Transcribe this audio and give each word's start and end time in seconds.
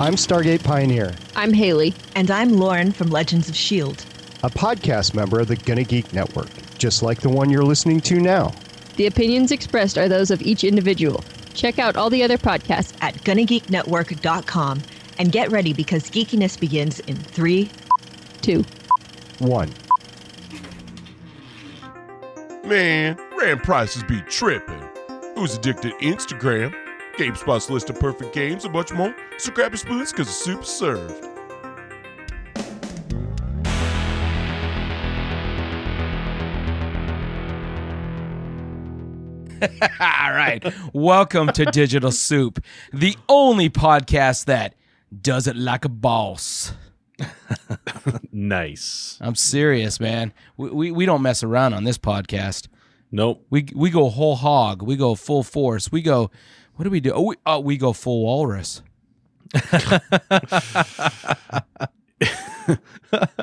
I'm 0.00 0.14
Stargate 0.14 0.64
Pioneer, 0.64 1.14
I'm 1.36 1.52
Haley. 1.52 1.92
And 2.16 2.30
I'm 2.30 2.52
Lauren 2.52 2.90
from 2.90 3.08
Legends 3.08 3.50
of 3.50 3.54
S.H.I.E.L.D. 3.54 4.02
a 4.42 4.48
podcast 4.48 5.12
member 5.12 5.40
of 5.40 5.48
the 5.48 5.56
Gonna 5.56 5.84
Geek 5.84 6.14
Network, 6.14 6.48
just 6.78 7.02
like 7.02 7.20
the 7.20 7.28
one 7.28 7.50
you're 7.50 7.64
listening 7.64 8.00
to 8.00 8.18
now. 8.18 8.54
The 8.96 9.04
opinions 9.04 9.52
expressed 9.52 9.98
are 9.98 10.08
those 10.08 10.30
of 10.30 10.40
each 10.40 10.64
individual. 10.64 11.22
Check 11.52 11.78
out 11.78 11.96
all 11.96 12.08
the 12.08 12.22
other 12.22 12.38
podcasts. 12.38 12.96
at 13.02 13.12
GonnaGeekNetwork.com 13.16 14.80
and 15.18 15.32
get 15.32 15.50
ready 15.50 15.74
because 15.74 16.04
geekiness 16.04 16.58
begins 16.58 17.00
in 17.00 17.16
three, 17.16 17.70
two, 18.40 18.64
one. 19.38 19.68
Man, 22.64 23.18
RAM 23.38 23.58
prices 23.58 24.02
be 24.04 24.22
tripping. 24.22 24.82
Who's 25.34 25.56
addicted 25.58 25.90
to 25.90 26.06
Instagram? 26.06 26.74
GameSpot's 27.20 27.68
list 27.68 27.90
of 27.90 28.00
perfect 28.00 28.32
games 28.32 28.64
and 28.64 28.72
much 28.72 28.94
more. 28.94 29.14
So 29.36 29.52
grab 29.52 29.72
your 29.72 29.76
spoons 29.76 30.10
because 30.10 30.26
the 30.26 30.32
soup's 30.32 30.70
served. 30.70 31.22
All 40.00 40.32
right. 40.32 40.64
Welcome 40.94 41.48
to 41.48 41.66
Digital 41.66 42.10
Soup, 42.10 42.58
the 42.90 43.18
only 43.28 43.68
podcast 43.68 44.46
that 44.46 44.74
does 45.20 45.46
it 45.46 45.56
like 45.56 45.84
a 45.84 45.90
boss. 45.90 46.72
Nice. 48.32 49.18
I'm 49.20 49.34
serious, 49.34 50.00
man. 50.00 50.32
We, 50.56 50.70
we, 50.70 50.90
we 50.92 51.04
don't 51.04 51.20
mess 51.20 51.42
around 51.42 51.74
on 51.74 51.84
this 51.84 51.98
podcast. 51.98 52.68
Nope. 53.12 53.44
We 53.50 53.68
we 53.74 53.90
go 53.90 54.08
whole 54.08 54.36
hog. 54.36 54.82
We 54.82 54.96
go 54.96 55.14
full 55.14 55.42
force. 55.42 55.92
We 55.92 56.00
go. 56.00 56.30
What 56.80 56.84
do 56.84 56.90
we 56.90 57.00
do? 57.00 57.12
Oh, 57.12 57.20
we, 57.20 57.36
oh, 57.44 57.60
we 57.60 57.76
go 57.76 57.92
full 57.92 58.22
walrus. 58.22 58.80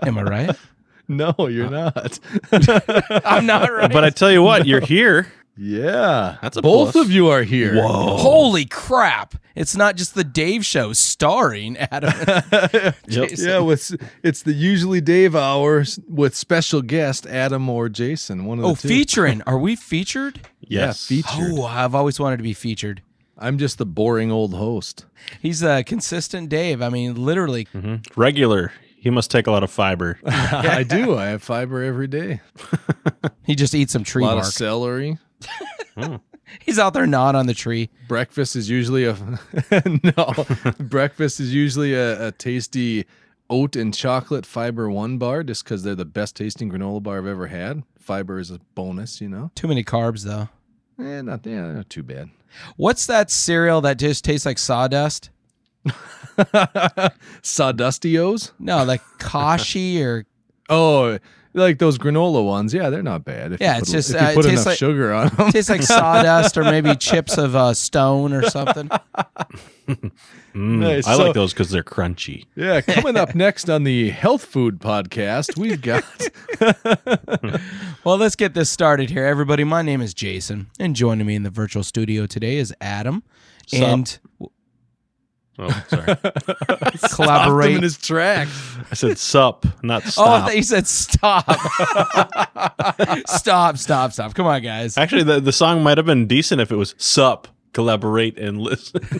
Am 0.02 0.17
I 0.17 0.23
right? 0.23 0.55
No, 1.09 1.33
you're 1.47 1.69
not. 1.69 2.19
I'm 2.52 3.45
not 3.45 3.71
right. 3.71 3.89
But 3.93 4.03
I 4.03 4.09
tell 4.09 4.30
you 4.31 4.41
what, 4.43 4.65
you're 4.67 4.81
here. 4.81 5.31
yeah. 5.55 6.35
That's 6.41 6.58
a 6.58 6.61
Both 6.61 6.91
plus. 6.93 7.05
of 7.05 7.11
you 7.11 7.27
are 7.30 7.43
here. 7.43 7.75
Whoa. 7.75 8.17
Holy 8.17 8.65
crap! 8.65 9.35
It's 9.55 9.73
not 9.77 9.95
just 9.95 10.15
the 10.15 10.25
Dave 10.25 10.65
Show 10.65 10.91
starring 10.91 11.77
Adam. 11.77 12.11
Jason. 13.08 13.47
Yeah, 13.47 13.59
with 13.59 13.95
it's 14.21 14.41
the 14.41 14.52
usually 14.52 14.99
Dave 14.99 15.33
hour 15.33 15.85
with 16.09 16.35
special 16.35 16.81
guest 16.81 17.25
Adam 17.25 17.69
or 17.69 17.88
Jason. 17.88 18.43
One 18.43 18.58
of 18.58 18.63
the 18.63 18.69
Oh, 18.71 18.75
two. 18.75 18.88
featuring. 18.89 19.41
Are 19.43 19.58
we 19.59 19.77
featured? 19.77 20.41
Yes. 20.59 21.09
Yeah, 21.09 21.21
featured. 21.21 21.52
Oh, 21.58 21.63
I've 21.63 21.95
always 21.95 22.19
wanted 22.19 22.35
to 22.38 22.43
be 22.43 22.53
featured. 22.53 23.02
I'm 23.38 23.57
just 23.57 23.77
the 23.77 23.85
boring 23.85 24.31
old 24.31 24.53
host. 24.55 25.05
He's 25.41 25.61
a 25.63 25.83
consistent 25.83 26.49
Dave. 26.49 26.81
I 26.81 26.89
mean, 26.89 27.16
literally. 27.16 27.66
Mhm. 27.73 28.05
Regular. 28.16 28.71
He 28.99 29.09
must 29.11 29.30
take 29.31 29.45
a 29.47 29.52
lot 29.52 29.63
of 29.63 29.69
fiber. 29.71 30.19
I 30.25 30.83
do. 30.83 31.16
I 31.16 31.27
have 31.27 31.43
fiber 31.43 31.83
every 31.83 32.08
day. 32.08 32.41
He 33.45 33.55
just 33.55 33.73
eats 33.73 33.93
some 33.93 34.03
tree 34.03 34.23
A 34.23 34.25
tree 34.25 34.27
lot 34.27 34.35
bark. 34.35 34.47
of 34.47 34.53
celery. 34.53 35.17
He's 36.61 36.77
out 36.80 36.93
there 36.93 37.08
gnawing 37.08 37.35
on 37.38 37.45
the 37.45 37.53
tree. 37.53 37.89
Breakfast 38.09 38.55
is 38.58 38.69
usually 38.69 39.05
a 39.05 39.15
no. 40.03 40.45
Breakfast 40.80 41.39
is 41.39 41.53
usually 41.53 41.93
a, 41.93 42.27
a 42.27 42.31
tasty 42.33 43.05
oat 43.49 43.75
and 43.77 43.93
chocolate 43.93 44.45
fiber 44.45 44.89
one 44.89 45.17
bar, 45.17 45.43
just 45.43 45.63
because 45.63 45.83
they're 45.83 45.95
the 45.95 46.03
best 46.05 46.35
tasting 46.35 46.69
granola 46.69 47.02
bar 47.02 47.19
I've 47.19 47.25
ever 47.25 47.47
had. 47.47 47.83
Fiber 47.97 48.38
is 48.39 48.52
a 48.52 48.59
bonus, 48.75 49.21
you 49.21 49.30
know. 49.30 49.52
Too 49.55 49.67
many 49.69 49.83
carbs, 49.83 50.23
though. 50.23 50.49
Eh, 50.99 51.21
not 51.21 51.45
yeah, 51.45 51.71
not 51.73 51.89
too 51.89 52.03
bad. 52.03 52.29
What's 52.75 53.05
that 53.07 53.29
cereal 53.29 53.81
that 53.81 53.99
just 53.99 54.23
tastes 54.25 54.45
like 54.45 54.57
sawdust? 54.57 55.29
Sawdustios. 57.41 58.51
No, 58.59 58.83
like 58.83 59.01
Kashi 59.19 60.03
or 60.03 60.25
Oh, 60.69 61.17
like 61.53 61.79
those 61.79 61.97
granola 61.97 62.45
ones. 62.45 62.73
Yeah, 62.73 62.89
they're 62.89 63.01
not 63.01 63.23
bad. 63.25 63.53
If 63.53 63.61
Yeah, 63.61 63.75
you 63.75 63.80
it's 63.80 63.89
put, 63.89 63.95
just, 63.97 64.09
if 64.14 64.21
you 64.21 64.27
uh, 64.27 64.33
put 64.33 64.43
tastes 64.45 64.52
enough 64.53 64.65
like- 64.67 64.77
sugar 64.77 65.14
on 65.14 65.30
them. 65.30 65.52
tastes 65.52 65.69
like 65.69 65.81
sawdust 65.81 66.58
or 66.58 66.64
maybe 66.64 66.95
chips 66.99 67.37
of 67.37 67.55
uh, 67.55 67.73
stone 67.73 68.33
or 68.33 68.49
something. 68.49 68.89
Mm, 69.87 70.11
Nice. 70.53 71.08
I 71.08 71.15
So- 71.17 71.23
like 71.25 71.33
those 71.33 71.53
because 71.53 71.69
they're 71.69 71.83
crunchy. 71.83 72.45
yeah, 72.55 72.81
coming 72.81 73.15
up 73.15 73.33
next 73.36 73.69
on 73.69 73.83
the 73.86 74.09
health 74.09 74.43
food 74.45 74.80
podcast, 74.80 75.58
we've 75.58 75.81
got 75.81 76.03
Well, 78.03 78.17
let's 78.17 78.36
get 78.36 78.53
this 78.53 78.69
started 78.69 79.09
here, 79.09 79.25
everybody. 79.25 79.63
My 79.63 79.81
name 79.81 80.02
is 80.02 80.13
Jason, 80.13 80.67
and 80.80 80.95
joining 80.95 81.27
me 81.27 81.36
in 81.36 81.43
the 81.43 81.49
virtual 81.49 81.83
studio 81.83 82.25
today 82.25 82.58
is 82.58 82.73
Adam. 82.81 83.23
Sup? 83.67 83.81
And 83.81 84.19
Oh, 85.59 85.69
sorry. 85.89 86.03
stopped 86.15 86.19
him 86.21 86.91
in 86.93 87.09
collaborate. 87.09 87.83
his 87.83 87.97
tracks. 87.97 88.77
I 88.91 88.93
said 88.95 89.17
sup, 89.17 89.65
not 89.83 90.03
Oh, 90.03 90.05
I 90.05 90.09
stop. 90.09 90.41
thought 90.45 90.55
you 90.55 90.63
said 90.63 90.87
stop. 90.87 91.45
stop, 93.27 93.77
stop, 93.77 94.11
stop. 94.13 94.33
Come 94.35 94.45
on, 94.45 94.61
guys. 94.61 94.97
Actually, 94.97 95.23
the, 95.23 95.39
the 95.39 95.51
song 95.51 95.83
might 95.83 95.97
have 95.97 96.05
been 96.05 96.27
decent 96.27 96.61
if 96.61 96.71
it 96.71 96.75
was 96.75 96.93
sup, 96.97 97.47
collaborate, 97.73 98.37
and 98.37 98.59
listen. 98.61 99.01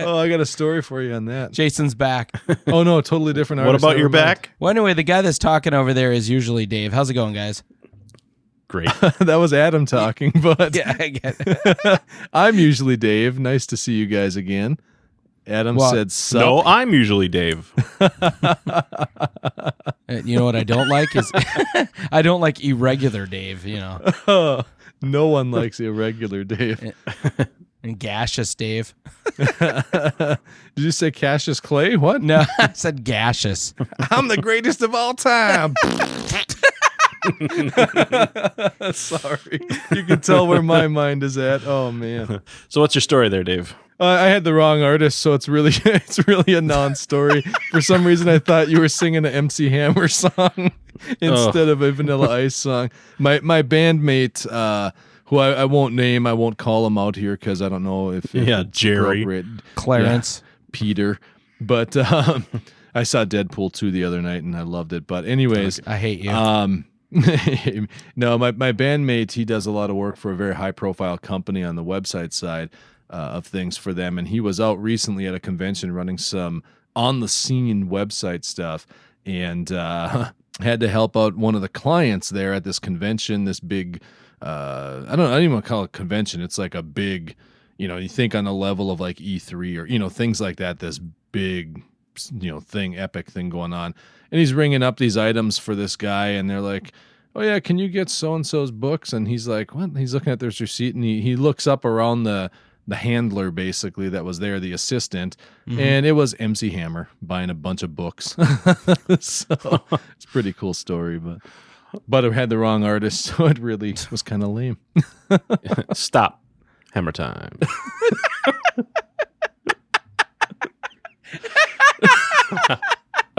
Oh, 0.00 0.16
I 0.16 0.28
got 0.28 0.38
a 0.40 0.46
story 0.46 0.80
for 0.80 1.02
you 1.02 1.12
on 1.14 1.24
that. 1.26 1.50
Jason's 1.50 1.94
back. 1.94 2.30
Oh 2.68 2.82
no, 2.84 3.00
totally 3.00 3.32
different. 3.32 3.60
what 3.60 3.66
artist, 3.68 3.82
about 3.84 3.88
never 3.90 3.98
your 4.00 4.08
mind. 4.10 4.24
back? 4.24 4.50
Well, 4.60 4.70
anyway, 4.70 4.94
the 4.94 5.02
guy 5.02 5.22
that's 5.22 5.38
talking 5.38 5.74
over 5.74 5.92
there 5.92 6.12
is 6.12 6.30
usually 6.30 6.66
Dave. 6.66 6.92
How's 6.92 7.10
it 7.10 7.14
going, 7.14 7.34
guys? 7.34 7.64
Great. 8.68 8.88
that 9.18 9.36
was 9.40 9.52
Adam 9.52 9.86
talking, 9.86 10.30
but 10.42 10.74
Yeah, 10.76 10.94
I 10.98 11.08
get 11.08 11.36
it. 11.40 12.00
I'm 12.32 12.58
usually 12.58 12.96
Dave. 12.96 13.38
Nice 13.40 13.66
to 13.66 13.76
see 13.76 13.94
you 13.94 14.06
guys 14.06 14.36
again. 14.36 14.78
Adam 15.48 15.76
Well, 15.76 15.90
said 15.90 16.12
sup. 16.12 16.40
no, 16.40 16.62
I'm 16.62 16.92
usually 16.92 17.28
Dave. 17.28 17.72
Uh, 20.10 20.22
You 20.24 20.38
know 20.38 20.44
what 20.46 20.56
I 20.56 20.64
don't 20.64 20.88
like 20.88 21.14
is 21.14 21.30
I 22.12 22.22
don't 22.22 22.40
like 22.40 22.64
irregular 22.64 23.26
Dave. 23.26 23.66
You 23.66 23.76
know, 23.76 24.64
no 25.02 25.26
one 25.28 25.50
likes 25.50 25.80
irregular 25.80 26.44
Dave. 26.44 26.94
and 27.82 27.98
gaseous 27.98 28.54
Dave. 28.54 28.94
Did 29.36 30.38
you 30.76 30.90
say 30.92 31.10
Cassius 31.10 31.60
Clay? 31.60 31.96
What? 31.96 32.22
No, 32.22 32.42
I 32.58 32.70
said 32.72 33.04
gaseous. 33.04 33.74
I'm 34.10 34.28
the 34.28 34.38
greatest 34.38 34.80
of 34.80 34.94
all 34.94 35.12
time. 35.12 35.74
Sorry. 38.92 39.60
You 39.94 40.04
can 40.04 40.20
tell 40.20 40.46
where 40.46 40.62
my 40.62 40.86
mind 40.88 41.22
is 41.22 41.36
at. 41.36 41.66
Oh 41.66 41.92
man. 41.92 42.40
So, 42.68 42.80
what's 42.80 42.94
your 42.94 43.02
story 43.02 43.28
there, 43.28 43.44
Dave? 43.44 43.74
Uh, 44.00 44.04
I 44.04 44.26
had 44.26 44.44
the 44.44 44.54
wrong 44.54 44.80
artist, 44.82 45.18
so 45.18 45.34
it's 45.34 45.48
really 45.48 45.72
it's 45.84 46.26
really 46.28 46.54
a 46.54 46.60
non-story. 46.60 47.42
For 47.70 47.80
some 47.80 48.06
reason, 48.06 48.28
I 48.28 48.38
thought 48.38 48.68
you 48.68 48.78
were 48.80 48.88
singing 48.88 49.24
an 49.26 49.32
MC 49.32 49.68
Hammer 49.70 50.06
song 50.22 50.70
instead 51.20 51.68
of 51.68 51.82
a 51.82 51.90
Vanilla 51.92 52.30
Ice 52.44 52.54
song. 52.56 52.90
My 53.18 53.40
my 53.40 53.62
bandmate, 53.62 54.46
uh, 54.50 54.92
who 55.26 55.38
I, 55.38 55.50
I 55.50 55.64
won't 55.64 55.94
name, 55.94 56.26
I 56.26 56.32
won't 56.32 56.58
call 56.58 56.86
him 56.86 56.96
out 56.96 57.16
here 57.16 57.32
because 57.32 57.60
I 57.60 57.68
don't 57.68 57.82
know 57.82 58.12
if, 58.12 58.34
if 58.34 58.46
Yeah, 58.46 58.60
it's 58.60 58.78
Jerry. 58.78 59.22
appropriate. 59.22 59.46
Clarence. 59.74 60.42
Peter, 60.70 61.18
but 61.60 61.96
um, 61.96 62.46
I 62.94 63.02
saw 63.02 63.24
Deadpool 63.24 63.72
2 63.72 63.90
the 63.90 64.04
other 64.04 64.20
night 64.22 64.42
and 64.44 64.54
I 64.54 64.62
loved 64.62 64.92
it. 64.92 65.06
But 65.06 65.24
anyways, 65.24 65.80
I 65.86 65.96
hate 65.96 66.20
you. 66.20 66.30
um, 66.30 66.84
no, 68.16 68.36
my 68.38 68.52
my 68.52 68.70
bandmate 68.72 69.32
he 69.32 69.44
does 69.44 69.66
a 69.66 69.70
lot 69.70 69.90
of 69.90 69.96
work 69.96 70.16
for 70.16 70.30
a 70.30 70.36
very 70.36 70.54
high 70.54 70.72
profile 70.72 71.18
company 71.18 71.62
on 71.64 71.74
the 71.74 71.82
website 71.84 72.32
side 72.32 72.70
uh, 73.10 73.36
of 73.36 73.46
things 73.46 73.76
for 73.76 73.92
them, 73.92 74.18
and 74.18 74.28
he 74.28 74.40
was 74.40 74.60
out 74.60 74.80
recently 74.80 75.26
at 75.26 75.34
a 75.34 75.40
convention 75.40 75.92
running 75.92 76.18
some 76.18 76.62
on 76.96 77.20
the 77.20 77.28
scene 77.28 77.88
website 77.88 78.44
stuff, 78.44 78.86
and 79.24 79.72
uh, 79.72 80.30
had 80.60 80.80
to 80.80 80.88
help 80.88 81.16
out 81.16 81.36
one 81.36 81.54
of 81.54 81.60
the 81.60 81.68
clients 81.68 82.30
there 82.30 82.52
at 82.52 82.64
this 82.64 82.78
convention. 82.78 83.44
This 83.44 83.60
big, 83.60 84.02
uh, 84.42 85.04
I 85.08 85.16
don't 85.16 85.26
I 85.26 85.34
don't 85.34 85.42
even 85.42 85.52
want 85.54 85.64
to 85.64 85.68
call 85.68 85.84
it 85.84 85.92
convention. 85.92 86.42
It's 86.42 86.58
like 86.58 86.74
a 86.74 86.82
big, 86.82 87.36
you 87.76 87.88
know, 87.88 87.96
you 87.96 88.08
think 88.08 88.34
on 88.34 88.44
the 88.44 88.52
level 88.52 88.90
of 88.90 89.00
like 89.00 89.16
E3 89.16 89.78
or 89.78 89.86
you 89.86 89.98
know 89.98 90.08
things 90.08 90.40
like 90.40 90.56
that. 90.56 90.78
This 90.78 90.98
big 91.32 91.82
you 92.40 92.50
know 92.50 92.60
thing 92.60 92.98
epic 92.98 93.30
thing 93.30 93.48
going 93.48 93.72
on 93.72 93.94
and 94.30 94.38
he's 94.38 94.52
ringing 94.52 94.82
up 94.82 94.98
these 94.98 95.16
items 95.16 95.58
for 95.58 95.74
this 95.74 95.96
guy 95.96 96.28
and 96.28 96.48
they're 96.48 96.60
like 96.60 96.92
oh 97.34 97.42
yeah 97.42 97.60
can 97.60 97.78
you 97.78 97.88
get 97.88 98.08
so 98.08 98.34
and 98.34 98.46
so's 98.46 98.70
books 98.70 99.12
and 99.12 99.28
he's 99.28 99.46
like 99.46 99.74
what 99.74 99.96
he's 99.96 100.14
looking 100.14 100.32
at 100.32 100.40
this 100.40 100.60
receipt 100.60 100.94
and 100.94 101.04
he, 101.04 101.20
he 101.20 101.36
looks 101.36 101.66
up 101.66 101.84
around 101.84 102.24
the 102.24 102.50
the 102.88 102.96
handler 102.96 103.52
basically 103.52 104.08
that 104.08 104.24
was 104.24 104.40
there 104.40 104.58
the 104.58 104.72
assistant 104.72 105.36
mm-hmm. 105.68 105.78
and 105.78 106.04
it 106.04 106.12
was 106.12 106.34
mc 106.40 106.70
hammer 106.70 107.08
buying 107.22 107.50
a 107.50 107.54
bunch 107.54 107.82
of 107.84 107.94
books 107.94 108.34
so 109.20 109.82
it's 110.16 110.24
a 110.24 110.28
pretty 110.28 110.52
cool 110.52 110.74
story 110.74 111.18
but 111.18 111.38
but 112.08 112.24
it 112.24 112.32
had 112.32 112.50
the 112.50 112.58
wrong 112.58 112.84
artist 112.84 113.24
so 113.36 113.46
it 113.46 113.58
really 113.58 113.94
was 114.10 114.22
kind 114.22 114.42
of 114.42 114.48
lame 114.48 114.78
Stop. 115.92 116.42
Hammer 116.92 117.12
time. 117.12 117.58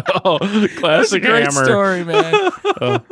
oh, 0.25 0.37
That's 0.39 0.73
a 0.73 0.75
classic 0.79 1.23
great 1.23 1.43
hammer. 1.43 1.65
story, 1.65 2.03
man. 2.03 2.51
Oh. 2.81 3.03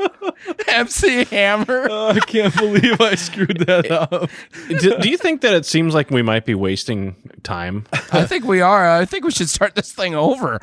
MC 0.68 1.26
Hammer. 1.26 1.88
Oh, 1.98 2.10
i 2.10 2.20
can't 2.20 2.56
believe 2.56 3.02
i 3.02 3.16
screwed 3.16 3.60
that 3.66 3.90
up 3.92 4.30
do, 4.68 4.98
do 4.98 5.10
you 5.10 5.18
think 5.18 5.42
that 5.42 5.54
it 5.54 5.66
seems 5.66 5.94
like 5.94 6.10
we 6.12 6.22
might 6.22 6.46
be 6.46 6.54
wasting 6.54 7.16
time. 7.44 7.86
I 8.12 8.26
think 8.26 8.46
we 8.46 8.62
are. 8.62 8.90
I 8.90 9.06
think 9.06 9.24
we 9.24 9.32
should 9.32 9.50
start 9.50 9.74
this 9.76 9.92
thing 9.92 10.16
over. 10.16 10.60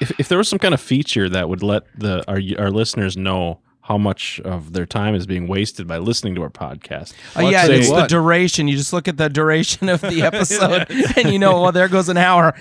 if, 0.00 0.20
if 0.20 0.28
there 0.28 0.38
was 0.38 0.48
some 0.48 0.58
kind 0.58 0.74
of 0.74 0.80
feature 0.80 1.28
that 1.28 1.48
would 1.48 1.62
let 1.62 1.84
the 1.98 2.22
our 2.28 2.40
our 2.62 2.70
listeners 2.70 3.16
know 3.16 3.60
how 3.90 3.98
much 3.98 4.38
of 4.44 4.72
their 4.72 4.86
time 4.86 5.16
is 5.16 5.26
being 5.26 5.48
wasted 5.48 5.84
by 5.88 5.98
listening 5.98 6.32
to 6.36 6.42
our 6.42 6.48
podcast. 6.48 7.12
Uh, 7.36 7.40
yeah, 7.48 7.64
say 7.64 7.80
it's 7.80 7.90
the 7.90 8.06
duration. 8.06 8.68
You 8.68 8.76
just 8.76 8.92
look 8.92 9.08
at 9.08 9.16
the 9.16 9.28
duration 9.28 9.88
of 9.88 10.00
the 10.00 10.22
episode, 10.30 10.86
and 11.16 11.32
you 11.32 11.40
know, 11.40 11.60
well, 11.60 11.72
there 11.72 11.88
goes 11.88 12.08
an 12.08 12.16
hour. 12.16 12.54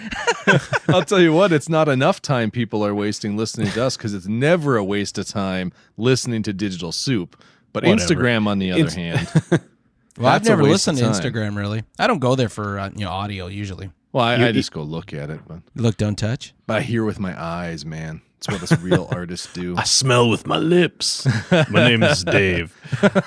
I'll 0.90 1.04
tell 1.06 1.22
you 1.22 1.32
what, 1.32 1.52
it's 1.52 1.70
not 1.70 1.88
enough 1.88 2.20
time 2.20 2.50
people 2.50 2.84
are 2.84 2.96
wasting 2.96 3.38
listening 3.38 3.70
to 3.74 3.86
us 3.86 3.96
because 3.96 4.16
it's 4.16 4.26
never 4.26 4.76
a 4.76 4.84
waste 4.84 5.20
of 5.20 5.28
time 5.28 5.72
listening 5.98 6.42
to 6.44 6.52
Digital 6.52 6.92
Soup. 6.92 7.40
But 7.74 7.84
Whatever. 7.84 8.16
Instagram, 8.16 8.48
on 8.48 8.58
the 8.58 8.72
other 8.72 8.86
It's- 8.88 8.96
hand, 8.96 9.28
Well, 10.18 10.30
I've 10.34 10.44
never 10.46 10.64
listened 10.64 10.98
to. 10.98 11.04
Instagram 11.04 11.56
really. 11.56 11.84
I 12.00 12.08
don't 12.08 12.18
go 12.18 12.34
there 12.34 12.50
for 12.50 12.80
uh, 12.80 12.90
you 12.96 13.06
know 13.06 13.12
audio 13.12 13.46
usually. 13.46 13.92
well, 14.14 14.26
I, 14.26 14.36
You- 14.38 14.46
I 14.48 14.52
just 14.52 14.72
go 14.72 14.82
look 14.82 15.14
at 15.14 15.30
it, 15.30 15.42
but, 15.48 15.60
Look, 15.76 15.96
don't 15.98 16.18
touch. 16.18 16.56
but 16.66 16.78
I 16.78 16.82
hear 16.82 17.06
with 17.06 17.20
my 17.20 17.40
eyes, 17.40 17.86
man. 17.86 18.22
It's 18.40 18.48
what 18.48 18.64
us 18.64 18.80
real 18.82 19.08
artists 19.12 19.52
do. 19.54 19.76
I 19.78 19.84
smell 19.84 20.30
with 20.30 20.48
my 20.48 20.58
lips. 20.58 21.28
My 21.52 21.88
name 21.90 22.04
is 22.04 22.24
Dave. 22.24 22.74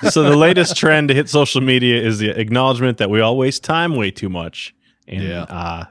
so 0.09 0.23
the 0.23 0.35
latest 0.35 0.75
trend 0.75 1.07
to 1.09 1.13
hit 1.13 1.29
social 1.29 1.61
media 1.61 2.01
is 2.01 2.17
the 2.19 2.29
acknowledgement 2.29 2.97
that 2.97 3.09
we 3.11 3.21
all 3.21 3.37
waste 3.37 3.63
time 3.63 3.95
way 3.95 4.09
too 4.09 4.27
much 4.29 4.73
in, 5.07 5.21
Yeah. 5.21 5.43
uh, 5.43 5.85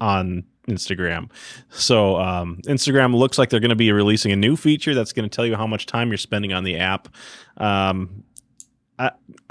on 0.00 0.44
Instagram. 0.68 1.28
So 1.70 2.18
um, 2.20 2.58
Instagram 2.66 3.16
looks 3.16 3.36
like 3.36 3.50
they're 3.50 3.58
going 3.58 3.70
to 3.70 3.74
be 3.76 3.90
releasing 3.90 4.30
a 4.30 4.36
new 4.36 4.54
feature 4.54 4.94
that's 4.94 5.12
going 5.12 5.28
to 5.28 5.34
tell 5.34 5.44
you 5.46 5.56
how 5.56 5.66
much 5.66 5.86
time 5.86 6.08
you're 6.10 6.16
spending 6.18 6.52
on 6.52 6.62
the 6.62 6.76
app. 6.76 7.08
Um, 7.56 8.22
I, 8.96 9.10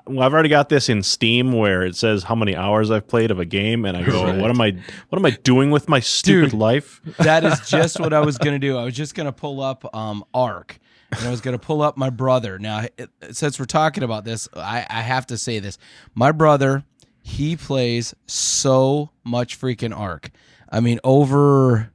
well, 0.10 0.22
I've 0.26 0.34
already 0.34 0.50
got 0.50 0.70
this 0.70 0.90
in 0.90 1.04
Steam 1.04 1.52
where 1.54 1.84
it 1.84 1.96
says 1.96 2.24
how 2.24 2.36
many 2.36 2.56
hours 2.56 2.90
I've 2.92 3.08
played 3.08 3.32
of 3.32 3.40
a 3.40 3.46
game, 3.46 3.86
and 3.86 3.96
I 3.98 4.04
go, 4.04 4.24
Right. 4.24 4.40
"What 4.40 4.50
am 4.50 4.60
I? 4.62 4.78
What 5.10 5.20
am 5.20 5.26
I 5.26 5.32
doing 5.32 5.72
with 5.72 5.88
my 5.90 6.00
stupid 6.00 6.52
Dude. 6.52 6.60
life?" 6.60 7.02
That 7.20 7.44
is 7.44 7.60
just 7.70 8.00
what 8.00 8.14
I 8.14 8.20
was 8.22 8.38
gonna 8.38 8.60
do. 8.60 8.78
I 8.78 8.84
was 8.84 8.96
just 8.96 9.16
gonna 9.16 9.32
pull 9.32 9.62
up 9.62 9.94
um 9.96 10.24
Ark, 10.34 10.80
and 11.12 11.28
I 11.28 11.32
was 11.32 11.42
gonna 11.42 11.60
pull 11.60 11.82
up 11.82 11.98
my 11.98 12.10
brother. 12.10 12.58
Now, 12.60 12.86
it, 12.98 13.10
since 13.32 13.60
we're 13.60 13.66
talking 13.66 14.04
about 14.04 14.24
this, 14.26 14.48
I, 14.56 14.86
I 14.90 15.02
have 15.02 15.28
to 15.28 15.38
say 15.38 15.60
this. 15.60 15.78
My 16.16 16.32
brother, 16.32 16.84
he 17.22 17.56
plays 17.56 18.14
so 18.26 19.12
much 19.24 19.60
freaking 19.60 19.96
Ark. 19.98 20.32
I 20.70 20.80
mean, 20.80 21.00
over 21.04 21.92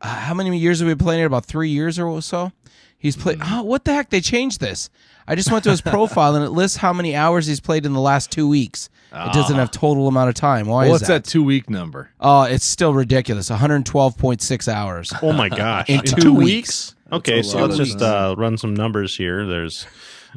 uh, 0.00 0.06
how 0.06 0.34
many 0.34 0.56
years 0.58 0.78
have 0.80 0.86
we 0.88 0.94
been 0.94 1.04
playing 1.04 1.22
it? 1.22 1.26
About 1.26 1.46
three 1.46 1.70
years 1.70 1.98
or 1.98 2.20
so. 2.22 2.52
He's 2.98 3.16
played. 3.16 3.38
Oh, 3.40 3.62
mm. 3.62 3.64
what 3.64 3.84
the 3.84 3.94
heck? 3.94 4.10
They 4.10 4.20
changed 4.20 4.60
this. 4.60 4.90
I 5.26 5.34
just 5.34 5.52
went 5.52 5.62
to 5.64 5.70
his 5.70 5.80
profile 5.80 6.34
and 6.34 6.44
it 6.44 6.50
lists 6.50 6.78
how 6.78 6.92
many 6.92 7.14
hours 7.14 7.46
he's 7.46 7.60
played 7.60 7.86
in 7.86 7.92
the 7.92 8.00
last 8.00 8.30
two 8.30 8.48
weeks. 8.48 8.88
It 9.12 9.32
doesn't 9.32 9.56
ah. 9.56 9.60
have 9.60 9.70
total 9.70 10.08
amount 10.08 10.30
of 10.30 10.34
time. 10.34 10.66
Why 10.66 10.88
What's 10.88 11.02
is 11.02 11.08
that 11.08 11.24
two 11.24 11.44
week 11.44 11.70
number? 11.70 12.10
Oh, 12.20 12.42
it's 12.42 12.64
still 12.64 12.92
ridiculous. 12.92 13.50
112.6 13.50 14.68
hours. 14.68 15.12
Oh 15.22 15.32
my 15.32 15.48
gosh! 15.48 15.88
In 15.88 16.00
two 16.00 16.34
weeks? 16.34 16.94
Okay, 17.10 17.42
so 17.42 17.64
let's 17.64 17.76
just 17.76 18.02
uh, 18.02 18.34
run 18.36 18.58
some 18.58 18.74
numbers 18.74 19.16
here. 19.16 19.46
There's, 19.46 19.86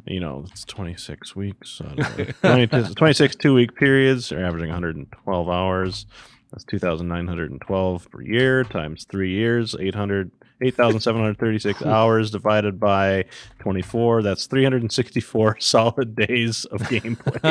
you 0.05 0.21
know, 0.21 0.45
it's 0.49 0.63
26 0.65 1.35
weeks. 1.35 1.81
I 1.83 1.95
don't 1.95 2.43
know. 2.43 2.67
20, 2.67 2.93
26 2.95 3.35
two 3.35 3.53
week 3.53 3.75
periods 3.75 4.29
They're 4.29 4.45
averaging 4.45 4.69
112 4.69 5.49
hours. 5.49 6.05
That's 6.51 6.63
2,912 6.65 8.11
per 8.11 8.21
year 8.21 8.63
times 8.63 9.05
three 9.09 9.31
years, 9.31 9.75
800. 9.77 10.31
8,736 10.61 11.81
hours 11.85 12.31
divided 12.31 12.79
by 12.79 13.25
24. 13.59 14.23
That's 14.23 14.45
364 14.45 15.57
solid 15.59 16.15
days 16.15 16.65
of 16.65 16.81
gameplay. 16.81 17.41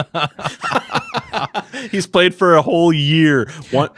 He's 1.91 2.07
played 2.07 2.35
for 2.35 2.55
a 2.55 2.63
whole 2.63 2.93
year. 2.93 3.51
One, 3.71 3.91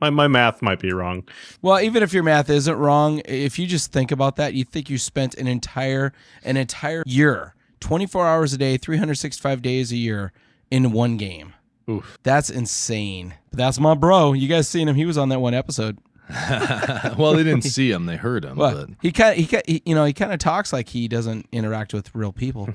my, 0.00 0.10
my 0.10 0.28
math 0.28 0.62
might 0.62 0.80
be 0.80 0.92
wrong. 0.92 1.28
Well, 1.62 1.80
even 1.80 2.02
if 2.02 2.12
your 2.12 2.22
math 2.22 2.48
isn't 2.50 2.76
wrong, 2.76 3.20
if 3.24 3.58
you 3.58 3.66
just 3.66 3.92
think 3.92 4.12
about 4.12 4.36
that, 4.36 4.54
you 4.54 4.64
think 4.64 4.88
you 4.88 4.98
spent 4.98 5.34
an 5.34 5.46
entire 5.46 6.12
an 6.44 6.56
entire 6.56 7.02
year, 7.06 7.54
24 7.80 8.26
hours 8.26 8.52
a 8.52 8.58
day, 8.58 8.76
365 8.76 9.62
days 9.62 9.92
a 9.92 9.96
year 9.96 10.32
in 10.70 10.92
one 10.92 11.16
game. 11.16 11.54
Oof. 11.88 12.18
That's 12.22 12.50
insane. 12.50 13.34
But 13.50 13.58
that's 13.58 13.78
my 13.78 13.94
bro. 13.94 14.32
You 14.32 14.48
guys 14.48 14.68
seen 14.68 14.88
him? 14.88 14.96
He 14.96 15.04
was 15.04 15.18
on 15.18 15.28
that 15.28 15.40
one 15.40 15.54
episode. 15.54 15.98
well, 17.18 17.34
they 17.34 17.42
didn't 17.44 17.62
see 17.64 17.90
him; 17.90 18.06
they 18.06 18.16
heard 18.16 18.44
him. 18.44 18.56
Well, 18.56 18.86
he 19.02 19.12
kind 19.12 19.32
of 19.32 19.36
he, 19.36 19.46
ki- 19.46 19.82
you 19.84 19.94
know 19.94 20.04
he 20.06 20.12
kind 20.14 20.32
of 20.32 20.38
talks 20.38 20.72
like 20.72 20.88
he 20.88 21.06
doesn't 21.06 21.46
interact 21.52 21.92
with 21.92 22.14
real 22.14 22.32
people. 22.32 22.68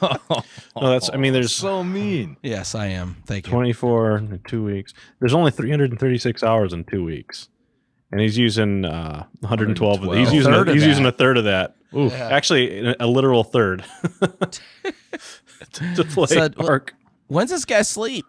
But 0.00 0.20
No, 0.76 0.90
that's- 0.90 1.08
I 1.12 1.16
mean, 1.16 1.32
there's- 1.32 1.52
so 1.52 1.82
mean. 1.82 2.36
yes, 2.42 2.74
I 2.74 2.86
am. 2.88 3.16
Thank 3.26 3.46
you. 3.46 3.52
24 3.52 4.16
in 4.18 4.40
two 4.46 4.62
weeks. 4.64 4.92
There's 5.18 5.32
only 5.34 5.50
336 5.50 6.42
hours 6.42 6.72
in 6.72 6.84
two 6.84 7.02
weeks. 7.04 7.48
And 8.12 8.20
he's 8.20 8.36
using 8.36 8.84
uh, 8.84 9.24
112. 9.40 10.02
Of, 10.02 10.16
he's 10.16 10.32
using 10.32 10.52
Third 10.52 10.68
a, 10.68 10.72
he's 10.72 10.82
that. 10.82 10.88
using 10.88 11.06
a 11.06 11.12
third 11.12 11.38
of 11.38 11.44
that. 11.44 11.76
Oof. 11.96 12.10
Yeah. 12.12 12.28
Actually, 12.28 12.88
a, 12.88 12.96
a 13.00 13.06
literal 13.06 13.44
third 13.44 13.84
to, 15.72 15.94
to 15.94 16.04
play 16.04 16.26
So, 16.26 16.48
Ark. 16.58 16.94
When's 17.28 17.50
this 17.50 17.64
guy 17.64 17.82
sleep? 17.82 18.26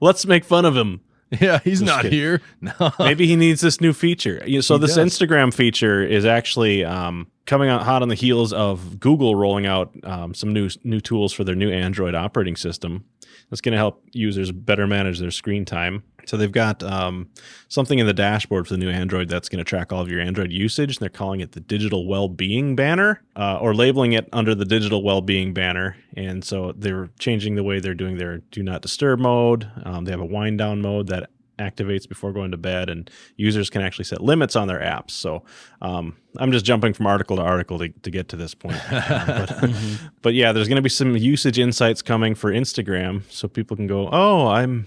Let's 0.00 0.26
make 0.26 0.44
fun 0.44 0.64
of 0.64 0.76
him. 0.76 1.00
Yeah, 1.40 1.60
he's 1.60 1.78
Just 1.80 1.86
not 1.86 2.02
kidding. 2.02 2.18
here. 2.18 2.42
No. 2.60 2.90
Maybe 2.98 3.26
he 3.26 3.36
needs 3.36 3.60
this 3.60 3.80
new 3.80 3.92
feature. 3.92 4.40
So 4.62 4.74
He 4.74 4.80
this 4.80 4.96
does. 4.96 4.98
Instagram 4.98 5.54
feature 5.54 6.02
is 6.02 6.24
actually 6.24 6.84
um, 6.84 7.28
coming 7.46 7.68
out 7.68 7.82
hot 7.82 8.02
on 8.02 8.08
the 8.08 8.14
heels 8.16 8.52
of 8.52 8.98
Google 8.98 9.34
rolling 9.36 9.64
out 9.66 9.94
um, 10.02 10.34
some 10.34 10.52
new 10.52 10.68
new 10.82 11.00
tools 11.00 11.32
for 11.32 11.44
their 11.44 11.54
new 11.54 11.70
Android 11.70 12.14
operating 12.16 12.56
system. 12.56 13.04
That's 13.48 13.60
going 13.60 13.72
to 13.72 13.78
help 13.78 14.04
users 14.12 14.50
better 14.52 14.86
manage 14.86 15.18
their 15.20 15.30
screen 15.30 15.64
time. 15.64 16.02
So 16.26 16.36
they've 16.36 16.50
got 16.50 16.82
um, 16.82 17.28
something 17.68 17.98
in 17.98 18.06
the 18.06 18.12
dashboard 18.12 18.66
for 18.66 18.74
the 18.74 18.78
new 18.78 18.90
Android 18.90 19.28
that's 19.28 19.48
going 19.48 19.58
to 19.58 19.64
track 19.64 19.92
all 19.92 20.00
of 20.00 20.08
your 20.08 20.20
Android 20.20 20.52
usage. 20.52 20.96
And 20.96 21.00
they're 21.00 21.08
calling 21.08 21.40
it 21.40 21.52
the 21.52 21.60
Digital 21.60 22.06
Well-being 22.06 22.76
banner, 22.76 23.22
uh, 23.36 23.58
or 23.60 23.74
labeling 23.74 24.12
it 24.12 24.28
under 24.32 24.54
the 24.54 24.64
Digital 24.64 25.02
Well-being 25.02 25.52
banner. 25.54 25.96
And 26.16 26.44
so 26.44 26.72
they're 26.76 27.10
changing 27.18 27.54
the 27.54 27.62
way 27.62 27.80
they're 27.80 27.94
doing 27.94 28.18
their 28.18 28.38
Do 28.50 28.62
Not 28.62 28.82
Disturb 28.82 29.20
mode. 29.20 29.70
Um, 29.84 30.04
they 30.04 30.10
have 30.10 30.20
a 30.20 30.24
wind 30.26 30.58
down 30.58 30.82
mode 30.82 31.08
that 31.08 31.30
activates 31.60 32.08
before 32.08 32.32
going 32.32 32.50
to 32.50 32.56
bed, 32.56 32.88
and 32.88 33.10
users 33.36 33.70
can 33.70 33.82
actually 33.82 34.06
set 34.06 34.22
limits 34.22 34.56
on 34.56 34.66
their 34.66 34.80
apps. 34.80 35.10
So 35.10 35.44
um, 35.82 36.16
I'm 36.38 36.50
just 36.50 36.64
jumping 36.64 36.94
from 36.94 37.06
article 37.06 37.36
to 37.36 37.42
article 37.42 37.78
to, 37.78 37.88
to 37.88 38.10
get 38.10 38.28
to 38.30 38.36
this 38.36 38.54
point. 38.54 38.80
Um, 39.10 39.26
but, 39.26 39.70
but 40.22 40.34
yeah, 40.34 40.52
there's 40.52 40.68
going 40.68 40.76
to 40.76 40.82
be 40.82 40.88
some 40.88 41.16
usage 41.16 41.58
insights 41.58 42.00
coming 42.00 42.34
for 42.34 42.52
Instagram, 42.52 43.22
so 43.30 43.48
people 43.48 43.76
can 43.76 43.86
go, 43.86 44.08
"Oh, 44.10 44.46
I'm 44.46 44.86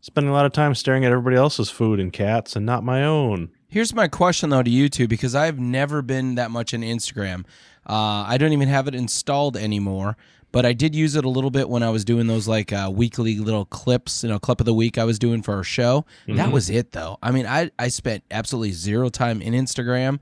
spending 0.00 0.30
a 0.30 0.32
lot 0.34 0.46
of 0.46 0.52
time 0.52 0.74
staring 0.74 1.04
at 1.04 1.12
everybody 1.12 1.36
else's 1.36 1.70
food 1.70 2.00
and 2.00 2.12
cats, 2.12 2.56
and 2.56 2.64
not 2.66 2.84
my 2.84 3.04
own." 3.04 3.50
Here's 3.70 3.94
my 3.94 4.08
question 4.08 4.48
though 4.50 4.62
to 4.62 4.70
you 4.70 4.88
two 4.88 5.06
because 5.08 5.34
I've 5.34 5.58
never 5.58 6.00
been 6.02 6.36
that 6.36 6.50
much 6.50 6.72
in 6.72 6.80
Instagram. 6.80 7.44
Uh, 7.86 8.24
I 8.26 8.36
don't 8.38 8.52
even 8.52 8.68
have 8.68 8.88
it 8.88 8.94
installed 8.94 9.56
anymore, 9.58 10.16
but 10.52 10.64
I 10.64 10.72
did 10.72 10.94
use 10.94 11.16
it 11.16 11.24
a 11.26 11.28
little 11.28 11.50
bit 11.50 11.68
when 11.68 11.82
I 11.82 11.90
was 11.90 12.02
doing 12.04 12.26
those 12.28 12.48
like 12.48 12.72
uh, 12.72 12.90
weekly 12.92 13.38
little 13.38 13.66
clips, 13.66 14.22
you 14.22 14.30
know, 14.30 14.38
clip 14.38 14.60
of 14.60 14.64
the 14.66 14.72
week 14.74 14.96
I 14.96 15.04
was 15.04 15.18
doing 15.18 15.42
for 15.42 15.54
our 15.54 15.64
show. 15.64 16.06
That 16.26 16.50
was 16.50 16.70
it 16.70 16.92
though. 16.92 17.18
I 17.22 17.30
mean, 17.30 17.44
I 17.46 17.70
I 17.78 17.88
spent 17.88 18.24
absolutely 18.30 18.72
zero 18.72 19.10
time 19.10 19.42
in 19.42 19.52
Instagram. 19.52 20.18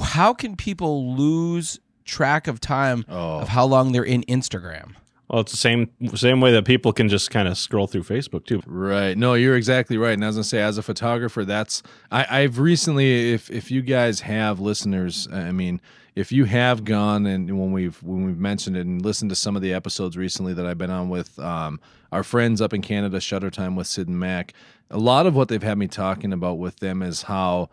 How 0.00 0.34
can 0.34 0.56
people 0.56 1.14
lose 1.14 1.78
track 2.04 2.48
of 2.48 2.58
time 2.60 3.04
Oh. 3.08 3.38
of 3.40 3.48
how 3.48 3.64
long 3.66 3.92
they're 3.92 4.02
in 4.04 4.22
Instagram? 4.24 4.94
Well, 5.28 5.40
it's 5.40 5.52
the 5.52 5.58
same 5.58 5.90
same 6.14 6.40
way 6.40 6.52
that 6.52 6.64
people 6.64 6.92
can 6.92 7.08
just 7.08 7.30
kind 7.30 7.48
of 7.48 7.56
scroll 7.56 7.86
through 7.86 8.02
Facebook 8.02 8.44
too. 8.44 8.62
Right. 8.66 9.16
No, 9.16 9.34
you're 9.34 9.56
exactly 9.56 9.96
right. 9.96 10.12
And 10.12 10.22
as 10.22 10.38
I 10.38 10.42
say, 10.42 10.60
as 10.60 10.76
a 10.76 10.82
photographer, 10.82 11.44
that's 11.44 11.82
I, 12.10 12.42
I've 12.42 12.58
recently, 12.58 13.32
if 13.32 13.50
if 13.50 13.70
you 13.70 13.80
guys 13.80 14.20
have 14.20 14.60
listeners, 14.60 15.26
I 15.32 15.50
mean, 15.50 15.80
if 16.14 16.30
you 16.30 16.44
have 16.44 16.84
gone 16.84 17.26
and 17.26 17.58
when 17.58 17.72
we've 17.72 18.02
when 18.02 18.26
we've 18.26 18.38
mentioned 18.38 18.76
it 18.76 18.86
and 18.86 19.02
listened 19.02 19.30
to 19.30 19.34
some 19.34 19.56
of 19.56 19.62
the 19.62 19.72
episodes 19.72 20.16
recently 20.16 20.52
that 20.54 20.66
I've 20.66 20.78
been 20.78 20.90
on 20.90 21.08
with 21.08 21.38
um, 21.38 21.80
our 22.12 22.22
friends 22.22 22.60
up 22.60 22.74
in 22.74 22.82
Canada, 22.82 23.18
Shutter 23.18 23.50
Time 23.50 23.76
with 23.76 23.86
Sid 23.86 24.08
and 24.08 24.20
Mac, 24.20 24.52
a 24.90 24.98
lot 24.98 25.26
of 25.26 25.34
what 25.34 25.48
they've 25.48 25.62
had 25.62 25.78
me 25.78 25.88
talking 25.88 26.32
about 26.32 26.58
with 26.58 26.76
them 26.80 27.02
is 27.02 27.22
how 27.22 27.70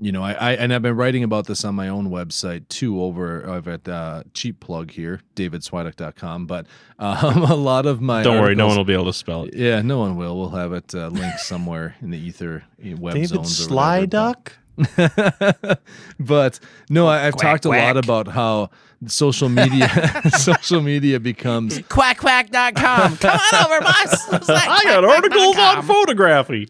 you 0.00 0.12
know, 0.12 0.22
I, 0.22 0.32
I 0.32 0.52
and 0.52 0.72
I've 0.72 0.82
been 0.82 0.96
writing 0.96 1.22
about 1.22 1.46
this 1.46 1.64
on 1.64 1.74
my 1.74 1.88
own 1.88 2.08
website 2.10 2.66
too 2.68 3.02
over, 3.02 3.46
over 3.46 3.72
at 3.72 3.86
uh, 3.88 4.22
cheap 4.34 4.58
plug 4.60 4.90
here, 4.92 5.20
davidswiduck.com. 5.36 6.46
But 6.46 6.66
um, 6.98 7.42
a 7.50 7.54
lot 7.54 7.86
of 7.86 8.00
my 8.00 8.22
Don't 8.22 8.40
worry, 8.40 8.54
no 8.54 8.66
one 8.66 8.76
will 8.76 8.84
be 8.84 8.94
able 8.94 9.04
to 9.06 9.12
spell 9.12 9.44
it. 9.44 9.54
yeah, 9.54 9.82
no 9.82 9.98
one 9.98 10.16
will. 10.16 10.38
We'll 10.38 10.50
have 10.50 10.72
it 10.72 10.94
uh, 10.94 11.08
linked 11.08 11.40
somewhere 11.40 11.96
in 12.00 12.10
the 12.10 12.18
ether 12.18 12.64
uh, 12.84 12.96
web 12.96 13.14
David 13.14 13.28
zones. 13.28 13.66
or 13.70 13.74
whatever, 13.74 14.06
Slyduck. 14.06 14.34
but- 14.96 15.80
but 16.18 16.60
no, 16.88 17.06
I, 17.06 17.26
I've 17.26 17.36
talked 17.36 17.64
a 17.66 17.68
lot 17.68 17.96
about 17.98 18.28
how 18.28 18.70
social 19.06 19.48
media, 19.48 19.88
social 20.38 20.80
media 20.80 21.18
becomes 21.18 21.78
Quackquack.com. 21.78 23.16
Come 23.16 23.40
on 23.40 23.64
over, 23.66 23.80
boss. 23.80 24.48
I 24.50 24.84
got 24.84 25.04
articles 25.04 25.56
on 25.56 25.82
photography. 25.82 26.68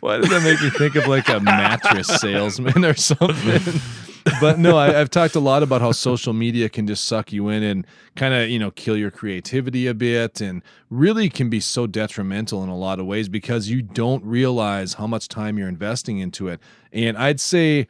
Why 0.00 0.18
does 0.18 0.28
that 0.28 0.42
make 0.42 0.60
me 0.60 0.70
think 0.70 0.96
of 0.96 1.06
like 1.06 1.28
a 1.28 1.40
mattress 1.40 2.08
salesman 2.08 2.84
or 2.84 2.94
something? 2.94 3.80
but 4.40 4.58
no, 4.58 4.76
I, 4.76 5.00
I've 5.00 5.10
talked 5.10 5.34
a 5.34 5.40
lot 5.40 5.62
about 5.62 5.80
how 5.80 5.92
social 5.92 6.32
media 6.32 6.68
can 6.68 6.86
just 6.86 7.04
suck 7.06 7.32
you 7.32 7.48
in 7.48 7.62
and 7.62 7.86
kind 8.16 8.34
of 8.34 8.48
you 8.48 8.58
know 8.58 8.70
kill 8.70 8.96
your 8.96 9.10
creativity 9.10 9.86
a 9.86 9.94
bit, 9.94 10.40
and 10.40 10.62
really 10.90 11.28
can 11.28 11.50
be 11.50 11.60
so 11.60 11.86
detrimental 11.86 12.62
in 12.62 12.68
a 12.68 12.76
lot 12.76 13.00
of 13.00 13.06
ways 13.06 13.28
because 13.28 13.68
you 13.68 13.82
don't 13.82 14.24
realize 14.24 14.94
how 14.94 15.06
much 15.06 15.28
time 15.28 15.58
you're 15.58 15.68
investing 15.68 16.18
into 16.18 16.48
it. 16.48 16.60
And 16.92 17.16
I'd 17.16 17.40
say 17.40 17.86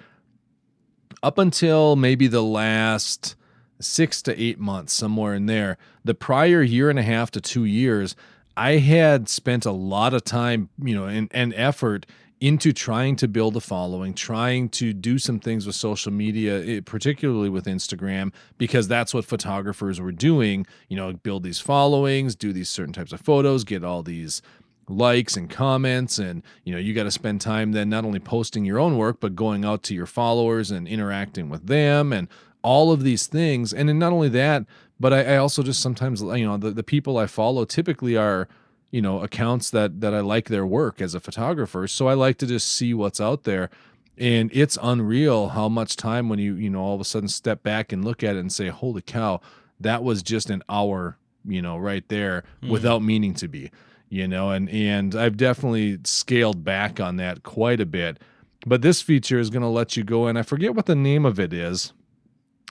up 1.23 1.39
until 1.39 1.97
maybe 1.97 2.27
the 2.27 2.43
last 2.43 3.37
six 3.81 4.23
to 4.23 4.41
eight 4.41 4.59
months, 4.59 4.93
somewhere 4.93 5.35
in 5.35 5.47
there, 5.47 5.79
the 6.05 6.15
prior 6.15 6.63
year 6.63 6.91
and 6.91 6.99
a 6.99 7.03
half 7.03 7.31
to 7.33 7.41
two 7.41 7.65
years, 7.65 8.17
I 8.57 8.73
had 8.77 9.29
spent 9.29 9.67
a 9.67 9.73
lot 9.73 10.15
of 10.15 10.25
time, 10.25 10.69
you 10.83 10.95
know, 10.95 11.07
and, 11.07 11.29
and 11.33 11.53
effort 11.55 12.07
into 12.41 12.73
trying 12.73 13.17
to 13.17 13.27
build 13.27 13.57
a 13.57 13.61
following, 13.61 14.13
trying 14.13 14.69
to 14.69 14.93
do 14.93 15.19
some 15.19 15.41
things 15.41 15.67
with 15.67 15.75
social 15.75 16.13
media, 16.13 16.63
eh, 16.63 16.81
particularly 16.85 17.49
with 17.49 17.65
Instagram, 17.65 18.33
because 18.59 18.87
that's 18.87 19.15
what 19.15 19.25
photographers 19.25 20.01
were 20.01 20.13
doing. 20.13 20.67
You 20.89 20.97
know, 20.97 21.13
build 21.13 21.43
these 21.43 21.61
followings, 21.61 22.37
do 22.37 22.53
these 22.53 22.69
certain 22.69 22.93
types 22.93 23.13
of 23.13 23.21
photos, 23.21 23.65
get 23.65 23.83
all 23.83 24.03
these 24.03 24.43
likes 24.89 25.35
and 25.35 25.49
comments 25.49 26.19
and 26.19 26.43
you 26.65 26.73
know 26.73 26.79
you 26.79 26.93
got 26.93 27.05
to 27.05 27.11
spend 27.11 27.41
time 27.41 27.73
then 27.73 27.89
not 27.89 28.05
only 28.05 28.19
posting 28.19 28.67
your 28.67 28.79
own 28.79 28.99
work 28.99 29.19
but 29.19 29.35
going 29.35 29.65
out 29.65 29.83
to 29.83 29.95
your 29.95 30.05
followers 30.05 30.71
and 30.71 30.87
interacting 30.87 31.49
with 31.49 31.67
them 31.67 32.13
and 32.13 32.29
all 32.65 32.91
of 32.91 33.05
these 33.05 33.29
things. 33.29 33.73
And 33.73 33.89
then 33.89 34.01
not 34.01 34.13
only 34.13 34.29
that 34.31 34.65
but 34.99 35.13
I, 35.13 35.35
I 35.35 35.37
also 35.37 35.63
just 35.63 35.81
sometimes 35.81 36.23
you 36.23 36.47
know 36.47 36.57
the, 36.57 36.71
the 36.71 36.83
people 36.83 37.19
i 37.19 37.27
follow 37.27 37.65
typically 37.65 38.17
are 38.17 38.49
you 38.91 39.03
know 39.03 39.21
accounts 39.21 39.71
that 39.71 40.01
that 40.01 40.15
i 40.15 40.21
like 40.21 40.49
their 40.49 40.67
work 40.67 41.01
as 41.01 41.15
a 41.15 41.21
photographer. 41.21 41.87
So 41.87 42.09
i 42.09 42.15
like 42.15 42.39
to 42.39 42.47
just 42.47 42.73
see 42.73 42.95
what's 42.95 43.21
out 43.21 43.45
there. 43.45 43.71
And 44.17 44.51
it's 44.55 44.79
unreal 44.81 45.49
how 45.49 45.69
much 45.69 45.97
time 45.97 46.29
when 46.29 46.39
you 46.39 46.55
you 46.55 46.71
know 46.71 46.81
all 46.81 46.95
of 46.95 47.01
a 47.01 47.05
sudden 47.05 47.29
step 47.29 47.63
back 47.63 47.93
and 47.93 48.05
look 48.05 48.23
at 48.23 48.37
it 48.37 48.41
and 48.41 48.53
say 48.53 48.69
holy 48.69 49.03
cow 49.03 49.41
that 49.81 50.05
was 50.05 50.23
just 50.23 50.51
an 50.51 50.63
hour 50.69 51.19
you 51.45 51.61
know 51.61 51.77
right 51.77 52.09
there 52.09 52.45
hmm. 52.63 52.71
without 52.71 53.03
meaning 53.03 53.35
to 53.35 53.49
be 53.49 53.71
you 54.09 54.29
know? 54.29 54.51
And 54.51 54.71
and 54.71 55.15
i've 55.17 55.37
definitely 55.37 55.99
scaled 56.05 56.65
back 56.65 57.01
on 57.01 57.17
that 57.17 57.43
quite 57.43 57.81
a 57.81 57.87
bit. 57.87 58.21
But 58.67 58.81
this 58.81 59.03
feature 59.03 59.39
is 59.39 59.51
going 59.51 59.63
to 59.63 59.69
let 59.69 59.97
you 59.97 60.05
go 60.05 60.27
and 60.27 60.39
i 60.39 60.43
forget 60.43 60.75
what 60.77 60.87
the 60.87 60.95
name 60.95 61.27
of 61.27 61.41
it 61.41 61.53
is 61.53 61.93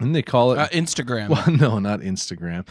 and 0.02 0.16
they 0.16 0.22
call 0.22 0.52
it 0.54 0.58
Uh, 0.60 0.68
Instagram. 0.70 1.30
well, 1.30 1.50
no, 1.58 1.80
not 1.80 2.00
Instagram. 2.02 2.66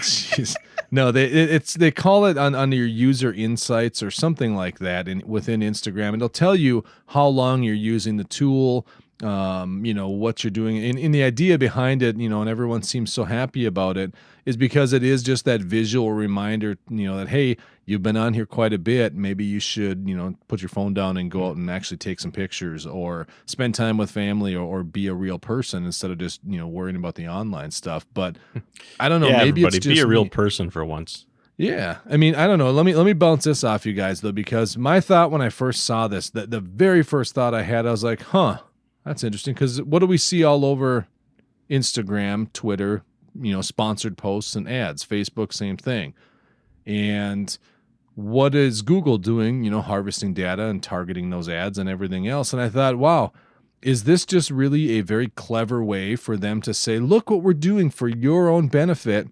Jeez. 0.00 0.56
No, 0.90 1.10
they 1.10 1.24
it, 1.24 1.50
it's 1.50 1.74
they 1.74 1.90
call 1.90 2.26
it 2.26 2.36
on 2.38 2.54
on 2.54 2.70
your 2.72 2.86
user 2.86 3.32
insights 3.32 4.02
or 4.02 4.10
something 4.10 4.54
like 4.54 4.78
that 4.78 5.08
in 5.08 5.22
within 5.26 5.60
Instagram, 5.60 6.08
and 6.08 6.16
it'll 6.16 6.28
tell 6.28 6.54
you 6.54 6.84
how 7.08 7.26
long 7.26 7.62
you're 7.62 7.74
using 7.74 8.16
the 8.18 8.24
tool. 8.24 8.86
Um, 9.22 9.82
you 9.86 9.94
know 9.94 10.08
what 10.08 10.44
you're 10.44 10.50
doing, 10.50 10.76
and, 10.76 10.98
and 10.98 11.14
the 11.14 11.22
idea 11.22 11.56
behind 11.56 12.02
it, 12.02 12.18
you 12.18 12.28
know, 12.28 12.42
and 12.42 12.50
everyone 12.50 12.82
seems 12.82 13.12
so 13.12 13.24
happy 13.24 13.64
about 13.64 13.96
it, 13.96 14.12
is 14.44 14.58
because 14.58 14.92
it 14.92 15.02
is 15.02 15.22
just 15.22 15.46
that 15.46 15.62
visual 15.62 16.12
reminder, 16.12 16.76
you 16.90 17.06
know, 17.06 17.16
that 17.16 17.28
hey, 17.28 17.56
you've 17.86 18.02
been 18.02 18.18
on 18.18 18.34
here 18.34 18.44
quite 18.44 18.74
a 18.74 18.78
bit. 18.78 19.14
Maybe 19.14 19.42
you 19.42 19.58
should, 19.58 20.06
you 20.06 20.14
know, 20.14 20.34
put 20.48 20.60
your 20.60 20.68
phone 20.68 20.92
down 20.92 21.16
and 21.16 21.30
go 21.30 21.46
out 21.48 21.56
and 21.56 21.70
actually 21.70 21.96
take 21.96 22.20
some 22.20 22.30
pictures, 22.30 22.84
or 22.84 23.26
spend 23.46 23.74
time 23.74 23.96
with 23.96 24.10
family, 24.10 24.54
or, 24.54 24.66
or 24.66 24.82
be 24.82 25.06
a 25.06 25.14
real 25.14 25.38
person 25.38 25.86
instead 25.86 26.10
of 26.10 26.18
just 26.18 26.40
you 26.46 26.58
know 26.58 26.68
worrying 26.68 26.96
about 26.96 27.14
the 27.14 27.26
online 27.26 27.70
stuff. 27.70 28.06
But 28.12 28.36
I 29.00 29.08
don't 29.08 29.22
know. 29.22 29.28
yeah, 29.28 29.38
maybe 29.38 29.62
everybody, 29.62 29.76
it's 29.78 29.86
just 29.86 29.96
be 29.96 30.00
a 30.00 30.06
real 30.06 30.24
me. 30.24 30.30
person 30.30 30.68
for 30.68 30.84
once. 30.84 31.24
Yeah, 31.56 31.98
I 32.08 32.18
mean, 32.18 32.34
I 32.34 32.46
don't 32.46 32.58
know. 32.58 32.70
Let 32.70 32.84
me 32.84 32.94
let 32.94 33.06
me 33.06 33.14
bounce 33.14 33.44
this 33.44 33.64
off 33.64 33.86
you 33.86 33.94
guys 33.94 34.20
though, 34.20 34.32
because 34.32 34.76
my 34.76 35.00
thought 35.00 35.30
when 35.30 35.40
I 35.40 35.48
first 35.48 35.84
saw 35.86 36.06
this, 36.06 36.28
the 36.28 36.46
the 36.46 36.60
very 36.60 37.02
first 37.02 37.34
thought 37.34 37.54
I 37.54 37.62
had, 37.62 37.86
I 37.86 37.90
was 37.90 38.04
like, 38.04 38.20
"Huh, 38.20 38.58
that's 39.06 39.24
interesting." 39.24 39.54
Because 39.54 39.80
what 39.82 40.00
do 40.00 40.06
we 40.06 40.18
see 40.18 40.44
all 40.44 40.66
over 40.66 41.06
Instagram, 41.70 42.52
Twitter, 42.52 43.02
you 43.40 43.52
know, 43.52 43.62
sponsored 43.62 44.18
posts 44.18 44.54
and 44.54 44.68
ads, 44.68 45.04
Facebook, 45.04 45.54
same 45.54 45.78
thing, 45.78 46.12
and 46.84 47.56
what 48.14 48.54
is 48.54 48.80
Google 48.82 49.18
doing? 49.18 49.62
You 49.62 49.70
know, 49.70 49.82
harvesting 49.82 50.32
data 50.34 50.64
and 50.64 50.82
targeting 50.82 51.30
those 51.30 51.48
ads 51.48 51.78
and 51.78 51.88
everything 51.88 52.26
else. 52.26 52.52
And 52.52 52.62
I 52.62 52.68
thought, 52.70 52.96
wow, 52.96 53.32
is 53.82 54.04
this 54.04 54.24
just 54.24 54.50
really 54.50 54.98
a 54.98 55.02
very 55.02 55.28
clever 55.28 55.84
way 55.84 56.16
for 56.16 56.36
them 56.36 56.62
to 56.62 56.72
say, 56.72 56.98
look 56.98 57.28
what 57.30 57.42
we're 57.42 57.52
doing 57.52 57.90
for 57.90 58.08
your 58.08 58.48
own 58.48 58.68
benefit? 58.68 59.28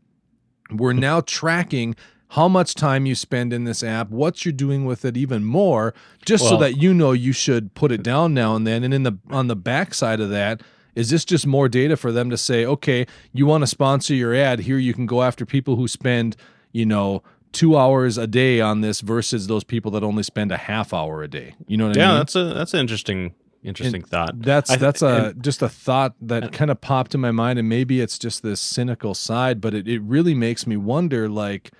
We're 0.70 0.92
now 0.92 1.22
tracking 1.22 1.96
how 2.34 2.48
much 2.48 2.74
time 2.74 3.06
you 3.06 3.14
spend 3.14 3.52
in 3.52 3.64
this 3.64 3.82
app, 3.82 4.10
what 4.10 4.44
you're 4.44 4.52
doing 4.52 4.84
with 4.84 5.04
it 5.04 5.16
even 5.16 5.44
more, 5.44 5.94
just 6.24 6.48
so 6.48 6.56
that 6.58 6.76
you 6.76 6.92
know 6.92 7.12
you 7.12 7.32
should 7.32 7.74
put 7.74 7.92
it 7.92 8.02
down 8.02 8.34
now 8.34 8.56
and 8.56 8.66
then. 8.66 8.82
And 8.84 8.92
in 8.92 9.02
the 9.04 9.18
on 9.30 9.46
the 9.48 9.56
backside 9.56 10.20
of 10.20 10.30
that, 10.30 10.60
is 10.94 11.10
this 11.10 11.24
just 11.24 11.46
more 11.46 11.68
data 11.68 11.96
for 11.96 12.10
them 12.12 12.30
to 12.30 12.36
say, 12.36 12.64
okay, 12.66 13.06
you 13.32 13.46
want 13.46 13.62
to 13.62 13.66
sponsor 13.66 14.14
your 14.14 14.34
ad? 14.34 14.60
Here 14.60 14.78
you 14.78 14.94
can 14.94 15.06
go 15.06 15.22
after 15.22 15.46
people 15.46 15.76
who 15.76 15.86
spend, 15.88 16.36
you 16.72 16.84
know, 16.86 17.22
two 17.52 17.76
hours 17.78 18.18
a 18.18 18.26
day 18.26 18.60
on 18.60 18.80
this 18.80 19.00
versus 19.00 19.46
those 19.46 19.62
people 19.62 19.92
that 19.92 20.02
only 20.02 20.24
spend 20.24 20.50
a 20.50 20.56
half 20.56 20.92
hour 20.92 21.22
a 21.22 21.28
day. 21.28 21.54
You 21.68 21.76
know 21.76 21.86
what 21.86 21.96
I 21.96 22.00
mean? 22.00 22.08
Yeah, 22.10 22.16
that's 22.18 22.34
a 22.34 22.44
that's 22.52 22.74
an 22.74 22.80
interesting 22.80 23.34
interesting 23.62 24.02
thought. 24.02 24.40
That's 24.40 24.70
I- 24.70 24.76
that's 24.76 25.02
a 25.02 25.26
and- 25.28 25.42
just 25.42 25.62
a 25.62 25.68
thought 25.68 26.14
that 26.20 26.50
kind 26.52 26.70
of 26.72 26.80
popped 26.80 27.14
in 27.14 27.20
my 27.20 27.30
mind, 27.30 27.60
and 27.60 27.68
maybe 27.68 28.00
it's 28.00 28.18
just 28.18 28.42
this 28.42 28.60
cynical 28.60 29.14
side, 29.14 29.60
but 29.60 29.72
it, 29.72 29.86
it 29.86 30.02
really 30.02 30.34
makes 30.34 30.66
me 30.66 30.76
wonder 30.76 31.28
like, 31.28 31.70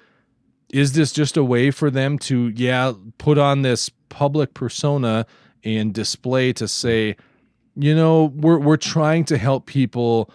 is 0.75 0.95
this 0.95 1.13
just 1.13 1.37
a 1.37 1.45
way 1.45 1.71
for 1.71 1.89
them 1.89 2.19
to, 2.19 2.49
yeah, 2.49 2.93
put 3.19 3.39
on 3.39 3.63
this 3.63 3.91
public 4.09 4.55
persona 4.55 5.25
and 5.63 5.95
display 5.95 6.53
to 6.53 6.67
say, 6.67 7.15
you 7.77 7.95
know, 7.95 8.33
we're 8.35 8.59
we're 8.59 8.77
trying 8.77 9.25
to 9.27 9.39
help 9.39 9.67
people 9.67 10.31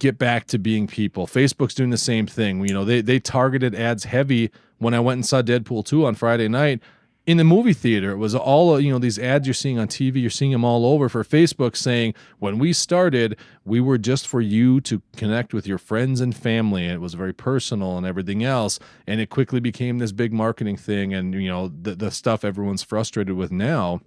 get 0.00 0.18
back 0.18 0.46
to 0.48 0.58
being 0.58 0.88
people. 0.88 1.28
Facebook's 1.28 1.74
doing 1.74 1.90
the 1.90 1.96
same 1.96 2.26
thing. 2.26 2.66
You 2.66 2.74
know, 2.74 2.84
they 2.84 3.02
they 3.02 3.20
targeted 3.20 3.76
ads 3.76 4.02
heavy 4.02 4.50
when 4.78 4.94
I 4.94 5.00
went 5.00 5.18
and 5.18 5.26
saw 5.26 5.42
Deadpool 5.42 5.84
2 5.84 6.04
on 6.04 6.16
Friday 6.16 6.48
night 6.48 6.82
in 7.26 7.38
the 7.38 7.44
movie 7.44 7.72
theater. 7.72 8.12
It 8.12 8.18
was 8.18 8.34
all, 8.34 8.78
you 8.78 8.92
know, 8.92 8.98
these 8.98 9.18
ads 9.18 9.46
you're 9.46 9.54
seeing 9.54 9.78
on 9.78 9.88
TV, 9.88 10.20
you're 10.20 10.30
seeing 10.30 10.52
them 10.52 10.64
all 10.64 10.84
over 10.84 11.08
for 11.08 11.24
Facebook 11.24 11.76
saying, 11.76 12.14
when 12.38 12.58
we 12.58 12.72
started, 12.72 13.36
we 13.64 13.80
were 13.80 13.96
just 13.96 14.26
for 14.26 14.40
you 14.40 14.80
to 14.82 15.00
connect 15.16 15.54
with 15.54 15.66
your 15.66 15.78
friends 15.78 16.20
and 16.20 16.36
family. 16.36 16.84
And 16.84 16.92
it 16.92 17.00
was 17.00 17.14
very 17.14 17.32
personal 17.32 17.96
and 17.96 18.06
everything 18.06 18.44
else. 18.44 18.78
And 19.06 19.20
it 19.20 19.30
quickly 19.30 19.60
became 19.60 19.98
this 19.98 20.12
big 20.12 20.32
marketing 20.32 20.76
thing 20.76 21.14
and, 21.14 21.34
you 21.34 21.48
know, 21.48 21.68
the, 21.68 21.94
the 21.94 22.10
stuff 22.10 22.44
everyone's 22.44 22.82
frustrated 22.82 23.36
with 23.36 23.50
now. 23.50 24.00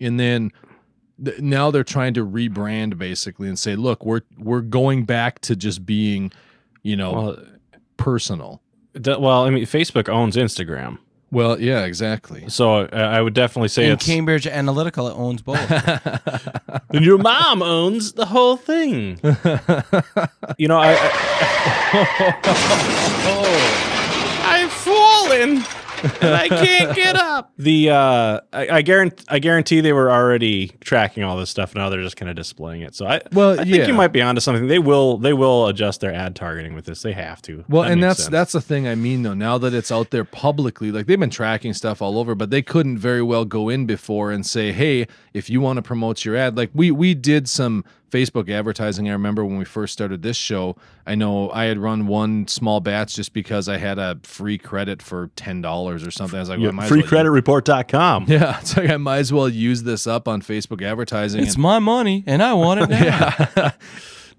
And 0.00 0.18
then 0.18 0.50
th- 1.24 1.40
now 1.40 1.70
they're 1.70 1.84
trying 1.84 2.14
to 2.14 2.26
rebrand 2.26 2.98
basically 2.98 3.48
and 3.48 3.58
say, 3.58 3.76
look, 3.76 4.04
we're 4.04 4.22
we're 4.38 4.60
going 4.60 5.04
back 5.04 5.40
to 5.40 5.56
just 5.56 5.86
being, 5.86 6.32
you 6.82 6.96
know, 6.96 7.12
well, 7.12 7.44
personal. 7.96 8.62
well, 8.94 9.44
I 9.44 9.50
mean, 9.50 9.64
Facebook 9.64 10.08
owns 10.08 10.36
Instagram, 10.36 10.98
Well, 11.32 11.58
yeah, 11.58 11.84
exactly. 11.86 12.44
so 12.48 12.80
uh, 12.80 12.88
I 12.92 13.22
would 13.22 13.32
definitely 13.32 13.68
say 13.68 13.84
and 13.84 13.94
it's. 13.94 14.04
Cambridge 14.04 14.44
Analytica 14.44 15.10
owns 15.16 15.40
both. 15.40 15.58
and 16.90 17.02
your 17.02 17.16
mom 17.16 17.62
owns 17.62 18.12
the 18.12 18.26
whole 18.26 18.58
thing. 18.58 19.18
you 20.58 20.68
know, 20.68 20.76
I, 20.78 20.94
I 20.94 21.08
I've 24.44 24.72
fallen 24.72 25.64
and 26.02 26.34
I 26.34 26.48
can't 26.48 26.94
get 26.96 27.16
up. 27.16 27.52
The 27.62 27.90
uh, 27.90 28.40
I, 28.52 28.68
I 28.68 28.82
guarantee 28.82 29.24
I 29.28 29.38
guarantee 29.38 29.80
they 29.80 29.92
were 29.92 30.10
already 30.10 30.68
tracking 30.80 31.22
all 31.22 31.36
this 31.36 31.48
stuff. 31.50 31.74
Now 31.76 31.90
they're 31.90 32.02
just 32.02 32.16
kind 32.16 32.28
of 32.28 32.34
displaying 32.34 32.80
it. 32.82 32.94
So 32.94 33.06
I 33.06 33.20
Well, 33.32 33.52
I 33.60 33.64
think 33.64 33.76
yeah. 33.76 33.86
you 33.86 33.94
might 33.94 34.08
be 34.12 34.20
onto 34.20 34.40
something. 34.40 34.66
They 34.66 34.78
will 34.80 35.18
they 35.18 35.32
will 35.32 35.68
adjust 35.68 36.00
their 36.00 36.12
ad 36.12 36.34
targeting 36.34 36.74
with 36.74 36.86
this. 36.86 37.02
They 37.02 37.12
have 37.12 37.40
to. 37.42 37.64
Well, 37.68 37.82
That 37.82 37.92
and 37.92 38.02
that's 38.02 38.20
sense. 38.24 38.30
that's 38.30 38.52
the 38.52 38.60
thing 38.60 38.88
I 38.88 38.94
mean 38.96 39.22
though. 39.22 39.34
Now 39.34 39.58
that 39.58 39.74
it's 39.74 39.92
out 39.92 40.10
there 40.10 40.24
publicly, 40.24 40.90
like 40.90 41.06
they've 41.06 41.20
been 41.20 41.30
tracking 41.30 41.72
stuff 41.72 42.02
all 42.02 42.18
over, 42.18 42.34
but 42.34 42.50
they 42.50 42.62
couldn't 42.62 42.98
very 42.98 43.22
well 43.22 43.44
go 43.44 43.68
in 43.68 43.86
before 43.86 44.32
and 44.32 44.44
say, 44.44 44.72
"Hey, 44.72 45.06
if 45.34 45.48
you 45.50 45.60
want 45.60 45.76
to 45.78 45.82
promote 45.82 46.24
your 46.24 46.36
ad, 46.36 46.56
like 46.56 46.70
we 46.74 46.90
we 46.90 47.14
did 47.14 47.48
some 47.48 47.84
Facebook 48.10 48.50
advertising. 48.50 49.08
I 49.08 49.12
remember 49.12 49.44
when 49.44 49.56
we 49.58 49.64
first 49.64 49.92
started 49.94 50.22
this 50.22 50.36
show. 50.36 50.76
I 51.06 51.14
know 51.14 51.50
I 51.50 51.64
had 51.64 51.78
run 51.78 52.06
one 52.06 52.46
small 52.46 52.80
batch 52.80 53.14
just 53.14 53.32
because 53.32 53.68
I 53.68 53.78
had 53.78 53.98
a 53.98 54.18
free 54.22 54.58
credit 54.58 55.00
for 55.02 55.30
ten 55.36 55.62
dollars 55.62 56.06
or 56.06 56.10
something. 56.10 56.36
I 56.38 56.40
was 56.40 56.48
like, 56.50 56.58
well, 56.58 56.68
I 56.68 56.72
might 56.72 56.88
well 57.00 57.06
Yeah, 58.28 58.58
it's 58.60 58.76
like 58.76 58.90
I 58.90 58.98
might 58.98 59.18
as 59.18 59.32
well 59.32 59.48
use 59.48 59.82
this 59.84 60.06
up 60.06 60.28
on 60.28 60.42
Facebook 60.42 60.82
advertising. 60.82 61.42
it's 61.42 61.54
and- 61.54 61.62
my 61.62 61.78
money, 61.78 62.22
and 62.26 62.42
I 62.42 62.52
want 62.54 62.80
it 62.80 62.90
now. 62.90 62.98
yeah. 63.56 63.70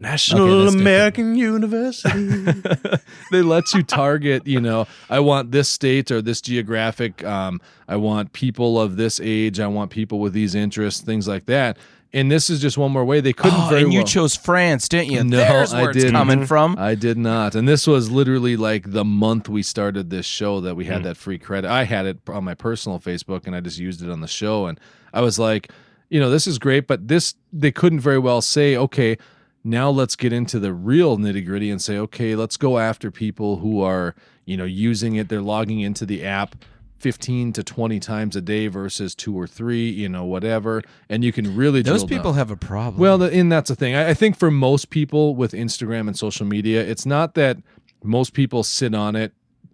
National 0.04 0.44
Okay, 0.48 0.64
that's 0.64 0.76
good. 0.76 0.82
American 0.82 1.36
University. 1.36 2.44
they 3.32 3.42
let 3.42 3.74
you 3.74 3.84
target 3.84 4.46
you 4.46 4.60
know 4.62 4.86
i 5.10 5.20
want 5.20 5.52
this 5.52 5.70
state 5.70 6.12
or 6.12 6.22
this 6.22 6.42
geographic 6.42 7.24
um, 7.24 7.60
i 7.88 7.96
want 7.96 8.34
people 8.34 8.80
of 8.80 8.96
this 8.98 9.20
age 9.24 9.60
i 9.60 9.68
want 9.68 9.92
people 9.92 10.20
with 10.20 10.34
these 10.34 10.54
interests 10.56 11.02
things 11.02 11.28
like 11.28 11.46
that 11.46 11.78
and 12.16 12.30
this 12.32 12.50
is 12.50 12.62
just 12.62 12.78
one 12.78 12.92
more 12.92 13.04
way 13.06 13.22
they 13.22 13.34
couldn't 13.34 13.60
Oh, 13.60 13.70
very 13.70 13.84
and 13.84 13.92
you 13.94 14.00
well 14.00 14.06
chose 14.08 14.36
France, 14.36 14.88
didn't 14.88 15.10
you? 15.12 15.24
No, 15.24 15.38
There's 15.38 15.74
I 15.74 15.82
where 15.82 15.90
it's 15.90 15.98
didn't. 15.98 16.14
coming 16.14 16.46
from. 16.46 16.76
I 16.78 16.94
did 16.94 17.18
not. 17.18 17.56
And 17.56 17.68
this 17.68 17.88
was 17.88 18.12
literally 18.12 18.56
like 18.56 18.92
the 18.92 19.04
month 19.04 19.50
we 19.50 19.64
started 19.64 20.12
this 20.12 20.28
show 20.28 20.62
that 20.62 20.76
we 20.76 20.86
had 20.86 20.98
Hmm. 20.98 21.04
that 21.06 21.18
free 21.18 21.40
credit. 21.40 21.72
I 21.72 21.86
had 21.86 22.06
it 22.06 22.20
on 22.28 22.44
my 22.44 22.54
personal 22.54 23.00
Facebook 23.00 23.48
and 23.48 23.56
I 23.56 23.62
just 23.62 23.80
used 23.80 24.04
it 24.04 24.12
on 24.12 24.22
the 24.22 24.28
show. 24.28 24.68
And 24.68 24.80
I 25.12 25.22
was 25.22 25.40
like, 25.40 25.72
you 26.12 26.20
know, 26.20 26.30
this 26.30 26.46
is 26.46 26.60
great, 26.60 26.86
but 26.86 27.08
this 27.08 27.34
they 27.52 27.72
couldn't 27.72 28.02
very 28.02 28.20
well 28.20 28.42
say, 28.44 28.78
okay, 28.78 29.18
now 29.63 29.89
let's 29.89 30.15
get 30.15 30.34
into 30.34 30.60
the 30.60 30.74
real 30.74 31.17
nitty 31.17 31.46
gritty 31.46 31.70
and 31.70 31.82
say, 31.82 31.98
okay, 31.98 32.36
let's 32.36 32.58
go 32.58 32.77
after 32.77 33.10
people 33.12 33.58
who 33.58 33.82
are, 33.82 34.15
you 34.46 34.58
know, 34.58 34.65
using 34.65 35.15
it. 35.15 35.29
They're 35.29 35.41
logging 35.41 35.79
into 35.79 36.05
the 36.05 36.24
app 36.25 36.55
15 37.00 37.53
to 37.53 37.63
20 37.63 38.00
times 38.00 38.36
a 38.36 38.41
day 38.41 38.67
versus 38.67 39.13
two 39.13 39.38
or 39.38 39.46
three, 39.48 39.89
you 39.89 40.08
know, 40.08 40.24
whatever. 40.24 40.82
And 41.10 41.24
you 41.24 41.32
can 41.32 41.55
really 41.55 41.82
Those 41.82 42.03
people 42.03 42.32
down. 42.32 42.36
have 42.36 42.51
a 42.51 42.55
problem. 42.55 43.01
Well, 43.01 43.22
and 43.24 43.51
that's 43.51 43.70
the 43.70 43.75
thing. 43.75 43.96
I, 43.96 44.10
I 44.10 44.13
think 44.13 44.38
for 44.38 44.50
most 44.50 44.89
people 44.89 45.36
with 45.36 45.51
Instagram 45.51 46.08
and 46.08 46.17
social 46.17 46.46
media, 46.46 46.82
it's 46.82 47.05
not 47.05 47.34
that 47.36 47.58
most 48.03 48.34
people 48.34 48.63
sit 48.63 48.96
on 48.96 49.15
it 49.15 49.34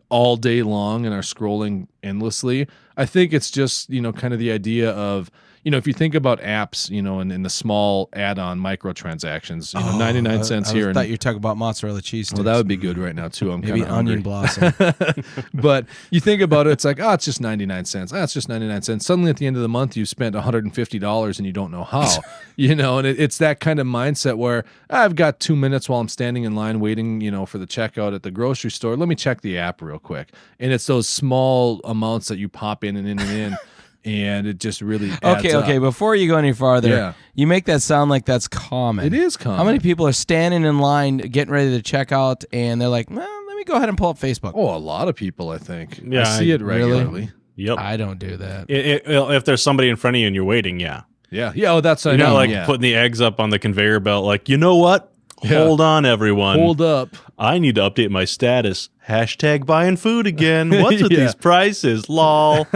all 0.10 0.38
day 0.38 0.63
long 0.63 1.05
and 1.05 1.13
are 1.13 1.22
scrolling 1.22 1.88
endlessly. 2.01 2.67
I 2.98 3.05
think 3.05 3.31
it's 3.31 3.51
just, 3.51 3.89
you 3.89 4.01
know, 4.01 4.12
kind 4.12 4.34
of 4.34 4.39
the 4.39 4.51
idea 4.51 4.91
of, 4.91 5.29
you 5.70 5.72
know, 5.72 5.78
if 5.78 5.86
you 5.86 5.94
think 5.94 6.16
about 6.16 6.42
apps, 6.42 6.90
you 6.90 7.00
know, 7.00 7.20
and, 7.20 7.32
and 7.32 7.46
the 7.46 7.50
small 7.52 8.10
add-on 8.14 8.60
microtransactions, 8.60 9.76
you 9.76 9.80
know, 9.80 10.00
99 10.00 10.44
cents 10.44 10.72
I, 10.72 10.74
here. 10.74 10.90
I 10.90 10.94
thought 10.94 11.00
and, 11.02 11.10
you 11.10 11.14
were 11.14 11.18
talking 11.18 11.38
about 11.38 11.58
mozzarella 11.58 12.02
cheese. 12.02 12.34
well, 12.34 12.42
that 12.42 12.58
would 12.58 12.68
be 12.68 12.76
good 12.76 12.98
right 12.98 13.14
now 13.14 13.28
too. 13.28 13.52
I'm 13.52 13.62
maybe 13.62 13.84
onion 13.84 13.88
hungry. 13.88 14.22
blossom. 14.24 14.74
but 15.54 15.86
you 16.10 16.20
think 16.20 16.42
about 16.42 16.66
it, 16.66 16.72
it's 16.72 16.86
like, 16.86 17.00
oh, 17.00 17.14
it's 17.14 17.26
just 17.26 17.40
99 17.40 17.86
cents. 17.86 18.12
Ah, 18.12 18.24
it's 18.24 18.34
just 18.34 18.50
99 18.50 18.82
cents. 18.82 19.06
Suddenly 19.06 19.30
at 19.30 19.38
the 19.38 19.46
end 19.46 19.58
of 19.58 19.62
the 19.62 19.70
month, 19.70 19.96
you've 19.96 20.10
spent 20.10 20.36
$150 20.36 21.38
and 21.38 21.46
you 21.46 21.54
don't 21.54 21.70
know 21.70 21.84
how, 21.84 22.18
you 22.56 22.74
know, 22.74 22.98
and 22.98 23.06
it, 23.06 23.20
it's 23.20 23.38
that 23.38 23.60
kind 23.60 23.80
of 23.80 23.86
mindset 23.86 24.40
where 24.40 24.66
"Ah, 24.90 25.04
I've 25.04 25.16
got 25.16 25.40
two 25.40 25.56
minutes 25.56 25.88
while 25.88 26.00
I'm 26.00 26.10
standing 26.10 26.46
in 26.46 26.56
line 26.56 26.80
waiting, 26.80 27.22
you 27.22 27.30
know, 27.30 27.46
for 27.46 27.60
the 27.60 27.68
checkout 27.68 28.16
at 28.16 28.24
the 28.24 28.32
grocery 28.32 28.72
store. 28.72 28.98
Let 28.98 29.08
me 29.08 29.14
check 29.14 29.42
the 29.42 29.60
app 29.60 29.84
real 29.84 30.00
quick. 30.00 30.30
And 30.60 30.74
it's 30.74 30.88
those 30.88 31.08
small 31.08 31.80
amounts 31.84 32.28
that 32.30 32.40
you 32.40 32.50
pop 32.50 32.84
in 32.84 32.96
and 32.96 33.08
in 33.08 33.20
and 33.20 33.30
in. 33.30 33.58
And 34.06 34.48
it 34.48 34.60
just 34.60 34.82
really 34.82 35.12
adds 35.12 35.46
okay, 35.46 35.56
okay. 35.56 35.75
up. 35.77 35.82
Before 35.82 36.15
you 36.15 36.27
go 36.29 36.38
any 36.38 36.53
farther, 36.53 36.89
Yeah. 36.89 37.13
you 37.36 37.46
make 37.48 37.65
that 37.65 37.82
sound 37.82 38.10
like 38.10 38.25
that's 38.25 38.48
common. 38.48 39.06
It 39.06 39.13
is 39.13 39.36
common. 39.36 39.58
How 39.58 39.63
many 39.65 39.79
people 39.79 40.08
are 40.08 40.13
standing 40.13 40.63
in 40.63 40.79
line, 40.79 41.18
getting 41.18 41.53
ready 41.53 41.72
to 41.72 41.82
check 41.82 42.12
out, 42.12 42.44
and 42.53 42.79
they're 42.79 42.88
like, 42.88 43.10
well, 43.10 43.46
let 43.48 43.58
me 43.58 43.63
go 43.65 43.74
ahead 43.75 43.89
and 43.89 43.98
pull 43.98 44.10
up 44.10 44.18
Facebook. 44.18 44.53
Oh, 44.56 44.74
a 44.75 44.79
lot 44.79 45.10
of 45.10 45.15
people, 45.15 45.50
I 45.50 45.58
think. 45.58 46.00
Yeah, 46.03 46.22
I 46.22 46.38
see 46.39 46.51
I- 46.51 46.56
it 46.56 46.62
Really? 46.62 46.91
regularly. 46.91 47.32
Yep. 47.58 47.77
I 47.77 47.98
don't 47.98 48.20
do 48.20 48.38
that. 48.38 48.68
I- 48.70 49.12
I- 49.13 49.36
if 49.36 49.44
there's 49.44 49.62
somebody 49.62 49.89
in 49.89 49.98
front 49.98 50.15
of 50.15 50.22
you 50.22 50.27
and 50.27 50.36
you're 50.36 50.46
waiting, 50.46 50.79
yeah. 50.79 51.01
Yeah. 51.29 51.51
Yeah. 51.53 51.74
Oh, 51.74 51.82
that's 51.82 52.06
what 52.06 52.18
You're 52.18 52.25
I 52.25 52.29
not 52.29 52.29
mean. 52.29 52.36
like 52.38 52.50
yeah. 52.51 52.65
putting 52.65 52.82
the 52.82 52.96
eggs 52.96 53.20
up 53.22 53.39
on 53.41 53.50
the 53.50 53.60
conveyor 53.60 54.00
belt, 54.00 54.25
like, 54.25 54.48
you 54.50 54.56
know 54.58 54.77
what? 54.77 55.12
Yeah. 55.44 55.63
Hold 55.65 55.79
on, 55.82 56.06
everyone. 56.06 56.58
Hold 56.58 56.82
up. 56.82 57.10
I 57.41 57.58
need 57.58 57.75
to 57.75 57.81
update 57.81 58.10
my 58.10 58.25
status. 58.25 58.89
Hashtag 59.08 59.65
buying 59.65 59.96
food 59.96 60.27
again. 60.27 60.69
What's 60.81 61.01
with 61.01 61.12
Yeah. 61.12 61.19
these 61.22 61.36
prices? 61.36 62.10
Lol. 62.10 62.67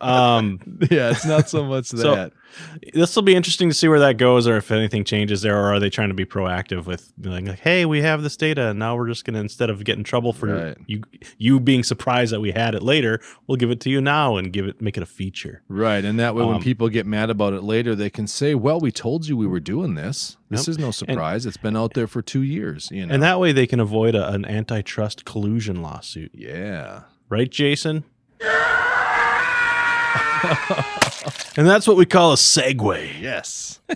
um, 0.00 0.60
Yeah. 0.90 1.10
It's 1.10 1.26
not 1.26 1.48
so 1.48 1.64
much 1.64 1.86
So- 1.88 2.14
that. 2.14 2.32
this 2.94 3.16
will 3.16 3.24
be 3.24 3.34
interesting 3.34 3.68
to 3.68 3.74
see 3.74 3.88
where 3.88 3.98
that 3.98 4.16
goes, 4.16 4.46
or 4.46 4.56
if 4.56 4.70
anything 4.70 5.02
changes 5.04 5.42
there, 5.42 5.58
or 5.58 5.72
are 5.74 5.80
they 5.80 5.90
trying 5.90 6.08
to 6.08 6.14
be 6.14 6.24
proactive 6.24 6.86
with 6.86 7.12
being 7.20 7.46
like, 7.46 7.58
"Hey, 7.58 7.84
we 7.84 8.00
have 8.02 8.22
this 8.22 8.36
data, 8.36 8.68
and 8.68 8.78
now 8.78 8.94
we're 8.96 9.08
just 9.08 9.24
going 9.24 9.34
to 9.34 9.40
instead 9.40 9.70
of 9.70 9.82
getting 9.82 10.00
in 10.00 10.04
trouble 10.04 10.32
for 10.32 10.46
Right. 10.68 10.76
you, 10.86 11.02
you 11.36 11.58
being 11.58 11.82
surprised 11.82 12.32
that 12.32 12.40
we 12.40 12.52
had 12.52 12.76
it 12.76 12.82
later, 12.84 13.20
we'll 13.48 13.56
give 13.56 13.70
it 13.72 13.80
to 13.80 13.90
you 13.90 14.00
now 14.00 14.36
and 14.36 14.52
give 14.52 14.66
it, 14.68 14.80
make 14.80 14.96
it 14.96 15.02
a 15.02 15.06
feature." 15.06 15.62
Right. 15.68 16.04
And 16.04 16.18
that 16.20 16.36
way, 16.36 16.44
when 16.44 16.56
Um, 16.56 16.62
people 16.62 16.88
get 16.88 17.06
mad 17.06 17.28
about 17.28 17.54
it 17.54 17.64
later, 17.64 17.96
they 17.96 18.08
can 18.10 18.28
say, 18.28 18.54
well, 18.54 18.78
we 18.78 18.92
told 18.92 19.26
you 19.26 19.36
we 19.36 19.48
were 19.48 19.58
doing 19.60 19.94
this. 19.96 20.36
This 20.48 20.68
Yep. 20.68 20.68
is 20.68 20.78
no 20.78 20.90
surprise. 20.92 21.46
it's 21.46 21.56
been 21.56 21.76
out 21.76 21.94
there 21.94 22.06
for 22.06 22.22
two 22.22 22.42
years. 22.44 22.90
You 22.92 23.06
know? 23.06 23.14
And 23.14 23.22
that 23.22 23.40
way, 23.40 23.52
they 23.52 23.66
can 23.66 23.80
avoid 23.80 24.14
a, 24.14 24.28
an 24.30 24.44
antitrust 24.44 25.24
collusion 25.24 25.82
lawsuit, 25.82 26.30
yeah. 26.34 27.02
right, 27.28 27.50
Jason? 27.50 28.04
and 31.56 31.66
that's 31.66 31.86
what 31.86 31.96
we 31.96 32.04
call 32.06 32.32
a 32.32 32.36
segue. 32.36 33.20
Yes. 33.20 33.80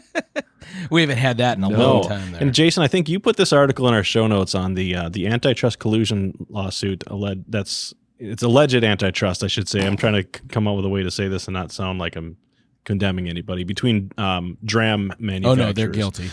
We 0.90 1.00
haven't 1.00 1.19
had 1.19 1.38
that 1.38 1.59
in 1.59 1.64
a 1.64 1.69
No. 1.71 1.95
long 2.00 2.09
time. 2.09 2.33
There. 2.33 2.40
And 2.40 2.55
Jason, 2.55 2.83
I 2.83 2.88
think 2.88 3.09
you 3.09 3.19
put 3.19 3.37
this 3.37 3.52
article 3.52 3.88
in 3.88 3.95
our 3.95 4.05
show 4.05 4.26
notes 4.26 4.55
on 4.55 4.75
the 4.75 4.95
uh, 4.95 5.09
the 5.09 5.26
antitrust 5.26 5.81
collusion 5.81 6.47
lawsuit. 6.49 7.02
Alleged 7.09 7.45
that's 7.49 7.93
it's 8.19 8.43
alleged 8.43 8.85
antitrust, 8.85 9.43
I 9.43 9.49
should 9.49 9.69
say. 9.69 9.85
I'm 9.85 9.97
trying 9.97 10.12
to 10.14 10.23
c- 10.23 10.45
come 10.49 10.69
up 10.69 10.76
with 10.76 10.85
a 10.85 10.88
way 10.88 11.02
to 11.02 11.11
say 11.11 11.26
this 11.26 11.47
and 11.49 11.55
not 11.55 11.73
sound 11.73 11.99
like 11.99 12.17
I'm 12.17 12.37
condemning 12.85 13.28
anybody 13.28 13.64
between 13.64 14.12
um, 14.19 14.57
Dram 14.64 15.11
oh 15.11 15.17
manufacturers. 15.19 15.67
no, 15.67 15.73
they're 15.73 15.89
guilty. 15.89 16.30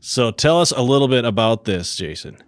So 0.00 0.30
tell 0.30 0.60
us 0.60 0.70
a 0.72 0.82
little 0.82 1.08
bit 1.08 1.24
about 1.24 1.64
this, 1.64 1.94
Jason. 1.96 2.38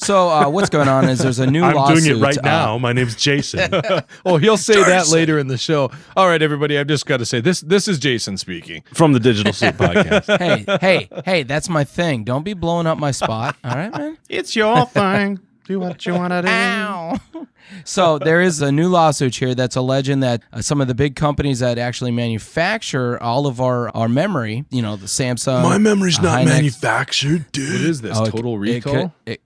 So 0.00 0.28
uh, 0.28 0.48
what's 0.48 0.68
going 0.70 0.86
on 0.88 1.08
is 1.08 1.18
there's 1.18 1.40
a 1.40 1.46
new 1.46 1.64
I'm 1.64 1.74
lawsuit. 1.74 2.04
doing 2.04 2.18
it 2.18 2.22
right 2.22 2.38
uh, 2.38 2.42
now. 2.42 2.78
My 2.78 2.92
name's 2.92 3.16
Jason. 3.16 3.70
Oh, 4.24 4.36
he'll 4.36 4.56
say 4.56 4.74
that 4.74 5.08
later 5.08 5.38
in 5.38 5.48
the 5.48 5.56
show. 5.56 5.90
All 6.16 6.28
right, 6.28 6.40
everybody. 6.42 6.78
I've 6.78 6.86
just 6.86 7.06
got 7.06 7.16
to 7.18 7.26
say 7.26 7.40
this. 7.40 7.60
This 7.62 7.88
is 7.88 7.98
Jason 7.98 8.36
speaking. 8.36 8.82
from 8.92 9.12
the 9.12 9.20
Digital 9.20 9.52
Soup 9.52 9.74
Podcast. 9.76 10.38
hey, 10.38 10.64
hey, 10.80 11.08
hey, 11.24 11.42
that's 11.44 11.68
my 11.68 11.82
thing. 11.84 12.24
Don't 12.24 12.44
be 12.44 12.52
blowing 12.52 12.86
up 12.86 12.98
my 12.98 13.10
spot. 13.10 13.56
All 13.64 13.74
right, 13.74 13.92
man. 13.96 14.18
it's 14.28 14.54
your 14.54 14.86
thing. 14.86 15.40
Do 15.68 15.78
what 15.78 16.06
you 16.06 16.14
want 16.14 16.32
to 16.32 16.40
do. 16.42 16.48
Ow. 16.48 17.18
so 17.84 18.18
there 18.18 18.40
is 18.40 18.62
a 18.62 18.72
new 18.72 18.88
lawsuit 18.88 19.36
here 19.36 19.54
that's 19.54 19.76
alleging 19.76 20.20
that 20.20 20.42
uh, 20.50 20.62
some 20.62 20.80
of 20.80 20.88
the 20.88 20.94
big 20.94 21.14
companies 21.14 21.58
that 21.58 21.76
actually 21.78 22.10
manufacture 22.10 23.22
all 23.22 23.46
of 23.46 23.60
our, 23.60 23.94
our 23.94 24.08
memory, 24.08 24.64
you 24.70 24.80
know, 24.80 24.96
the 24.96 25.04
Samsung. 25.06 25.62
My 25.62 25.76
memory's 25.76 26.18
uh, 26.18 26.22
not 26.22 26.40
Hynix- 26.40 26.46
manufactured, 26.46 27.52
dude. 27.52 27.82
is 27.82 28.00
this? 28.00 28.16
Oh, 28.18 28.24
Total 28.24 28.58
could- 28.58 28.68
it 28.68 28.74
recall? 28.86 28.92
could- 28.94 29.12
It, 29.26 29.40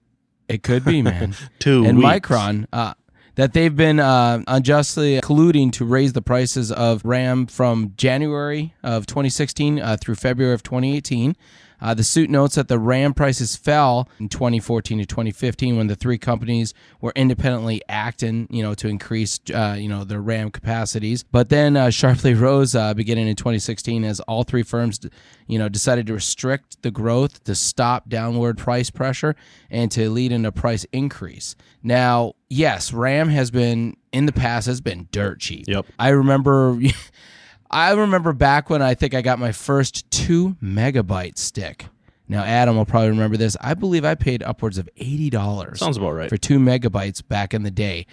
it 0.47 0.63
could 0.63 0.85
be, 0.85 1.01
man. 1.01 1.35
Two 1.59 1.83
and 1.85 1.97
weeks. 1.97 2.07
Micron, 2.09 2.67
uh, 2.71 2.93
that 3.35 3.51
they've 3.53 3.75
been 3.75 3.99
uh, 3.99 4.43
unjustly 4.47 5.19
colluding 5.21 5.71
to 5.73 5.83
raise 5.85 6.13
the 6.13 6.21
prices 6.21 6.71
of 6.71 7.03
RAM 7.03 7.47
from 7.47 7.93
January 7.97 8.73
of 8.83 9.07
2016 9.07 9.79
uh, 9.81 9.97
through 9.99 10.15
February 10.15 10.53
of 10.53 10.63
2018. 10.63 11.35
Uh, 11.83 11.93
the 11.93 12.03
suit 12.03 12.29
notes 12.29 12.55
that 12.55 12.69
the 12.69 12.79
RAM 12.79 13.13
prices 13.13 13.57
fell 13.57 14.07
in 14.17 14.29
2014 14.29 14.99
to 14.99 15.05
2015 15.05 15.75
when 15.75 15.87
the 15.87 15.95
three 15.95 16.17
companies 16.17 16.73
were 17.01 17.11
independently 17.13 17.81
acting, 17.89 18.47
you 18.49 18.63
know, 18.63 18.73
to 18.73 18.87
increase, 18.87 19.41
uh, 19.53 19.75
you 19.77 19.89
know, 19.89 20.05
their 20.05 20.21
RAM 20.21 20.49
capacities. 20.49 21.23
But 21.23 21.49
then 21.49 21.75
uh, 21.75 21.89
sharply 21.91 22.33
rose 22.33 22.73
uh, 22.73 22.93
beginning 22.93 23.27
in 23.27 23.35
2016 23.35 24.05
as 24.05 24.21
all 24.21 24.43
three 24.43 24.63
firms, 24.63 25.01
you 25.45 25.59
know, 25.59 25.67
decided 25.67 26.07
to 26.07 26.13
restrict 26.13 26.81
the 26.83 26.91
growth 26.91 27.43
to 27.43 27.53
stop 27.53 28.07
downward 28.07 28.57
price 28.57 28.89
pressure 28.89 29.35
and 29.69 29.91
to 29.91 30.09
lead 30.09 30.31
in 30.31 30.45
a 30.45 30.53
price 30.53 30.85
increase. 30.93 31.57
Now, 31.83 32.35
yes, 32.49 32.93
RAM 32.93 33.27
has 33.27 33.51
been 33.51 33.97
in 34.13 34.25
the 34.25 34.31
past 34.31 34.67
has 34.67 34.79
been 34.79 35.09
dirt 35.11 35.41
cheap. 35.41 35.65
Yep. 35.67 35.87
I 35.99 36.09
remember 36.09 36.79
I 37.73 37.91
remember 37.93 38.33
back 38.33 38.69
when 38.69 38.83
I 38.83 38.93
think 38.93 39.15
I 39.15 39.23
got 39.23 39.39
my 39.39 39.51
first 39.51 40.09
2 40.11 40.57
megabyte 40.61 41.39
stick. 41.39 41.87
Now 42.27 42.43
Adam 42.43 42.77
will 42.77 42.85
probably 42.85 43.09
remember 43.09 43.35
this. 43.35 43.57
I 43.59 43.73
believe 43.73 44.05
I 44.05 44.13
paid 44.13 44.43
upwards 44.43 44.77
of 44.77 44.87
$80 44.95 45.77
Sounds 45.77 45.97
about 45.97 46.11
right. 46.11 46.29
for 46.29 46.37
2 46.37 46.59
megabytes 46.59 47.27
back 47.27 47.53
in 47.53 47.63
the 47.63 47.71
day. 47.71 48.05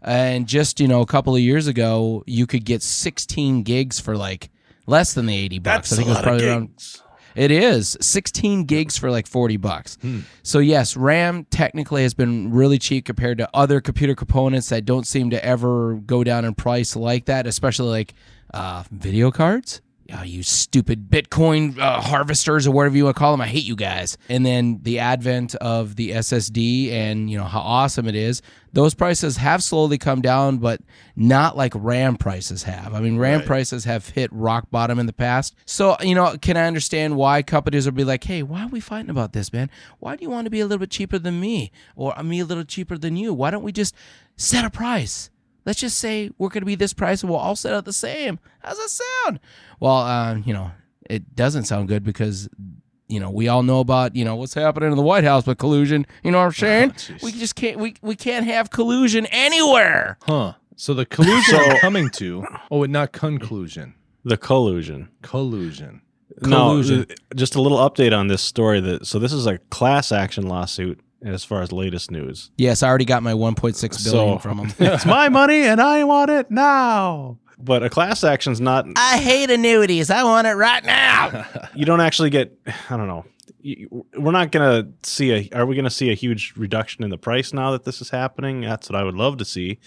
And 0.00 0.46
just, 0.46 0.78
you 0.78 0.86
know, 0.86 1.00
a 1.00 1.06
couple 1.06 1.34
of 1.34 1.40
years 1.40 1.66
ago, 1.66 2.22
you 2.28 2.46
could 2.46 2.64
get 2.64 2.80
16 2.80 3.64
gigs 3.64 3.98
for 3.98 4.16
like 4.16 4.50
less 4.86 5.14
than 5.14 5.26
the 5.26 5.36
80 5.36 5.58
bucks. 5.58 5.90
That's 5.90 5.92
I 5.92 5.96
think 5.96 6.06
a 6.06 6.10
it 6.10 6.10
was 6.10 6.16
lot 6.16 6.20
of 6.20 6.40
probably 6.40 6.48
around 6.48 7.02
it 7.38 7.52
is 7.52 7.96
16 8.00 8.64
gigs 8.64 8.98
for 8.98 9.12
like 9.12 9.28
40 9.28 9.58
bucks. 9.58 9.96
Hmm. 10.00 10.20
So 10.42 10.58
yes, 10.58 10.96
RAM 10.96 11.44
technically 11.44 12.02
has 12.02 12.12
been 12.12 12.52
really 12.52 12.80
cheap 12.80 13.04
compared 13.04 13.38
to 13.38 13.48
other 13.54 13.80
computer 13.80 14.16
components 14.16 14.70
that 14.70 14.84
don't 14.84 15.06
seem 15.06 15.30
to 15.30 15.44
ever 15.44 15.94
go 15.94 16.24
down 16.24 16.44
in 16.44 16.54
price 16.54 16.96
like 16.96 17.26
that, 17.26 17.46
especially 17.46 17.90
like 17.90 18.14
uh, 18.54 18.84
video 18.90 19.30
cards. 19.30 19.80
Yeah, 20.08 20.22
you 20.22 20.42
stupid 20.42 21.10
Bitcoin 21.10 21.78
uh, 21.78 22.00
harvesters 22.00 22.66
or 22.66 22.70
whatever 22.70 22.96
you 22.96 23.04
want 23.04 23.16
to 23.16 23.18
call 23.18 23.30
them. 23.32 23.42
I 23.42 23.46
hate 23.46 23.64
you 23.64 23.76
guys. 23.76 24.16
And 24.30 24.44
then 24.44 24.80
the 24.82 25.00
advent 25.00 25.54
of 25.56 25.96
the 25.96 26.12
SSD 26.12 26.90
and 26.90 27.30
you 27.30 27.36
know 27.36 27.44
how 27.44 27.60
awesome 27.60 28.08
it 28.08 28.14
is. 28.14 28.40
Those 28.72 28.94
prices 28.94 29.36
have 29.36 29.62
slowly 29.62 29.98
come 29.98 30.22
down, 30.22 30.58
but 30.58 30.80
not 31.14 31.58
like 31.58 31.74
RAM 31.74 32.16
prices 32.16 32.62
have. 32.62 32.94
I 32.94 33.00
mean, 33.00 33.18
RAM 33.18 33.42
prices 33.42 33.84
have 33.84 34.08
hit 34.08 34.32
rock 34.32 34.70
bottom 34.70 34.98
in 34.98 35.04
the 35.04 35.12
past. 35.12 35.54
So 35.66 35.94
you 36.00 36.14
know, 36.14 36.36
can 36.40 36.56
I 36.56 36.66
understand 36.66 37.16
why 37.16 37.42
companies 37.42 37.84
will 37.84 37.92
be 37.92 38.04
like, 38.04 38.24
"Hey, 38.24 38.42
why 38.42 38.62
are 38.62 38.68
we 38.68 38.80
fighting 38.80 39.10
about 39.10 39.34
this, 39.34 39.52
man? 39.52 39.68
Why 39.98 40.16
do 40.16 40.22
you 40.22 40.30
want 40.30 40.46
to 40.46 40.50
be 40.50 40.60
a 40.60 40.64
little 40.64 40.78
bit 40.78 40.90
cheaper 40.90 41.18
than 41.18 41.38
me, 41.38 41.70
or 41.96 42.14
me 42.22 42.40
a 42.40 42.46
little 42.46 42.64
cheaper 42.64 42.96
than 42.96 43.14
you? 43.18 43.34
Why 43.34 43.50
don't 43.50 43.62
we 43.62 43.72
just 43.72 43.94
set 44.38 44.64
a 44.64 44.70
price?" 44.70 45.28
Let's 45.68 45.80
just 45.80 45.98
say 45.98 46.30
we're 46.38 46.48
going 46.48 46.62
to 46.62 46.66
be 46.66 46.76
this 46.76 46.94
price 46.94 47.22
and 47.22 47.28
we'll 47.28 47.38
all 47.38 47.54
set 47.54 47.74
out 47.74 47.84
the 47.84 47.92
same. 47.92 48.38
How's 48.60 48.78
that 48.78 48.88
sound? 48.88 49.38
Well, 49.78 49.98
um, 49.98 50.42
you 50.46 50.54
know, 50.54 50.70
it 51.10 51.36
doesn't 51.36 51.64
sound 51.64 51.88
good 51.88 52.02
because, 52.02 52.48
you 53.06 53.20
know, 53.20 53.28
we 53.28 53.48
all 53.48 53.62
know 53.62 53.80
about, 53.80 54.16
you 54.16 54.24
know, 54.24 54.34
what's 54.34 54.54
happening 54.54 54.90
in 54.90 54.96
the 54.96 55.02
White 55.02 55.24
House 55.24 55.46
with 55.46 55.58
collusion. 55.58 56.06
You 56.24 56.30
know 56.30 56.38
what 56.38 56.44
I'm 56.44 56.52
saying? 56.52 56.94
we 57.22 57.32
just 57.32 57.54
can't, 57.54 57.78
we, 57.78 57.96
we 58.00 58.16
can't 58.16 58.46
have 58.46 58.70
collusion 58.70 59.26
anywhere. 59.26 60.16
Huh. 60.22 60.54
So 60.76 60.94
the 60.94 61.04
collusion 61.04 61.56
I'm 61.56 61.76
coming 61.80 62.08
to. 62.12 62.46
Oh, 62.70 62.84
and 62.84 62.92
not 62.94 63.12
conclusion. 63.12 63.94
The 64.24 64.38
collusion. 64.38 65.10
Collusion. 65.20 66.00
Collusion. 66.42 66.98
No, 67.00 67.02
uh, 67.02 67.34
just 67.36 67.56
a 67.56 67.60
little 67.60 67.78
update 67.78 68.16
on 68.16 68.28
this 68.28 68.40
story. 68.40 68.80
That 68.80 69.06
so 69.06 69.18
this 69.18 69.34
is 69.34 69.46
a 69.46 69.58
class 69.58 70.12
action 70.12 70.46
lawsuit 70.46 70.98
as 71.24 71.44
far 71.44 71.62
as 71.62 71.72
latest 71.72 72.10
news. 72.10 72.50
Yes, 72.56 72.82
I 72.82 72.88
already 72.88 73.04
got 73.04 73.22
my 73.22 73.32
1.6 73.32 73.80
billion 74.04 74.36
So- 74.36 74.38
from 74.38 74.58
them. 74.58 74.72
it's 74.78 75.06
my 75.06 75.28
money 75.28 75.62
and 75.62 75.80
I 75.80 76.04
want 76.04 76.30
it 76.30 76.50
now. 76.50 77.38
but 77.58 77.82
a 77.82 77.90
class 77.90 78.22
action's 78.24 78.60
not. 78.60 78.86
I 78.96 79.18
hate 79.18 79.50
annuities. 79.50 80.10
I 80.10 80.22
want 80.24 80.46
it 80.46 80.54
right 80.54 80.84
now. 80.84 81.46
You 81.74 81.84
don't 81.84 82.00
actually 82.00 82.30
get. 82.30 82.58
I 82.90 82.96
don't 82.96 83.06
know. 83.08 83.24
We're 84.16 84.32
not 84.32 84.50
gonna 84.52 84.88
see 85.02 85.30
a. 85.32 85.48
Are 85.56 85.64
we 85.66 85.76
gonna 85.76 85.90
see 85.90 86.10
a 86.10 86.14
huge 86.14 86.54
reduction 86.56 87.04
in 87.04 87.10
the 87.10 87.18
price 87.18 87.52
now 87.52 87.70
that 87.72 87.84
this 87.84 88.00
is 88.00 88.10
happening? 88.10 88.62
That's 88.62 88.88
what 88.90 88.98
I 88.98 89.04
would 89.04 89.14
love 89.14 89.36
to 89.38 89.44
see. 89.44 89.78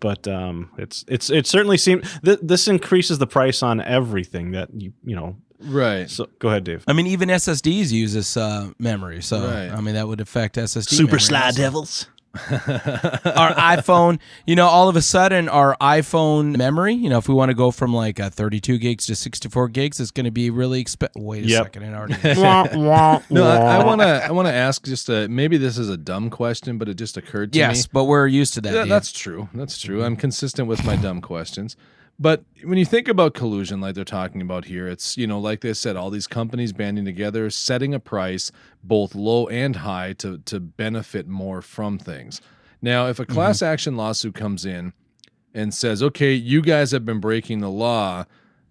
But 0.00 0.26
um, 0.28 0.70
it's 0.78 1.04
it's 1.08 1.30
it 1.30 1.46
certainly 1.46 1.78
seems 1.78 2.18
th- 2.24 2.40
this 2.42 2.68
increases 2.68 3.18
the 3.18 3.26
price 3.26 3.62
on 3.62 3.80
everything 3.80 4.50
that 4.52 4.68
you 4.76 4.92
you 5.04 5.14
know. 5.16 5.36
Right. 5.62 6.08
So 6.10 6.28
go 6.38 6.48
ahead, 6.48 6.64
Dave. 6.64 6.84
I 6.88 6.92
mean, 6.92 7.06
even 7.06 7.28
SSDs 7.28 7.90
use 7.92 8.12
this 8.12 8.36
uh, 8.36 8.70
memory, 8.78 9.22
so 9.22 9.46
Right. 9.46 9.70
I 9.70 9.80
mean 9.80 9.94
that 9.94 10.08
would 10.08 10.20
affect 10.20 10.56
SSD. 10.56 10.98
memory 11.00 11.12
also. 11.44 11.56
Devils. 11.62 12.06
our 12.34 13.52
iPhone, 13.54 14.18
you 14.46 14.56
know, 14.56 14.66
all 14.66 14.88
of 14.88 14.96
a 14.96 15.02
sudden 15.02 15.50
our 15.50 15.76
iPhone 15.82 16.56
memory, 16.56 16.94
you 16.94 17.10
know, 17.10 17.18
if 17.18 17.28
we 17.28 17.34
want 17.34 17.50
to 17.50 17.54
go 17.54 17.70
from 17.70 17.92
like 17.92 18.18
uh, 18.18 18.30
32 18.30 18.78
gigs 18.78 19.04
to 19.06 19.14
64 19.14 19.68
gigs, 19.68 20.00
it's 20.00 20.10
going 20.10 20.24
to 20.24 20.30
be 20.30 20.48
really 20.48 20.80
expensive. 20.80 21.22
Wait 21.22 21.44
a 21.44 21.48
Yep. 21.48 21.64
second, 21.64 21.82
it 21.82 21.94
already. 21.94 22.14
No, 23.30 23.44
I, 23.44 23.76
I 23.76 23.84
want 23.84 24.00
to. 24.00 24.24
I 24.24 24.30
want 24.32 24.48
to 24.48 24.54
ask 24.54 24.84
just 24.86 25.10
a 25.10 25.28
maybe 25.28 25.58
this 25.58 25.76
is 25.76 25.88
a 25.90 25.96
dumb 25.98 26.30
question, 26.30 26.78
but 26.78 26.88
it 26.88 26.94
just 26.94 27.16
occurred 27.18 27.52
to 27.52 27.58
me. 27.58 27.60
yes, 27.60 27.86
but 27.86 28.04
we're 28.04 28.26
used 28.26 28.54
to 28.54 28.60
that. 28.62 28.72
Yeah, 28.74 28.84
that's 28.84 29.12
true. 29.12 29.48
That's 29.54 29.78
true. 29.78 30.02
I'm 30.02 30.16
consistent 30.16 30.68
with 30.68 30.84
my 30.84 30.96
dumb 30.96 31.20
questions. 31.20 31.76
But 32.22 32.44
when 32.62 32.78
you 32.78 32.84
think 32.84 33.08
about 33.08 33.34
collusion, 33.34 33.80
like 33.80 33.96
they're 33.96 34.04
talking 34.04 34.40
about 34.40 34.66
here, 34.66 34.86
it's, 34.86 35.16
you 35.16 35.26
know, 35.26 35.40
like 35.40 35.60
they 35.60 35.74
said, 35.74 35.96
all 35.96 36.08
these 36.08 36.28
companies 36.28 36.72
banding 36.72 37.04
together, 37.04 37.50
setting 37.50 37.94
a 37.94 37.98
price, 37.98 38.52
both 38.84 39.16
low 39.16 39.48
and 39.48 39.74
high, 39.74 40.12
to, 40.14 40.38
to 40.38 40.60
benefit 40.60 41.26
more 41.26 41.60
from 41.60 41.98
things. 41.98 42.40
Now, 42.80 43.08
if 43.08 43.18
a 43.18 43.26
class 43.26 43.56
mm-hmm. 43.56 43.72
action 43.72 43.96
lawsuit 43.96 44.36
comes 44.36 44.64
in 44.64 44.92
and 45.52 45.74
says, 45.74 46.00
okay, 46.00 46.32
you 46.32 46.62
guys 46.62 46.92
have 46.92 47.04
been 47.04 47.18
breaking 47.18 47.58
the 47.58 47.68
law, 47.68 48.24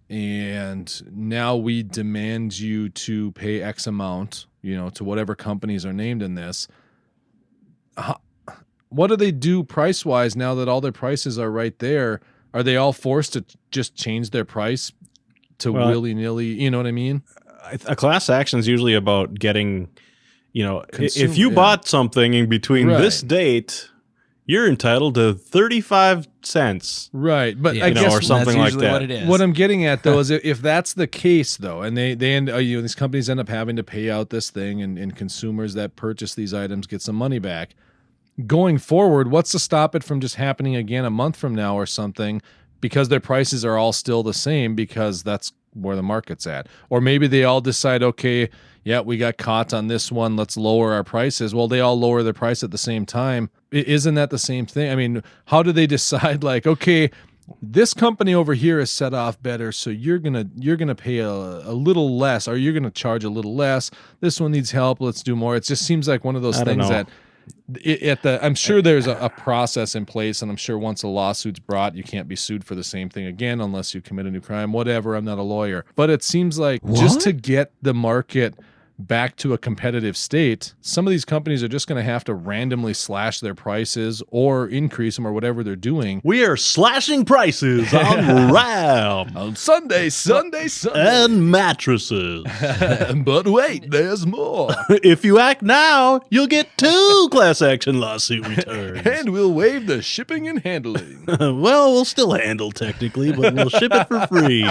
and 0.08 1.02
now 1.14 1.54
we 1.54 1.82
demand 1.82 2.58
you 2.58 2.88
to 2.88 3.32
pay 3.32 3.60
X 3.60 3.86
amount, 3.86 4.46
you 4.62 4.74
know, 4.74 4.88
to 4.90 5.04
whatever 5.04 5.34
companies 5.34 5.84
are 5.84 5.92
named 5.92 6.22
in 6.22 6.36
this, 6.36 6.68
what 8.88 9.08
do 9.08 9.16
they 9.16 9.30
do 9.30 9.62
price 9.62 10.06
wise 10.06 10.34
now 10.36 10.54
that 10.54 10.68
all 10.68 10.80
their 10.80 10.90
prices 10.90 11.38
are 11.38 11.50
right 11.50 11.78
there? 11.80 12.22
Are 12.54 12.62
they 12.62 12.76
all 12.76 12.92
forced 12.92 13.32
to 13.34 13.44
just 13.70 13.94
change 13.96 14.30
their 14.30 14.44
price 14.44 14.92
to 15.58 15.72
Well- 15.72 15.88
willy 15.88 16.14
nilly? 16.14 16.46
You 16.62 16.70
know 16.70 16.78
what 16.78 16.86
I 16.86 16.92
mean? 16.92 17.22
a 17.86 17.94
class 17.96 18.28
action 18.28 18.58
is 18.58 18.66
usually 18.68 18.92
about 18.94 19.34
getting, 19.38 19.88
you 20.52 20.64
know, 20.64 20.80
i- 20.80 20.96
Consume- 20.96 21.30
if 21.30 21.38
you 21.38 21.48
yeah. 21.48 21.54
bought 21.54 21.86
something 21.86 22.34
in 22.34 22.46
between 22.48 22.88
this 22.88 23.22
date, 23.22 23.88
you're 24.44 24.66
entitled 24.68 25.14
to 25.14 25.32
35 25.32 26.26
cents. 26.42 27.08
Right. 27.12 27.54
But 27.60 27.76
Yeah, 27.76 27.84
I 27.84 27.88
you 27.88 27.94
know, 27.94 28.02
guess 28.02 28.12
or 28.12 28.16
That's 28.16 28.26
something 28.26 28.58
like 28.58 28.66
usually 28.72 28.86
that. 28.86 28.92
What 28.92 29.02
it 29.02 29.10
is. 29.12 29.28
what 29.28 29.40
I'm 29.40 29.52
getting 29.52 29.86
at 29.86 30.02
though 30.02 30.18
is 30.24 30.30
if- 30.30 30.44
if 30.44 30.60
that's 30.60 30.92
the 30.92 31.06
case 31.06 31.56
though, 31.56 31.80
and 31.82 31.96
they 31.96 32.14
they 32.14 32.34
end 32.34 32.50
uh, 32.50 32.56
you 32.56 32.76
know 32.76 32.82
these 32.82 32.96
companies 32.96 33.30
end 33.30 33.38
up 33.40 33.48
having 33.48 33.76
to 33.76 33.84
pay 33.84 34.10
out 34.10 34.30
this 34.30 34.50
thing, 34.50 34.82
and, 34.82 34.98
and 34.98 35.14
consumers 35.16 35.74
that 35.74 35.94
purchase 35.94 36.34
these 36.34 36.52
items 36.52 36.86
get 36.88 37.00
some 37.00 37.14
money 37.16 37.38
back. 37.38 37.76
Going 38.46 38.78
forward, 38.78 39.30
what's 39.30 39.50
to 39.52 39.58
stop 39.58 39.94
it 39.94 40.02
from 40.02 40.20
just 40.20 40.36
happening 40.36 40.74
again 40.76 41.04
a 41.04 41.10
month 41.10 41.36
from 41.36 41.54
now 41.54 41.76
or 41.76 41.86
something? 41.86 42.40
Because 42.80 43.08
their 43.08 43.20
prices 43.20 43.64
are 43.64 43.76
all 43.76 43.92
still 43.92 44.22
the 44.22 44.34
same 44.34 44.74
because 44.74 45.22
that's 45.22 45.52
where 45.74 45.96
the 45.96 46.02
market's 46.02 46.46
at. 46.46 46.66
Or 46.90 47.00
maybe 47.00 47.26
they 47.26 47.44
all 47.44 47.60
decide, 47.60 48.02
okay, 48.02 48.48
yeah, 48.84 49.00
we 49.00 49.16
got 49.16 49.38
caught 49.38 49.72
on 49.72 49.88
this 49.88 50.10
one. 50.10 50.36
Let's 50.36 50.56
lower 50.56 50.92
our 50.92 51.04
prices. 51.04 51.54
Well, 51.54 51.68
they 51.68 51.80
all 51.80 51.98
lower 51.98 52.22
their 52.22 52.32
price 52.32 52.62
at 52.64 52.70
the 52.70 52.78
same 52.78 53.06
time. 53.06 53.50
Isn't 53.70 54.14
that 54.16 54.30
the 54.30 54.38
same 54.38 54.66
thing? 54.66 54.90
I 54.90 54.96
mean, 54.96 55.22
how 55.46 55.62
do 55.62 55.72
they 55.72 55.86
decide 55.92 56.42
like, 56.42 56.66
okay, 56.66 57.10
this 57.60 57.92
company 57.92 58.34
over 58.34 58.54
here 58.54 58.78
is 58.78 58.90
set 58.90 59.14
off 59.14 59.40
better, 59.42 59.72
so 59.72 59.90
you're 59.90 60.18
gonna 60.18 60.48
you're 60.56 60.76
gonna 60.76 60.94
pay 60.94 61.18
a, 61.18 61.28
a 61.28 61.74
little 61.74 62.16
less, 62.16 62.46
or 62.46 62.56
you're 62.56 62.72
gonna 62.72 62.90
charge 62.90 63.24
a 63.24 63.28
little 63.28 63.54
less. 63.54 63.90
This 64.20 64.40
one 64.40 64.52
needs 64.52 64.70
help. 64.70 65.00
Let's 65.00 65.22
do 65.22 65.34
more. 65.34 65.56
It 65.56 65.64
just 65.64 65.84
seems 65.84 66.06
like 66.06 66.24
one 66.24 66.36
of 66.36 66.42
those 66.42 66.60
things 66.62 66.78
know. 66.78 66.88
that 66.88 67.08
at 67.84 68.22
the 68.22 68.38
I'm 68.42 68.54
sure 68.54 68.82
there's 68.82 69.06
a, 69.06 69.16
a 69.16 69.30
process 69.30 69.94
in 69.94 70.06
place, 70.06 70.42
and 70.42 70.50
I'm 70.50 70.56
sure 70.56 70.78
once 70.78 71.02
a 71.02 71.08
lawsuit's 71.08 71.58
brought, 71.58 71.94
you 71.94 72.02
can't 72.02 72.28
be 72.28 72.36
sued 72.36 72.64
for 72.64 72.74
the 72.74 72.84
same 72.84 73.08
thing 73.08 73.26
again 73.26 73.60
unless 73.60 73.94
you 73.94 74.00
commit 74.00 74.26
a 74.26 74.30
new 74.30 74.40
crime. 74.40 74.72
Whatever. 74.72 75.14
I'm 75.14 75.24
not 75.24 75.38
a 75.38 75.42
lawyer, 75.42 75.84
but 75.96 76.10
it 76.10 76.22
seems 76.22 76.58
like 76.58 76.82
just 76.92 77.20
to 77.22 77.32
get 77.32 77.72
the 77.82 77.94
market 77.94 78.54
back 79.06 79.36
to 79.36 79.52
a 79.52 79.58
competitive 79.58 80.16
state, 80.16 80.74
some 80.80 81.06
of 81.06 81.10
these 81.10 81.24
companies 81.24 81.62
are 81.62 81.68
just 81.68 81.86
going 81.86 81.96
to 82.02 82.10
have 82.10 82.24
to 82.24 82.34
randomly 82.34 82.94
slash 82.94 83.40
their 83.40 83.54
prices 83.54 84.22
or 84.30 84.66
increase 84.68 85.16
them 85.16 85.26
or 85.26 85.32
whatever 85.32 85.62
they're 85.62 85.76
doing. 85.76 86.20
We 86.24 86.44
are 86.44 86.56
slashing 86.56 87.24
prices 87.24 87.92
on 87.92 88.52
RAM 88.52 89.36
On 89.36 89.56
Sunday, 89.56 90.08
Sunday, 90.10 90.68
Sunday. 90.68 91.24
and 91.24 91.50
mattresses. 91.50 92.44
but 93.24 93.46
wait, 93.46 93.90
there's 93.90 94.26
more. 94.26 94.70
if 94.88 95.24
you 95.24 95.38
act 95.38 95.62
now, 95.62 96.20
you'll 96.30 96.46
get 96.46 96.68
two 96.76 97.28
class 97.30 97.60
action 97.62 98.00
lawsuit 98.00 98.46
returns. 98.48 99.06
and 99.06 99.30
we'll 99.32 99.52
waive 99.52 99.86
the 99.86 100.02
shipping 100.02 100.48
and 100.48 100.60
handling. 100.60 101.24
well, 101.26 101.92
we'll 101.92 102.04
still 102.04 102.32
handle 102.32 102.70
technically, 102.72 103.32
but 103.32 103.54
we'll 103.54 103.68
ship 103.68 103.92
it 103.92 104.08
for 104.08 104.26
free. 104.28 104.68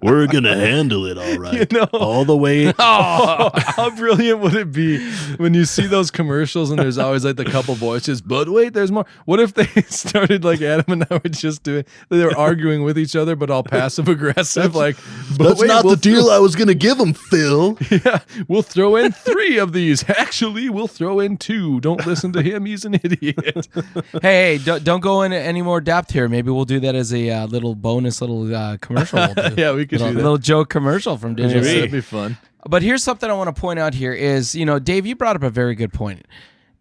We're 0.00 0.26
gonna 0.26 0.56
handle 0.56 1.06
it 1.06 1.18
all 1.18 1.38
right, 1.38 1.70
You 1.72 1.78
know- 1.78 1.88
all 1.92 2.24
the 2.24 2.36
way. 2.36 2.72
Oh, 2.78 3.50
how 3.76 3.90
brilliant 3.90 4.40
would 4.40 4.54
it 4.54 4.72
be 4.72 5.10
when 5.36 5.54
you 5.54 5.64
see 5.64 5.86
those 5.86 6.10
commercials 6.10 6.70
and 6.70 6.78
there's 6.78 6.98
always 6.98 7.24
like 7.24 7.36
the 7.36 7.44
couple 7.44 7.74
voices, 7.74 8.20
but 8.20 8.48
wait, 8.48 8.72
there's 8.72 8.92
more. 8.92 9.06
What 9.24 9.40
if 9.40 9.54
they 9.54 9.66
started 9.88 10.44
like 10.44 10.60
Adam 10.60 10.92
and 10.92 11.06
I 11.10 11.14
were 11.14 11.28
just 11.28 11.62
doing, 11.62 11.84
they 12.08 12.24
were 12.24 12.36
arguing 12.36 12.82
with 12.84 12.98
each 12.98 13.16
other, 13.16 13.36
but 13.36 13.50
all 13.50 13.62
passive 13.62 14.08
aggressive, 14.08 14.74
like, 14.74 14.96
but 15.36 15.58
wait, 15.58 15.68
not 15.68 15.84
we'll 15.84 16.30
I 16.30 16.38
was 16.38 16.56
gonna 16.56 16.74
give 16.74 16.98
him, 16.98 17.14
Phil. 17.14 17.78
Yeah, 17.92 18.20
we'll 18.48 18.62
throw 18.62 18.96
in 18.96 19.12
three 19.12 19.58
of 19.58 19.74
these. 19.74 20.08
Actually, 20.08 20.70
we'll 20.70 20.88
throw 20.88 21.20
in 21.20 21.36
two. 21.36 21.78
Don't 21.80 22.04
listen 22.06 22.32
to 22.32 22.42
him; 22.42 22.64
he's 22.64 22.84
an 22.84 22.94
idiot. 22.94 23.68
hey, 24.22 24.56
hey, 24.56 24.58
don't, 24.58 24.82
don't 24.82 25.00
go 25.00 25.22
into 25.22 25.38
any 25.38 25.62
more 25.62 25.80
depth 25.80 26.10
here. 26.10 26.28
Maybe 26.28 26.50
we'll 26.50 26.64
do 26.64 26.80
that 26.80 26.94
as 26.94 27.12
a 27.12 27.30
uh, 27.30 27.46
little 27.46 27.74
bonus, 27.74 28.20
little 28.20 28.54
uh, 28.54 28.78
commercial. 28.78 29.18
We'll 29.18 29.52
yeah, 29.58 29.72
we 29.72 29.86
could 29.86 30.00
little, 30.00 30.08
do 30.08 30.14
that. 30.14 30.22
little 30.22 30.38
joke 30.38 30.70
commercial 30.70 31.16
from 31.16 31.34
Digital. 31.34 31.58
Yes, 31.58 31.66
City. 31.66 31.80
that'd 31.80 31.92
be 31.92 32.00
fun. 32.00 32.38
But 32.68 32.82
here's 32.82 33.02
something 33.02 33.28
I 33.28 33.34
want 33.34 33.54
to 33.54 33.60
point 33.60 33.78
out 33.78 33.94
here 33.94 34.12
is, 34.12 34.54
you 34.54 34.64
know, 34.64 34.78
Dave, 34.78 35.06
you 35.06 35.16
brought 35.16 35.36
up 35.36 35.42
a 35.42 35.50
very 35.50 35.74
good 35.74 35.92
point. 35.92 36.26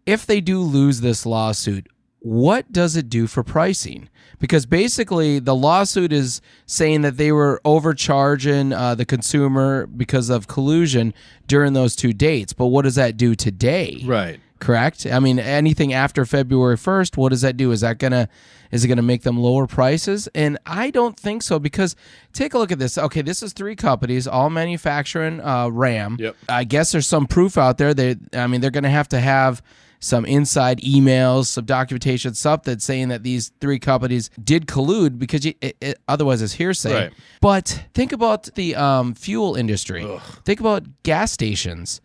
If 0.05 0.25
they 0.25 0.41
do 0.41 0.59
lose 0.61 1.01
this 1.01 1.25
lawsuit, 1.25 1.87
what 2.19 2.71
does 2.71 2.95
it 2.95 3.09
do 3.09 3.25
for 3.25 3.43
pricing? 3.43 4.07
Because 4.39 4.65
basically, 4.65 5.39
the 5.39 5.55
lawsuit 5.55 6.13
is 6.13 6.41
saying 6.65 7.01
that 7.01 7.17
they 7.17 7.31
were 7.31 7.61
overcharging 7.65 8.73
uh, 8.73 8.95
the 8.95 9.05
consumer 9.05 9.87
because 9.87 10.29
of 10.29 10.47
collusion 10.47 11.13
during 11.47 11.73
those 11.73 11.95
two 11.95 12.13
dates. 12.13 12.53
But 12.53 12.67
what 12.67 12.83
does 12.83 12.95
that 12.95 13.17
do 13.17 13.35
today? 13.35 14.01
Right. 14.05 14.39
Correct. 14.61 15.07
I 15.07 15.19
mean, 15.19 15.39
anything 15.39 15.91
after 15.91 16.23
February 16.23 16.77
first, 16.77 17.17
what 17.17 17.29
does 17.29 17.41
that 17.41 17.57
do? 17.57 17.71
Is 17.71 17.81
that 17.81 17.97
gonna 17.97 18.29
is 18.69 18.85
it 18.85 18.87
gonna 18.87 19.01
make 19.01 19.23
them 19.23 19.37
lower 19.37 19.65
prices? 19.65 20.29
And 20.35 20.59
I 20.67 20.91
don't 20.91 21.19
think 21.19 21.41
so 21.41 21.57
because 21.57 21.95
take 22.31 22.53
a 22.53 22.59
look 22.59 22.71
at 22.71 22.77
this. 22.77 22.95
Okay, 22.95 23.23
this 23.23 23.41
is 23.41 23.53
three 23.53 23.75
companies, 23.75 24.27
all 24.27 24.51
manufacturing 24.51 25.41
uh, 25.41 25.69
RAM. 25.69 26.15
Yep. 26.19 26.35
I 26.47 26.63
guess 26.63 26.91
there's 26.91 27.07
some 27.07 27.25
proof 27.25 27.57
out 27.57 27.79
there. 27.79 27.95
They, 27.95 28.17
I 28.33 28.45
mean, 28.45 28.61
they're 28.61 28.69
gonna 28.69 28.91
have 28.91 29.09
to 29.09 29.19
have 29.19 29.63
some 29.99 30.25
inside 30.25 30.79
emails, 30.81 31.47
some 31.47 31.65
documentation, 31.65 32.35
something 32.35 32.77
saying 32.77 33.07
that 33.07 33.23
these 33.23 33.51
three 33.61 33.79
companies 33.79 34.29
did 34.43 34.67
collude 34.67 35.17
because 35.17 35.43
you, 35.43 35.55
it, 35.61 35.75
it, 35.81 35.99
otherwise 36.07 36.43
it's 36.43 36.53
hearsay. 36.53 36.93
Right. 36.93 37.13
But 37.39 37.85
think 37.95 38.11
about 38.11 38.43
the 38.53 38.75
um, 38.75 39.15
fuel 39.15 39.55
industry. 39.55 40.07
Think 40.45 40.59
about 40.59 40.83
gas 41.01 41.31
stations. 41.31 41.99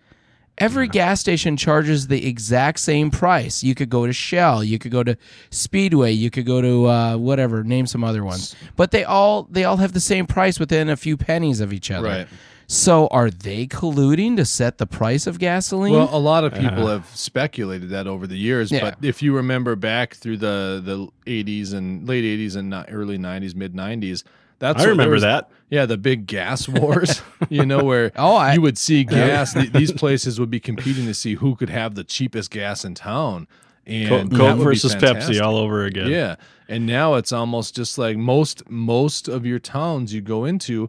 Every 0.58 0.88
gas 0.88 1.20
station 1.20 1.56
charges 1.58 2.06
the 2.06 2.26
exact 2.26 2.80
same 2.80 3.10
price. 3.10 3.62
You 3.62 3.74
could 3.74 3.90
go 3.90 4.06
to 4.06 4.12
Shell, 4.12 4.64
you 4.64 4.78
could 4.78 4.90
go 4.90 5.02
to 5.02 5.16
Speedway, 5.50 6.12
you 6.12 6.30
could 6.30 6.46
go 6.46 6.62
to 6.62 6.86
uh, 6.86 7.16
whatever, 7.18 7.62
name 7.62 7.86
some 7.86 8.02
other 8.02 8.24
ones. 8.24 8.56
But 8.74 8.90
they 8.90 9.04
all 9.04 9.44
they 9.50 9.64
all 9.64 9.76
have 9.76 9.92
the 9.92 10.00
same 10.00 10.26
price 10.26 10.58
within 10.58 10.88
a 10.88 10.96
few 10.96 11.16
pennies 11.18 11.60
of 11.60 11.72
each 11.72 11.90
other. 11.90 12.08
Right. 12.08 12.28
So 12.68 13.06
are 13.08 13.30
they 13.30 13.66
colluding 13.68 14.36
to 14.38 14.44
set 14.44 14.78
the 14.78 14.86
price 14.86 15.28
of 15.28 15.38
gasoline? 15.38 15.92
Well, 15.92 16.08
a 16.10 16.18
lot 16.18 16.42
of 16.42 16.52
people 16.52 16.88
have 16.88 17.06
speculated 17.14 17.90
that 17.90 18.08
over 18.08 18.26
the 18.26 18.36
years, 18.36 18.72
Yeah. 18.72 18.80
but 18.80 19.04
if 19.04 19.22
you 19.22 19.36
remember 19.36 19.76
back 19.76 20.14
through 20.14 20.38
the 20.38 20.82
the 20.84 21.06
80s 21.30 21.74
and 21.74 22.08
late 22.08 22.24
80s 22.24 22.56
and 22.56 22.70
ni- 22.70 22.84
early 22.88 23.18
90s, 23.18 23.54
mid 23.54 23.74
90s, 23.74 24.24
that's 24.58 24.82
I 24.82 24.86
remember 24.88 25.14
was- 25.14 25.22
that. 25.22 25.50
Yeah, 25.68 25.84
the 25.86 25.96
big 25.98 26.26
gas 26.26 26.68
wars, 26.68 27.22
you 27.48 27.66
know, 27.66 27.82
where 27.82 28.12
Oh, 28.14 28.36
I- 28.36 28.54
you 28.54 28.60
would 28.60 28.78
see 28.78 29.02
gas. 29.20 29.52
th- 29.52 29.72
these 29.72 29.90
places 29.92 30.38
would 30.38 30.50
be 30.50 30.60
competing 30.60 31.06
to 31.06 31.14
see 31.14 31.34
who 31.34 31.56
could 31.56 31.70
have 31.70 31.96
the 31.96 32.04
cheapest 32.04 32.50
gas 32.52 32.84
in 32.84 32.94
town. 32.94 33.48
And 33.84 34.30
Co- 34.30 34.36
Coke 34.36 34.58
versus. 34.60 34.94
Pepsi 34.96 35.40
all 35.40 35.56
over 35.56 35.84
again. 35.84 36.08
Yeah. 36.08 36.36
And 36.68 36.86
now 36.86 37.14
it's 37.14 37.32
almost 37.32 37.74
just 37.76 37.98
like 37.98 38.16
most 38.16 38.68
most 38.70 39.28
of 39.28 39.44
your 39.46 39.58
towns 39.60 40.12
you 40.14 40.20
go 40.20 40.44
into, 40.44 40.88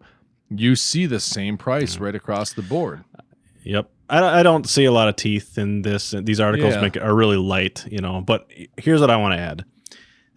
you 0.50 0.76
see 0.76 1.06
the 1.08 1.20
same 1.20 1.58
price 1.58 1.98
right 1.98 2.16
across 2.16 2.54
the 2.54 2.62
board. 2.64 3.04
Yep. 3.64 3.90
I, 4.10 4.20
don't- 4.20 4.34
I 4.34 4.44
don't 4.44 4.68
see 4.70 4.86
a 4.86 4.92
lot 4.92 5.10
of 5.10 5.16
teeth 5.16 5.58
in 5.58 5.82
this. 5.82 6.12
These 6.22 6.40
articles 6.40 6.76
Yeah. 6.76 6.82
make 6.82 6.98
are 6.98 7.14
really 7.16 7.38
light, 7.38 7.86
you 7.92 8.00
know. 8.00 8.22
But 8.22 8.48
here's 8.78 9.02
what 9.02 9.10
I 9.12 9.18
want 9.18 9.34
to 9.34 9.40
add: 9.40 9.66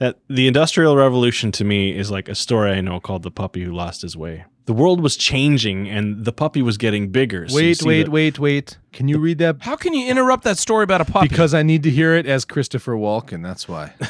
that 0.00 0.18
the 0.28 0.48
Industrial 0.48 0.96
Revolution 0.96 1.52
to 1.52 1.64
me 1.64 1.96
is 1.96 2.10
like 2.10 2.28
a 2.28 2.34
story 2.34 2.72
I 2.72 2.80
know 2.80 2.98
called 3.00 3.22
The 3.22 3.30
Puppy 3.30 3.62
Who 3.64 3.72
Lost 3.72 4.02
His 4.02 4.16
Way. 4.16 4.44
The 4.66 4.72
world 4.72 5.00
was 5.00 5.16
changing 5.16 5.88
and 5.88 6.24
the 6.24 6.32
puppy 6.32 6.62
was 6.62 6.76
getting 6.76 7.10
bigger. 7.10 7.48
so 7.48 7.56
Wait, 7.56 7.82
wait, 7.82 8.02
that- 8.04 8.10
wait, 8.10 8.38
wait. 8.38 8.78
Can 8.92 9.08
you 9.08 9.18
read 9.18 9.38
that? 9.38 9.56
How 9.60 9.76
can 9.76 9.94
you 9.94 10.08
interrupt 10.08 10.44
that 10.44 10.58
story 10.58 10.84
about 10.84 11.00
a 11.00 11.04
puppy? 11.04 11.28
Because 11.28 11.54
I 11.54 11.62
need 11.62 11.82
to 11.84 11.90
hear 11.90 12.14
it 12.14 12.26
as 12.26 12.44
Christopher 12.44 12.94
Walken. 12.94 13.42
That's 13.42 13.68
why. 13.68 13.94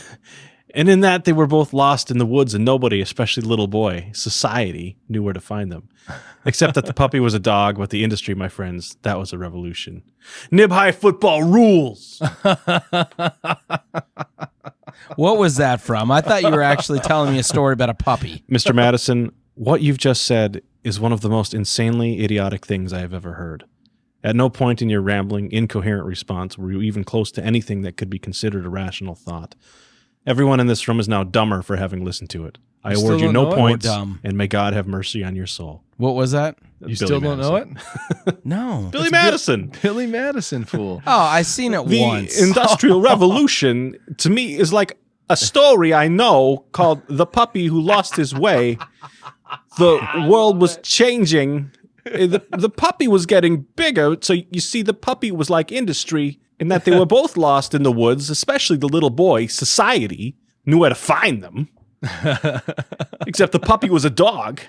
And 0.72 0.88
in 0.88 1.00
that, 1.00 1.24
they 1.24 1.33
were 1.33 1.48
both 1.48 1.72
lost 1.72 2.12
in 2.12 2.18
the 2.18 2.24
woods, 2.26 2.55
and 2.55 2.64
nobody, 2.64 3.00
especially 3.00 3.42
little 3.42 3.66
boy, 3.66 4.09
society, 4.14 4.96
knew 5.09 5.20
where 5.20 5.33
to 5.35 5.40
find 5.40 5.72
them. 5.72 5.88
Except 6.46 6.74
that 6.74 6.87
the 6.87 6.94
puppy 6.94 7.18
was 7.18 7.35
a 7.35 7.40
dog, 7.40 7.76
but 7.76 7.90
the 7.90 8.05
industry, 8.05 8.37
my 8.37 8.48
friends, 8.48 8.96
that 9.03 9.18
was 9.18 9.33
a 9.33 9.38
revolution. 9.38 10.05
Knibb 10.53 10.70
high 10.70 10.92
football 10.92 11.42
rules. 11.42 12.22
what 15.16 15.38
was 15.38 15.56
that 15.56 15.80
from? 15.80 16.10
I 16.10 16.20
thought 16.20 16.42
you 16.42 16.50
were 16.50 16.62
actually 16.62 17.00
telling 17.00 17.32
me 17.32 17.38
a 17.38 17.42
story 17.42 17.72
about 17.72 17.90
a 17.90 17.94
puppy. 17.94 18.42
Mr. 18.50 18.74
Madison, 18.74 19.32
what 19.54 19.82
you've 19.82 19.98
just 19.98 20.22
said 20.22 20.62
is 20.84 20.98
one 20.98 21.12
of 21.12 21.20
the 21.20 21.28
most 21.28 21.54
insanely 21.54 22.24
idiotic 22.24 22.64
things 22.66 22.92
I 22.92 23.00
have 23.00 23.12
ever 23.12 23.34
heard. 23.34 23.64
At 24.22 24.36
no 24.36 24.50
point 24.50 24.82
in 24.82 24.90
your 24.90 25.00
rambling, 25.00 25.50
incoherent 25.50 26.06
response 26.06 26.58
were 26.58 26.72
you 26.72 26.82
even 26.82 27.04
close 27.04 27.30
to 27.32 27.44
anything 27.44 27.82
that 27.82 27.96
could 27.96 28.10
be 28.10 28.18
considered 28.18 28.66
a 28.66 28.68
rational 28.68 29.14
thought. 29.14 29.54
Everyone 30.26 30.60
in 30.60 30.66
this 30.66 30.86
room 30.86 31.00
is 31.00 31.08
now 31.08 31.24
dumber 31.24 31.62
for 31.62 31.76
having 31.76 32.04
listened 32.04 32.28
to 32.30 32.44
it. 32.44 32.58
I 32.84 32.92
award 32.92 33.20
you 33.20 33.32
no 33.32 33.50
points, 33.54 33.86
dumb. 33.86 34.20
and 34.22 34.36
may 34.36 34.46
God 34.46 34.74
have 34.74 34.86
mercy 34.86 35.24
on 35.24 35.34
your 35.36 35.46
soul. 35.46 35.82
What 35.96 36.14
was 36.14 36.32
that? 36.32 36.58
You 36.81 36.87
Billy 36.87 36.97
still 36.97 37.21
don't 37.21 37.38
know 37.38 37.57
it? 37.57 37.69
No. 38.45 38.88
Billy 38.90 39.05
It's 39.05 39.12
Bill- 39.12 39.23
Madison. 39.23 39.73
Billy 39.83 40.07
Madison, 40.07 40.64
fool. 40.64 41.03
Oh, 41.07 41.19
I 41.21 41.43
seen 41.43 41.75
it 41.75 41.87
the 41.87 42.01
once. 42.01 42.40
Industrial 42.40 43.01
Revolution 43.12 43.97
to 44.19 44.31
me 44.31 44.57
is 44.57 44.73
like 44.73 44.99
a 45.29 45.37
story 45.37 45.93
I 45.95 46.09
know 46.09 46.64
called 46.73 47.03
The 47.09 47.27
Puppy 47.27 47.66
Who 47.66 47.81
Lost 47.81 48.16
His 48.16 48.35
Way. 48.35 48.79
The 49.79 50.01
world 50.29 50.61
was 50.61 50.79
changing. 50.83 51.71
Uh, 52.07 52.27
The, 52.27 52.43
the 52.57 52.71
puppy 52.71 53.07
was 53.09 53.27
getting 53.27 53.62
bigger. 53.77 54.16
So 54.23 54.33
you 54.33 54.61
see, 54.61 54.83
the 54.83 54.95
puppy 54.95 55.31
was 55.31 55.51
like 55.51 55.71
industry 55.71 56.40
in 56.59 56.69
that 56.69 56.85
they 56.85 56.99
were 56.99 57.07
both 57.07 57.37
lost 57.37 57.75
in 57.75 57.83
the 57.83 57.93
woods, 57.93 58.31
especially 58.31 58.79
the 58.79 58.88
little 58.88 59.11
boy. 59.11 59.47
Society 59.47 60.35
knew 60.66 60.79
where 60.79 60.88
to 60.90 60.95
find 60.95 61.43
them. 61.43 61.69
Except 63.27 63.53
the 63.53 63.61
puppy 63.61 63.90
was 63.90 64.05
a 64.05 64.11
dog. 64.11 64.61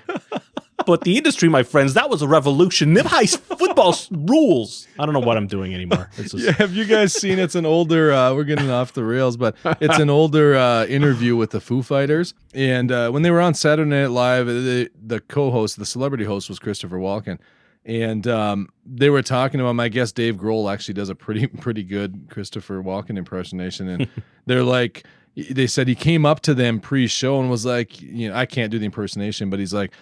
But 0.86 1.02
the 1.02 1.18
industry, 1.18 1.50
my 1.50 1.64
friends, 1.64 1.94
that 1.94 2.10
was 2.10 2.22
a 2.22 2.28
revolution. 2.28 2.94
Knibb 2.96 3.06
high 3.06 3.26
football 3.26 3.96
rules. 4.12 4.88
I 5.00 5.06
don't 5.06 5.14
know 5.14 5.20
what 5.20 5.38
I'm 5.38 5.48
doing 5.48 5.74
anymore. 5.74 6.10
Is 6.18 6.34
Yeah, 6.34 6.52
have 6.54 6.74
you 6.74 6.86
guys 6.86 7.14
seen? 7.14 7.40
It's 7.40 7.56
an 7.56 7.66
older. 7.66 8.12
Uh, 8.12 8.34
we're 8.34 8.44
getting 8.44 8.70
off 8.70 8.94
the 8.94 9.04
rails, 9.04 9.38
but 9.38 9.56
it's 9.80 10.00
an 10.00 10.10
older 10.10 10.56
uh, 10.56 10.86
interview 10.86 11.36
with 11.36 11.52
the 11.52 11.62
Foo 11.62 11.82
Fighters. 11.82 12.34
And 12.54 12.92
uh, 12.92 13.10
when 13.12 13.24
they 13.24 13.32
were 13.32 13.42
on 13.42 13.54
Saturday 13.54 13.90
Night 13.90 14.08
Live, 14.08 14.48
the, 14.48 14.90
the 15.02 15.20
co-host, 15.20 15.78
the 15.78 15.86
celebrity 15.86 16.26
host, 16.26 16.50
was 16.50 16.60
Christopher 16.60 16.98
Walken, 16.98 17.40
and 17.86 18.28
um, 18.28 18.70
they 18.86 19.10
were 19.10 19.24
talking 19.24 19.60
about. 19.60 19.74
My 19.74 19.90
guest 19.90 20.16
Dave 20.16 20.36
Grohl 20.36 20.72
actually 20.72 20.94
does 20.94 21.10
a 21.10 21.16
pretty 21.16 21.48
pretty 21.62 21.84
good 21.84 22.28
Christopher 22.30 22.82
Walken 22.82 23.18
impersonation, 23.18 23.88
and 23.88 24.08
they're 24.46 24.64
like. 24.64 25.06
They 25.34 25.66
said 25.66 25.88
he 25.88 25.96
came 25.96 26.26
up 26.26 26.42
to 26.42 26.54
them 26.54 26.82
pre-show 26.82 27.40
and 27.40 27.50
was 27.50 27.66
like, 27.66 28.02
you 28.02 28.28
know, 28.28 28.36
I 28.36 28.46
can't 28.46 28.70
do 28.70 28.78
the 28.78 28.84
impersonation, 28.84 29.50
but 29.50 29.60
he's 29.60 29.74
like, 29.74 29.94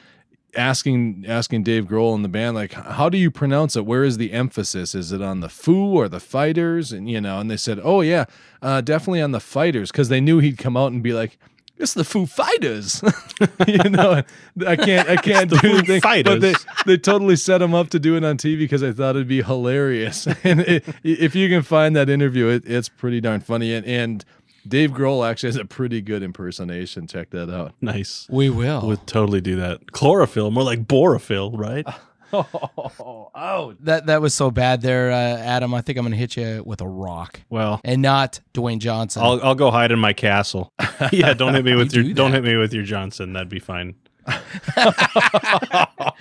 asking 0.55 1.25
asking 1.27 1.63
Dave 1.63 1.85
Grohl 1.85 2.15
and 2.15 2.23
the 2.23 2.29
band 2.29 2.55
like 2.55 2.73
how 2.73 3.07
do 3.09 3.17
you 3.17 3.29
pronounce 3.29 3.75
it 3.75 3.85
where 3.85 4.03
is 4.03 4.17
the 4.17 4.31
emphasis 4.33 4.95
is 4.95 5.11
it 5.11 5.21
on 5.21 5.41
the 5.41 5.49
foo 5.49 5.93
or 5.93 6.09
the 6.09 6.19
fighters 6.19 6.91
and 6.91 7.09
you 7.09 7.21
know 7.21 7.39
and 7.39 7.51
they 7.51 7.57
said 7.57 7.79
oh 7.83 8.01
yeah 8.01 8.25
uh, 8.61 8.81
definitely 8.81 9.21
on 9.21 9.31
the 9.31 9.39
fighters 9.39 9.91
because 9.91 10.09
they 10.09 10.19
knew 10.19 10.39
he'd 10.39 10.57
come 10.57 10.75
out 10.75 10.91
and 10.91 11.03
be 11.03 11.13
like 11.13 11.37
it's 11.79 11.93
the 11.93 12.03
Foo 12.03 12.25
Fighters, 12.25 13.01
you 13.67 13.89
know. 13.89 14.21
I 14.67 14.75
can't, 14.75 15.09
I 15.09 15.15
can't 15.21 15.49
do 15.49 15.55
Foo 15.57 15.77
anything. 15.77 16.23
But 16.23 16.41
they, 16.41 16.53
they 16.85 16.97
totally 16.97 17.37
set 17.37 17.61
him 17.61 17.73
up 17.73 17.89
to 17.91 17.99
do 17.99 18.17
it 18.17 18.23
on 18.25 18.37
TV 18.37 18.59
because 18.59 18.83
I 18.83 18.91
thought 18.91 19.15
it'd 19.15 19.27
be 19.27 19.41
hilarious. 19.41 20.27
And 20.43 20.61
it, 20.61 20.85
if 21.03 21.35
you 21.35 21.47
can 21.47 21.61
find 21.61 21.95
that 21.95 22.09
interview, 22.09 22.47
it, 22.47 22.63
it's 22.65 22.89
pretty 22.89 23.21
darn 23.21 23.41
funny. 23.41 23.73
And, 23.73 23.85
and 23.85 24.25
Dave 24.67 24.91
Grohl 24.91 25.27
actually 25.29 25.47
has 25.49 25.55
a 25.57 25.65
pretty 25.65 26.01
good 26.01 26.23
impersonation. 26.23 27.07
Check 27.07 27.29
that 27.31 27.49
out. 27.53 27.73
nice. 27.81 28.27
we 28.29 28.49
will. 28.49 28.85
We'll 28.85 28.97
totally 28.97 29.41
do 29.41 29.55
that. 29.57 29.91
Chlorophyll, 29.91 30.51
more 30.51 30.63
like 30.63 30.85
borophyll, 30.85 31.57
right? 31.57 31.85
Oh, 31.87 31.97
oh, 33.35 33.73
that 33.81 34.05
that 34.05 34.21
was 34.21 34.33
so 34.35 34.51
bad 34.51 34.81
there, 34.81 35.11
uh, 35.11 35.15
Adam. 35.15 35.73
I 35.73 35.81
think 35.81 35.97
I'm 35.97 36.05
gonna 36.05 36.15
hit 36.15 36.37
you 36.37 36.63
with 36.65 36.81
a 36.81 36.87
rock, 36.87 37.41
Well, 37.49 37.81
and 37.83 38.01
not 38.01 38.39
Dwayne 38.53 38.79
Johnson. 38.79 39.23
I'll 39.23 39.41
I'll 39.43 39.55
go 39.55 39.71
hide 39.71 39.91
in 39.91 39.99
my 39.99 40.13
castle. 40.13 40.71
yeah, 41.11 41.33
don't 41.33 41.55
hit 41.55 41.65
me 41.65 41.75
with 41.75 41.93
You 41.93 42.01
your 42.01 42.09
do 42.09 42.13
don't 42.13 42.31
hit 42.33 42.43
me 42.43 42.55
with 42.55 42.73
your 42.73 42.83
Johnson. 42.83 43.33
That'd 43.33 43.49
be 43.49 43.59
fine. 43.59 43.95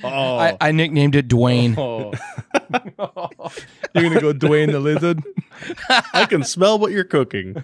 I, 0.05 0.57
I 0.61 0.73
nicknamed 0.73 1.15
it 1.17 1.29
Dwayne. 1.29 1.77
Oh. 1.79 2.13
You're 3.95 4.09
gonna 4.09 4.21
go 4.21 4.33
Dwayne 4.33 4.71
the 4.73 4.81
Lizard. 4.81 5.23
I 6.13 6.25
can 6.27 6.45
smell 6.45 6.79
what 6.79 6.93
you're 6.93 7.05
cooking. 7.05 7.55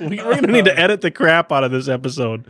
We- 0.00 0.16
We're 0.22 0.34
gonna 0.34 0.48
need 0.48 0.64
to 0.66 0.78
edit 0.78 1.00
the 1.02 1.10
crap 1.10 1.52
out 1.52 1.64
of 1.64 1.70
this 1.70 1.88
episode. 1.88 2.46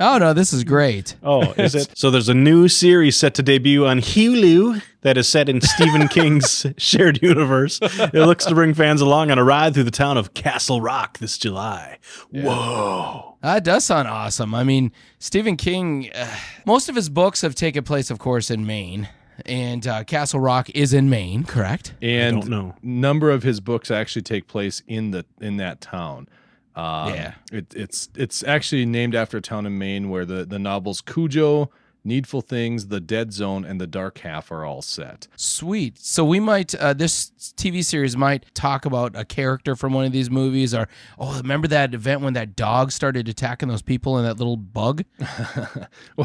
Oh 0.00 0.18
no, 0.18 0.32
this 0.32 0.52
is 0.52 0.62
great. 0.64 1.16
Oh, 1.22 1.52
is 1.52 1.74
it? 1.74 1.90
So 1.96 2.10
there's 2.10 2.28
a 2.28 2.34
new 2.34 2.68
series 2.68 3.16
set 3.16 3.34
to 3.34 3.42
debut 3.42 3.84
on 3.86 3.98
Hulu 3.98 4.80
that 5.02 5.16
is 5.18 5.28
set 5.28 5.48
in 5.48 5.60
Stephen 5.60 6.06
King's 6.08 6.66
shared 6.76 7.20
universe. 7.22 7.78
It 7.82 8.14
looks 8.14 8.44
to 8.46 8.54
bring 8.54 8.74
fans 8.74 9.00
along 9.00 9.30
on 9.32 9.38
a 9.38 9.44
ride 9.44 9.74
through 9.74 9.84
the 9.84 9.90
town 9.90 10.16
of 10.16 10.34
Castle 10.34 10.80
Rock 10.80 11.18
this 11.18 11.36
July. 11.36 11.98
Whoa. 12.30 13.27
That 13.42 13.62
does 13.64 13.84
sound 13.84 14.08
awesome. 14.08 14.54
I 14.54 14.64
mean, 14.64 14.90
Stephen 15.18 15.56
King, 15.56 16.10
uh, 16.14 16.26
most 16.66 16.88
of 16.88 16.96
his 16.96 17.08
books 17.08 17.40
have 17.42 17.54
taken 17.54 17.84
place, 17.84 18.10
of 18.10 18.18
course, 18.18 18.50
in 18.50 18.66
Maine, 18.66 19.08
and 19.46 19.86
uh, 19.86 20.02
Castle 20.04 20.40
Rock 20.40 20.68
is 20.70 20.92
in 20.92 21.08
Maine, 21.08 21.44
correct? 21.44 21.94
And 22.02 22.40
don't 22.42 22.50
know. 22.50 22.74
number 22.82 23.30
of 23.30 23.44
his 23.44 23.60
books 23.60 23.90
actually 23.90 24.22
take 24.22 24.48
place 24.48 24.82
in 24.88 25.12
the 25.12 25.24
in 25.40 25.56
that 25.58 25.80
town. 25.80 26.28
Um, 26.74 27.14
Yeah. 27.14 27.34
it, 27.52 27.72
it's 27.74 28.08
it's 28.16 28.42
actually 28.42 28.86
named 28.86 29.14
after 29.14 29.36
a 29.36 29.40
town 29.40 29.66
in 29.66 29.78
Maine 29.78 30.10
where 30.10 30.24
the 30.24 30.44
the 30.44 30.58
novels 30.58 31.00
Cujo, 31.00 31.70
Needful 32.08 32.40
Things, 32.40 32.88
The 32.88 33.00
Dead 33.00 33.32
Zone, 33.32 33.64
and 33.64 33.80
The 33.80 33.86
Dark 33.86 34.18
Half 34.18 34.50
are 34.50 34.64
all 34.64 34.82
set. 34.82 35.28
Sweet. 35.36 35.98
So 35.98 36.24
we 36.24 36.40
might, 36.40 36.74
uh, 36.74 36.94
this 36.94 37.30
TV 37.56 37.84
series 37.84 38.16
might 38.16 38.46
talk 38.54 38.84
about 38.86 39.14
a 39.14 39.24
character 39.24 39.76
from 39.76 39.92
one 39.92 40.04
of 40.06 40.12
these 40.12 40.30
movies, 40.30 40.74
or 40.74 40.88
oh, 41.18 41.36
remember 41.36 41.68
that 41.68 41.94
event 41.94 42.22
when 42.22 42.32
that 42.32 42.56
dog 42.56 42.90
started 42.90 43.28
attacking 43.28 43.68
those 43.68 43.82
people 43.82 44.16
and 44.16 44.26
that 44.26 44.38
little 44.38 44.56
bug? 44.56 45.04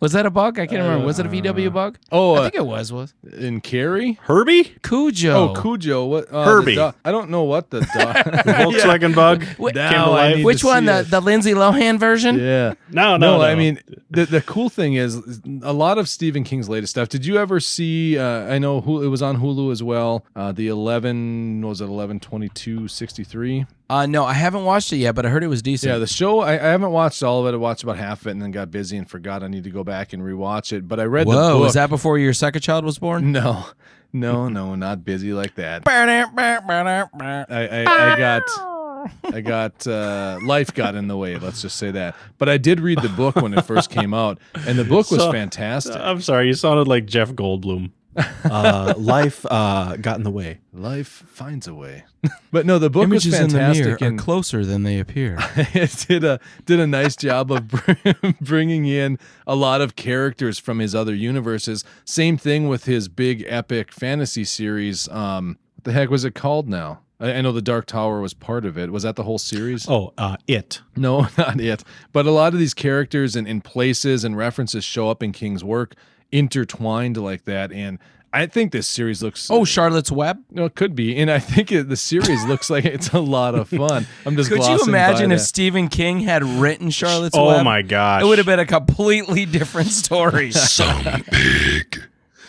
Was 0.00 0.12
that 0.12 0.26
a 0.26 0.30
bug? 0.30 0.58
I 0.58 0.66
can't 0.66 0.82
remember. 0.82 1.06
Was 1.06 1.18
it 1.18 1.26
a 1.26 1.28
VW 1.28 1.72
bug? 1.72 1.98
Oh, 2.10 2.34
I 2.34 2.38
uh, 2.38 2.42
think 2.44 2.54
it 2.56 2.66
was. 2.66 2.92
Was 2.92 3.14
in 3.38 3.60
Carrie. 3.60 4.18
Herbie? 4.22 4.64
Cujo? 4.82 5.32
Oh, 5.50 5.60
Cujo. 5.60 6.04
What? 6.06 6.32
Uh, 6.32 6.44
Herbie. 6.44 6.74
dog- 6.74 6.94
I 7.04 7.10
don't 7.10 7.30
know 7.30 7.44
what 7.44 7.70
the 7.70 7.80
dog. 7.94 8.16
Volkswagen 8.44 9.14
bug? 9.14 9.44
Wait, 9.58 9.74
Came 9.74 9.84
to 9.84 9.90
Now 9.92 10.12
I 10.12 10.28
life? 10.28 10.36
need 10.36 10.44
Which 10.44 10.62
one? 10.64 10.84
The 10.84 11.00
it. 11.00 11.10
the 11.10 11.20
Lindsay 11.20 11.52
Lohan 11.54 11.98
version? 11.98 12.38
yeah. 12.38 12.74
No, 12.90 13.16
no, 13.16 13.32
No, 13.32 13.38
no. 13.38 13.42
I 13.44 13.54
mean 13.54 13.80
the 14.10 14.26
the 14.26 14.40
cool 14.42 14.68
thing 14.68 14.94
is 14.94 15.21
a 15.62 15.72
lot 15.72 15.98
of 15.98 16.08
Stephen 16.08 16.44
King's 16.44 16.68
latest 16.68 16.92
stuff. 16.92 17.08
Did 17.08 17.24
you 17.26 17.36
ever 17.38 17.60
see? 17.60 18.18
Uh, 18.18 18.52
I 18.52 18.58
know 18.58 18.80
Hulu, 18.80 19.04
it 19.04 19.08
was 19.08 19.22
on 19.22 19.38
Hulu 19.38 19.72
as 19.72 19.82
well. 19.82 20.24
Uh, 20.34 20.52
the 20.52 20.68
eleven 20.68 21.60
was 21.62 21.80
it 21.80 21.84
eleven 21.86 22.20
twenty 22.20 22.48
two 22.48 22.88
sixty 22.88 23.24
three. 23.24 23.66
Uh, 23.90 24.06
no, 24.06 24.24
I 24.24 24.32
haven't 24.32 24.64
watched 24.64 24.92
it 24.92 24.96
yet, 24.96 25.14
but 25.14 25.26
I 25.26 25.28
heard 25.28 25.44
it 25.44 25.48
was 25.48 25.60
decent. 25.60 25.92
Yeah, 25.92 25.98
the 25.98 26.06
show. 26.06 26.40
I, 26.40 26.52
I 26.52 26.70
haven't 26.70 26.92
watched 26.92 27.22
all 27.22 27.40
of 27.40 27.52
it. 27.52 27.56
I 27.56 27.58
watched 27.58 27.82
about 27.82 27.98
half 27.98 28.22
of 28.22 28.28
it 28.28 28.30
and 28.30 28.42
then 28.42 28.50
got 28.50 28.70
busy 28.70 28.96
and 28.96 29.08
forgot 29.08 29.42
I 29.42 29.48
need 29.48 29.64
to 29.64 29.70
go 29.70 29.84
back 29.84 30.12
and 30.12 30.22
rewatch 30.22 30.72
it. 30.72 30.88
But 30.88 30.98
I 30.98 31.04
read 31.04 31.26
the 31.26 31.32
Whoa, 31.32 31.60
was 31.60 31.74
that 31.74 31.90
before 31.90 32.18
your 32.18 32.32
second 32.32 32.62
child 32.62 32.84
was 32.84 32.98
born? 32.98 33.32
No, 33.32 33.66
no, 34.12 34.48
no, 34.48 34.74
not 34.74 35.04
busy 35.04 35.32
like 35.32 35.54
that. 35.56 35.84
I, 37.50 37.84
I, 37.86 38.12
I 38.14 38.18
got. 38.18 38.71
I 39.24 39.40
got 39.40 39.86
uh, 39.86 40.38
life 40.44 40.72
got 40.74 40.94
in 40.94 41.08
the 41.08 41.16
way. 41.16 41.36
Let's 41.38 41.62
just 41.62 41.76
say 41.76 41.90
that. 41.92 42.16
But 42.38 42.48
I 42.48 42.58
did 42.58 42.80
read 42.80 43.00
the 43.02 43.08
book 43.08 43.36
when 43.36 43.54
it 43.54 43.62
first 43.64 43.90
came 43.90 44.14
out, 44.14 44.38
and 44.66 44.78
the 44.78 44.84
book 44.84 45.10
was 45.10 45.20
So- 45.20 45.32
fantastic. 45.32 45.96
I'm 45.96 46.20
sorry, 46.20 46.46
you 46.48 46.54
sounded 46.54 46.88
like 46.88 47.06
Jeff 47.06 47.32
Goldblum. 47.32 47.90
Uh, 48.44 48.92
life 48.98 49.46
uh, 49.50 49.96
got 49.96 50.16
in 50.18 50.22
the 50.22 50.30
way. 50.30 50.60
Life 50.72 51.24
finds 51.28 51.66
a 51.66 51.74
way. 51.74 52.04
but 52.50 52.66
no, 52.66 52.78
the 52.78 52.90
book 52.90 53.04
Images 53.04 53.32
was 53.32 53.40
in 53.40 53.48
the 53.48 53.52
fantastic 53.58 53.84
mirror 53.86 53.98
are 54.02 54.04
and 54.06 54.18
closer 54.18 54.64
than 54.66 54.82
they 54.82 54.98
appear. 54.98 55.38
it 55.56 56.04
did 56.08 56.22
a 56.22 56.38
did 56.66 56.78
a 56.78 56.86
nice 56.86 57.16
job 57.16 57.50
of 57.50 57.68
bringing 58.40 58.84
in 58.86 59.18
a 59.46 59.54
lot 59.56 59.80
of 59.80 59.96
characters 59.96 60.58
from 60.58 60.78
his 60.78 60.94
other 60.94 61.14
universes. 61.14 61.84
Same 62.04 62.36
thing 62.36 62.68
with 62.68 62.84
his 62.84 63.08
big 63.08 63.44
epic 63.48 63.90
fantasy 63.90 64.44
series. 64.44 65.08
Um, 65.08 65.58
what 65.76 65.84
the 65.84 65.92
heck 65.92 66.10
was 66.10 66.24
it 66.26 66.34
called 66.34 66.68
now? 66.68 67.00
I, 67.22 67.34
I 67.34 67.40
know 67.40 67.52
the 67.52 67.62
Dark 67.62 67.86
Tower 67.86 68.20
was 68.20 68.34
part 68.34 68.64
of 68.66 68.76
it. 68.76 68.90
Was 68.90 69.04
that 69.04 69.16
the 69.16 69.22
whole 69.22 69.38
series? 69.38 69.88
Oh, 69.88 70.12
uh, 70.18 70.36
it. 70.46 70.82
No, 70.96 71.28
not 71.38 71.60
it. 71.60 71.84
But 72.12 72.26
a 72.26 72.30
lot 72.30 72.52
of 72.52 72.58
these 72.58 72.74
characters 72.74 73.36
and, 73.36 73.46
and 73.48 73.62
places 73.64 74.24
and 74.24 74.36
references 74.36 74.84
show 74.84 75.08
up 75.08 75.22
in 75.22 75.32
King's 75.32 75.64
work 75.64 75.94
intertwined 76.30 77.16
like 77.16 77.44
that. 77.44 77.72
And 77.72 77.98
I 78.34 78.46
think 78.46 78.72
this 78.72 78.86
series 78.86 79.22
looks. 79.22 79.50
Oh, 79.50 79.64
Charlotte's 79.64 80.10
Web. 80.10 80.42
no, 80.50 80.64
it 80.64 80.74
could 80.74 80.96
be, 80.96 81.18
and 81.18 81.30
I 81.30 81.38
think 81.38 81.70
it, 81.70 81.90
the 81.90 81.96
series 81.96 82.42
looks 82.46 82.70
like 82.70 82.86
it's 82.86 83.10
a 83.10 83.20
lot 83.20 83.54
of 83.54 83.68
fun. 83.68 84.06
I'm 84.26 84.36
just. 84.36 84.50
Could 84.50 84.64
you 84.64 84.80
imagine 84.86 85.28
by 85.28 85.34
if 85.34 85.40
that. 85.40 85.46
Stephen 85.46 85.88
King 85.88 86.20
had 86.20 86.42
written 86.42 86.88
Charlotte's 86.90 87.36
Oh 87.36 87.48
Web? 87.48 87.64
my 87.64 87.82
gosh. 87.82 88.22
It 88.22 88.24
would 88.24 88.38
have 88.38 88.46
been 88.46 88.58
a 88.58 88.64
completely 88.66 89.44
different 89.44 89.88
story. 89.90 90.50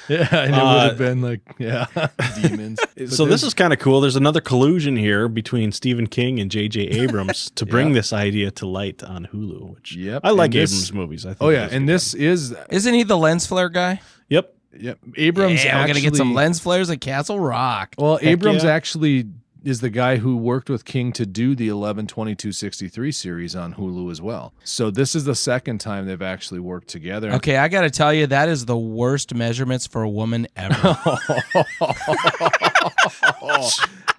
Yeah, 0.10 0.28
and 0.32 0.54
it 0.56 0.60
Uh, 0.60 0.74
would 0.74 0.84
have 0.90 0.98
been 0.98 1.22
like 1.22 1.42
yeah, 1.60 1.86
demons. 2.42 2.80
So 3.08 3.26
this 3.26 3.42
is 3.44 3.54
kind 3.54 3.72
of 3.72 3.80
cool. 3.80 4.02
There's 4.02 4.16
another 4.18 4.42
collusion 4.42 4.98
here 4.98 5.28
between 5.30 5.72
Stephen 5.72 6.08
King 6.08 6.40
and 6.40 6.52
J.J. 6.52 6.82
Abrams 7.04 7.52
to 7.52 7.66
bring 7.66 7.90
Yeah. 7.90 7.94
this 7.96 8.12
idea 8.14 8.52
to 8.52 8.68
light 8.68 9.02
on 9.04 9.28
Hulu. 9.34 9.76
Which 9.76 9.96
Yep, 9.96 10.22
I 10.24 10.32
like 10.32 10.54
and 10.54 10.62
this- 10.64 10.74
Abrams 10.74 10.94
movies. 10.94 11.26
I 11.26 11.30
think 11.30 11.42
Oh 11.42 11.50
yeah, 11.50 11.70
and 11.72 11.84
are 11.86 11.94
this 11.94 12.14
is 12.14 12.54
Isn't 12.70 12.94
he 12.94 13.04
the 13.04 13.18
lens 13.18 13.46
flare 13.48 13.70
guy? 13.70 14.02
yep. 14.30 14.54
yep. 14.78 14.98
Abrams 15.16 15.64
yeah, 15.64 15.80
we're 15.82 15.88
gonna 15.88 16.02
get 16.02 16.16
some 16.16 16.34
lens 16.34 16.60
flares 16.60 16.90
at 16.90 17.00
Castle 17.00 17.40
Rock. 17.40 17.96
Well, 17.98 18.20
Abrams 18.22 18.64
yeah. 18.64 18.72
actually 18.72 19.28
is 19.64 19.82
the 19.82 19.90
guy 19.90 20.18
who 20.18 20.36
worked 20.36 20.70
with 20.70 20.84
King 20.86 21.12
to 21.14 21.26
do 21.26 21.56
the 21.56 21.68
11 21.70 22.06
22 22.08 22.52
63 22.52 23.12
series 23.12 23.56
on 23.56 23.74
Hulu 23.76 24.12
as 24.12 24.22
well. 24.22 24.54
So 24.64 24.92
this 24.92 25.16
is 25.16 25.24
the 25.26 25.36
second 25.36 25.80
time 25.80 26.06
they've 26.06 26.22
actually 26.22 26.60
worked 26.60 26.90
together. 26.90 27.32
Okay, 27.34 27.58
I 27.58 27.68
got 27.70 27.82
to 27.82 27.90
tell 27.90 28.14
you, 28.14 28.28
that 28.28 28.50
is 28.50 28.66
the 28.66 28.78
worst 28.78 29.34
measurements 29.34 29.88
for 29.88 30.04
a 30.04 30.10
woman 30.10 30.48
ever. 30.56 30.76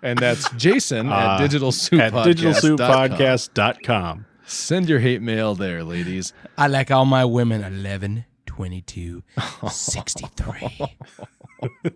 and 0.02 0.18
that's 0.18 0.50
Jason 0.52 1.11
Uh, 1.11 1.14
at 1.14 1.38
Digital 1.38 1.72
Soup 1.72 2.00
At 2.00 2.12
digitalsouppodcast.com. 2.12 4.26
Send 4.46 4.88
your 4.88 4.98
hate 4.98 5.22
mail 5.22 5.54
there, 5.54 5.83
ladies. 5.83 6.35
I 6.59 6.66
like 6.66 6.90
all 6.90 7.07
my 7.07 7.24
women 7.24 7.64
11, 7.64 8.26
22, 8.46 9.22
63. 9.70 10.87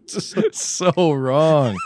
so 0.52 1.12
wrong. 1.12 1.76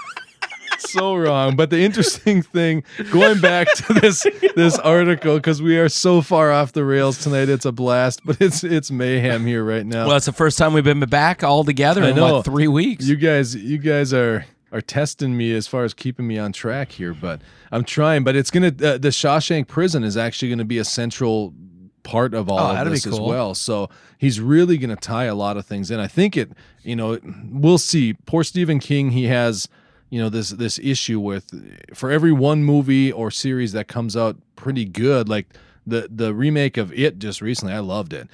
So 0.82 1.14
wrong. 1.14 1.56
But 1.56 1.70
the 1.70 1.80
interesting 1.80 2.42
thing, 2.42 2.84
going 3.10 3.40
back 3.40 3.72
to 3.74 3.92
this 3.94 4.26
this 4.56 4.78
article, 4.78 5.36
because 5.36 5.62
we 5.62 5.78
are 5.78 5.88
so 5.88 6.20
far 6.22 6.52
off 6.52 6.72
the 6.72 6.84
rails 6.84 7.18
tonight, 7.18 7.48
it's 7.48 7.64
a 7.64 7.72
blast. 7.72 8.20
But 8.24 8.40
it's 8.40 8.62
it's 8.64 8.90
mayhem 8.90 9.46
here 9.46 9.64
right 9.64 9.86
now. 9.86 10.06
Well, 10.08 10.16
it's 10.16 10.26
the 10.26 10.32
first 10.32 10.58
time 10.58 10.72
we've 10.72 10.84
been 10.84 11.00
back 11.00 11.42
all 11.42 11.64
together 11.64 12.02
I 12.02 12.10
in 12.10 12.16
know. 12.16 12.34
what 12.34 12.44
three 12.44 12.68
weeks. 12.68 13.06
You 13.06 13.16
guys, 13.16 13.54
you 13.54 13.78
guys 13.78 14.12
are 14.12 14.44
are 14.72 14.80
testing 14.80 15.36
me 15.36 15.52
as 15.54 15.66
far 15.66 15.84
as 15.84 15.92
keeping 15.92 16.26
me 16.26 16.38
on 16.38 16.52
track 16.52 16.92
here, 16.92 17.12
but 17.14 17.42
I'm 17.70 17.84
trying. 17.84 18.24
But 18.24 18.36
it's 18.36 18.50
gonna 18.50 18.68
uh, 18.68 18.98
the 18.98 19.10
Shawshank 19.10 19.68
Prison 19.68 20.02
is 20.04 20.16
actually 20.16 20.50
gonna 20.50 20.64
be 20.64 20.78
a 20.78 20.84
central 20.84 21.54
part 22.02 22.34
of 22.34 22.48
all 22.48 22.58
Oh, 22.58 22.76
of 22.76 22.90
this 22.90 23.06
as 23.06 23.20
well. 23.20 23.54
So 23.54 23.88
he's 24.18 24.40
really 24.40 24.76
gonna 24.78 24.96
tie 24.96 25.24
a 25.24 25.34
lot 25.34 25.56
of 25.56 25.66
things 25.66 25.90
in. 25.90 26.00
I 26.00 26.06
think 26.08 26.36
it. 26.36 26.50
You 26.82 26.96
know, 26.96 27.18
we'll 27.50 27.78
see. 27.78 28.14
Poor 28.26 28.42
Stephen 28.44 28.78
King. 28.80 29.10
He 29.10 29.24
has. 29.26 29.68
You 30.12 30.20
know 30.20 30.28
this 30.28 30.50
this 30.50 30.78
issue 30.78 31.18
with 31.18 31.50
for 31.94 32.10
every 32.10 32.32
one 32.32 32.64
movie 32.64 33.10
or 33.10 33.30
series 33.30 33.72
that 33.72 33.88
comes 33.88 34.14
out 34.14 34.36
pretty 34.56 34.84
good, 34.84 35.26
like 35.26 35.46
the 35.86 36.06
the 36.10 36.34
remake 36.34 36.76
of 36.76 36.92
It 36.92 37.18
just 37.18 37.40
recently, 37.40 37.72
I 37.72 37.78
loved 37.78 38.12
it, 38.12 38.28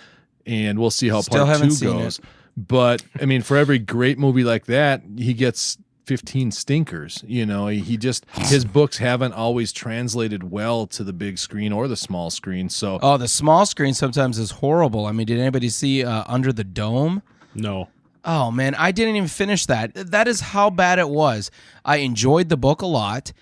and 0.45 0.81
we'll 0.81 0.91
see 0.91 1.09
how 1.09 1.21
Still 1.21 1.47
part 1.47 1.61
two 1.61 1.71
seen 1.71 1.93
goes. 1.93 2.21
But 2.57 3.05
I 3.21 3.27
mean, 3.27 3.43
for 3.43 3.57
every 3.57 3.79
great 3.79 4.19
movie 4.19 4.43
like 4.43 4.67
that, 4.67 5.03
he 5.17 5.35
gets 5.35 5.79
15 6.07 6.51
stinkers. 6.51 7.23
You 7.25 7.47
know, 7.47 7.69
he, 7.69 7.79
he 7.79 7.97
just 7.97 8.27
his 8.33 8.65
books 8.65 8.97
haven't 8.99 9.35
always 9.35 9.73
translated 9.73 10.51
well 10.51 10.85
to 10.89 11.05
the 11.05 11.13
big 11.13 11.39
screen 11.39 11.71
or 11.71 11.87
the 11.87 11.97
small 11.97 12.31
screen. 12.31 12.69
So 12.71 12.99
oh, 13.01 13.19
the 13.19 13.29
small 13.29 13.67
screen 13.67 13.95
sometimes 13.95 14.37
is 14.37 14.51
horrible. 14.51 15.07
I 15.07 15.13
mean, 15.13 15.29
did 15.29 15.39
anybody 15.39 15.69
see 15.69 16.05
uh, 16.05 16.25
Under 16.27 16.53
the 16.53 16.65
Dome? 16.65 17.23
No. 17.55 17.89
Oh 18.25 18.51
man, 18.51 18.75
I 18.75 18.93
didn't 18.93 19.17
even 19.17 19.29
finish 19.29 19.67
that. 19.67 19.93
That 19.95 20.29
is 20.29 20.41
how 20.41 20.71
bad 20.71 20.99
it 20.99 21.09
was. 21.09 21.51
I 21.85 21.99
enjoyed 21.99 22.49
the 22.49 22.57
book 22.57 22.83
a 22.83 22.87
lot 22.87 23.33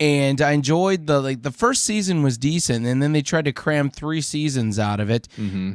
and 0.00 0.40
I 0.40 0.52
enjoyed 0.52 1.06
the 1.06 1.20
like 1.20 1.42
the 1.42 1.52
first 1.52 1.84
season 1.84 2.22
was 2.22 2.36
decent 2.36 2.86
and 2.86 3.00
then 3.02 3.12
they 3.12 3.22
tried 3.22 3.44
to 3.44 3.52
cram 3.52 3.88
3 3.88 4.20
seasons 4.20 4.78
out 4.78 4.98
of 4.98 5.10
it 5.10 5.28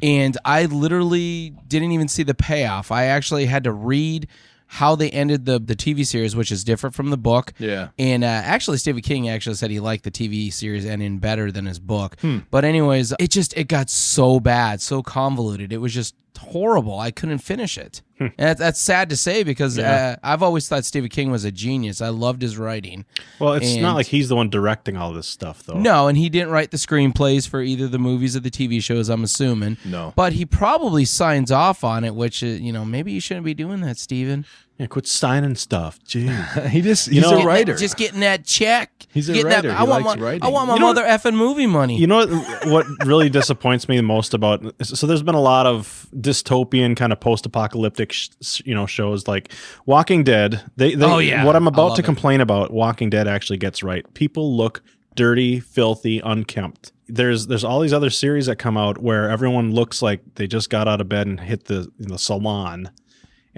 and 0.03 0.37
I 0.43 0.65
literally 0.65 1.53
didn't 1.67 1.91
even 1.93 2.07
see 2.09 2.23
the 2.23 2.33
payoff. 2.33 2.91
I 2.91 3.05
actually 3.05 3.45
had 3.45 3.63
to 3.63 3.71
read 3.71 4.27
how 4.69 4.97
they 4.97 5.09
ended 5.11 5.45
the 5.45 5.59
the 5.59 5.77
TV 5.77 6.05
series 6.05 6.35
which 6.35 6.51
is 6.51 6.65
different 6.65 6.93
from 6.93 7.09
the 7.09 7.17
book. 7.17 7.53
Yeah. 7.57 7.89
And 7.97 8.25
uh, 8.25 8.27
actually 8.27 8.79
Stephen 8.79 9.01
King 9.01 9.29
actually 9.29 9.55
said 9.55 9.71
he 9.71 9.79
liked 9.79 10.03
the 10.03 10.11
TV 10.11 10.51
series 10.51 10.85
ending 10.85 11.19
better 11.19 11.49
than 11.51 11.65
his 11.65 11.79
book. 11.79 12.19
Hmm. 12.19 12.39
But 12.51 12.65
anyways, 12.65 13.13
it 13.19 13.31
just 13.31 13.55
it 13.55 13.69
got 13.69 13.89
so 13.89 14.41
bad, 14.41 14.81
so 14.81 15.01
convoluted. 15.01 15.71
It 15.71 15.77
was 15.77 15.93
just 15.93 16.15
horrible. 16.38 17.00
I 17.00 17.12
couldn't 17.12 17.39
finish 17.39 17.78
it. 17.78 18.02
Hmm. 18.17 18.28
That, 18.38 18.58
that's 18.58 18.80
sad 18.80 19.10
to 19.10 19.17
say 19.17 19.43
because 19.43 19.78
uh, 19.78 20.15
I've 20.23 20.41
always 20.41 20.67
thought 20.67 20.86
Stephen 20.86 21.10
King 21.10 21.30
was 21.30 21.43
a 21.45 21.52
genius. 21.52 22.02
I 22.02 22.10
loved 22.10 22.41
his 22.41 22.58
writing. 22.58 23.06
Well, 23.39 23.54
it's 23.54 23.73
And- 23.73 23.82
not 23.82 23.95
like 23.95 24.08
he's 24.08 24.30
the 24.30 24.36
one 24.36 24.50
directing 24.50 24.97
all 24.97 25.13
this 25.13 25.28
stuff, 25.28 25.63
though. 25.63 25.78
No, 25.78 26.08
and 26.08 26.17
he 26.17 26.30
didn't 26.30 26.50
write 26.50 26.71
the 26.71 26.78
screenplays 26.78 27.47
for 27.47 27.62
either 27.62 27.88
the 27.88 28.00
movies 28.00 28.36
or 28.36 28.39
the 28.39 28.50
TV 28.52 28.82
shows, 28.82 29.10
I'm 29.10 29.23
assuming. 29.23 29.78
No. 29.86 30.13
But 30.15 30.34
he 30.34 30.45
probably 30.45 31.06
signs 31.06 31.52
off 31.52 31.84
on 31.84 32.04
it, 32.04 32.15
which, 32.15 32.43
uh, 32.43 32.47
you 32.47 32.71
know, 32.71 32.86
maybe 32.86 33.12
you 33.12 33.19
shouldn't 33.21 33.45
be 33.45 33.54
doing 33.54 33.82
that, 33.82 33.97
Steven. 33.97 34.45
Yeah, 34.79 34.85
quit 34.85 35.07
signing 35.07 35.55
stuff. 35.55 35.99
Jeez. 36.05 36.67
he 36.69 36.81
just 36.81 37.09
he's 37.09 37.21
know- 37.23 37.29
a 37.29 37.31
Getting 37.31 37.45
that- 37.45 37.47
writer. 37.47 37.75
just 37.75 37.97
getting 37.97 38.19
that 38.19 38.45
check. 38.45 38.91
He's 39.11 39.27
a 39.27 39.33
Getting 39.33 39.47
writer. 39.47 39.67
That, 39.69 39.77
He 39.77 39.79
I, 39.79 39.83
want 39.89 40.05
likes 40.05 40.19
my, 40.19 40.23
writing. 40.25 40.43
I 40.43 40.47
want 40.49 40.67
my 40.67 40.73
You 40.75 40.79
know 40.81 40.85
mother 40.87 41.03
effing 41.03 41.33
movie 41.35 41.65
money. 41.65 41.97
You 41.97 42.05
know 42.05 42.27
what, 42.27 42.67
what 42.67 42.85
really 43.07 43.29
disappoints 43.29 43.89
me 43.89 43.97
the 43.97 44.03
most 44.03 44.35
about 44.35 44.63
so 44.83 45.07
there's 45.07 45.23
been 45.23 45.33
a 45.35 45.41
lot 45.41 45.65
of 45.65 46.07
dystopian 46.15 46.95
kind 46.95 47.11
of 47.11 47.19
post-apocalyptic 47.19 48.11
sh- 48.13 48.29
you 48.65 48.75
know 48.75 48.85
shows 48.85 49.27
like 49.27 49.51
Walking 49.87 50.23
Dead. 50.23 50.63
They, 50.75 50.93
they 50.93 51.05
Oh, 51.05 51.17
yeah. 51.17 51.43
what 51.43 51.55
I'm 51.55 51.67
about 51.67 51.95
to 51.95 52.01
it. 52.01 52.05
complain 52.05 52.41
about 52.41 52.71
Walking 52.71 53.09
Dead 53.09 53.27
actually 53.27 53.57
gets 53.57 53.81
right. 53.81 54.05
People 54.13 54.55
look 54.55 54.83
dirty, 55.15 55.59
filthy, 55.59 56.19
unkempt. 56.23 56.91
There's 57.07 57.47
there's 57.47 57.63
all 57.63 57.79
these 57.79 57.93
other 57.93 58.09
series 58.11 58.45
that 58.45 58.57
come 58.57 58.77
out 58.77 58.99
where 59.01 59.29
everyone 59.29 59.71
looks 59.73 60.01
like 60.03 60.21
they 60.35 60.45
just 60.45 60.69
got 60.69 60.87
out 60.87 61.01
of 61.01 61.09
bed 61.09 61.25
and 61.25 61.39
hit 61.39 61.65
the 61.65 61.87
the 61.97 62.19
salon. 62.19 62.91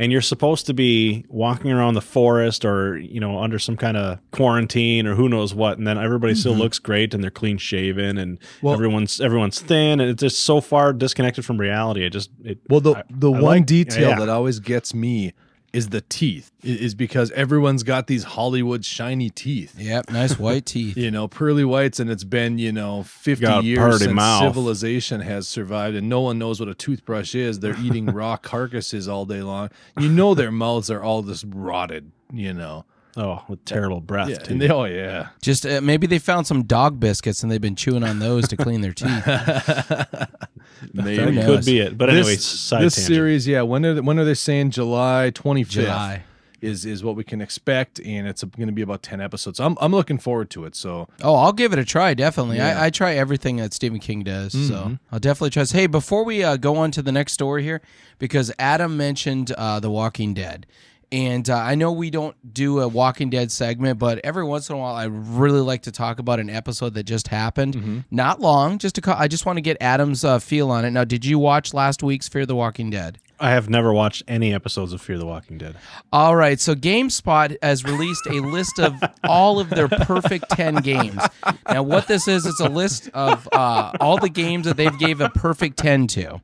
And 0.02 0.14
you're 0.14 0.22
supposed 0.22 0.66
to 0.68 0.74
be 0.74 1.26
walking 1.28 1.72
around 1.72 1.94
the 1.96 2.02
forest 2.02 2.64
or, 2.64 2.98
you 2.98 3.20
know, 3.20 3.38
under 3.40 3.60
some 3.60 3.76
kind 3.76 3.98
of 3.98 4.18
quarantine 4.32 5.06
or 5.06 5.14
who 5.14 5.28
knows 5.28 5.54
what, 5.54 5.78
and 5.78 5.86
then 5.86 5.98
everybody 5.98 6.34
still 6.36 6.54
looks 6.56 6.80
great 6.80 7.14
and 7.14 7.22
they're 7.22 7.30
clean 7.30 7.58
shaven 7.58 8.18
and 8.18 8.40
Mm-hmm. 8.40 8.66
Well- 8.66 8.74
everyone's 8.76 9.20
everyone's 9.20 9.60
thin 9.60 10.00
and 10.00 10.10
it's 10.10 10.22
just 10.22 10.40
so 10.46 10.62
far 10.62 10.94
disconnected 10.94 11.44
from 11.46 11.58
reality. 11.60 12.06
It 12.06 12.12
just 12.12 12.30
it 12.46 12.60
Well, 12.70 12.80
the 12.80 12.94
I- 12.96 13.04
the 13.10 13.28
I 13.32 13.40
one 13.42 13.44
like- 13.44 13.66
detail 13.66 14.10
yeah. 14.12 14.20
that 14.20 14.30
always 14.30 14.60
gets 14.62 14.94
me 14.94 15.34
is 15.74 15.90
the 15.90 16.02
teeth. 16.02 16.52
Is 16.64 16.96
because 16.96 17.32
everyone's 17.32 17.84
got 17.84 18.08
these 18.08 18.24
Hollywood 18.24 18.84
shiny 18.84 19.30
teeth. 19.30 19.76
Yep, 19.78 20.10
nice 20.12 20.38
white 20.40 20.66
teeth. 20.68 20.98
You 20.98 21.12
know, 21.12 21.28
pearly 21.28 21.64
whites, 21.64 22.00
and 22.00 22.10
it's 22.10 22.24
been 22.24 22.58
you 22.58 22.72
know 22.72 23.04
fifty 23.04 23.46
Got 23.46 23.64
a 23.64 23.66
years 23.68 24.00
since 24.00 24.14
mouth. 24.14 24.44
civilization 24.44 25.22
has 25.22 25.48
survived, 25.48 25.96
and 25.96 26.10
no 26.10 26.22
one 26.22 26.38
knows 26.40 26.60
what 26.60 26.70
a 26.70 26.76
toothbrush 26.76 27.36
is. 27.36 27.60
They're 27.60 27.80
eating 27.80 28.06
raw 28.14 28.38
carcasses 28.38 29.08
all 29.08 29.26
day 29.26 29.42
long. 29.42 29.70
You 30.00 30.10
know, 30.10 30.34
their 30.34 30.52
mouths 30.52 30.90
are 30.90 31.02
all 31.02 31.22
just 31.24 31.46
rotted. 31.48 32.12
You 32.32 32.54
know, 32.54 32.86
oh 33.18 33.44
with 33.48 33.64
terrible 33.66 34.02
breath 34.02 34.30
yeah, 34.30 34.38
too. 34.38 34.54
and 34.54 34.62
they, 34.62 34.70
oh 34.70 34.86
yeah. 34.86 35.30
Just 35.42 35.66
uh, 35.66 35.82
maybe 35.82 36.08
they 36.08 36.20
found 36.20 36.48
some 36.48 36.64
dog 36.64 37.00
biscuits 37.00 37.44
and 37.44 37.52
they've 37.52 37.62
been 37.62 37.76
chewing 37.76 38.04
on 38.04 38.20
those 38.20 38.48
to 38.50 38.58
clean 38.58 38.82
their 38.82 38.94
teeth. 38.94 39.26
Maybe. 40.94 41.36
That 41.36 41.46
could 41.46 41.66
be 41.66 41.80
it. 41.80 41.98
But 41.98 42.08
this, 42.08 42.16
anyway, 42.26 42.36
side 42.38 42.84
this 42.84 43.06
series, 43.06 43.48
yeah. 43.48 43.62
When 43.64 43.86
are 43.86 43.94
they, 43.96 44.02
when 44.02 44.18
are 44.20 44.26
they 44.26 44.34
saying 44.34 44.72
July 44.72 45.32
twenty 45.32 45.64
fifth? 45.64 45.86
July. 45.86 46.24
Is, 46.62 46.84
is 46.86 47.06
what 47.06 47.16
we 47.16 47.24
can 47.24 47.40
expect, 47.40 48.02
and 48.02 48.28
it's 48.28 48.44
going 48.44 48.68
to 48.68 48.74
be 48.74 48.82
about 48.82 49.02
ten 49.02 49.22
episodes. 49.22 49.62
I'm 49.62 49.78
I'm 49.80 49.94
looking 49.94 50.18
forward 50.18 50.50
to 50.52 50.66
it. 50.66 50.76
So 50.76 51.08
Oh, 51.24 51.36
I'll 51.36 51.54
give 51.54 51.72
it 51.72 51.80
a 51.80 51.86
try. 51.86 52.14
Definitely, 52.14 52.58
Yeah. 52.58 52.78
I, 52.82 52.88
I 52.88 52.90
try 52.90 53.14
everything 53.16 53.56
that 53.58 53.74
Stephen 53.74 54.00
King 54.00 54.24
does, 54.26 54.52
so 54.52 54.58
Mhm. 54.76 55.00
I'll 55.10 55.20
definitely 55.20 55.52
try. 55.52 55.64
Hey, 55.64 55.88
before 55.88 56.26
we 56.26 56.44
uh, 56.44 56.58
go 56.58 56.76
on 56.76 56.92
to 56.92 57.02
the 57.02 57.14
next 57.14 57.32
story 57.32 57.64
here, 57.64 57.82
because 58.18 58.52
Adam 58.60 58.98
mentioned 58.98 59.54
uh, 59.58 59.80
The 59.80 59.90
Walking 59.90 60.34
Dead, 60.34 60.66
and 61.12 61.50
uh, 61.50 61.56
I 61.56 61.76
know 61.76 61.92
we 61.92 62.10
don't 62.10 62.36
do 62.54 62.80
a 62.82 62.88
Walking 62.88 63.30
Dead 63.30 63.52
segment, 63.52 63.98
but 64.00 64.20
every 64.24 64.44
once 64.44 64.70
in 64.70 64.76
a 64.76 64.80
while, 64.80 64.96
I 64.96 65.06
really 65.06 65.62
like 65.62 65.84
to 65.84 65.92
talk 65.92 66.20
about 66.20 66.40
an 66.40 66.50
episode 66.50 66.94
that 66.94 67.04
just 67.04 67.30
happened. 67.30 67.76
Mm-hmm. 67.76 68.00
Not 68.12 68.40
long, 68.40 68.78
just 68.78 68.96
to. 68.96 69.02
Co- 69.02 69.16
I 69.18 69.28
just 69.28 69.46
want 69.46 69.58
to 69.58 69.62
get 69.62 69.78
Adam's 69.82 70.24
uh, 70.24 70.40
feel 70.40 70.70
on 70.70 70.86
it. 70.86 70.92
Now, 70.92 71.04
did 71.04 71.26
you 71.26 71.40
watch 71.40 71.74
last 71.74 72.04
week's 72.04 72.28
Fear 72.28 72.46
the 72.46 72.56
Walking 72.56 72.90
Dead? 72.90 73.20
I 73.40 73.52
have 73.52 73.70
never 73.70 73.94
watched 73.94 74.24
any 74.28 74.54
episodes 74.54 74.92
of 74.92 75.02
Fear 75.02 75.18
the 75.18 75.26
Walking 75.26 75.58
Dead. 75.58 75.78
All 76.12 76.36
right, 76.36 76.60
so 76.60 76.76
GameSpot 76.76 77.56
has 77.62 77.86
released 77.86 78.28
a 78.28 78.42
list 78.42 78.80
of 78.80 79.02
all 79.24 79.60
of 79.60 79.70
their 79.70 79.88
perfect 79.88 80.50
10 80.50 80.76
games. 80.76 81.22
Now, 81.70 81.84
what 81.84 82.08
this 82.08 82.28
is, 82.28 82.46
it's 82.46 82.60
a 82.60 82.68
list 82.68 83.10
of 83.14 83.48
uh, 83.54 83.94
all 84.02 84.18
the 84.18 84.30
games 84.30 84.66
that 84.66 84.76
they've 84.76 84.98
gave 85.00 85.22
a 85.22 85.30
perfect 85.30 85.78
10 85.78 86.08
to. 86.08 86.42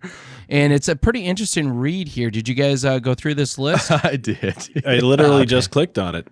And 0.49 0.71
it's 0.73 0.87
a 0.87 0.95
pretty 0.95 1.21
interesting 1.25 1.77
read 1.77 2.09
here. 2.09 2.29
Did 2.29 2.47
you 2.47 2.55
guys 2.55 2.85
uh, 2.85 2.99
go 2.99 3.13
through 3.15 3.35
this 3.35 3.57
list? 3.57 3.91
I 4.05 4.15
did. 4.15 4.83
I 4.85 4.99
literally 4.99 5.45
just 5.45 5.71
clicked 5.71 5.97
on 5.97 6.15
it. 6.15 6.27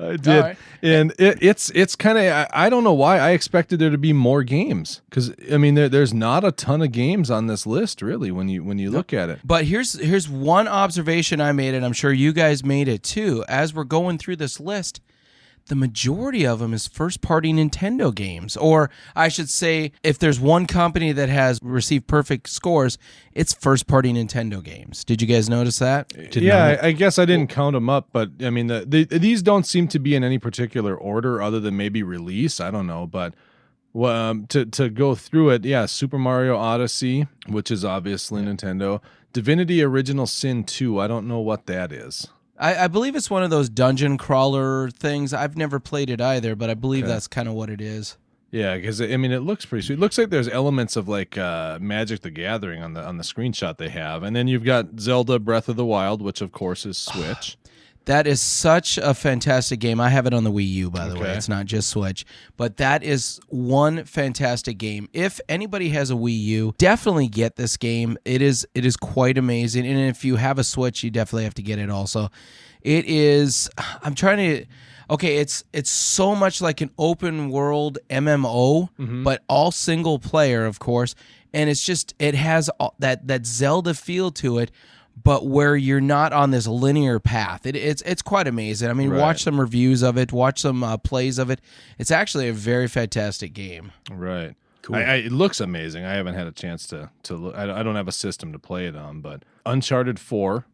I 0.00 0.16
did, 0.16 0.28
All 0.28 0.40
right. 0.42 0.56
and 0.80 1.12
it, 1.18 1.38
it's 1.42 1.70
it's 1.70 1.96
kind 1.96 2.18
of 2.18 2.24
I, 2.24 2.48
I 2.52 2.70
don't 2.70 2.84
know 2.84 2.92
why 2.92 3.18
I 3.18 3.30
expected 3.30 3.80
there 3.80 3.90
to 3.90 3.98
be 3.98 4.12
more 4.12 4.44
games 4.44 5.02
because 5.10 5.34
I 5.52 5.56
mean 5.56 5.74
there, 5.74 5.88
there's 5.88 6.14
not 6.14 6.44
a 6.44 6.52
ton 6.52 6.82
of 6.82 6.92
games 6.92 7.32
on 7.32 7.48
this 7.48 7.66
list 7.66 8.00
really 8.00 8.30
when 8.30 8.48
you 8.48 8.62
when 8.62 8.78
you 8.78 8.92
look 8.92 9.12
at 9.12 9.28
it. 9.28 9.40
But 9.42 9.64
here's 9.64 9.94
here's 9.98 10.28
one 10.28 10.68
observation 10.68 11.40
I 11.40 11.50
made, 11.50 11.74
and 11.74 11.84
I'm 11.84 11.92
sure 11.92 12.12
you 12.12 12.32
guys 12.32 12.62
made 12.64 12.86
it 12.86 13.02
too. 13.02 13.44
As 13.48 13.74
we're 13.74 13.82
going 13.82 14.18
through 14.18 14.36
this 14.36 14.60
list, 14.60 15.00
the 15.68 15.74
majority 15.74 16.46
of 16.46 16.58
them 16.58 16.74
is 16.74 16.86
first 16.86 17.20
party 17.20 17.52
Nintendo 17.52 18.14
games. 18.14 18.56
Or 18.56 18.90
I 19.14 19.28
should 19.28 19.48
say, 19.48 19.92
if 20.02 20.18
there's 20.18 20.40
one 20.40 20.66
company 20.66 21.12
that 21.12 21.28
has 21.28 21.60
received 21.62 22.06
perfect 22.06 22.48
scores, 22.48 22.98
it's 23.32 23.54
first 23.54 23.86
party 23.86 24.12
Nintendo 24.12 24.62
games. 24.62 25.04
Did 25.04 25.22
you 25.22 25.28
guys 25.28 25.48
notice 25.48 25.78
that? 25.78 26.08
Did 26.08 26.36
yeah. 26.36 26.78
I, 26.82 26.92
guess 26.92 27.18
I 27.18 27.24
didn't 27.24 27.50
count 27.50 27.74
them 27.74 27.88
up, 27.88 28.08
but 28.12 28.30
I 28.42 28.50
mean 28.50 28.66
the, 28.66 28.84
the, 28.86 29.18
these 29.18 29.42
don't 29.42 29.66
seem 29.66 29.88
to 29.88 29.98
be 29.98 30.14
in 30.14 30.24
any 30.24 30.38
particular 30.38 30.96
order 30.96 31.40
other 31.40 31.60
than 31.60 31.76
maybe 31.76 32.02
release. 32.02 32.60
I 32.60 32.70
don't 32.70 32.86
know, 32.86 33.06
but. 33.06 33.34
Well, 33.94 34.14
um, 34.14 34.46
to 34.48 34.66
to 34.66 34.90
go 34.90 35.14
through 35.14 35.48
it, 35.50 35.64
yeah, 35.64 35.86
Super 35.86 36.18
Mario 36.18 36.56
Odyssey, 36.56 37.26
which 37.46 37.70
is 37.70 37.86
obviously 37.86 38.42
Nintendo, 38.42 39.00
Divinity 39.32 39.82
Original 39.82 40.26
Sin 40.26 40.62
2. 40.62 41.00
I 41.00 41.08
don't 41.08 41.26
know 41.26 41.40
what 41.40 41.66
that 41.66 41.90
is. 41.90 42.28
I, 42.58 42.84
I 42.84 42.88
believe 42.88 43.14
it's 43.16 43.30
one 43.30 43.42
of 43.42 43.50
those 43.50 43.68
dungeon 43.68 44.18
crawler 44.18 44.90
things. 44.90 45.32
I've 45.32 45.56
never 45.56 45.78
played 45.78 46.10
it 46.10 46.20
either, 46.20 46.56
but 46.56 46.68
I 46.70 46.74
believe 46.74 47.04
Okay. 47.04 47.12
that's 47.12 47.28
kind 47.28 47.48
of 47.48 47.54
what 47.54 47.70
it 47.70 47.80
is. 47.80 48.16
Yeah, 48.50 48.76
because 48.76 49.00
I 49.02 49.16
mean, 49.18 49.30
it 49.30 49.40
looks 49.40 49.66
pretty 49.66 49.84
sweet. 49.86 49.96
It 49.96 50.00
looks 50.00 50.16
like 50.16 50.30
there's 50.30 50.48
elements 50.48 50.96
of 50.96 51.06
like 51.06 51.36
uh, 51.36 51.78
Magic 51.80 52.22
the 52.22 52.30
Gathering 52.30 52.82
on 52.82 52.94
the 52.94 53.04
on 53.06 53.18
the 53.18 53.22
screenshot 53.22 53.76
they 53.76 53.90
have, 53.90 54.22
and 54.22 54.34
then 54.34 54.48
you've 54.48 54.64
got 54.64 54.98
Zelda 54.98 55.38
Breath 55.38 55.68
of 55.68 55.76
the 55.76 55.84
Wild, 55.84 56.22
which 56.22 56.40
of 56.40 56.50
course 56.50 56.86
is 56.86 56.96
Switch. 56.96 57.58
That 58.08 58.26
is 58.26 58.40
such 58.40 58.96
a 58.96 59.12
fantastic 59.12 59.80
game. 59.80 60.00
I 60.00 60.08
have 60.08 60.26
it 60.26 60.32
on 60.32 60.42
the 60.42 60.50
Wii 60.50 60.66
U, 60.66 60.90
by 60.90 61.08
the 61.08 61.20
way. 61.20 61.28
It's 61.34 61.46
not 61.46 61.66
just 61.66 61.90
Switch, 61.90 62.24
but 62.56 62.78
that 62.78 63.02
is 63.02 63.38
one 63.48 64.04
fantastic 64.04 64.78
game. 64.78 65.10
If 65.12 65.42
anybody 65.46 65.90
has 65.90 66.10
a 66.10 66.14
Wii 66.14 66.40
U, 66.40 66.74
definitely 66.78 67.28
get 67.28 67.56
this 67.56 67.76
game. 67.76 68.16
It 68.24 68.40
is 68.40 68.66
it 68.74 68.86
is 68.86 68.96
quite 68.96 69.36
amazing. 69.36 69.86
And 69.86 70.00
if 70.08 70.24
you 70.24 70.36
have 70.36 70.58
a 70.58 70.64
Switch, 70.64 71.04
you 71.04 71.10
definitely 71.10 71.44
have 71.44 71.52
to 71.54 71.62
get 71.62 71.78
it 71.78 71.90
also. 71.90 72.30
It 72.80 73.04
is 73.04 73.68
I'm 74.02 74.14
trying 74.14 74.38
to 74.38 74.66
okay, 75.10 75.36
it's 75.36 75.64
it's 75.74 75.90
so 75.90 76.34
much 76.34 76.62
like 76.62 76.80
an 76.80 76.90
open 76.96 77.50
world 77.50 77.98
MMO, 78.08 78.88
mm-hmm. 78.98 79.22
but 79.22 79.44
all 79.50 79.70
single 79.70 80.18
player, 80.18 80.64
of 80.64 80.78
course. 80.78 81.14
And 81.52 81.68
it's 81.68 81.84
just 81.84 82.14
it 82.18 82.34
has 82.34 82.70
all, 82.80 82.94
that 83.00 83.26
that 83.28 83.44
Zelda 83.44 83.92
feel 83.92 84.30
to 84.30 84.56
it 84.56 84.70
but 85.24 85.46
where 85.46 85.76
you're 85.76 86.00
not 86.00 86.32
on 86.32 86.50
this 86.50 86.66
linear 86.66 87.18
path. 87.18 87.66
It, 87.66 87.76
it's 87.76 88.02
it's 88.02 88.22
quite 88.22 88.46
amazing. 88.46 88.88
I 88.90 88.92
mean, 88.92 89.10
Right. 89.10 89.20
watch 89.20 89.42
some 89.42 89.58
reviews 89.60 90.02
of 90.02 90.16
it, 90.18 90.32
watch 90.32 90.60
some 90.60 90.82
uh, 90.84 90.96
plays 90.98 91.38
of 91.38 91.50
it. 91.50 91.60
It's 91.98 92.10
actually 92.10 92.48
a 92.48 92.52
very 92.52 92.88
fantastic 92.88 93.52
game. 93.54 93.92
Right. 94.10 94.54
Cool. 94.82 94.96
I, 94.96 95.00
I, 95.02 95.14
it 95.16 95.32
looks 95.32 95.60
amazing. 95.60 96.04
I 96.04 96.12
haven't 96.14 96.34
had 96.34 96.46
a 96.46 96.52
chance 96.52 96.86
to 96.88 97.10
to 97.24 97.34
look. 97.36 97.54
I, 97.56 97.80
I 97.80 97.82
don't 97.82 97.96
have 97.96 98.08
a 98.08 98.12
system 98.12 98.52
to 98.52 98.58
play 98.58 98.86
it 98.86 98.96
on, 98.96 99.20
but 99.20 99.44
Uncharted 99.66 100.18
Four. 100.20 100.66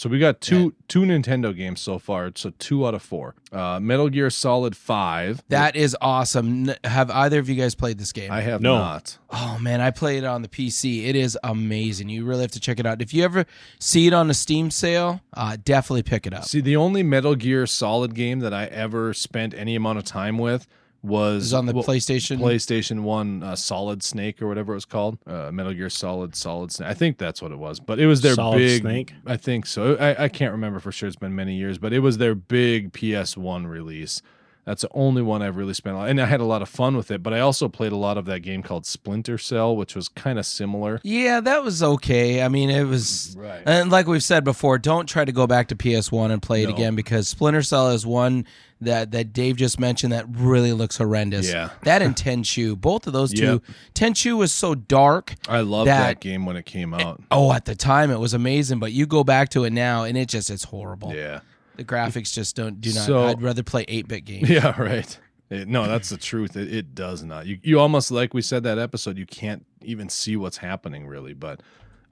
So 0.00 0.08
we 0.08 0.18
got 0.18 0.40
two 0.40 0.72
two 0.88 1.00
Nintendo 1.02 1.54
games 1.54 1.78
so 1.82 1.98
far. 1.98 2.32
So 2.34 2.54
two 2.58 2.86
out 2.86 2.94
of 2.94 3.02
four. 3.02 3.34
Uh, 3.52 3.78
Metal 3.80 4.08
Gear 4.08 4.30
Solid 4.30 4.74
Five. 4.74 5.42
That 5.50 5.76
is 5.76 5.94
awesome. 6.00 6.70
N- 6.70 6.76
Have 6.84 7.10
either 7.10 7.38
of 7.38 7.50
you 7.50 7.54
guys 7.54 7.74
played 7.74 7.98
this 7.98 8.10
game? 8.10 8.30
I 8.32 8.40
have 8.40 8.62
No. 8.62 8.78
not. 8.78 9.18
oh 9.28 9.58
man, 9.60 9.82
I 9.82 9.90
played 9.90 10.22
it 10.22 10.26
on 10.26 10.40
the 10.40 10.48
PC. 10.48 11.04
It 11.06 11.16
is 11.16 11.38
amazing. 11.44 12.08
You 12.08 12.24
really 12.24 12.40
have 12.40 12.50
to 12.52 12.60
check 12.60 12.80
it 12.80 12.86
out. 12.86 13.02
If 13.02 13.12
you 13.12 13.22
ever 13.24 13.44
see 13.78 14.06
it 14.06 14.14
on 14.14 14.30
a 14.30 14.34
Steam 14.34 14.70
sale, 14.70 15.20
uh, 15.34 15.58
definitely 15.62 16.04
pick 16.04 16.26
it 16.26 16.32
up. 16.32 16.44
See, 16.44 16.62
the 16.62 16.76
only 16.76 17.02
Metal 17.02 17.34
Gear 17.34 17.66
Solid 17.66 18.14
game 18.14 18.38
that 18.38 18.54
I 18.54 18.64
ever 18.68 19.12
spent 19.12 19.52
any 19.52 19.76
amount 19.76 19.98
of 19.98 20.04
time 20.04 20.38
with 20.38 20.66
was 21.02 21.46
It's 21.46 21.52
on 21.52 21.66
the 21.66 21.72
well, 21.72 21.84
PlayStation. 21.84 22.38
PlayStation 22.38 23.02
One 23.02 23.42
uh, 23.42 23.56
Solid 23.56 24.02
Snake 24.02 24.42
or 24.42 24.48
whatever 24.48 24.72
it 24.72 24.76
was 24.76 24.84
called. 24.84 25.18
Uh, 25.26 25.50
Metal 25.52 25.72
Gear 25.72 25.90
Solid 25.90 26.34
Solid 26.36 26.72
Snake. 26.72 26.88
I 26.88 26.94
think 26.94 27.18
that's 27.18 27.40
what 27.40 27.52
it 27.52 27.58
was. 27.58 27.80
But 27.80 27.98
it 27.98 28.06
was 28.06 28.20
their 28.20 28.34
Solid 28.34 28.58
big. 28.58 28.82
Snake? 28.82 29.14
I 29.26 29.36
think 29.36 29.66
so. 29.66 29.96
I, 29.96 30.24
I 30.24 30.28
can't 30.28 30.52
remember 30.52 30.80
for 30.80 30.92
sure. 30.92 31.06
It's 31.06 31.16
been 31.16 31.34
many 31.34 31.54
years, 31.54 31.78
but 31.78 31.92
it 31.92 32.00
was 32.00 32.18
their 32.18 32.34
big 32.34 32.92
PS 32.92 33.36
One 33.36 33.66
release. 33.66 34.22
That's 34.66 34.82
the 34.82 34.90
only 34.92 35.22
one 35.22 35.42
I've 35.42 35.56
really 35.56 35.72
spent, 35.74 35.96
a 35.96 35.98
lot, 36.00 36.08
and 36.10 36.20
I 36.20 36.26
had 36.26 36.40
a 36.40 36.44
lot 36.44 36.60
of 36.62 36.68
fun 36.68 36.96
with 36.96 37.10
it. 37.10 37.22
But 37.22 37.32
I 37.32 37.40
also 37.40 37.68
played 37.68 37.92
a 37.92 37.96
lot 37.96 38.18
of 38.18 38.26
that 38.26 38.40
game 38.40 38.62
called 38.62 38.84
Splinter 38.86 39.38
Cell, 39.38 39.74
which 39.74 39.94
was 39.96 40.08
kind 40.08 40.38
of 40.38 40.44
similar. 40.46 41.00
Yeah, 41.02 41.40
that 41.40 41.64
was 41.64 41.82
okay. 41.82 42.42
I 42.42 42.48
mean, 42.48 42.68
it 42.70 42.84
was 42.84 43.34
Right. 43.38 43.62
And 43.64 43.90
like 43.90 44.06
we've 44.06 44.22
said 44.22 44.44
before, 44.44 44.78
don't 44.78 45.06
try 45.08 45.24
to 45.24 45.32
go 45.32 45.46
back 45.46 45.68
to 45.68 45.76
PS1 45.76 46.30
and 46.30 46.42
play 46.42 46.62
it 46.62 46.68
No. 46.68 46.74
again 46.74 46.94
because 46.94 47.26
Splinter 47.26 47.62
Cell 47.62 47.90
is 47.90 48.04
one 48.06 48.44
that 48.82 49.10
that 49.12 49.32
Dave 49.32 49.56
just 49.56 49.78
mentioned 49.80 50.12
that 50.12 50.24
really 50.28 50.72
looks 50.72 50.96
horrendous. 50.98 51.50
Yeah. 51.50 51.70
That 51.84 52.00
and 52.02 52.14
Tenchu, 52.14 52.78
both 52.80 53.06
of 53.06 53.12
those 53.12 53.32
two. 53.32 53.44
Yep. 53.44 53.62
Tenchu 53.94 54.36
was 54.38 54.52
so 54.52 54.74
dark. 54.74 55.34
I 55.48 55.60
loved 55.60 55.88
that, 55.88 56.06
That- 56.06 56.20
game 56.20 56.46
when 56.46 56.56
it 56.56 56.64
came 56.66 56.94
out. 56.94 57.22
Oh, 57.30 57.52
at 57.52 57.64
the 57.66 57.74
time 57.74 58.10
it 58.10 58.18
was 58.20 58.34
amazing, 58.34 58.78
but 58.78 58.92
you 58.92 59.06
go 59.06 59.22
back 59.24 59.48
to 59.50 59.64
it 59.64 59.72
now 59.72 60.04
and 60.04 60.16
it 60.16 60.28
just 60.28 60.48
it's 60.50 60.64
horrible. 60.64 61.14
Yeah. 61.14 61.40
The 61.76 61.84
graphics 61.84 62.32
just 62.34 62.56
don't 62.56 62.80
do 62.80 62.92
not. 62.92 63.06
So- 63.06 63.24
I'd 63.24 63.40
rather 63.42 63.62
play 63.62 63.84
8-bit 63.86 64.24
games. 64.24 64.48
Yeah, 64.50 64.80
right. 64.80 65.18
It- 65.50 65.66
no, 65.68 65.86
that's 65.88 66.08
the 66.10 66.16
truth. 66.16 66.56
It, 66.56 66.72
it 66.72 66.94
does 66.94 67.22
not. 67.24 67.46
You 67.46 67.58
you 67.62 67.80
almost 67.80 68.10
like 68.10 68.34
we 68.34 68.42
said 68.42 68.62
that 68.64 68.78
episode. 68.78 69.18
You 69.18 69.26
can't 69.26 69.64
even 69.82 70.08
see 70.08 70.36
what's 70.36 70.58
happening 70.58 71.06
really. 71.06 71.34
But 71.34 71.60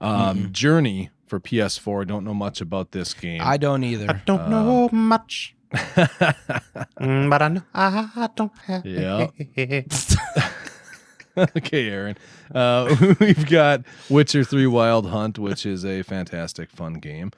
um, 0.01 0.51
Journey 0.51 1.09
for 1.27 1.39
PS4. 1.39 2.05
Don't 2.07 2.25
know 2.25 2.33
much 2.33 2.59
about 2.61 2.91
this 2.91 3.13
game. 3.13 3.41
I 3.43 3.57
don't 3.57 3.83
either. 3.83 4.07
I 4.09 4.21
don't 4.25 4.49
know 4.49 4.89
much. 4.91 5.55
Mm, 6.99 7.29
but 7.29 7.41
I 7.41 7.47
know 7.47 7.61
I 7.73 8.29
don't 8.35 8.51
have. 8.65 8.85
Yeah. 8.85 9.27
okay, 11.37 11.89
Aaron. 11.89 12.17
Uh, 12.53 12.95
we've 13.19 13.45
got 13.49 13.83
Witcher 14.09 14.43
Three 14.43 14.67
Wild 14.67 15.07
Hunt, 15.09 15.39
which 15.39 15.65
is 15.65 15.85
a 15.85 16.03
fantastic 16.03 16.69
fun 16.69 16.95
game. 16.95 17.31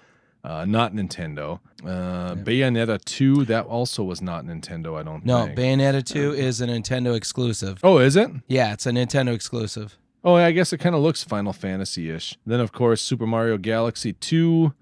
Uh, 0.44 0.66
not 0.66 0.94
Nintendo. 0.94 1.60
Uh, 1.86 2.34
Bayonetta 2.36 3.04
2, 3.06 3.46
that 3.46 3.66
also 3.68 4.04
was 4.04 4.22
not 4.22 4.44
Nintendo, 4.46 5.00
I 5.00 5.04
don't 5.04 5.24
No, 5.24 5.46
think. 5.46 5.58
Bayonetta 5.60 6.04
2 6.04 6.34
is 6.34 6.62
a 6.62 6.68
Nintendo 6.68 7.16
exclusive. 7.16 7.80
oh, 7.84 8.00
is 8.00 8.16
it? 8.16 8.32
Yeah, 8.48 8.74
it's 8.74 8.86
a 8.88 8.92
Nintendo 8.92 9.34
exclusive. 9.34 9.98
Oh, 10.24 10.36
I 10.36 10.52
guess 10.52 10.74
it 10.74 10.80
kind 10.80 10.96
of 10.96 11.02
looks 11.02 11.24
Final 11.24 11.54
Fantasy 11.54 12.10
ish. 12.10 12.38
Then, 12.46 12.60
of 12.60 12.72
course, 12.72 13.02
Super 13.02 13.28
Mario 13.28 13.58
Galaxy 13.58 14.14
2, 14.14 14.74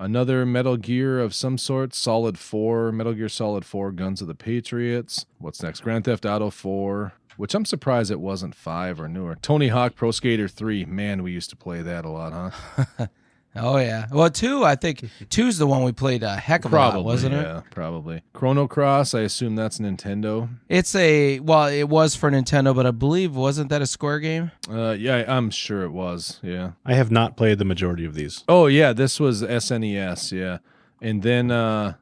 another 0.00 0.44
Metal 0.44 0.76
Gear 0.76 1.20
of 1.20 1.32
some 1.34 1.58
sort, 1.58 1.94
Solid 1.94 2.36
4, 2.38 2.90
Metal 2.92 3.12
Gear 3.14 3.28
Solid 3.28 3.64
4, 3.64 3.92
Guns 3.92 4.20
of 4.20 4.26
the 4.28 4.34
Patriots. 4.34 5.26
What's 5.38 5.62
next? 5.62 5.80
Grand 5.80 6.04
Theft 6.04 6.24
Auto 6.26 6.50
4, 6.50 7.12
which 7.36 7.54
I'm 7.54 7.64
surprised 7.64 8.10
it 8.10 8.18
wasn't 8.20 8.54
5 8.56 9.00
or 9.00 9.08
newer. 9.08 9.36
Tony 9.40 9.68
Hawk 9.68 9.94
Pro 9.94 10.10
Skater 10.10 10.48
3. 10.48 10.84
Man, 10.86 11.22
we 11.22 11.30
used 11.32 11.50
to 11.50 11.56
play 11.56 11.82
that 11.82 12.04
a 12.04 12.10
lot, 12.10 12.32
huh? 12.76 13.06
Oh 13.56 13.76
yeah. 13.78 14.06
Well, 14.10 14.30
two. 14.30 14.64
I 14.64 14.74
think 14.74 15.04
two's 15.30 15.58
the 15.58 15.66
one 15.66 15.84
we 15.84 15.92
played 15.92 16.22
a 16.22 16.36
heck 16.36 16.64
of 16.64 16.72
a 16.72 16.76
lot, 16.76 17.04
wasn't 17.04 17.34
it? 17.34 17.42
yeah, 17.42 17.62
probably. 17.70 18.22
Chrono 18.32 18.66
Cross, 18.66 19.14
I 19.14 19.20
assume 19.20 19.54
that's 19.54 19.78
Nintendo. 19.78 20.48
It's 20.68 20.94
a 20.94 21.38
well, 21.40 21.66
it 21.66 21.88
was 21.88 22.16
for 22.16 22.30
Nintendo, 22.30 22.74
but 22.74 22.86
I 22.86 22.90
believe 22.90 23.36
wasn't 23.36 23.68
that 23.70 23.80
a 23.82 23.86
Square 23.86 24.20
game? 24.20 24.50
Uh, 24.68 24.96
yeah, 24.98 25.24
I'm 25.28 25.50
sure 25.50 25.82
it 25.84 25.90
was. 25.90 26.40
Yeah. 26.42 26.72
I 26.84 26.94
have 26.94 27.10
not 27.10 27.36
played 27.36 27.58
the 27.58 27.64
majority 27.64 28.04
of 28.04 28.14
these. 28.14 28.44
Oh 28.48 28.66
yeah, 28.66 28.92
this 28.92 29.20
was 29.20 29.42
SNES, 29.42 30.32
yeah. 30.32 30.58
And 31.00 31.22
then 31.22 31.50
uh 31.50 31.94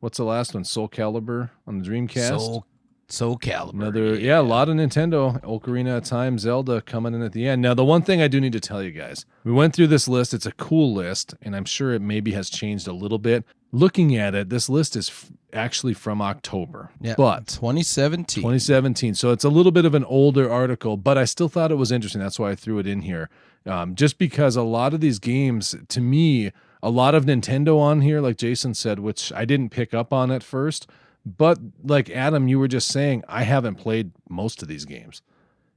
what's 0.00 0.18
the 0.18 0.24
last 0.24 0.54
one? 0.54 0.64
Soul 0.64 0.88
Calibur 0.88 1.50
on 1.66 1.78
the 1.78 1.88
Dreamcast. 1.88 2.28
Soul, 2.40 2.66
Soul 3.12 3.36
Calibur. 3.38 3.74
Another 3.74 4.14
yeah. 4.18 4.40
a 4.40 4.42
lot 4.42 4.70
of 4.70 4.76
Nintendo, 4.76 5.38
Ocarina 5.42 5.98
of 5.98 6.04
Time, 6.04 6.38
Zelda 6.38 6.80
coming 6.80 7.12
in 7.12 7.20
at 7.20 7.32
the 7.32 7.46
end. 7.46 7.60
Now 7.60 7.74
the 7.74 7.84
one 7.84 8.00
thing 8.00 8.22
I 8.22 8.28
do 8.28 8.40
need 8.40 8.54
to 8.54 8.60
tell 8.60 8.82
you 8.82 8.90
guys, 8.90 9.26
we 9.44 9.52
went 9.52 9.74
through 9.74 9.88
this 9.88 10.08
list. 10.08 10.32
It's 10.32 10.46
a 10.46 10.52
cool 10.52 10.94
list, 10.94 11.34
and 11.42 11.54
I'm 11.54 11.66
sure 11.66 11.92
it 11.92 12.00
maybe 12.00 12.32
has 12.32 12.48
changed 12.48 12.88
a 12.88 12.92
little 12.94 13.18
bit. 13.18 13.44
Looking 13.70 14.16
at 14.16 14.34
it, 14.34 14.48
this 14.48 14.70
list 14.70 14.96
is 14.96 15.10
f- 15.10 15.30
actually 15.52 15.92
from 15.92 16.22
October, 16.22 16.90
Yeah, 17.02 17.14
but 17.16 17.48
2017. 17.48 18.42
2017. 18.42 19.14
So 19.14 19.30
it's 19.30 19.44
a 19.44 19.50
little 19.50 19.72
bit 19.72 19.84
of 19.84 19.94
an 19.94 20.04
older 20.04 20.50
article, 20.50 20.96
but 20.96 21.18
I 21.18 21.26
still 21.26 21.48
thought 21.50 21.70
it 21.70 21.76
was 21.76 21.92
interesting. 21.92 22.20
That's 22.22 22.38
why 22.38 22.50
I 22.50 22.54
threw 22.54 22.78
it 22.78 22.86
in 22.86 23.02
here. 23.02 23.28
Um, 23.66 23.94
just 23.94 24.16
because 24.16 24.56
a 24.56 24.62
lot 24.62 24.94
of 24.94 25.00
these 25.00 25.18
games, 25.18 25.76
to 25.88 26.00
me, 26.00 26.50
a 26.82 26.90
lot 26.90 27.14
of 27.14 27.26
Nintendo 27.26 27.78
on 27.78 28.00
here, 28.00 28.20
like 28.20 28.38
Jason 28.38 28.72
said, 28.74 28.98
which 28.98 29.32
I 29.34 29.44
didn't 29.44 29.68
pick 29.68 29.92
up 29.94 30.12
on 30.12 30.30
at 30.30 30.42
first. 30.42 30.86
But 31.24 31.58
like 31.84 32.10
Adam, 32.10 32.48
you 32.48 32.58
were 32.58 32.68
just 32.68 32.88
saying, 32.88 33.22
I 33.28 33.44
haven't 33.44 33.76
played 33.76 34.10
most 34.28 34.62
of 34.62 34.68
these 34.68 34.84
games, 34.84 35.22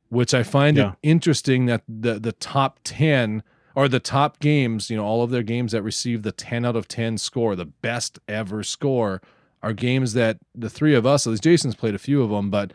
which 0.10 0.34
I 0.34 0.44
find 0.44 0.78
Yeah. 0.78 0.92
it 0.92 0.98
interesting 1.04 1.66
that 1.68 1.84
the 1.88 2.20
the 2.20 2.32
top 2.32 2.80
10 2.84 3.44
or 3.76 3.88
the 3.88 4.00
top 4.00 4.40
games, 4.40 4.90
you 4.90 4.96
know, 4.98 5.04
all 5.06 5.22
of 5.22 5.30
their 5.32 5.44
games 5.44 5.74
that 5.74 5.84
receive 5.84 6.24
the 6.24 6.32
10 6.32 6.66
out 6.66 6.76
of 6.76 6.88
10 6.88 7.18
score, 7.18 7.56
the 7.56 7.66
best 7.66 8.20
ever 8.28 8.64
score, 8.64 9.22
are 9.62 9.74
games 9.74 10.14
that 10.14 10.38
the 10.56 10.70
three 10.70 10.96
of 10.96 11.06
us, 11.06 11.28
at 11.28 11.32
least 11.32 11.44
Jason's 11.44 11.76
played 11.76 11.94
a 11.96 12.00
few 12.00 12.22
of 12.24 12.30
them, 12.30 12.50
but 12.50 12.72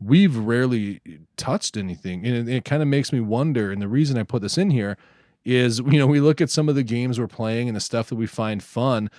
we've 0.00 0.36
rarely 0.36 1.00
touched 1.36 1.76
anything. 1.76 2.24
And 2.26 2.48
it, 2.48 2.54
it 2.56 2.64
kind 2.64 2.82
of 2.82 2.88
makes 2.88 3.12
me 3.12 3.20
wonder. 3.20 3.72
And 3.72 3.80
the 3.82 3.88
reason 3.88 4.18
I 4.18 4.22
put 4.22 4.42
this 4.42 4.56
in 4.58 4.70
here 4.70 4.96
is, 5.44 5.78
you 5.90 5.98
know, 5.98 6.06
we 6.06 6.20
look 6.20 6.40
at 6.40 6.50
some 6.50 6.68
of 6.68 6.74
the 6.74 6.82
games 6.82 7.18
we're 7.18 7.26
playing 7.26 7.68
and 7.68 7.76
the 7.76 7.80
stuff 7.80 8.08
that 8.10 8.16
we 8.16 8.26
find 8.26 8.62
fun. 8.62 9.10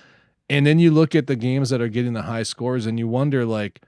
And 0.50 0.66
then 0.66 0.78
you 0.78 0.90
look 0.90 1.14
at 1.14 1.26
the 1.26 1.36
games 1.36 1.70
that 1.70 1.80
are 1.80 1.88
getting 1.88 2.14
the 2.14 2.22
high 2.22 2.42
scores 2.42 2.86
and 2.86 2.98
you 2.98 3.06
wonder 3.06 3.44
like 3.44 3.82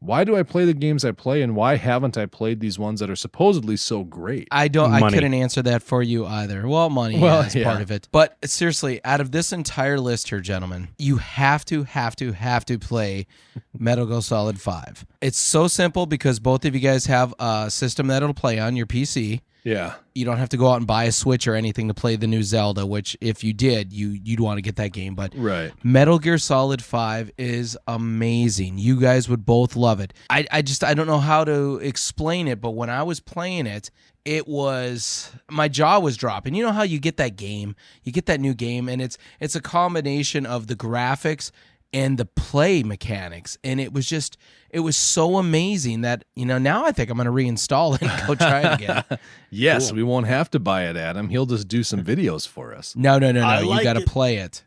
why 0.00 0.22
do 0.24 0.36
I 0.36 0.42
play 0.44 0.64
the 0.64 0.74
games 0.74 1.04
I 1.04 1.12
play 1.12 1.42
and 1.42 1.56
why 1.56 1.76
haven't 1.76 2.16
I 2.16 2.26
played 2.26 2.60
these 2.60 2.78
ones 2.78 3.00
that 3.00 3.10
are 3.10 3.16
supposedly 3.16 3.76
so 3.76 4.04
great? 4.04 4.46
I 4.50 4.68
don't. 4.68 4.92
I 4.92 5.10
couldn't 5.10 5.34
answer 5.34 5.60
that 5.62 5.82
for 5.82 6.02
you 6.02 6.24
either. 6.24 6.68
Well, 6.68 6.88
money, 6.88 7.18
Well, 7.18 7.40
yeah, 7.40 7.46
is 7.46 7.54
yeah. 7.56 7.64
part 7.64 7.82
of 7.82 7.90
it. 7.90 8.08
But 8.12 8.36
seriously, 8.44 9.00
out 9.04 9.20
of 9.20 9.32
this 9.32 9.52
entire 9.52 9.98
list 9.98 10.28
here, 10.28 10.40
gentlemen, 10.40 10.88
you 10.98 11.16
have 11.16 11.64
to, 11.66 11.82
have 11.82 12.14
to, 12.16 12.32
have 12.32 12.64
to 12.66 12.78
play 12.78 13.26
Metal 13.78 14.06
Gear 14.06 14.20
Solid 14.22 14.60
Five. 14.60 15.04
It's 15.20 15.38
so 15.38 15.66
simple 15.66 16.06
because 16.06 16.38
both 16.38 16.64
of 16.64 16.74
you 16.74 16.80
guys 16.80 17.06
have 17.06 17.34
a 17.38 17.70
system 17.70 18.06
that 18.08 18.22
it'll 18.22 18.34
play 18.34 18.58
on 18.58 18.76
your 18.76 18.86
PC. 18.86 19.40
Yeah. 19.68 19.94
You 20.14 20.24
don't 20.24 20.38
have 20.38 20.48
to 20.48 20.56
go 20.56 20.68
out 20.68 20.76
and 20.78 20.86
buy 20.86 21.04
a 21.04 21.12
Switch 21.12 21.46
or 21.46 21.54
anything 21.54 21.88
to 21.88 21.94
play 21.94 22.16
the 22.16 22.26
new 22.26 22.42
Zelda. 22.42 22.86
Which, 22.86 23.16
if 23.20 23.44
you 23.44 23.52
did, 23.52 23.92
you 23.92 24.08
you'd 24.08 24.40
want 24.40 24.56
to 24.56 24.62
get 24.62 24.76
that 24.76 24.92
game. 24.92 25.14
But 25.14 25.34
Right. 25.36 25.72
Metal 25.84 26.18
Gear 26.18 26.38
Solid 26.38 26.82
5 26.82 27.30
is 27.36 27.76
amazing. 27.86 28.78
You 28.78 28.98
guys 28.98 29.28
would 29.28 29.44
both 29.44 29.76
love 29.76 30.00
it. 30.00 30.14
I, 30.30 30.46
I 30.50 30.62
just 30.62 30.82
I 30.82 30.94
don't 30.94 31.06
know 31.06 31.20
how 31.20 31.44
to 31.44 31.76
explain 31.76 32.48
it, 32.48 32.60
but 32.60 32.70
when 32.70 32.88
I 32.88 33.02
was 33.02 33.20
playing 33.20 33.66
it, 33.66 33.90
it 34.24 34.48
was 34.48 35.30
my 35.50 35.68
jaw 35.68 35.98
was 35.98 36.16
dropping. 36.16 36.54
You 36.54 36.64
know 36.64 36.72
how 36.72 36.82
you 36.82 36.98
get 36.98 37.18
that 37.18 37.36
game, 37.36 37.76
you 38.02 38.12
get 38.12 38.26
that 38.26 38.40
new 38.40 38.54
game, 38.54 38.88
and 38.88 39.02
it's 39.02 39.18
it's 39.38 39.54
a 39.54 39.60
combination 39.60 40.46
of 40.46 40.66
the 40.66 40.76
graphics 40.76 41.50
and 41.92 42.18
the 42.18 42.24
play 42.24 42.82
mechanics. 42.82 43.58
And 43.64 43.80
it 43.80 43.92
was 43.92 44.06
just 44.08 44.36
it 44.70 44.80
was 44.80 44.96
so 44.96 45.38
amazing 45.38 46.02
that, 46.02 46.24
you 46.34 46.44
know, 46.44 46.58
now 46.58 46.84
I 46.84 46.92
think 46.92 47.10
I'm 47.10 47.16
gonna 47.16 47.32
reinstall 47.32 47.94
it 47.94 48.02
and 48.02 48.26
go 48.26 48.34
try 48.34 48.60
it 48.60 48.82
again. 48.82 49.04
Yes, 49.50 49.92
we 49.92 50.02
won't 50.02 50.26
have 50.26 50.50
to 50.50 50.58
buy 50.58 50.88
it, 50.90 50.96
Adam. 50.96 51.30
He'll 51.30 51.46
just 51.46 51.68
do 51.68 51.82
some 51.82 52.04
videos 52.04 52.46
for 52.46 52.74
us. 52.74 52.94
No, 52.94 53.18
no, 53.18 53.32
no, 53.32 53.40
no. 53.40 53.46
I 53.46 53.60
you 53.60 53.82
got 53.82 53.94
to 53.94 54.02
play 54.02 54.36
it. 54.36 54.62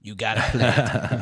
You 0.00 0.14
got 0.14 0.36
to 0.36 0.40
play 0.40 0.72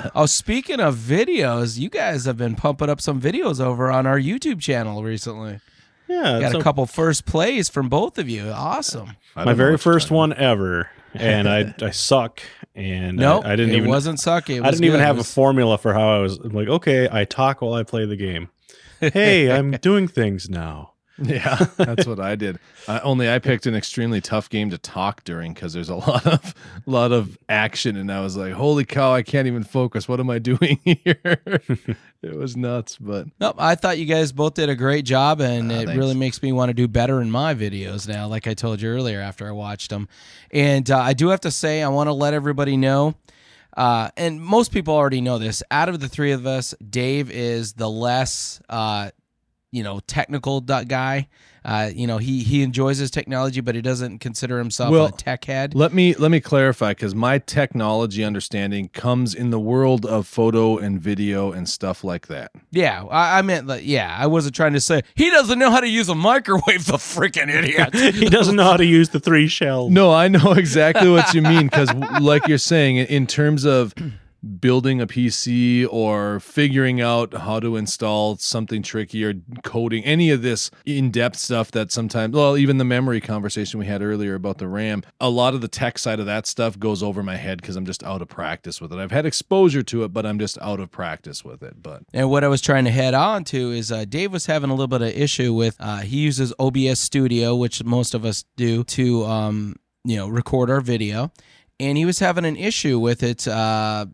it. 0.05 0.11
oh, 0.15 0.27
speaking 0.27 0.79
of 0.79 0.95
videos, 0.95 1.77
you 1.77 1.91
guys 1.91 2.25
have 2.27 2.37
been 2.37 2.55
pumping 2.55 2.89
up 2.89 3.01
some 3.01 3.21
videos 3.21 3.61
over 3.61 3.91
on 3.91 4.07
our 4.07 4.19
YouTube 4.21 4.61
channel 4.61 5.03
recently. 5.03 5.59
Yeah, 6.07 6.39
Got 6.39 6.53
so 6.53 6.61
a 6.61 6.63
couple 6.63 6.87
first 6.87 7.25
plays 7.27 7.69
from 7.69 7.89
both 7.89 8.19
of 8.19 8.29
you. 8.29 8.51
Awesome. 8.51 9.17
My 9.35 9.55
very 9.55 9.79
first 9.79 10.11
one 10.11 10.33
ever, 10.35 10.91
and 11.15 11.49
I 11.49 11.75
I 11.83 11.91
suck, 11.91 12.43
and 12.75 13.17
No, 13.17 13.41
I, 13.43 13.53
I 13.53 13.57
didn't 13.57 13.75
it 13.75 13.79
even 13.79 13.89
wasn't 13.91 14.19
sucky. 14.19 14.57
It 14.57 14.63
I 14.65 14.71
didn't 14.71 14.85
even 14.85 14.99
good. 14.99 15.03
It 15.03 15.07
have 15.07 15.17
was- 15.19 15.29
a 15.29 15.33
formula 15.33 15.79
for 15.79 15.93
how 15.95 16.17
I 16.17 16.19
was 16.19 16.39
I'm 16.39 16.53
like. 16.53 16.69
Okay, 16.69 17.09
I 17.11 17.25
talk 17.25 17.61
while 17.63 17.75
I 17.75 17.83
play 17.83 18.05
the 18.07 18.17
game. 18.17 18.49
Hey, 19.01 19.51
I'm 19.57 19.73
doing 19.73 20.09
things 20.09 20.49
now. 20.49 20.94
Yeah, 21.23 21.55
that's 21.77 22.07
what 22.07 22.19
I 22.19 22.35
did. 22.35 22.59
Uh, 22.89 22.99
only 23.05 23.31
I 23.31 23.39
picked 23.39 23.67
an 23.67 23.75
extremely 23.77 24.21
tough 24.21 24.49
game 24.51 24.71
to 24.71 24.79
talk 24.79 25.23
during 25.23 25.55
because 25.55 25.73
there's 25.73 25.89
a 25.89 25.95
lot 26.11 26.27
of 26.27 26.55
lot 26.87 27.13
of 27.13 27.39
action, 27.49 27.97
and 27.97 28.11
I 28.11 28.21
was 28.21 28.37
like, 28.37 28.53
"Holy 28.53 28.85
cow! 28.85 29.13
I 29.15 29.23
can't 29.23 29.47
even 29.47 29.63
focus. 29.63 30.09
What 30.09 30.19
am 30.19 30.29
I 30.29 30.39
doing 30.51 30.81
here?" 30.85 31.61
it 32.23 32.35
was 32.37 32.57
nuts, 32.57 32.97
but 32.99 33.29
Nope, 33.39 33.55
I 33.59 33.77
thought 33.77 33.99
you 33.99 34.07
guys 34.07 34.33
both 34.33 34.55
did 34.55 34.69
a 34.69 34.75
great 34.75 35.05
job, 35.05 35.41
and 35.41 35.71
Ah, 35.71 35.75
it 35.77 35.87
thanks. 35.87 35.99
really 35.99 36.17
makes 36.17 36.43
me 36.43 36.51
want 36.53 36.71
to 36.71 36.75
do 36.75 36.89
better 36.89 37.21
in 37.23 37.31
my 37.31 37.55
videos 37.55 38.09
now, 38.09 38.27
like 38.27 38.49
I 38.49 38.55
told 38.55 38.81
you 38.83 38.89
earlier 38.89 39.21
after 39.21 39.47
I 39.47 39.53
watched 39.53 39.91
them. 39.91 40.09
And 40.51 40.91
uh, 40.91 40.99
I 40.99 41.13
do 41.13 41.29
have 41.29 41.43
to 41.43 41.51
say, 41.53 41.83
I 41.85 41.89
want 41.89 42.09
to 42.09 42.13
let 42.13 42.35
everybody 42.35 42.77
know, 42.77 43.15
uh, 43.77 44.11
and 44.17 44.43
most 44.43 44.73
people 44.73 44.95
already 44.95 45.21
know 45.21 45.39
this. 45.39 45.63
Out 45.71 45.89
of 45.89 46.01
the 46.01 46.09
three 46.09 46.33
of 46.33 46.45
us, 46.45 46.75
Dave 46.91 47.31
is 47.31 47.75
the 47.75 47.89
less, 47.89 48.61
uh, 48.69 49.11
you 49.75 49.83
know, 49.83 50.01
technical 50.07 50.61
guy. 50.61 51.27
Uh, 51.65 51.91
you 51.95 52.07
know, 52.07 52.19
he 52.19 52.43
he 52.43 52.63
enjoys 52.63 52.99
his 52.99 53.11
technology, 53.11 53.61
but 53.63 53.75
he 53.75 53.81
doesn't 53.81 54.19
consider 54.19 54.59
himself 54.59 54.91
Well, 54.91 55.07
a 55.07 55.13
tech 55.13 55.47
head. 55.47 55.75
let 55.75 55.95
me 55.95 56.15
let 56.15 56.31
me 56.31 56.39
clarify 56.39 56.91
because 56.91 57.15
my 57.15 57.39
technology 57.39 58.23
understanding 58.23 58.89
comes 58.89 59.35
in 59.35 59.49
the 59.49 59.59
world 59.59 60.05
of 60.05 60.27
photo 60.27 60.77
and 60.77 61.01
video 61.01 61.53
and 61.53 61.67
stuff 61.67 62.05
like 62.05 62.27
that. 62.27 62.53
Yeah, 62.71 63.05
I, 63.11 63.39
I 63.39 63.43
meant, 63.43 63.67
like, 63.67 63.83
yeah, 63.85 64.15
I 64.19 64.27
wasn't 64.27 64.55
trying 64.55 64.75
to 64.75 64.81
say 64.81 65.03
he 65.15 65.31
doesn't 65.31 65.59
know 65.59 65.71
how 65.71 65.81
to 65.81 65.89
use 65.89 66.11
a 66.11 66.15
microwave. 66.15 66.85
The 66.85 66.99
freaking 66.99 67.49
idiot. 67.49 67.95
he 68.15 68.29
doesn't 68.29 68.57
know 68.57 68.65
how 68.65 68.77
to 68.77 68.85
use 68.85 69.09
the 69.09 69.21
three 69.21 69.49
shells. 69.49 69.91
No, 69.91 70.13
I 70.13 70.29
know 70.29 70.53
exactly 70.57 71.09
what 71.09 71.33
you 71.33 71.41
mean 71.41 71.65
because, 71.69 71.93
like 72.21 72.47
you're 72.47 72.59
saying, 72.59 72.99
in 72.99 73.27
terms 73.27 73.65
of 73.65 73.95
building 74.45 75.01
a 75.01 75.07
PC 75.07 75.87
or 75.91 76.41
figuring 76.41 77.01
out 77.01 77.35
how 77.35 77.61
to 77.61 77.77
install 77.77 78.37
something 78.37 78.83
tricky 78.83 79.25
or 79.25 79.35
coding, 79.63 80.05
any 80.05 80.31
of 80.31 80.43
this 80.43 80.71
in 80.85 81.11
depth 81.11 81.37
stuff 81.37 81.71
that 81.71 81.91
sometimes, 81.91 82.35
well, 82.35 82.57
even 82.57 82.79
the 82.79 82.85
memory 82.85 83.21
conversation 83.21 83.81
we 83.81 83.87
had 83.87 84.03
earlier 84.03 84.35
about 84.35 84.59
the 84.59 84.69
RAM, 84.69 85.03
a 85.21 85.31
lot 85.31 85.55
of 85.55 85.61
the 85.61 85.69
tech 85.69 85.99
side 85.99 86.21
of 86.21 86.27
that 86.27 86.47
stuff 86.47 86.79
goes 86.79 87.03
over 87.03 87.23
my 87.23 87.37
head 87.37 87.61
because 87.61 87.77
I'm 87.77 87.87
just 87.87 88.03
out 88.05 88.23
of 88.23 88.29
practice 88.29 88.81
with 88.81 88.93
it. 88.93 88.99
I've 88.99 89.11
had 89.11 89.27
exposure 89.27 89.83
to 89.83 90.05
it, 90.05 90.13
but 90.13 90.27
I'm 90.27 90.39
just 90.39 90.59
out 90.61 90.81
of 90.81 90.91
practice 90.91 91.45
with 91.45 91.63
it. 91.63 91.83
But 91.83 92.03
And 92.13 92.31
what 92.31 92.45
I 92.45 92.49
was 92.49 92.61
trying 92.61 92.85
to 92.85 92.91
head 92.91 93.15
on 93.15 93.45
to 93.45 93.71
is 93.71 93.91
uh, 93.91 94.05
Dave 94.05 94.33
was 94.33 94.47
having 94.47 94.71
a 94.71 94.75
little 94.75 94.87
bit 94.87 95.03
of 95.03 95.09
issue 95.09 95.53
with. 95.53 95.77
Uh, 95.81 95.99
he 95.99 96.19
uses 96.19 96.53
OBS 96.59 97.01
Studio, 97.01 97.55
which 97.55 97.83
most 97.85 98.15
of 98.15 98.25
us 98.25 98.45
do, 98.57 98.85
to 98.85 99.25
um, 99.25 99.77
you 100.05 100.17
know 100.17 100.29
record 100.29 100.71
our 100.71 100.81
video, 100.81 101.33
and 101.81 101.97
he 101.97 102.05
was 102.05 102.19
having 102.19 102.45
an 102.45 102.57
issue 102.57 102.99
with 102.99 103.23
it. 103.23 103.47
Uh, 103.49 104.07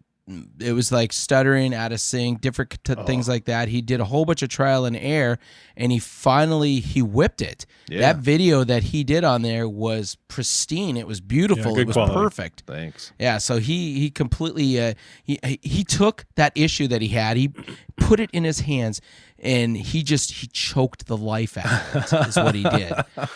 it 0.58 0.72
was 0.72 0.92
like 0.92 1.12
stuttering, 1.12 1.74
out 1.74 1.92
of 1.92 2.00
sync, 2.00 2.40
different 2.40 2.82
t- 2.84 2.94
things 3.06 3.28
like 3.28 3.46
that. 3.46 3.68
He 3.68 3.82
did 3.82 4.00
a 4.00 4.04
whole 4.04 4.24
bunch 4.24 4.42
of 4.42 4.48
trial 4.48 4.84
and 4.84 4.96
error, 4.96 5.38
and 5.76 5.92
he 5.92 5.98
finally 5.98 6.80
he 6.80 7.02
whipped 7.02 7.42
it. 7.42 7.66
Yeah. 7.88 8.00
That 8.00 8.16
video 8.18 8.64
that 8.64 8.84
he 8.84 9.04
did 9.04 9.24
on 9.24 9.42
there 9.42 9.68
was 9.68 10.16
pristine. 10.28 10.96
It 10.96 11.06
was 11.06 11.20
beautiful. 11.20 11.74
good 11.74 11.82
it 11.82 11.86
was 11.86 11.94
quality. 11.94 12.14
perfect. 12.14 12.62
thanks. 12.66 13.12
Yeah, 13.18 13.38
so 13.38 13.58
he 13.58 13.98
he 13.98 14.10
completely 14.10 14.80
uh, 14.80 14.94
he 15.22 15.38
he 15.62 15.84
took 15.84 16.26
that 16.36 16.52
issue 16.54 16.86
that 16.88 17.02
he 17.02 17.08
had, 17.08 17.36
he 17.36 17.52
put 17.96 18.20
it 18.20 18.30
in 18.32 18.44
his 18.44 18.60
hands, 18.60 19.00
and 19.42 19.76
he 19.76 20.02
just 20.02 20.32
he 20.32 20.46
choked 20.48 21.06
the 21.06 21.16
life 21.16 21.56
out 21.56 21.94
of 21.94 22.12
it. 22.12 22.28
Is 22.28 22.36
what 22.36 22.54
he 22.54 22.62
did, 22.62 22.92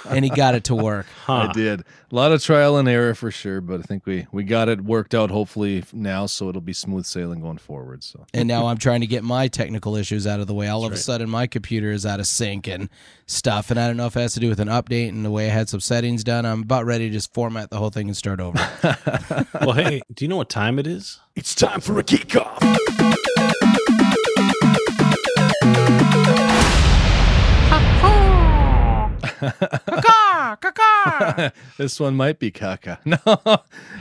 and 0.08 0.24
he 0.24 0.30
got 0.30 0.54
it 0.54 0.64
to 0.64 0.74
work. 0.74 1.06
I 1.28 1.52
did. 1.52 1.80
A 1.80 2.14
lot 2.14 2.30
of 2.32 2.42
trial 2.42 2.76
and 2.76 2.88
error 2.88 3.14
for 3.14 3.30
sure, 3.30 3.60
but 3.60 3.80
I 3.80 3.82
think 3.82 4.06
we 4.06 4.26
we 4.30 4.44
got 4.44 4.68
it 4.68 4.82
worked 4.82 5.14
out 5.14 5.30
hopefully 5.30 5.84
now 5.92 6.26
so 6.26 6.48
it'll 6.48 6.60
be 6.60 6.72
smooth 6.72 7.06
sailing 7.06 7.40
going 7.40 7.58
forward. 7.58 8.04
So 8.04 8.24
And 8.32 8.46
now 8.46 8.66
I'm 8.66 8.78
trying 8.78 9.00
to 9.00 9.06
get 9.06 9.24
my 9.24 9.48
technical 9.48 9.96
issues 9.96 10.26
out 10.26 10.40
of 10.40 10.46
the 10.46 10.54
way. 10.54 10.68
All 10.68 10.84
of 10.84 10.92
a 10.92 10.96
sudden, 10.96 11.28
my 11.28 11.46
computer 11.46 11.90
is 11.90 12.06
out 12.06 12.20
of 12.20 12.26
sync 12.26 12.68
and 12.68 12.88
stuff, 13.26 13.70
and 13.70 13.80
I 13.80 13.86
don't 13.86 13.96
know 13.96 14.06
if 14.06 14.16
it 14.16 14.20
has 14.20 14.34
to 14.34 14.40
do 14.40 14.48
with 14.48 14.60
an 14.60 14.68
update 14.68 15.08
and 15.08 15.24
the 15.24 15.30
way 15.30 15.46
I 15.46 15.52
had 15.52 15.68
some 15.68 15.80
settings 15.80 16.22
done. 16.22 16.44
I'm 16.44 16.62
about 16.62 16.84
ready 16.84 17.08
to 17.08 17.12
just 17.12 17.32
format 17.34 17.70
the 17.70 17.78
whole 17.78 17.90
thing 17.90 18.08
and 18.08 18.16
start 18.16 18.40
over. 18.40 18.58
Well, 19.60 19.72
hey, 19.72 20.02
do 20.12 20.24
you 20.24 20.28
know 20.28 20.36
what 20.36 20.50
time 20.50 20.78
it 20.78 20.86
is? 20.86 21.20
It's 21.36 21.54
time 21.54 21.80
for 21.80 21.98
a 21.98 22.04
geek 29.40 30.78
off. 31.06 31.52
this 31.78 31.98
one 32.00 32.14
might 32.16 32.38
be 32.38 32.50
caca. 32.50 32.98
No, 33.04 33.18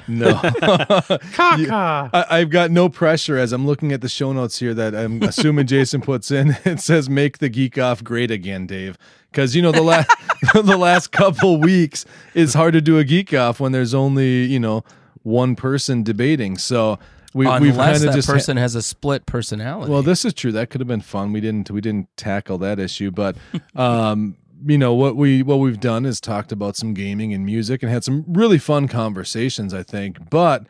no. 0.07 0.33
caca. 1.33 2.09
I, 2.13 2.25
I've 2.29 2.49
got 2.49 2.71
no 2.71 2.89
pressure 2.89 3.37
as 3.37 3.53
I'm 3.53 3.65
looking 3.65 3.91
at 3.91 4.01
the 4.01 4.09
show 4.09 4.33
notes 4.33 4.59
here 4.59 4.73
that 4.73 4.93
I'm 4.95 5.21
assuming 5.23 5.67
Jason 5.67 6.01
puts 6.01 6.29
in. 6.31 6.57
It 6.65 6.79
says 6.79 7.09
"Make 7.09 7.37
the 7.37 7.49
geek 7.49 7.77
off 7.77 8.03
great 8.03 8.31
again, 8.31 8.67
Dave." 8.67 8.97
Because 9.31 9.55
you 9.55 9.61
know 9.61 9.71
the 9.71 9.81
last 9.81 10.09
the 10.53 10.77
last 10.77 11.11
couple 11.11 11.59
weeks 11.59 12.05
it's 12.33 12.53
hard 12.53 12.73
to 12.73 12.81
do 12.81 12.99
a 12.99 13.03
geek 13.03 13.33
off 13.33 13.59
when 13.59 13.71
there's 13.71 13.93
only 13.93 14.43
you 14.45 14.59
know 14.59 14.83
one 15.23 15.55
person 15.55 16.03
debating. 16.03 16.57
So 16.57 16.99
we, 17.33 17.47
we've 17.47 17.71
Unless 17.71 17.75
kind 17.77 17.95
of 17.95 18.01
that 18.03 18.13
just 18.13 18.27
ha- 18.27 18.33
person 18.33 18.57
has 18.57 18.75
a 18.75 18.81
split 18.81 19.25
personality. 19.25 19.91
well, 19.91 20.03
this 20.03 20.23
is 20.25 20.33
true. 20.33 20.51
That 20.51 20.69
could 20.69 20.81
have 20.81 20.87
been 20.87 21.01
fun. 21.01 21.31
We 21.33 21.39
didn't 21.41 21.71
we 21.71 21.81
didn't 21.81 22.09
tackle 22.17 22.57
that 22.59 22.77
issue, 22.79 23.09
but 23.09 23.35
um, 23.75 24.35
you 24.65 24.77
know 24.77 24.93
what 24.93 25.15
we 25.15 25.43
what 25.43 25.59
we've 25.59 25.79
done 25.79 26.05
is 26.05 26.19
talked 26.21 26.51
about 26.51 26.75
some 26.75 26.93
gaming 26.93 27.33
and 27.33 27.45
music 27.45 27.83
and 27.83 27.91
had 27.91 28.03
some 28.03 28.25
really 28.27 28.57
fun 28.57 28.87
conversations. 28.87 29.73
I 29.73 29.83
think, 29.83 30.29
but 30.29 30.67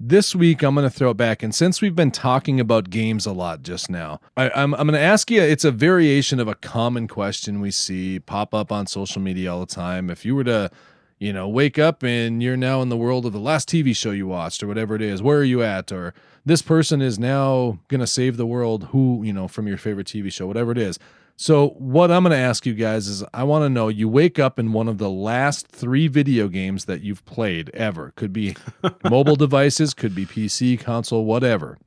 this 0.00 0.34
week 0.34 0.62
I'm 0.62 0.74
going 0.74 0.88
to 0.88 0.90
throw 0.90 1.10
it 1.10 1.16
back, 1.16 1.42
and 1.42 1.54
since 1.54 1.82
we've 1.82 1.96
been 1.96 2.10
talking 2.10 2.60
about 2.60 2.90
games 2.90 3.26
a 3.26 3.32
lot 3.32 3.62
just 3.62 3.90
now, 3.90 4.20
I, 4.36 4.50
I'm 4.50 4.74
I'm 4.74 4.86
going 4.86 4.92
to 4.92 5.00
ask 5.00 5.30
you. 5.30 5.42
It's 5.42 5.64
a 5.64 5.70
variation 5.70 6.40
of 6.40 6.48
a 6.48 6.54
common 6.54 7.08
question 7.08 7.60
we 7.60 7.70
see 7.70 8.20
pop 8.20 8.54
up 8.54 8.72
on 8.72 8.86
social 8.86 9.20
media 9.20 9.52
all 9.52 9.60
the 9.60 9.66
time. 9.66 10.10
If 10.10 10.24
you 10.24 10.34
were 10.34 10.44
to 10.44 10.70
you 11.18 11.32
know, 11.32 11.48
wake 11.48 11.78
up 11.78 12.02
and 12.02 12.42
you're 12.42 12.56
now 12.56 12.80
in 12.80 12.88
the 12.88 12.96
world 12.96 13.26
of 13.26 13.32
the 13.32 13.40
last 13.40 13.68
TV 13.68 13.94
show 13.94 14.12
you 14.12 14.26
watched 14.26 14.62
or 14.62 14.68
whatever 14.68 14.94
it 14.94 15.02
is. 15.02 15.20
Where 15.20 15.38
are 15.38 15.44
you 15.44 15.62
at? 15.62 15.90
Or 15.90 16.14
this 16.46 16.62
person 16.62 17.02
is 17.02 17.18
now 17.18 17.80
going 17.88 18.00
to 18.00 18.06
save 18.06 18.36
the 18.36 18.46
world. 18.46 18.84
Who, 18.92 19.22
you 19.24 19.32
know, 19.32 19.48
from 19.48 19.66
your 19.66 19.78
favorite 19.78 20.06
TV 20.06 20.32
show, 20.32 20.46
whatever 20.46 20.70
it 20.70 20.78
is. 20.78 20.98
So, 21.40 21.68
what 21.78 22.10
I'm 22.10 22.24
going 22.24 22.32
to 22.32 22.36
ask 22.36 22.66
you 22.66 22.74
guys 22.74 23.06
is 23.06 23.22
I 23.32 23.44
want 23.44 23.62
to 23.62 23.68
know 23.68 23.86
you 23.86 24.08
wake 24.08 24.40
up 24.40 24.58
in 24.58 24.72
one 24.72 24.88
of 24.88 24.98
the 24.98 25.08
last 25.08 25.68
three 25.68 26.08
video 26.08 26.48
games 26.48 26.86
that 26.86 27.02
you've 27.02 27.24
played 27.26 27.70
ever. 27.70 28.12
Could 28.16 28.32
be 28.32 28.56
mobile 29.08 29.36
devices, 29.36 29.94
could 29.94 30.16
be 30.16 30.26
PC, 30.26 30.80
console, 30.80 31.24
whatever. 31.24 31.78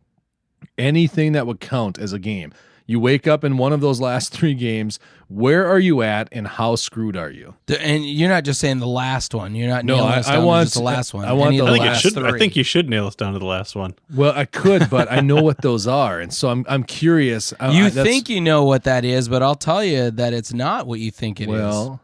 Anything 0.78 1.34
that 1.34 1.48
would 1.48 1.60
count 1.60 2.00
as 2.00 2.14
a 2.14 2.20
game. 2.20 2.54
You 2.92 3.00
wake 3.00 3.26
up 3.28 3.44
in 3.44 3.58
one 3.58 3.72
of 3.74 3.80
those 3.82 4.00
last 4.02 4.32
three 4.38 4.54
games. 4.54 5.00
Where 5.30 5.66
are 5.66 5.80
you 5.80 6.02
at, 6.02 6.28
and 6.34 6.46
how 6.46 6.76
screwed 6.76 7.16
are 7.16 7.30
you? 7.30 7.56
And 7.80 8.06
you're 8.06 8.28
not 8.28 8.44
just 8.44 8.60
saying 8.60 8.80
the 8.80 8.86
last 8.88 9.34
one. 9.34 9.56
You're 9.56 9.70
not 9.70 9.86
No, 9.86 10.04
I- 10.04 10.18
us 10.18 10.28
I 10.28 10.34
down 10.34 10.42
to 10.42 10.48
want- 10.48 10.66
just 10.66 10.76
the 10.76 10.84
last 10.84 11.14
one. 11.14 11.24
I 11.24 11.32
want 11.32 11.56
the 11.58 11.64
I 11.64 11.72
think 11.72 11.80
last 11.86 12.02
should. 12.02 12.18
I 12.18 12.38
think 12.38 12.56
you 12.58 12.64
should 12.64 12.90
nail 12.90 13.08
us 13.08 13.16
down 13.16 13.32
to 13.32 13.40
the 13.40 13.46
last 13.46 13.74
one. 13.76 13.94
Well, 14.14 14.34
I 14.36 14.44
could, 14.44 14.90
but 14.90 15.10
I 15.10 15.22
know 15.22 15.42
what 15.42 15.62
those 15.62 15.88
are, 15.88 16.20
and 16.20 16.34
so 16.34 16.50
I'm 16.50 16.66
I'm 16.68 16.84
curious. 16.84 17.54
You 17.62 17.86
I- 17.86 17.90
think 17.90 18.28
you 18.28 18.42
know 18.42 18.66
what 18.66 18.84
that 18.84 19.06
is, 19.06 19.30
but 19.30 19.42
I'll 19.42 19.56
tell 19.56 19.84
you 19.86 20.12
that 20.12 20.34
it's 20.34 20.54
not 20.54 20.86
what 20.86 21.00
you 21.00 21.12
think 21.12 21.40
it 21.40 21.44
is. 21.44 21.50
well, 21.50 22.02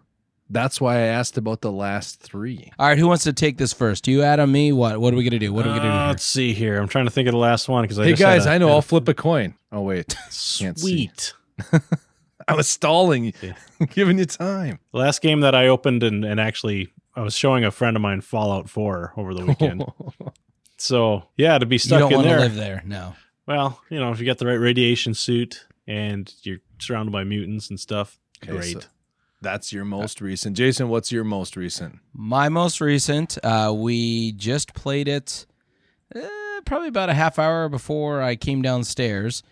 that's 0.49 0.79
why 0.81 0.95
I 0.95 1.01
asked 1.01 1.37
about 1.37 1.61
the 1.61 1.71
last 1.71 2.21
three. 2.21 2.71
All 2.79 2.87
right, 2.87 2.97
who 2.97 3.07
wants 3.07 3.23
to 3.25 3.33
take 3.33 3.57
this 3.57 3.73
first? 3.73 4.07
You, 4.07 4.23
Adam, 4.23 4.51
me? 4.51 4.71
What? 4.71 4.99
What 4.99 5.13
are 5.13 5.17
we 5.17 5.23
gonna 5.23 5.39
do? 5.39 5.51
What 5.53 5.65
are 5.67 5.73
we 5.73 5.77
gonna 5.79 5.89
do? 5.89 5.95
Uh, 5.95 5.99
here? 6.03 6.07
let's 6.09 6.23
see 6.23 6.53
here. 6.53 6.79
I'm 6.81 6.87
trying 6.87 7.05
to 7.05 7.11
think 7.11 7.27
of 7.27 7.33
the 7.33 7.37
last 7.39 7.67
one 7.69 7.83
because 7.83 7.99
I 7.99 8.03
hey 8.05 8.09
just 8.11 8.21
had 8.21 8.37
guys, 8.37 8.45
a- 8.45 8.51
I 8.51 8.57
know. 8.57 8.69
I'll 8.69 8.77
a- 8.77 8.81
flip 8.81 9.07
a 9.07 9.13
coin. 9.13 9.55
Oh 9.71 9.81
wait, 9.81 10.15
Can't 10.59 10.79
see. 10.79 11.11
Sweet. 11.11 11.33
I 12.47 12.55
was 12.55 12.67
stalling, 12.67 13.33
Yeah. 13.41 13.53
giving 13.89 14.17
you 14.17 14.25
time. 14.25 14.79
The 14.93 14.99
last 14.99 15.21
game 15.21 15.41
that 15.41 15.53
I 15.53 15.67
opened 15.67 16.03
and, 16.03 16.23
and 16.23 16.39
actually 16.39 16.93
I 17.15 17.21
was 17.21 17.35
showing 17.35 17.65
a 17.65 17.71
friend 17.71 17.97
of 17.97 18.01
mine 18.01 18.21
Fallout 18.21 18.69
4 18.69 19.13
over 19.17 19.33
the 19.33 19.45
weekend. 19.45 19.83
so 20.77 21.23
yeah, 21.35 21.57
to 21.57 21.65
be 21.65 21.75
You 21.75 21.79
stuck 21.79 21.99
don't 21.99 22.13
in 22.13 22.21
there. 22.21 22.39
live 22.39 22.55
there. 22.55 22.83
No. 22.85 23.15
Well, 23.47 23.81
you 23.89 23.99
know, 23.99 24.11
if 24.11 24.19
you 24.19 24.25
got 24.25 24.37
the 24.37 24.45
right 24.47 24.53
radiation 24.59 25.13
suit 25.13 25.65
and 25.87 26.33
you're 26.43 26.59
surrounded 26.79 27.11
by 27.11 27.23
mutants 27.23 27.69
and 27.69 27.79
stuff, 27.79 28.17
Okay, 28.43 28.51
great. 28.53 28.81
so 28.81 28.87
that's 29.41 29.71
your 29.71 29.85
most 29.85 30.21
recent. 30.21 30.57
Jason, 30.57 30.89
what's 30.89 31.11
your 31.11 31.23
most 31.23 31.55
recent? 31.55 31.99
My 32.13 32.49
most 32.49 32.81
recent, 32.81 33.38
uh, 33.43 33.73
we 33.75 34.31
just 34.33 34.73
played 34.73 35.07
it 35.07 35.45
uh, 36.15 36.21
probably 36.65 36.88
about 36.88 37.09
a 37.09 37.13
half 37.13 37.38
hour 37.39 37.69
before 37.69 38.21
I 38.21 38.35
came 38.35 38.61
downstairs, 38.61 39.43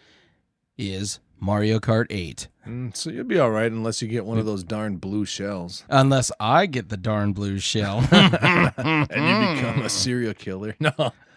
is 0.78 1.20
Mario 1.40 1.80
Kart 1.80 2.08
8. 2.10 2.48
Mm, 2.68 2.96
so 2.96 3.10
you'll 3.10 3.26
be 3.26 3.40
all 3.40 3.52
right 3.52 3.72
unless 3.72 4.02
you 4.02 4.08
get 4.08 4.26
one 4.26 4.38
of 4.40 4.46
those 4.46 4.64
darn 4.64 4.98
blue 4.98 5.24
shells 5.26 5.84
Unless 5.88 6.32
I 6.40 6.66
get 6.66 6.90
the 6.90 6.98
darn 6.98 7.34
blue 7.34 7.60
shell. 7.60 8.00
and 8.12 8.74
you 9.10 9.56
become 9.56 9.84
a 9.84 9.90
serial 9.90 10.34
killer. 10.34 10.76
No. 10.80 10.92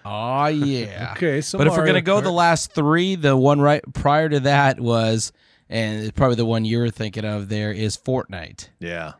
oh, 0.04 0.46
yeah. 0.46 1.12
Okay, 1.16 1.40
so 1.42 1.58
but 1.58 1.66
if 1.66 1.72
we're 1.72 1.78
Mario 1.78 1.92
going 1.92 2.02
to 2.02 2.06
go 2.06 2.20
Kart- 2.20 2.24
the 2.24 2.32
last 2.32 2.72
three, 2.72 3.14
the 3.14 3.36
one 3.36 3.60
right 3.60 3.82
prior 3.92 4.28
to 4.28 4.40
that 4.40 4.80
was, 4.80 5.32
and 5.68 6.14
probably 6.14 6.36
the 6.36 6.44
one 6.46 6.64
you 6.64 6.78
were 6.78 6.90
thinking 6.90 7.24
of 7.24 7.48
there, 7.48 7.72
is 7.72 7.96
Fortnite. 7.96 8.68
yeah, 8.80 9.12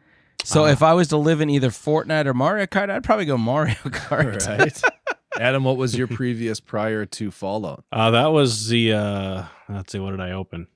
So 0.44 0.66
if 0.66 0.82
I 0.82 0.94
was 0.94 1.08
to 1.08 1.16
live 1.16 1.40
in 1.40 1.50
either 1.50 1.68
Fortnite 1.70 2.26
or 2.26 2.34
Mario 2.34 2.66
Kart, 2.66 2.90
I'd 2.90 3.04
probably 3.04 3.24
go 3.26 3.36
Mario 3.38 3.74
Kart. 3.84 4.46
right. 4.46 4.82
Adam, 5.40 5.62
what 5.62 5.76
was 5.76 5.96
your 5.96 6.08
previous 6.08 6.58
prior 6.58 7.04
to 7.06 7.30
Fallout? 7.30 7.84
Uh, 7.92 8.10
that 8.10 8.32
was 8.32 8.68
the 8.68 8.92
uh, 8.92 9.44
let's 9.68 9.92
see, 9.92 9.98
what 10.00 10.10
did 10.12 10.20
I 10.20 10.32
open? 10.32 10.66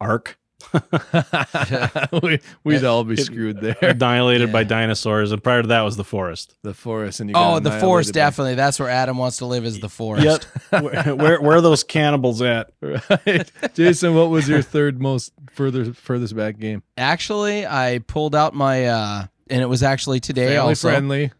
Ark, 0.00 0.38
we, 2.22 2.40
we'd 2.64 2.84
all 2.84 3.04
be 3.04 3.16
screwed 3.16 3.60
there. 3.60 3.76
annihilated 3.80 4.52
by 4.52 4.64
dinosaurs, 4.64 5.32
and 5.32 5.42
prior 5.42 5.62
to 5.62 5.68
that 5.68 5.82
was 5.82 5.96
the 5.96 6.04
forest. 6.04 6.54
The 6.62 6.74
forest, 6.74 7.20
and 7.20 7.30
you 7.30 7.36
Oh, 7.36 7.60
the 7.60 7.78
forest 7.80 8.10
by- 8.10 8.12
definitely. 8.20 8.54
That's 8.54 8.78
where 8.78 8.88
Adam 8.88 9.16
wants 9.18 9.38
to 9.38 9.46
live 9.46 9.64
is 9.64 9.80
the 9.80 9.88
forest. 9.88 10.44
where, 10.70 11.14
where 11.14 11.40
where 11.40 11.56
are 11.56 11.60
those 11.60 11.84
cannibals 11.84 12.42
at? 12.42 12.70
Right. 12.80 13.50
Jason, 13.74 14.14
what 14.14 14.30
was 14.30 14.48
your 14.48 14.62
third 14.62 15.00
most 15.00 15.32
further 15.52 15.92
furthest 15.92 16.36
back 16.36 16.58
game? 16.58 16.82
Actually, 16.96 17.66
I 17.66 18.00
pulled 18.06 18.34
out 18.34 18.54
my 18.54 18.86
uh 18.86 19.26
and 19.50 19.62
it 19.62 19.66
was 19.66 19.82
actually 19.82 20.20
today 20.20 20.54
Family 20.56 20.70
also. 20.70 20.88
friendly. 20.88 21.32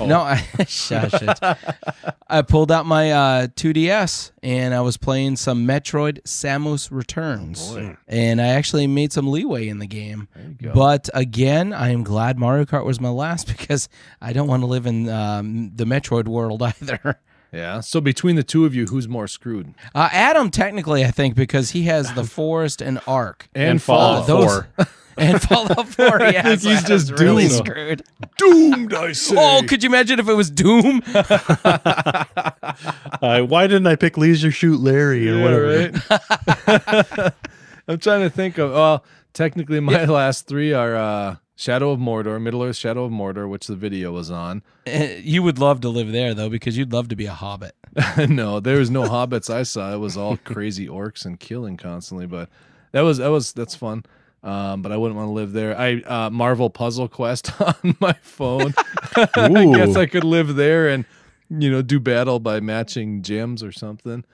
No, 0.00 0.20
I 0.20 0.36
shush 0.66 1.14
it. 1.14 1.38
I 2.28 2.42
pulled 2.42 2.70
out 2.70 2.84
my 2.86 3.10
uh 3.10 3.46
2DS 3.48 4.32
and 4.42 4.74
I 4.74 4.80
was 4.82 4.96
playing 4.96 5.36
some 5.36 5.66
Metroid 5.66 6.22
Samus 6.24 6.88
Returns. 6.90 7.72
boy. 7.72 7.96
and 8.06 8.40
I 8.40 8.48
actually 8.48 8.86
made 8.86 9.12
some 9.12 9.28
leeway 9.28 9.68
in 9.68 9.78
the 9.78 9.86
game. 9.86 10.28
There 10.34 10.44
you 10.44 10.54
go. 10.68 10.72
But 10.74 11.08
again, 11.14 11.72
I 11.72 11.88
am 11.90 12.04
glad 12.04 12.38
Mario 12.38 12.64
Kart 12.64 12.84
was 12.84 13.00
my 13.00 13.08
last 13.08 13.46
because 13.58 13.88
I 14.20 14.32
don't 14.32 14.46
want 14.48 14.62
to 14.62 14.66
live 14.66 14.86
in 14.86 15.08
um, 15.08 15.72
the 15.74 15.84
Metroid 15.84 16.28
world 16.28 16.62
either. 16.62 17.18
Yeah. 17.52 17.80
So 17.80 18.00
between 18.00 18.36
the 18.36 18.42
two 18.42 18.64
of 18.66 18.74
you, 18.74 18.86
who's 18.86 19.08
more 19.08 19.26
screwed? 19.26 19.74
Uh, 19.94 20.08
Adam, 20.12 20.50
technically, 20.50 21.04
I 21.04 21.10
think 21.10 21.34
because 21.34 21.70
he 21.70 21.84
has 21.84 22.12
the 22.12 22.24
Forest 22.38 22.80
and 22.82 23.00
Ark. 23.06 23.48
And, 23.54 23.80
Fallout 23.82 24.26
those- 24.26 24.64
4. 24.76 24.86
And 25.20 25.42
Fallout 25.42 25.88
4, 25.88 26.20
yeah. 26.32 26.42
think 26.42 26.60
so 26.60 26.68
he's 26.68 26.84
Adam's 26.84 27.08
just 27.08 27.20
really 27.20 27.48
doomed. 27.48 27.66
screwed. 27.66 28.02
Doomed, 28.36 28.94
I 28.94 29.10
say. 29.10 29.34
Oh, 29.36 29.62
could 29.66 29.82
you 29.82 29.88
imagine 29.88 30.20
if 30.20 30.28
it 30.28 30.34
was 30.34 30.48
Doom? 30.48 31.02
Uh, 33.20 33.42
why 33.42 33.66
didn't 33.66 33.88
I 33.88 33.96
pick 33.96 34.16
Leisure 34.16 34.52
Suit 34.52 34.78
Larry 34.80 35.28
or 35.28 35.38
Yeah, 35.38 35.42
whatever? 35.42 35.90
right? 37.18 37.32
I'm 37.88 37.98
trying 37.98 38.20
to 38.22 38.30
think 38.30 38.58
of. 38.58 38.70
Well, 38.70 39.04
technically, 39.32 39.80
my 39.80 40.04
last 40.04 40.46
three 40.46 40.72
are 40.72 40.94
uh, 40.94 41.36
Shadow 41.58 41.90
of 41.90 41.98
Mordor, 41.98 42.40
Middle 42.40 42.62
Earth, 42.62 42.76
Shadow 42.76 43.02
of 43.02 43.10
Mordor, 43.10 43.50
which 43.50 43.66
the 43.66 43.74
video 43.74 44.12
was 44.12 44.30
on. 44.30 44.62
Eh, 44.86 45.20
you 45.24 45.42
would 45.42 45.58
love 45.58 45.80
to 45.80 45.88
live 45.88 46.12
there, 46.12 46.32
though, 46.32 46.48
because 46.48 46.78
you'd 46.78 46.92
love 46.92 47.08
to 47.08 47.16
be 47.16 47.26
a 47.26 47.32
hobbit. 47.32 47.74
no, 48.28 48.60
there 48.60 48.78
was 48.78 48.90
no 48.90 49.02
hobbits 49.02 49.52
I 49.52 49.64
saw. 49.64 49.92
It 49.92 49.96
was 49.96 50.16
all 50.16 50.36
crazy 50.44 50.86
orcs 50.86 51.26
and 51.26 51.40
killing 51.40 51.76
constantly. 51.76 52.26
But 52.26 52.48
that 52.92 53.00
was 53.00 53.18
that 53.18 53.26
was 53.26 53.52
that's 53.52 53.74
fun. 53.74 54.04
Um, 54.44 54.82
but 54.82 54.92
I 54.92 54.96
wouldn't 54.96 55.16
want 55.16 55.26
to 55.26 55.32
live 55.32 55.50
there. 55.50 55.76
I 55.76 56.00
uh, 56.02 56.30
Marvel 56.30 56.70
Puzzle 56.70 57.08
Quest 57.08 57.60
on 57.60 57.96
my 57.98 58.12
phone. 58.22 58.72
I 59.16 59.64
guess 59.74 59.96
I 59.96 60.06
could 60.06 60.22
live 60.22 60.54
there 60.54 60.88
and 60.88 61.06
you 61.50 61.72
know 61.72 61.82
do 61.82 61.98
battle 61.98 62.38
by 62.38 62.60
matching 62.60 63.22
gems 63.22 63.64
or 63.64 63.72
something. 63.72 64.24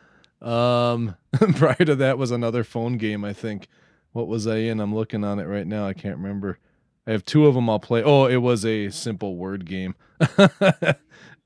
Um, 0.42 1.16
prior 1.56 1.86
to 1.86 1.94
that 1.96 2.18
was 2.18 2.30
another 2.30 2.64
phone 2.64 2.98
game. 2.98 3.24
I 3.24 3.32
think. 3.32 3.68
What 4.12 4.28
was 4.28 4.46
I 4.46 4.58
in? 4.58 4.78
I'm 4.78 4.94
looking 4.94 5.24
on 5.24 5.38
it 5.38 5.44
right 5.44 5.66
now. 5.66 5.86
I 5.86 5.94
can't 5.94 6.18
remember. 6.18 6.58
I 7.06 7.12
have 7.12 7.24
two 7.24 7.46
of 7.46 7.54
them. 7.54 7.68
I'll 7.68 7.78
play. 7.80 8.02
Oh, 8.02 8.26
it 8.26 8.36
was 8.38 8.64
a 8.64 8.90
simple 8.90 9.36
word 9.36 9.66
game. 9.66 9.94
yeah, 10.38 10.54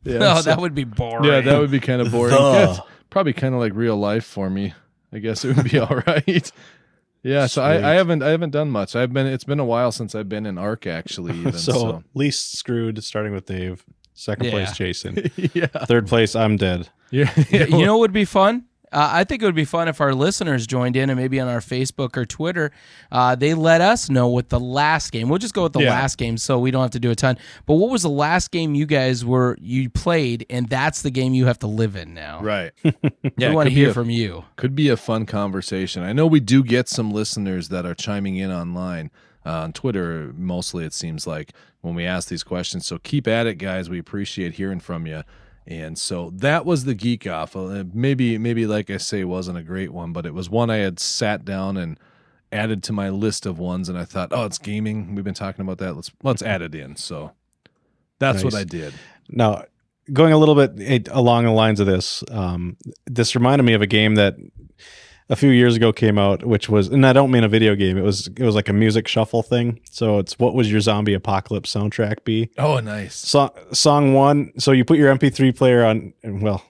no, 0.05 0.37
so- 0.37 0.43
that 0.43 0.59
would 0.61 0.75
be 0.75 0.85
boring. 0.85 1.25
yeah, 1.25 1.41
that 1.41 1.59
would 1.59 1.71
be 1.71 1.81
kind 1.81 2.01
of 2.01 2.11
boring. 2.13 2.35
That's 2.35 2.81
probably 3.11 3.33
kind 3.33 3.55
of 3.55 3.61
like 3.61 3.73
real 3.75 3.97
life 3.97 4.25
for 4.25 4.49
me. 4.51 4.75
I 5.13 5.19
guess 5.19 5.45
it 5.45 5.57
would 5.57 5.71
be 5.71 5.79
all 5.79 6.03
right. 6.07 6.53
Yeah, 7.23 7.47
so 7.47 7.63
I, 7.63 7.75
I 7.93 7.95
haven't 7.95 8.23
I 8.23 8.29
haven't 8.29 8.51
done 8.51 8.71
much. 8.71 8.95
I've 8.95 9.13
been 9.13 9.27
it's 9.27 9.43
been 9.45 9.59
a 9.59 9.65
while 9.65 9.91
since 9.91 10.15
I've 10.15 10.29
been 10.29 10.47
in 10.47 10.57
Ark 10.59 10.87
actually. 10.87 11.37
Even, 11.37 11.53
so, 11.55 11.73
so, 11.73 12.05
least 12.15 12.57
screwed, 12.57 13.03
starting 13.03 13.33
with 13.33 13.47
Dave. 13.47 13.85
Second 14.15 14.47
Yeah. 14.47 14.51
place, 14.53 14.73
Jason. 14.73 15.31
yeah, 15.55 15.67
Third 15.67 16.07
place, 16.09 16.37
I'm 16.37 16.57
dead. 16.57 16.89
yeah. 17.11 17.33
you 17.51 17.85
know 17.87 17.95
what 17.95 18.01
would 18.01 18.13
be 18.13 18.25
fun? 18.25 18.65
Uh, 18.93 19.09
I 19.13 19.25
think 19.25 19.43
it 19.43 19.45
would 19.45 19.55
be 19.55 19.65
fun 19.65 19.89
if 19.89 20.01
our 20.01 20.15
listeners 20.15 20.67
joined 20.67 20.97
in 20.97 21.11
and 21.11 21.19
maybe 21.19 21.39
on 21.41 21.49
our 21.49 21.61
Facebook 21.61 22.17
or 22.17 22.25
Twitter, 22.25 22.71
uh, 23.13 23.35
they 23.35 23.55
let 23.55 23.81
us 23.81 24.09
know 24.09 24.29
what 24.29 24.49
the 24.49 24.59
last 24.61 25.11
game. 25.13 25.29
We'll 25.29 25.39
just 25.39 25.55
go 25.55 25.65
with 25.65 25.73
the 25.75 25.81
Yeah. 25.81 25.91
last 25.91 26.17
game, 26.19 26.39
so 26.39 26.59
we 26.59 26.71
don't 26.71 26.83
have 26.83 26.91
to 26.93 27.01
do 27.01 27.11
a 27.11 27.15
ton. 27.15 27.37
But 27.67 27.75
what 27.75 27.91
was 27.91 28.03
the 28.03 28.09
last 28.11 28.51
game 28.51 28.75
you 28.75 28.87
guys 28.87 29.25
were 29.25 29.57
you 29.61 29.91
played, 29.91 30.47
and 30.49 30.69
that's 30.69 31.03
the 31.03 31.11
game 31.11 31.35
you 31.35 31.47
have 31.47 31.59
to 31.61 31.67
live 31.67 31.97
in 31.97 32.15
now? 32.15 32.41
right. 32.43 32.73
we 32.85 32.93
Yeah, 33.37 33.53
want 33.53 33.69
to 33.69 33.75
hear 33.75 33.91
a- 33.91 33.95
from 33.95 34.11
you. 34.11 34.45
could 34.57 34.75
be 34.75 34.89
a 34.89 34.97
fun 34.97 35.27
conversation. 35.27 36.03
I 36.03 36.13
know 36.13 36.27
we 36.27 36.41
do 36.41 36.63
get 36.65 36.89
some 36.89 37.11
listeners 37.11 37.69
that 37.69 37.85
are 37.87 37.95
chiming 37.95 38.37
in 38.37 38.51
online 38.51 39.11
uh, 39.47 39.51
on 39.63 39.73
Twitter. 39.73 40.33
Mostly, 40.37 40.85
it 40.85 40.93
seems 40.93 41.27
like 41.27 41.53
when 41.81 41.95
we 41.95 42.05
ask 42.05 42.29
these 42.29 42.43
questions. 42.43 42.87
So 42.87 42.99
keep 42.99 43.27
at 43.29 43.47
it, 43.47 43.55
guys. 43.57 43.89
We 43.89 43.99
appreciate 43.99 44.55
hearing 44.55 44.81
from 44.81 45.07
you. 45.07 45.23
And 45.69 45.99
so 45.99 46.31
that 46.37 46.65
was 46.65 46.87
the 46.87 46.95
geek 46.95 47.27
off. 47.27 47.55
Uh, 47.55 47.85
maybe, 47.93 48.39
maybe 48.39 48.67
like 48.67 48.89
I 48.89 48.97
say, 48.97 49.23
wasn't 49.25 49.59
a 49.59 49.63
great 49.63 49.93
one, 49.93 50.15
but 50.15 50.25
it 50.25 50.33
was 50.33 50.49
one 50.49 50.71
I 50.71 50.79
had 50.79 50.99
sat 50.99 51.45
down 51.45 51.77
and 51.77 52.01
added 52.51 52.83
to 52.85 52.95
my 52.95 53.11
list 53.11 53.45
of 53.45 53.59
ones. 53.59 53.91
And 53.91 53.99
I 53.99 54.05
thought, 54.05 54.31
oh, 54.33 54.47
it's 54.47 54.57
gaming. 54.57 55.15
We've 55.15 55.25
been 55.25 55.35
talking 55.35 55.61
about 55.61 55.77
that. 55.79 55.95
Let's 55.95 56.11
let's 56.23 56.43
add 56.43 56.63
it 56.63 56.75
in. 56.75 56.97
So 56.97 57.33
that's 58.19 58.43
what 58.43 58.55
I 58.55 58.65
did. 58.65 58.95
Now, 59.29 59.65
going 60.11 60.33
a 60.33 60.39
little 60.39 60.55
bit 60.55 60.73
eh, 60.81 61.01
along 61.11 61.45
the 61.45 61.51
lines 61.51 61.81
of 61.81 61.87
this, 61.87 62.25
um, 62.31 62.79
this 63.07 63.35
reminded 63.35 63.65
me 63.65 63.75
of 63.75 63.83
a 63.83 63.87
game 63.87 64.15
that 64.15 64.37
a 65.31 65.37
few 65.37 65.51
years 65.51 65.77
ago 65.77 65.93
came 65.93 66.19
out, 66.19 66.45
which 66.45 66.69
was, 66.69 66.89
and 66.89 67.07
I 67.07 67.13
don't 67.13 67.31
mean 67.31 67.45
a 67.45 67.49
video 67.49 67.75
game. 67.75 67.99
It 67.99 68.03
was, 68.03 68.29
it 68.29 68.41
was 68.41 68.55
like 68.55 68.69
a 68.69 68.73
music 68.73 69.07
shuffle 69.07 69.43
thing. 69.43 69.81
So 69.91 70.19
it's 70.19 70.39
what 70.39 70.55
was 70.55 70.71
your 70.71 70.81
zombie 70.81 71.15
apocalypse 71.15 71.73
soundtrack 71.73 72.25
be? 72.25 72.51
Oh, 72.57 72.81
nice. 72.81 73.15
So, 73.15 73.53
song 73.73 74.15
one. 74.15 74.53
So 74.59 74.73
you 74.73 74.85
put 74.85 74.99
your 74.99 75.15
MP3 75.15 75.55
player 75.55 75.85
on. 75.85 76.15
and, 76.23 76.41
Well, 76.43 76.65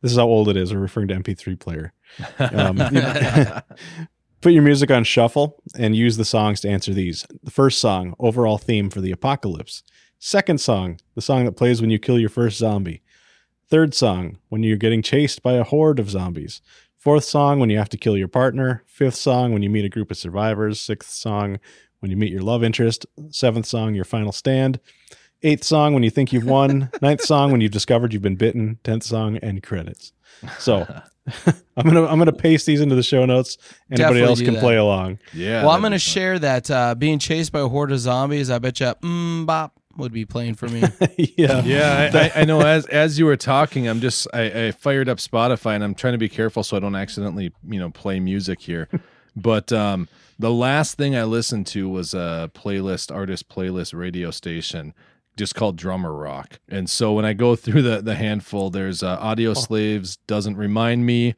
this 0.00 0.10
is 0.10 0.18
how 0.18 0.26
old 0.26 0.48
it 0.48 0.56
is. 0.56 0.74
We're 0.74 0.80
referring 0.80 1.08
to 1.08 1.14
MP3 1.14 1.58
player. 1.60 1.92
Um, 2.38 2.76
put 4.40 4.52
your 4.52 4.62
music 4.62 4.90
on 4.90 5.04
shuffle 5.04 5.62
and 5.78 5.94
use 5.94 6.16
the 6.16 6.24
songs 6.24 6.60
to 6.62 6.68
answer 6.68 6.92
these. 6.92 7.24
The 7.44 7.50
first 7.52 7.80
song, 7.80 8.14
overall 8.18 8.58
theme 8.58 8.90
for 8.90 9.00
the 9.00 9.12
apocalypse. 9.12 9.84
Second 10.18 10.60
song, 10.60 10.98
the 11.14 11.22
song 11.22 11.44
that 11.44 11.52
plays 11.52 11.80
when 11.80 11.90
you 11.90 11.98
kill 11.98 12.18
your 12.18 12.28
first 12.28 12.58
zombie. 12.58 13.02
Third 13.68 13.94
song, 13.94 14.38
when 14.50 14.62
you're 14.62 14.76
getting 14.76 15.02
chased 15.02 15.42
by 15.42 15.54
a 15.54 15.64
horde 15.64 15.98
of 15.98 16.10
zombies. 16.10 16.60
Fourth 17.02 17.24
song, 17.24 17.58
when 17.58 17.68
you 17.68 17.78
have 17.78 17.88
to 17.88 17.96
kill 17.96 18.16
your 18.16 18.28
partner. 18.28 18.84
Fifth 18.86 19.16
song, 19.16 19.52
when 19.52 19.60
you 19.60 19.68
meet 19.68 19.84
a 19.84 19.88
group 19.88 20.12
of 20.12 20.16
survivors. 20.16 20.80
Sixth 20.80 21.10
song, 21.10 21.58
when 21.98 22.12
you 22.12 22.16
meet 22.16 22.30
your 22.30 22.42
love 22.42 22.62
interest. 22.62 23.06
Seventh 23.30 23.66
song, 23.66 23.96
your 23.96 24.04
final 24.04 24.30
stand. 24.30 24.78
Eighth 25.42 25.64
song, 25.64 25.94
when 25.94 26.04
you 26.04 26.10
think 26.10 26.32
you've 26.32 26.44
won. 26.46 26.90
Ninth 27.02 27.22
song, 27.22 27.50
when 27.50 27.60
you've 27.60 27.72
discovered 27.72 28.12
you've 28.12 28.22
been 28.22 28.36
bitten. 28.36 28.78
Tenth 28.84 29.02
song, 29.02 29.36
end 29.38 29.64
credits. 29.64 30.12
So 30.60 30.86
I'm 31.76 31.84
gonna 31.84 32.06
I'm 32.06 32.18
gonna 32.18 32.32
paste 32.32 32.66
these 32.66 32.80
into 32.80 32.94
the 32.94 33.02
show 33.02 33.24
notes. 33.26 33.58
Anybody 33.90 34.20
Definitely 34.20 34.28
else 34.28 34.40
can 34.40 34.54
that. 34.54 34.60
play 34.60 34.76
along. 34.76 35.18
Yeah. 35.32 35.62
well, 35.62 35.72
I'm 35.72 35.80
going 35.80 35.90
to 35.90 35.96
fun. 35.96 36.12
share 36.12 36.38
that 36.38 36.70
uh, 36.70 36.94
being 36.94 37.18
chased 37.18 37.50
by 37.50 37.60
a 37.60 37.68
horde 37.68 37.90
of 37.90 37.98
zombies. 37.98 38.48
I 38.48 38.60
bet 38.60 38.78
you 38.78 38.86
mm, 38.86 39.44
bop 39.44 39.76
would 39.96 40.12
be 40.12 40.24
playing 40.24 40.54
for 40.54 40.68
me. 40.68 40.80
yeah. 41.36 41.62
Yeah, 41.62 42.10
I, 42.12 42.18
I, 42.18 42.32
I 42.42 42.44
know. 42.44 42.60
As 42.60 42.86
as 42.86 43.18
you 43.18 43.26
were 43.26 43.36
talking, 43.36 43.88
I'm 43.88 44.00
just 44.00 44.26
I, 44.32 44.66
I 44.66 44.70
fired 44.72 45.08
up 45.08 45.18
Spotify 45.18 45.74
and 45.74 45.84
I'm 45.84 45.94
trying 45.94 46.14
to 46.14 46.18
be 46.18 46.28
careful 46.28 46.62
so 46.62 46.76
I 46.76 46.80
don't 46.80 46.94
accidentally 46.94 47.52
you 47.68 47.78
know 47.78 47.90
play 47.90 48.20
music 48.20 48.60
here. 48.60 48.88
but 49.36 49.72
um, 49.72 50.08
the 50.38 50.52
last 50.52 50.96
thing 50.96 51.16
I 51.16 51.24
listened 51.24 51.66
to 51.68 51.88
was 51.88 52.14
a 52.14 52.50
playlist 52.54 53.14
artist 53.14 53.48
playlist 53.48 53.96
radio 53.98 54.30
station 54.30 54.94
just 55.36 55.54
called 55.54 55.76
Drummer 55.76 56.12
Rock. 56.12 56.60
And 56.68 56.88
so 56.90 57.12
when 57.14 57.24
I 57.24 57.32
go 57.32 57.56
through 57.56 57.82
the 57.82 58.02
the 58.02 58.14
handful, 58.14 58.70
there's 58.70 59.02
uh, 59.02 59.18
Audioslave's 59.18 60.16
doesn't 60.26 60.56
remind 60.56 61.06
me. 61.06 61.34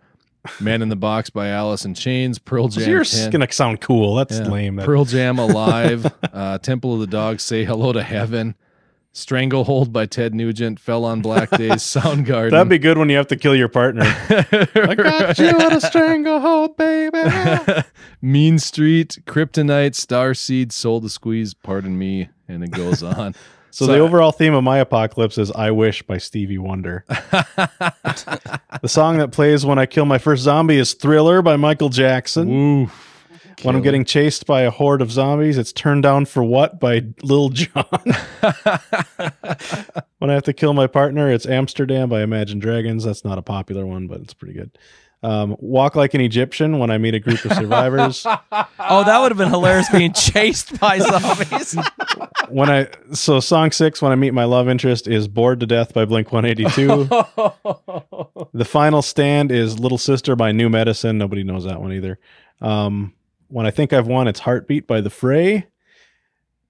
Man 0.60 0.82
in 0.82 0.88
the 0.88 0.96
Box 0.96 1.30
by 1.30 1.48
Alice 1.48 1.84
in 1.84 1.94
Chains, 1.94 2.38
Pearl 2.38 2.68
Jam. 2.68 2.88
you're 2.88 3.04
10. 3.04 3.30
gonna 3.30 3.50
sound 3.52 3.80
cool. 3.80 4.14
That's 4.16 4.38
Yeah. 4.38 4.48
lame. 4.48 4.76
That- 4.76 4.86
Pearl 4.86 5.04
Jam 5.04 5.38
Alive, 5.38 6.06
uh, 6.32 6.58
Temple 6.58 6.94
of 6.94 7.00
the 7.00 7.06
Dog, 7.06 7.40
Say 7.40 7.64
Hello 7.64 7.92
to 7.92 8.02
Heaven, 8.02 8.54
Stranglehold 9.12 9.92
by 9.92 10.06
Ted 10.06 10.34
Nugent, 10.34 10.80
Fell 10.80 11.04
on 11.04 11.22
Black 11.22 11.48
Days, 11.50 11.70
Soundgarden. 11.82 12.50
That'd 12.50 12.68
be 12.68 12.78
good 12.78 12.98
when 12.98 13.08
you 13.08 13.16
have 13.16 13.28
to 13.28 13.36
kill 13.36 13.54
your 13.54 13.68
partner. 13.68 14.02
I 14.04 14.94
got 14.96 15.38
you 15.38 15.48
in 15.50 15.72
a 15.72 15.80
stranglehold, 15.80 16.76
baby. 16.76 17.20
mean 18.20 18.58
Street, 18.58 19.18
Kryptonite, 19.24 19.92
Starseed, 19.94 20.72
Soul 20.72 21.00
to 21.00 21.08
Squeeze, 21.08 21.54
Pardon 21.54 21.96
Me, 21.96 22.28
and 22.48 22.64
it 22.64 22.72
goes 22.72 23.02
on. 23.04 23.34
So, 23.74 23.86
So 23.86 23.92
the 23.92 23.98
overall 23.98 24.30
theme 24.30 24.54
of 24.54 24.62
my 24.62 24.78
apocalypse 24.78 25.36
is 25.36 25.50
"I 25.50 25.72
Wish" 25.72 26.02
by 26.02 26.18
Stevie 26.18 26.58
Wonder. 26.58 27.04
the 27.08 28.84
song 28.84 29.18
that 29.18 29.32
plays 29.32 29.66
when 29.66 29.80
I 29.80 29.86
kill 29.86 30.04
my 30.04 30.18
first 30.18 30.44
zombie 30.44 30.76
is 30.76 30.94
"Thriller" 30.94 31.42
by 31.42 31.56
Michael 31.56 31.88
Jackson. 31.88 32.48
Woo. 32.48 32.90
when 33.62 33.74
I'm 33.74 33.82
getting 33.82 34.04
chased 34.04 34.46
by 34.46 34.62
a 34.62 34.70
horde 34.70 35.02
of 35.02 35.10
zombies, 35.10 35.58
it's 35.58 35.72
"Turn 35.72 36.00
Down 36.00 36.24
for 36.24 36.44
What" 36.44 36.78
by 36.78 37.02
Lil 37.24 37.48
Jon. 37.48 37.84
when 40.18 40.30
I 40.30 40.34
have 40.34 40.44
to 40.44 40.52
kill 40.52 40.72
my 40.72 40.86
partner, 40.86 41.28
it's 41.28 41.44
"Amsterdam" 41.44 42.08
by 42.08 42.22
Imagine 42.22 42.60
Dragons. 42.60 43.02
That's 43.02 43.24
not 43.24 43.38
a 43.38 43.42
popular 43.42 43.84
one, 43.84 44.06
but 44.06 44.20
it's 44.20 44.34
pretty 44.34 44.54
good. 44.54 44.70
Um, 45.24 45.56
Walk 45.58 45.96
like 45.96 46.12
an 46.12 46.20
Egyptian 46.20 46.78
when 46.78 46.90
I 46.90 46.98
meet 46.98 47.14
a 47.14 47.18
group 47.18 47.42
of 47.46 47.52
survivors. 47.54 48.26
oh, 48.52 49.04
that 49.04 49.18
would 49.20 49.30
have 49.30 49.38
been 49.38 49.48
hilarious 49.48 49.88
being 49.88 50.12
chased 50.12 50.78
by 50.78 50.98
zombies. 50.98 51.74
when 52.50 52.68
I 52.68 52.88
so 53.14 53.40
song 53.40 53.72
six 53.72 54.02
when 54.02 54.12
I 54.12 54.16
meet 54.16 54.32
my 54.32 54.44
love 54.44 54.68
interest 54.68 55.08
is 55.08 55.26
"Bored 55.26 55.60
to 55.60 55.66
Death" 55.66 55.94
by 55.94 56.04
Blink 56.04 56.30
One 56.30 56.44
Eighty 56.44 56.66
Two. 56.66 57.04
the 58.52 58.66
final 58.66 59.00
stand 59.00 59.50
is 59.50 59.78
"Little 59.78 59.96
Sister" 59.96 60.36
by 60.36 60.52
New 60.52 60.68
Medicine. 60.68 61.16
Nobody 61.16 61.42
knows 61.42 61.64
that 61.64 61.80
one 61.80 61.94
either. 61.94 62.18
Um, 62.60 63.14
when 63.48 63.64
I 63.64 63.70
think 63.70 63.94
I've 63.94 64.06
won, 64.06 64.28
it's 64.28 64.40
"Heartbeat" 64.40 64.86
by 64.86 65.00
The 65.00 65.08
Fray. 65.08 65.68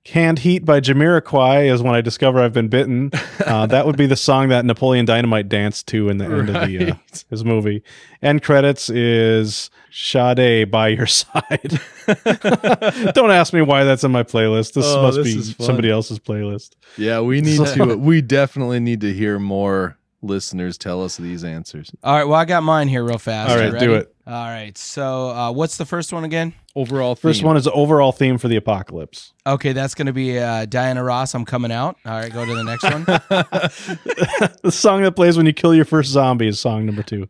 Canned 0.05 0.41
Heat 0.41 0.65
by 0.67 0.81
Jamiroquai 0.81 1.73
is 1.73 1.83
when 1.83 1.95
I 1.95 2.03
discover 2.03 2.41
I've 2.41 2.53
been 2.53 2.69
bitten. 2.69 3.11
Uh, 3.45 3.67
that 3.67 3.85
would 3.85 3.97
be 3.97 4.07
the 4.07 4.17
song 4.17 4.49
that 4.49 4.65
Napoleon 4.65 5.05
Dynamite 5.05 5.49
danced 5.49 5.87
to 5.89 6.09
in 6.09 6.17
the 6.17 6.25
end 6.25 6.49
of 6.49 6.55
the 6.67 6.93
uh, 6.93 6.95
his 7.29 7.45
movie. 7.45 7.83
End 8.23 8.43
credits 8.43 8.89
is 8.89 9.71
Sade 9.91 10.71
by 10.71 10.89
Your 10.89 11.07
Side. 11.07 11.81
Don't 13.15 13.31
ask 13.31 13.53
me 13.53 13.61
why 13.61 13.85
that's 13.85 14.03
in 14.03 14.13
my 14.13 14.23
playlist. 14.23 14.73
This 14.73 14.87
Oh, 14.87 15.03
must 15.03 15.19
this 15.23 15.53
be 15.53 15.65
somebody 15.65 15.91
else's 15.91 16.19
playlist. 16.19 16.71
Yeah, 16.97 17.21
we 17.21 17.41
need 17.43 17.59
to. 17.67 17.97
We 17.99 18.23
definitely 18.23 18.81
need 18.81 19.03
to 19.03 19.13
hear 19.13 19.39
more 19.39 19.99
listeners 20.23 20.79
tell 20.79 21.03
us 21.05 21.17
these 21.19 21.45
answers. 21.45 21.91
All 22.03 22.15
right, 22.17 22.25
well, 22.25 22.39
I 22.39 22.45
got 22.47 22.63
mine 22.63 22.89
here 22.89 23.05
real 23.05 23.19
fast. 23.19 23.51
All 23.51 23.63
You 23.63 23.73
right, 23.73 23.81
do 23.81 23.95
it. 23.95 24.14
All 24.27 24.47
right, 24.49 24.77
so 24.79 25.29
uh, 25.31 25.53
what's 25.53 25.77
the 25.77 25.85
first 25.85 26.11
one 26.13 26.25
again? 26.25 26.55
Overall, 26.75 27.15
First 27.15 27.41
theme. 27.41 27.47
one 27.47 27.57
is 27.59 27.65
the 27.65 27.73
overall 27.73 28.11
theme 28.11 28.39
for 28.39 28.49
the 28.49 28.57
apocalypse. 28.57 29.33
Okay, 29.47 29.73
that's 29.75 29.95
going 29.95 30.07
to 30.07 30.15
be 30.15 30.39
uh, 30.39 30.65
Diana 30.65 31.05
Ross. 31.05 31.35
I'm 31.35 31.45
coming 31.45 31.71
out. 31.71 31.97
All 32.07 32.13
right, 32.13 32.33
go 32.33 32.45
to 32.47 32.55
the 32.55 32.65
next 32.65 32.85
one. 32.85 33.05
the 34.63 34.73
song 34.73 35.03
that 35.03 35.13
plays 35.13 35.37
when 35.37 35.45
you 35.45 35.53
kill 35.53 35.75
your 35.75 35.85
first 35.85 36.11
zombie 36.11 36.49
is 36.49 36.59
song 36.59 36.87
number 36.87 37.03
two. 37.03 37.29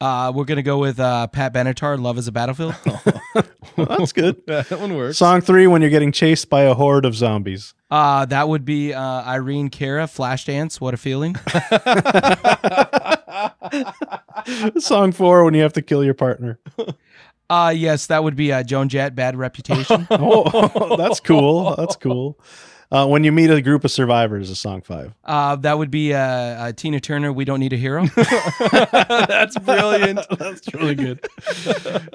Uh, 0.00 0.32
we're 0.34 0.46
going 0.46 0.56
to 0.56 0.62
go 0.62 0.78
with 0.78 0.98
uh, 0.98 1.26
Pat 1.26 1.52
Benatar. 1.52 2.00
Love 2.00 2.16
is 2.16 2.26
a 2.26 2.32
battlefield. 2.32 2.74
That's 3.76 4.12
good. 4.12 4.40
that 4.46 4.70
one 4.80 4.96
works. 4.96 5.18
Song 5.18 5.42
three 5.42 5.66
when 5.66 5.82
you're 5.82 5.90
getting 5.90 6.10
chased 6.10 6.48
by 6.48 6.62
a 6.62 6.72
horde 6.72 7.04
of 7.04 7.14
zombies. 7.14 7.74
Uh, 7.90 8.24
that 8.24 8.48
would 8.48 8.64
be 8.64 8.94
uh, 8.94 9.02
Irene 9.24 9.68
Cara. 9.68 10.06
Flashdance. 10.06 10.80
What 10.80 10.94
a 10.94 10.96
feeling. 10.96 11.36
Song 14.78 15.12
four 15.12 15.44
when 15.44 15.54
you 15.54 15.62
have 15.62 15.72
to 15.74 15.82
kill 15.82 16.04
your 16.04 16.14
partner. 16.14 16.58
Uh, 17.50 17.74
yes, 17.74 18.06
that 18.06 18.22
would 18.22 18.36
be 18.36 18.52
uh, 18.52 18.62
Joan 18.62 18.88
Jett. 18.88 19.16
Bad 19.16 19.36
reputation. 19.36 20.06
Oh, 20.12 20.94
that's 20.96 21.18
cool. 21.18 21.74
That's 21.74 21.96
cool. 21.96 22.38
Uh, 22.92 23.08
when 23.08 23.24
you 23.24 23.32
meet 23.32 23.50
a 23.50 23.60
group 23.60 23.84
of 23.84 23.90
survivors 23.90 24.50
is 24.50 24.60
song 24.60 24.82
five. 24.82 25.14
Uh, 25.24 25.56
that 25.56 25.76
would 25.76 25.90
be 25.90 26.14
uh, 26.14 26.18
uh, 26.20 26.72
Tina 26.72 27.00
Turner. 27.00 27.32
We 27.32 27.44
don't 27.44 27.58
need 27.58 27.72
a 27.72 27.76
hero. 27.76 28.06
That's 28.06 29.58
brilliant. 29.58 30.20
That's 30.38 30.72
really 30.74 30.94
good. 30.94 31.26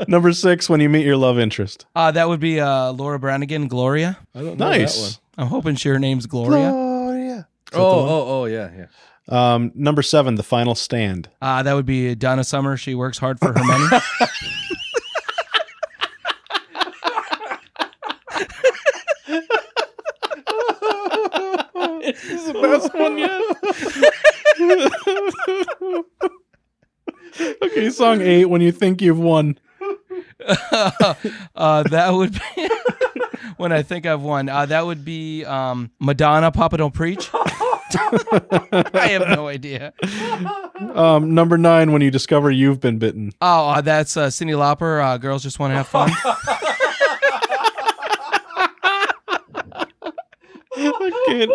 Number 0.08 0.32
six 0.32 0.70
when 0.70 0.80
you 0.80 0.88
meet 0.88 1.06
your 1.06 1.18
love 1.18 1.38
interest. 1.38 1.86
Uh, 1.96 2.12
that 2.12 2.30
would 2.30 2.40
be 2.40 2.62
uh, 2.62 2.92
Laura 2.94 3.20
Branigan. 3.20 3.68
Gloria. 3.68 4.18
I 4.34 4.40
don't 4.40 4.46
know 4.46 4.56
that 4.56 4.70
one. 4.70 4.80
Nice. 4.80 5.20
I'm 5.38 5.48
hoping 5.48 5.76
she, 5.76 5.90
her 5.90 6.00
name's 6.00 6.28
Gloria. 6.28 6.72
Gloria. 6.72 7.48
Oh, 7.74 7.82
oh, 7.82 8.26
oh, 8.42 8.46
yeah, 8.46 8.70
yeah. 8.76 8.86
Um, 9.28 9.72
number 9.74 10.02
seven, 10.04 10.36
the 10.36 10.44
final 10.44 10.76
stand. 10.76 11.30
Uh, 11.42 11.64
that 11.64 11.74
would 11.74 11.86
be 11.86 12.14
Donna 12.16 12.44
Summer. 12.44 12.78
She 12.78 12.94
works 12.94 13.18
hard 13.18 13.40
for 13.40 13.54
her 13.54 13.64
money. 13.64 13.88
this 22.02 22.24
is 22.26 22.46
the 22.46 22.54
best 22.54 22.94
one 22.94 23.18
yet. 23.18 23.42
okay, 27.64 27.90
song 27.90 28.22
eight 28.22 28.46
when 28.46 28.62
you 28.62 28.72
think 28.72 29.02
you've 29.02 29.20
won. 29.20 29.58
uh, 30.48 31.84
that 31.84 32.10
would 32.14 32.34
be 32.34 32.70
when 33.58 33.72
I 33.72 33.82
think 33.82 34.06
I've 34.06 34.22
won. 34.22 34.50
Uh, 34.50 34.66
that 34.68 34.86
would 34.86 35.04
be 35.04 35.44
um, 35.46 35.92
Madonna. 36.00 36.52
Papa 36.52 36.78
don't 36.78 36.94
preach. 36.94 37.30
I 38.94 39.08
have 39.10 39.28
no 39.30 39.48
idea. 39.48 39.94
Um, 40.94 41.34
number 41.34 41.58
nine 41.58 41.92
when 41.92 42.02
you 42.02 42.12
discover 42.12 42.52
you've 42.52 42.80
been 42.80 42.98
bitten. 42.98 43.32
Oh, 43.42 43.70
uh, 43.70 43.82
that's 43.82 44.18
uh, 44.18 44.28
Cyndi 44.28 44.56
Lauper. 44.56 45.04
Uh, 45.04 45.18
girls 45.18 45.44
just 45.44 45.60
want 45.60 45.72
to 45.72 45.78
have 45.78 45.88
fun. 45.88 46.12
Okay. 50.78 51.48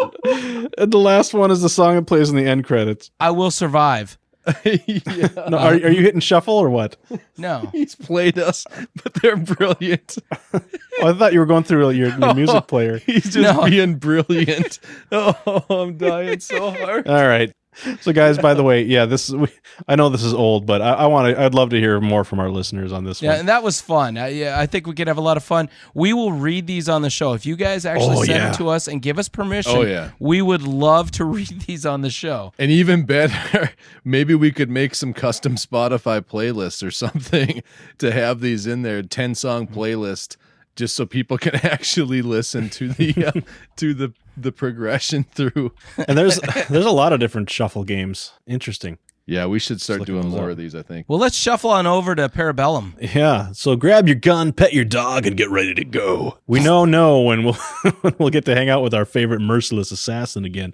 And 0.79 0.93
the 0.93 0.99
last 0.99 1.35
one 1.35 1.51
is 1.51 1.61
the 1.63 1.69
song 1.69 1.97
that 1.97 2.07
plays 2.07 2.31
in 2.31 2.37
the 2.37 2.47
end 2.47 2.65
credits. 2.65 3.11
I 3.21 3.31
will 3.31 3.51
survive. 3.51 4.19
Yeah. 4.65 5.29
No, 5.49 5.59
are, 5.59 5.73
are 5.73 5.91
you 5.91 6.03
hitting 6.03 6.21
shuffle 6.21 6.55
or 6.55 6.71
what? 6.71 6.97
No. 7.37 7.69
He's 7.73 7.95
played 7.95 8.39
us, 8.39 8.67
but 9.03 9.15
they're 9.15 9.37
brilliant. 9.37 10.19
Oh, 10.53 10.61
I 11.09 11.13
thought 11.13 11.33
you 11.33 11.41
were 11.41 11.47
going 11.47 11.65
through 11.65 11.91
your, 11.91 12.09
your 12.09 12.19
oh, 12.23 12.35
music 12.35 12.67
player. 12.67 12.99
He's 12.99 13.25
just 13.33 13.37
No. 13.57 13.65
being 13.67 13.97
brilliant. 13.97 14.79
Oh, 15.13 15.65
I'm 15.69 15.97
dying 15.99 16.41
so 16.41 16.71
hard. 16.71 17.09
All 17.09 17.27
right. 17.27 17.53
So, 18.01 18.13
guys, 18.13 18.37
by 18.37 18.55
the 18.55 18.63
way, 18.63 18.83
yeah, 18.83 19.07
this 19.07 19.29
is. 19.29 19.37
We, 19.37 19.49
I 19.89 19.95
know 19.97 20.09
this 20.09 20.23
is 20.25 20.35
old, 20.35 20.67
but 20.67 20.83
I, 20.83 20.93
I 20.93 21.07
want 21.07 21.35
to. 21.35 21.41
I'd 21.41 21.55
love 21.55 21.71
to 21.71 21.79
hear 21.79 22.01
more 22.01 22.25
from 22.25 22.41
our 22.41 22.51
listeners 22.51 22.93
on 22.93 23.05
this 23.05 23.23
Yeah, 23.23 23.31
one. 23.31 23.39
and 23.41 23.49
that 23.49 23.63
was 23.63 23.81
fun. 23.81 24.19
I, 24.19 24.29
yeah, 24.29 24.59
I 24.59 24.67
think 24.67 24.87
we 24.87 24.95
could 24.95 25.07
have 25.07 25.17
a 25.19 25.23
lot 25.23 25.37
of 25.37 25.45
fun. 25.45 25.71
We 25.95 26.13
will 26.13 26.33
read 26.33 26.67
these 26.67 26.89
on 26.89 27.03
the 27.03 27.11
show. 27.11 27.33
If 27.33 27.47
you 27.47 27.57
guys 27.57 27.87
actually 27.87 28.17
Oh, 28.17 28.25
send 28.25 28.29
yeah. 28.39 28.45
them 28.47 28.55
to 28.57 28.69
us 28.69 28.89
and 28.89 29.01
give 29.01 29.19
us 29.19 29.29
permission, 29.29 29.77
Oh, 29.77 29.83
yeah. 29.83 30.11
we 30.19 30.43
would 30.43 30.63
love 30.63 31.11
to 31.13 31.25
read 31.37 31.63
these 31.67 31.87
on 31.87 32.01
the 32.03 32.11
show. 32.11 32.53
And 32.59 32.71
even 32.73 33.05
better, 33.05 33.71
maybe 34.05 34.35
we 34.35 34.51
could 34.51 34.69
make 34.69 34.95
some 34.95 35.13
custom 35.15 35.55
Spotify 35.55 36.21
playlists 36.21 36.87
or 36.87 36.91
something 36.91 37.63
to 37.99 38.11
have 38.13 38.41
these 38.41 38.67
in 38.67 38.83
there, 38.83 39.03
10 39.03 39.35
song 39.37 39.67
playlist, 39.69 40.37
just 40.77 40.97
so 40.97 41.07
people 41.07 41.39
can 41.39 41.55
actually 41.65 42.21
listen 42.23 42.69
to 42.71 42.89
the 42.89 43.27
uh, 43.27 43.41
to 43.77 43.95
the 43.95 44.13
the 44.43 44.53
progression 44.53 45.25
through. 45.35 45.73
and 46.09 46.17
there's 46.19 46.39
there's 46.69 46.85
a 46.87 46.91
lot 46.91 47.13
of 47.13 47.21
different 47.21 47.51
shuffle 47.51 47.85
games. 47.85 48.33
Interesting. 48.47 48.99
Yeah, 49.27 49.47
we 49.47 49.61
should 49.61 49.81
start 49.81 50.07
doing 50.07 50.27
more 50.29 50.47
up. 50.47 50.51
of 50.53 50.57
these, 50.57 50.75
I 50.75 50.83
think. 50.83 51.07
Well, 51.09 51.21
let's 51.21 51.37
shuffle 51.37 51.71
on 51.71 51.87
over 51.87 52.17
to 52.17 52.29
Parabellum. 52.29 52.95
Yeah. 53.15 53.53
So 53.53 53.77
grab 53.77 54.09
your 54.09 54.17
gun, 54.17 54.53
pet 54.53 54.73
your 54.73 54.85
dog, 54.85 55.25
and 55.25 55.37
get 55.37 55.51
ready 55.51 55.73
to 55.75 55.85
go. 55.85 56.39
We 56.49 56.59
know 56.59 56.85
no 56.85 57.21
when 57.21 57.45
we'll 57.45 57.53
when 58.01 58.15
we'll 58.19 58.31
get 58.31 58.45
to 58.47 58.55
hang 58.57 58.69
out 58.69 58.83
with 58.83 58.93
our 58.93 59.05
favorite 59.05 59.41
merciless 59.41 59.93
assassin 59.93 60.45
again. 60.45 60.73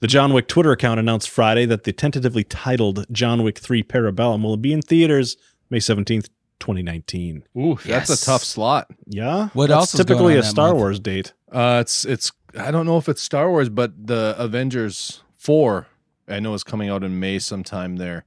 The 0.00 0.08
John 0.08 0.32
Wick 0.32 0.48
Twitter 0.48 0.72
account 0.72 0.98
announced 1.00 1.30
Friday 1.30 1.64
that 1.66 1.84
the 1.84 1.92
tentatively 1.92 2.42
titled 2.44 3.06
John 3.12 3.42
Wick 3.44 3.58
3 3.58 3.82
Parabellum 3.84 4.42
will 4.42 4.56
be 4.58 4.72
in 4.72 4.82
theaters 4.82 5.36
May 5.70 5.78
17th, 5.78 6.28
2019. 6.60 7.44
Ooh, 7.56 7.76
that's 7.76 7.86
Yes. 8.10 8.22
a 8.22 8.26
tough 8.26 8.42
slot. 8.44 8.88
Yeah. 9.06 9.48
What 9.54 9.68
That's 9.68 9.78
else 9.78 9.94
is 9.94 9.98
going 10.00 10.06
typically 10.06 10.32
on 10.34 10.38
a 10.40 10.42
that 10.42 10.48
Star 10.48 10.68
month? 10.68 10.78
Wars 10.78 11.00
date. 11.00 11.32
Uh, 11.52 11.78
it's 11.80 12.04
it's 12.04 12.30
I 12.58 12.70
don't 12.70 12.86
know 12.86 12.98
if 12.98 13.08
it's 13.08 13.22
Star 13.22 13.50
Wars, 13.50 13.68
but 13.68 14.06
the 14.06 14.34
Avengers 14.38 15.22
four 15.34 15.86
I 16.28 16.40
know 16.40 16.54
is 16.54 16.64
coming 16.64 16.88
out 16.88 17.04
in 17.04 17.20
May 17.20 17.38
sometime 17.38 17.96
there. 17.96 18.24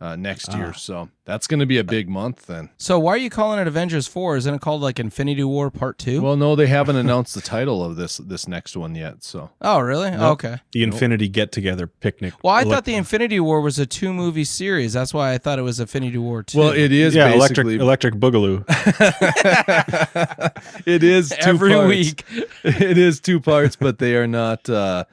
Uh, 0.00 0.16
next 0.16 0.50
Ah. 0.50 0.56
year. 0.58 0.72
So 0.74 1.08
that's 1.24 1.46
going 1.46 1.60
to 1.60 1.66
be 1.66 1.78
a 1.78 1.84
big 1.84 2.08
month 2.08 2.46
then. 2.46 2.70
So 2.78 2.98
why 2.98 3.12
are 3.14 3.18
you 3.18 3.30
calling 3.30 3.58
it 3.58 3.66
Avengers 3.66 4.06
Four? 4.06 4.36
Isn't 4.36 4.54
it 4.54 4.60
called 4.60 4.80
like 4.80 5.00
Infinity 5.00 5.42
War 5.44 5.70
Part 5.70 5.98
Two? 5.98 6.22
Well, 6.22 6.36
no, 6.36 6.54
they 6.56 6.66
haven't 6.68 6.96
announced 6.96 7.34
the 7.34 7.40
title 7.40 7.84
of 7.84 7.96
this 7.96 8.18
this 8.18 8.46
next 8.46 8.76
one 8.76 8.94
yet. 8.94 9.24
So 9.24 9.50
oh, 9.60 9.80
really? 9.80 10.10
Nope. 10.12 10.44
Okay. 10.44 10.56
The 10.72 10.82
Infinity 10.84 11.28
Get 11.28 11.50
Together 11.52 11.86
picnic. 11.86 12.34
Well, 12.44 12.54
I 12.54 12.64
Elec- 12.64 12.70
thought 12.70 12.84
the 12.84 12.94
Infinity 12.94 13.40
War 13.40 13.60
was 13.60 13.78
a 13.78 13.86
two 13.86 14.12
movie 14.12 14.44
series. 14.44 14.92
That's 14.92 15.12
why 15.12 15.32
I 15.34 15.38
thought 15.38 15.58
it 15.58 15.62
was 15.62 15.80
Infinity 15.80 16.18
War 16.18 16.42
Two. 16.44 16.58
well, 16.58 16.70
it 16.70 16.92
is 16.92 17.14
yeah, 17.14 17.32
electric 17.32 17.66
basically 17.66 17.84
electric 17.84 18.14
boogaloo. 18.14 18.64
it 20.86 21.02
is 21.02 21.30
two 21.30 21.36
every 21.40 21.72
parts. 21.72 21.88
week. 21.88 22.24
it 22.64 22.98
is 22.98 23.20
two 23.20 23.40
parts, 23.40 23.76
but 23.76 23.98
they 23.98 24.14
are 24.14 24.26
not 24.26 24.68
uh 24.70 25.04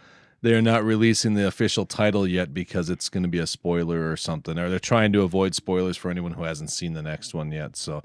they 0.45 0.53
are 0.53 0.61
not 0.61 0.83
releasing 0.83 1.33
the 1.33 1.47
official 1.47 1.87
title 1.87 2.27
yet 2.27 2.53
because 2.53 2.87
it's 2.87 3.09
going 3.09 3.23
to 3.23 3.29
be 3.29 3.39
a 3.39 3.47
spoiler 3.47 4.11
or 4.11 4.15
something, 4.15 4.59
or 4.59 4.69
they're 4.69 4.77
trying 4.77 5.11
to 5.11 5.23
avoid 5.23 5.55
spoilers 5.55 5.97
for 5.97 6.11
anyone 6.11 6.33
who 6.33 6.43
hasn't 6.43 6.69
seen 6.69 6.93
the 6.93 7.01
next 7.01 7.33
one 7.33 7.51
yet. 7.51 7.75
So, 7.75 8.03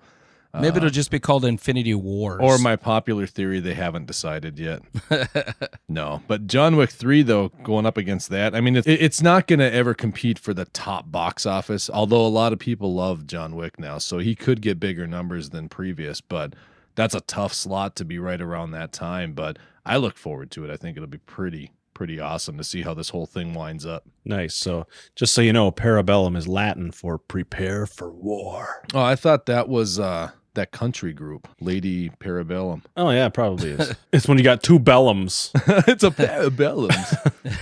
Maybe 0.55 0.79
it'll 0.79 0.87
uh, 0.87 0.91
just 0.91 1.11
be 1.11 1.21
called 1.21 1.45
Infinity 1.45 1.95
Wars. 1.95 2.41
or 2.43 2.57
my 2.57 2.77
popular 2.77 3.27
theory, 3.27 3.61
they 3.61 3.75
haven't 3.75 4.07
decided 4.07 4.59
yet. 4.59 4.81
no, 5.89 6.23
but 6.29 6.47
John 6.47 6.77
Wick 6.77 6.89
three 6.89 7.23
though, 7.23 7.51
going 7.63 7.85
up 7.85 7.99
against 7.99 8.31
that, 8.31 8.55
I 8.55 8.63
mean, 8.63 8.75
it, 8.75 8.87
it's 8.87 9.21
not 9.21 9.47
going 9.47 9.59
to 9.59 9.71
ever 9.71 9.93
compete 9.93 10.39
for 10.39 10.55
the 10.55 10.65
top 10.65 11.13
box 11.13 11.45
office. 11.45 11.91
Although 11.91 12.27
a 12.27 12.29
lot 12.29 12.55
of 12.55 12.59
people 12.59 12.95
love 12.95 13.27
John 13.27 13.55
Wick 13.55 13.79
now, 13.79 13.99
so 13.99 14.17
he 14.17 14.35
could 14.35 14.63
get 14.63 14.81
bigger 14.81 15.07
numbers 15.07 15.51
than 15.51 15.69
previous, 15.69 16.23
but. 16.23 16.55
That's 16.97 17.15
a 17.15 17.21
tough 17.21 17.55
slot 17.55 17.95
to 17.97 18.05
be 18.05 18.19
right 18.19 18.41
around 18.41 18.73
that 18.73 18.93
time, 18.93 19.33
but 19.33 19.59
I 19.87 19.97
look 19.97 20.19
forward 20.19 20.51
to 20.51 20.65
it. 20.65 20.71
I 20.71 20.77
think 20.77 20.97
it'll 20.97 21.07
be 21.07 21.19
pretty 21.19 21.71
pretty 22.01 22.19
awesome 22.19 22.57
to 22.57 22.65
see 22.65 22.81
how 22.81 22.95
this 22.95 23.11
whole 23.11 23.27
thing 23.27 23.53
winds 23.53 23.85
up. 23.85 24.07
Nice. 24.25 24.55
So 24.55 24.87
just 25.15 25.35
so 25.35 25.43
you 25.43 25.53
know, 25.53 25.71
parabellum 25.71 26.35
is 26.35 26.49
Latin 26.49 26.93
for 26.93 27.19
prepare 27.19 27.85
for 27.85 28.11
war. 28.11 28.83
Oh, 28.95 29.03
I 29.03 29.17
thought 29.17 29.45
that 29.45 29.69
was 29.69 29.99
uh 29.99 30.31
that 30.55 30.71
country 30.71 31.13
group, 31.13 31.47
Lady 31.61 32.09
Parabellum. 32.09 32.85
Oh 32.97 33.11
yeah, 33.11 33.29
probably 33.29 33.73
is. 33.73 33.95
it's 34.15 34.27
when 34.27 34.39
you 34.39 34.45
got 34.45 34.63
two 34.63 34.81
bellums. 34.81 35.51
it's 35.87 36.03
a 36.03 36.11
parabellum. 36.11 36.89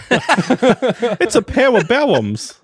it's 1.20 1.34
a 1.34 1.42
pair 1.42 1.76
of 1.76 1.82
bellums. 1.88 2.54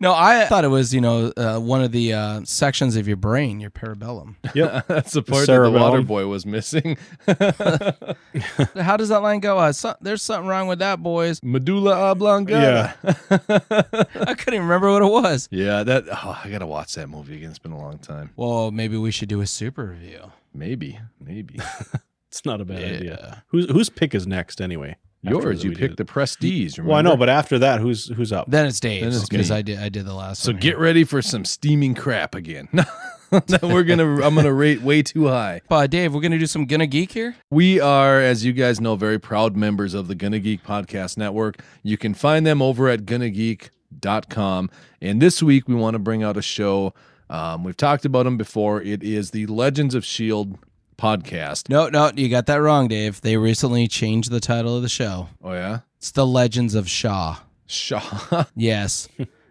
No, 0.00 0.12
I 0.14 0.46
thought 0.46 0.64
it 0.64 0.68
was 0.68 0.94
you 0.94 1.00
know 1.00 1.32
uh, 1.36 1.58
one 1.58 1.82
of 1.82 1.92
the 1.92 2.12
uh, 2.12 2.40
sections 2.44 2.96
of 2.96 3.06
your 3.06 3.16
brain, 3.16 3.60
your 3.60 3.70
parabellum. 3.70 4.36
Yep. 4.54 4.86
That's 4.88 5.12
the 5.12 5.22
part 5.22 5.46
that 5.46 5.60
the 5.60 5.70
water 5.70 6.02
boy 6.02 6.26
was 6.26 6.46
missing. 6.46 6.96
How 8.74 8.96
does 8.96 9.08
that 9.10 9.20
line 9.22 9.40
go? 9.40 9.58
Uh, 9.58 9.72
so, 9.72 9.94
there's 10.00 10.22
something 10.22 10.48
wrong 10.48 10.66
with 10.68 10.78
that, 10.80 11.02
boys. 11.02 11.40
Medulla 11.42 11.92
oblongata. 12.10 12.94
I 14.14 14.34
couldn't 14.34 14.54
even 14.54 14.62
remember 14.66 14.90
what 14.90 15.02
it 15.02 15.10
was. 15.10 15.48
Yeah, 15.50 15.82
that 15.84 16.04
oh, 16.10 16.40
I 16.44 16.48
gotta 16.50 16.66
watch 16.66 16.94
that 16.94 17.08
movie 17.08 17.36
again. 17.36 17.50
It's 17.50 17.58
been 17.58 17.72
a 17.72 17.78
long 17.78 17.98
time. 17.98 18.30
Well, 18.36 18.70
maybe 18.70 18.96
we 18.96 19.10
should 19.10 19.28
do 19.28 19.40
a 19.40 19.46
super 19.46 19.86
review. 19.86 20.32
Maybe, 20.54 20.98
maybe. 21.20 21.60
It's 22.28 22.44
not 22.44 22.60
a 22.60 22.64
bad 22.64 22.80
Yeah. 22.80 22.86
idea. 22.96 23.44
Whose 23.48 23.70
whose 23.70 23.88
pick 23.90 24.14
is 24.14 24.26
next 24.26 24.60
anyway? 24.60 24.96
After 25.26 25.40
Yours, 25.40 25.64
you 25.64 25.72
picked 25.72 25.96
the 25.96 26.04
Prestige. 26.04 26.78
it. 26.78 26.84
Well, 26.84 26.96
I 26.96 27.02
know, 27.02 27.16
but 27.16 27.28
after 27.28 27.58
that, 27.58 27.80
who's 27.80 28.06
who's 28.08 28.32
up? 28.32 28.48
Then 28.50 28.66
it's 28.66 28.78
Dave's 28.78 29.04
Then 29.04 29.12
it's 29.20 29.28
because. 29.28 29.50
I 29.50 29.62
did 29.62 29.78
I 29.80 29.88
did 29.88 30.06
the 30.06 30.14
last 30.14 30.42
So 30.42 30.52
one. 30.52 30.60
get 30.60 30.78
ready 30.78 31.02
for 31.04 31.20
some 31.22 31.44
steaming 31.44 31.94
crap 31.94 32.34
again. 32.34 32.68
No, 33.30 33.58
we're 33.64 33.82
gonna. 33.82 34.22
I'm 34.24 34.34
gonna 34.34 34.54
rate 34.54 34.80
way 34.80 35.02
too 35.02 35.26
high. 35.26 35.60
Uh, 35.70 35.86
Dave, 35.86 36.14
we're 36.14 36.22
gonna 36.22 36.38
do 36.38 36.46
some 36.46 36.64
Gonna 36.64 36.86
Geek 36.86 37.12
here. 37.12 37.36
We 37.50 37.78
are, 37.78 38.18
as 38.22 38.42
you 38.42 38.54
guys 38.54 38.80
know, 38.80 38.96
very 38.96 39.18
proud 39.20 39.54
members 39.54 39.92
of 39.92 40.08
the 40.08 40.14
Gonna 40.14 40.38
Geek 40.38 40.64
Podcast 40.64 41.18
Network. 41.18 41.60
You 41.82 41.98
can 41.98 42.14
find 42.14 42.46
them 42.46 42.62
over 42.62 42.88
at 42.88 43.00
gonnageek.com. 43.92 44.70
And 45.02 45.20
this 45.22 45.42
week, 45.42 45.68
we 45.68 45.74
want 45.74 45.94
to 45.94 45.98
bring 45.98 46.22
out 46.22 46.38
a 46.38 46.42
show. 46.42 46.94
Um, 47.30 47.64
we've 47.64 47.76
talked 47.76 48.06
about 48.06 48.22
them 48.22 48.38
before. 48.38 48.80
It 48.80 49.02
is 49.02 49.32
the 49.32 49.44
Legends 49.46 49.94
of 49.94 50.04
S.H.I.E.L.D. 50.04 50.56
Podcast. 50.98 51.68
No, 51.68 51.88
no, 51.88 52.10
you 52.14 52.28
got 52.28 52.46
that 52.46 52.56
wrong, 52.56 52.88
Dave. 52.88 53.20
They 53.20 53.36
recently 53.36 53.86
changed 53.86 54.30
the 54.30 54.40
title 54.40 54.76
of 54.76 54.82
the 54.82 54.88
show. 54.88 55.28
Oh, 55.42 55.52
yeah? 55.52 55.80
It's 55.98 56.10
The 56.10 56.26
Legends 56.26 56.74
of 56.74 56.88
Shaw. 56.88 57.36
Shaw. 57.66 58.44
Yes, 58.56 59.08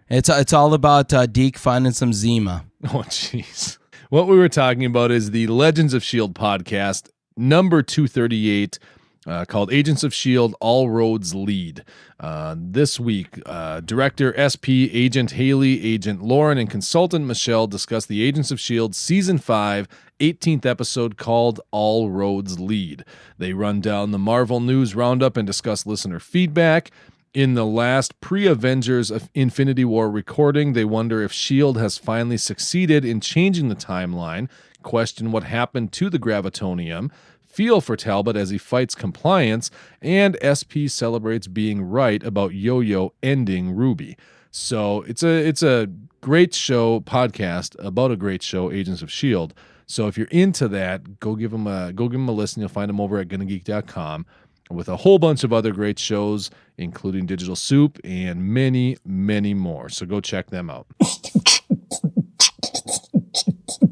it's 0.10 0.30
it's 0.30 0.54
all 0.54 0.74
about 0.74 1.14
uh, 1.14 1.26
Deke 1.26 1.58
finding 1.58 1.94
some 1.94 2.14
Zima. 2.14 2.66
Oh, 2.86 3.04
jeez. 3.08 3.78
What 4.10 4.28
we 4.28 4.38
were 4.38 4.50
talking 4.50 4.86
about 4.86 5.12
is 5.12 5.32
the 5.32 5.48
Legends 5.48 5.94
of 5.94 6.02
S.H.I.E.L.D. 6.02 6.34
Podcast, 6.34 7.10
number 7.36 7.82
238, 7.82 8.80
uh, 9.28 9.46
called 9.46 9.72
Agents 9.72 10.04
of 10.04 10.14
S.H.I.E.L.D. 10.14 10.56
All 10.62 10.90
Roads 10.90 11.36
Lead. 11.36 11.84
Uh, 12.20 12.56
this 12.58 13.00
week, 13.00 13.40
uh, 13.46 13.82
Director 13.82 14.34
SP, 14.34 14.90
Agent 14.92 15.32
Haley, 15.32 15.84
Agent 15.86 16.24
Lauren, 16.24 16.58
and 16.58 16.70
Consultant 16.70 17.26
Michelle 17.26 17.68
discuss 17.68 18.06
the 18.06 18.24
Agents 18.24 18.50
of 18.52 18.58
S.H.I.E.L.D. 18.58 18.94
Season 18.94 19.38
5, 19.38 19.88
18th 20.20 20.66
episode 20.66 21.18
called 21.18 21.60
All 21.72 22.10
Roads 22.10 22.60
Lead. 22.60 23.04
They 23.38 23.54
run 23.54 23.82
down 23.82 24.12
the 24.12 24.18
Marvel 24.18 24.60
News 24.60 24.96
Roundup 24.96 25.38
and 25.38 25.46
discuss 25.46 25.86
listener 25.86 26.20
feedback. 26.20 26.90
In 27.34 27.54
the 27.54 27.66
last 27.66 28.20
pre 28.20 28.48
Avengers 28.48 29.12
Infinity 29.36 29.86
War 29.86 30.10
recording, 30.10 30.74
they 30.74 30.86
wonder 30.86 31.22
if 31.22 31.32
S.H.I.E.L.D. 31.32 31.80
has 31.80 31.98
finally 31.98 32.38
succeeded 32.38 33.06
in 33.06 33.20
changing 33.20 33.68
the 33.68 33.76
timeline, 33.76 34.50
question 34.82 35.32
what 35.32 35.44
happened 35.44 35.92
to 35.92 36.10
the 36.10 36.18
Gravitonium, 36.18 37.12
feel 37.48 37.82
for 37.82 37.96
Talbot 37.96 38.36
as 38.36 38.50
he 38.50 38.58
fights 38.58 38.96
compliance, 38.96 39.72
and 40.02 40.38
SP 40.44 40.88
celebrates 40.88 41.48
being 41.48 41.82
right 41.82 42.24
about 42.24 42.54
Yo 42.54 42.80
Yo 42.80 43.14
ending 43.24 43.76
Ruby. 43.76 44.18
So 44.52 45.02
it's 45.04 45.24
a 45.24 45.48
it's 45.48 45.64
a 45.64 45.88
great 46.22 46.54
show 46.54 47.00
podcast 47.00 47.76
about 47.84 48.12
a 48.12 48.16
great 48.16 48.44
show, 48.44 48.72
Agents 48.72 49.02
of 49.02 49.12
Shield. 49.12 49.54
So 49.86 50.08
if 50.08 50.18
you're 50.18 50.28
into 50.28 50.68
that, 50.68 51.20
go 51.20 51.36
give 51.36 51.52
them 51.52 51.68
a 51.68 51.94
go 51.94 52.08
give 52.08 52.20
them 52.20 52.30
a 52.30 52.34
listen. 52.34 52.62
You'll 52.62 52.70
find 52.70 52.90
them 52.90 53.00
over 53.00 53.18
at 53.20 53.28
gonnageek.com 53.28 54.26
with 54.70 54.90
a 54.90 54.98
whole 54.98 55.18
bunch 55.20 55.44
of 55.44 55.54
other 55.54 55.72
great 55.72 55.98
shows, 55.98 56.50
including 56.78 57.26
Digital 57.26 57.56
Soup 57.56 57.98
and 58.04 58.44
many, 58.44 58.98
many 59.06 59.54
more. 59.54 59.90
So 59.90 60.06
go 60.06 60.20
check 60.20 60.50
them 60.50 60.70
out. 60.70 60.88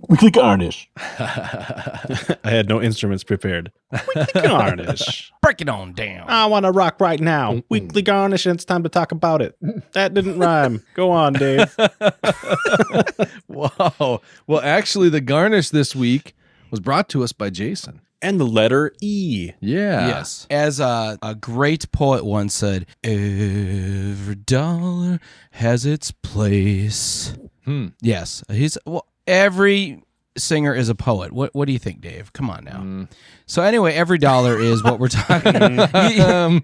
Weekly 0.07 0.31
garnish. 0.31 0.89
I 0.97 2.37
had 2.43 2.69
no 2.69 2.81
instruments 2.81 3.23
prepared. 3.23 3.71
Weekly 3.91 4.41
garnish. 4.43 5.31
Break 5.41 5.61
it 5.61 5.69
on 5.69 5.93
down. 5.93 6.25
I 6.29 6.45
want 6.45 6.65
to 6.65 6.71
rock 6.71 6.99
right 6.99 7.19
now. 7.19 7.61
Weekly 7.69 8.01
garnish, 8.01 8.45
and 8.45 8.55
it's 8.55 8.65
time 8.65 8.83
to 8.83 8.89
talk 8.89 9.11
about 9.11 9.41
it. 9.41 9.57
That 9.93 10.13
didn't 10.13 10.39
rhyme. 10.39 10.83
Go 10.93 11.11
on, 11.11 11.33
Dave. 11.33 11.75
wow. 13.47 14.21
Well, 14.47 14.61
actually, 14.61 15.09
the 15.09 15.21
garnish 15.21 15.69
this 15.69 15.95
week 15.95 16.35
was 16.71 16.79
brought 16.79 17.09
to 17.09 17.23
us 17.23 17.31
by 17.31 17.49
Jason. 17.49 18.01
And 18.21 18.39
the 18.39 18.45
letter 18.45 18.91
E. 19.01 19.51
Yeah. 19.59 20.07
Yes. 20.07 20.47
As 20.49 20.79
a, 20.79 21.17
a 21.21 21.35
great 21.35 21.91
poet 21.91 22.25
once 22.25 22.55
said, 22.55 22.87
every 23.03 24.35
dollar 24.35 25.19
has 25.51 25.85
its 25.85 26.11
place. 26.11 27.35
Hmm. 27.65 27.87
Yes. 28.01 28.43
He's 28.49 28.77
well, 28.85 29.05
every 29.27 30.01
singer 30.37 30.73
is 30.75 30.89
a 30.89 30.95
poet. 30.95 31.31
What 31.31 31.55
what 31.55 31.65
do 31.65 31.71
you 31.73 31.79
think, 31.79 32.01
Dave? 32.01 32.33
Come 32.33 32.49
on 32.49 32.65
now. 32.65 32.79
Mm. 32.81 33.07
So 33.45 33.61
anyway, 33.61 33.93
every 33.93 34.17
dollar 34.17 34.59
is 34.59 34.83
what 34.83 34.99
we're 34.99 35.07
talking. 35.07 35.53
you, 36.17 36.23
Um, 36.23 36.63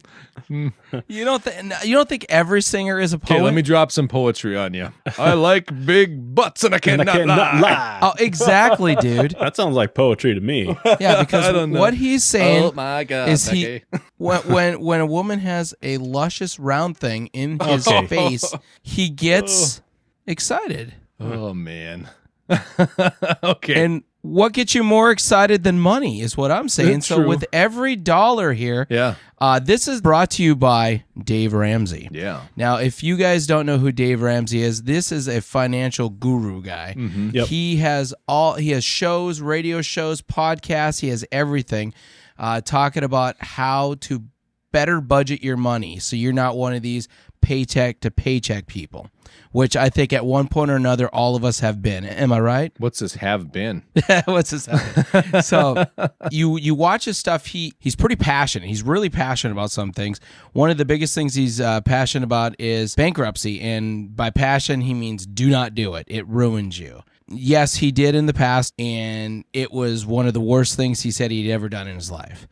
you 1.07 1.23
don't 1.23 1.41
think 1.41 1.73
you 1.85 1.95
don't 1.95 2.09
think 2.09 2.25
every 2.27 2.61
singer 2.61 2.99
is 2.99 3.13
a 3.13 3.19
poet? 3.19 3.35
okay, 3.37 3.41
let 3.41 3.53
me 3.53 3.61
drop 3.61 3.89
some 3.91 4.09
poetry 4.09 4.57
on 4.57 4.73
you. 4.73 4.91
I 5.17 5.33
like 5.35 5.85
big 5.85 6.35
butts 6.35 6.65
and 6.65 6.73
I 6.73 6.79
And 6.85 7.01
I 7.01 7.05
cannot, 7.05 7.15
cannot 7.15 7.55
lie. 7.55 7.59
lie. 7.61 7.99
Oh, 8.01 8.13
exactly, 8.19 8.95
dude. 8.97 9.35
That 9.39 9.55
sounds 9.55 9.75
like 9.75 9.93
poetry 9.93 10.33
to 10.33 10.41
me. 10.41 10.75
Yeah, 10.99 11.23
because 11.23 11.67
what 11.69 11.93
he's 11.93 12.23
saying 12.25 12.63
oh 12.65 12.71
my 12.73 13.05
God. 13.05 13.29
is 13.29 13.47
he 13.47 13.83
when 14.17 14.41
when 14.41 14.81
when 14.81 14.99
a 14.99 15.05
woman 15.05 15.39
has 15.39 15.73
a 15.81 15.97
luscious 15.97 16.59
round 16.59 16.97
thing 16.97 17.27
in 17.27 17.57
his 17.59 17.87
Okay. 17.87 18.07
face, 18.07 18.53
he 18.81 19.09
gets 19.09 19.81
excited. 20.27 20.93
Oh, 21.21 21.53
man. 21.53 22.09
okay. 23.43 23.83
And 23.83 24.03
what 24.21 24.53
gets 24.53 24.75
you 24.75 24.83
more 24.83 25.11
excited 25.11 25.63
than 25.63 25.79
money 25.79 26.21
is 26.21 26.37
what 26.37 26.51
I'm 26.51 26.69
saying. 26.69 26.99
It's 26.99 27.07
so 27.07 27.17
true. 27.17 27.27
with 27.27 27.45
every 27.51 27.95
dollar 27.95 28.53
here, 28.53 28.85
yeah. 28.89 29.15
uh, 29.39 29.59
this 29.59 29.87
is 29.87 29.99
brought 30.01 30.31
to 30.31 30.43
you 30.43 30.55
by 30.55 31.03
Dave 31.21 31.53
Ramsey. 31.53 32.07
Yeah. 32.11 32.43
Now, 32.55 32.77
if 32.77 33.01
you 33.01 33.17
guys 33.17 33.47
don't 33.47 33.65
know 33.65 33.77
who 33.79 33.91
Dave 33.91 34.21
Ramsey 34.21 34.61
is, 34.61 34.83
this 34.83 35.11
is 35.11 35.27
a 35.27 35.41
financial 35.41 36.09
guru 36.09 36.61
guy. 36.61 36.93
Mm-hmm. 36.97 37.31
Yep. 37.33 37.47
He 37.47 37.77
has 37.77 38.13
all 38.27 38.55
he 38.55 38.71
has 38.71 38.83
shows, 38.83 39.41
radio 39.41 39.81
shows, 39.81 40.21
podcasts. 40.21 40.99
He 40.99 41.09
has 41.09 41.25
everything, 41.31 41.93
uh, 42.37 42.61
talking 42.61 43.03
about 43.03 43.35
how 43.39 43.95
to 44.01 44.23
better 44.71 45.01
budget 45.01 45.43
your 45.43 45.57
money 45.57 45.99
so 45.99 46.15
you're 46.15 46.31
not 46.31 46.55
one 46.55 46.73
of 46.73 46.81
these 46.81 47.09
paycheck 47.41 47.99
to 48.01 48.11
paycheck 48.11 48.67
people, 48.67 49.09
which 49.51 49.75
I 49.75 49.89
think 49.89 50.13
at 50.13 50.25
one 50.25 50.47
point 50.47 50.71
or 50.71 50.75
another 50.75 51.07
all 51.09 51.35
of 51.35 51.43
us 51.43 51.59
have 51.59 51.81
been. 51.81 52.05
Am 52.05 52.31
I 52.31 52.39
right? 52.39 52.71
What's 52.77 52.99
this 52.99 53.15
have 53.15 53.51
been? 53.51 53.83
What's 54.25 54.51
his 54.51 54.67
so 55.41 55.85
you 56.31 56.57
you 56.57 56.75
watch 56.75 57.05
his 57.05 57.17
stuff. 57.17 57.47
He 57.47 57.73
he's 57.79 57.95
pretty 57.95 58.15
passionate. 58.15 58.67
He's 58.67 58.83
really 58.83 59.09
passionate 59.09 59.53
about 59.53 59.71
some 59.71 59.91
things. 59.91 60.19
One 60.53 60.69
of 60.69 60.77
the 60.77 60.85
biggest 60.85 61.15
things 61.15 61.35
he's 61.35 61.59
uh, 61.59 61.81
passionate 61.81 62.25
about 62.25 62.55
is 62.59 62.95
bankruptcy, 62.95 63.59
and 63.59 64.15
by 64.15 64.29
passion 64.29 64.81
he 64.81 64.93
means 64.93 65.25
do 65.25 65.49
not 65.49 65.75
do 65.75 65.95
it. 65.95 66.05
It 66.07 66.27
ruins 66.27 66.79
you. 66.79 67.01
Yes, 67.33 67.75
he 67.75 67.91
did 67.91 68.13
in 68.13 68.25
the 68.25 68.33
past, 68.33 68.73
and 68.77 69.45
it 69.53 69.71
was 69.71 70.05
one 70.05 70.27
of 70.27 70.33
the 70.33 70.41
worst 70.41 70.75
things 70.75 71.01
he 71.01 71.11
said 71.11 71.31
he'd 71.31 71.51
ever 71.51 71.69
done 71.69 71.87
in 71.87 71.95
his 71.95 72.11
life. 72.11 72.47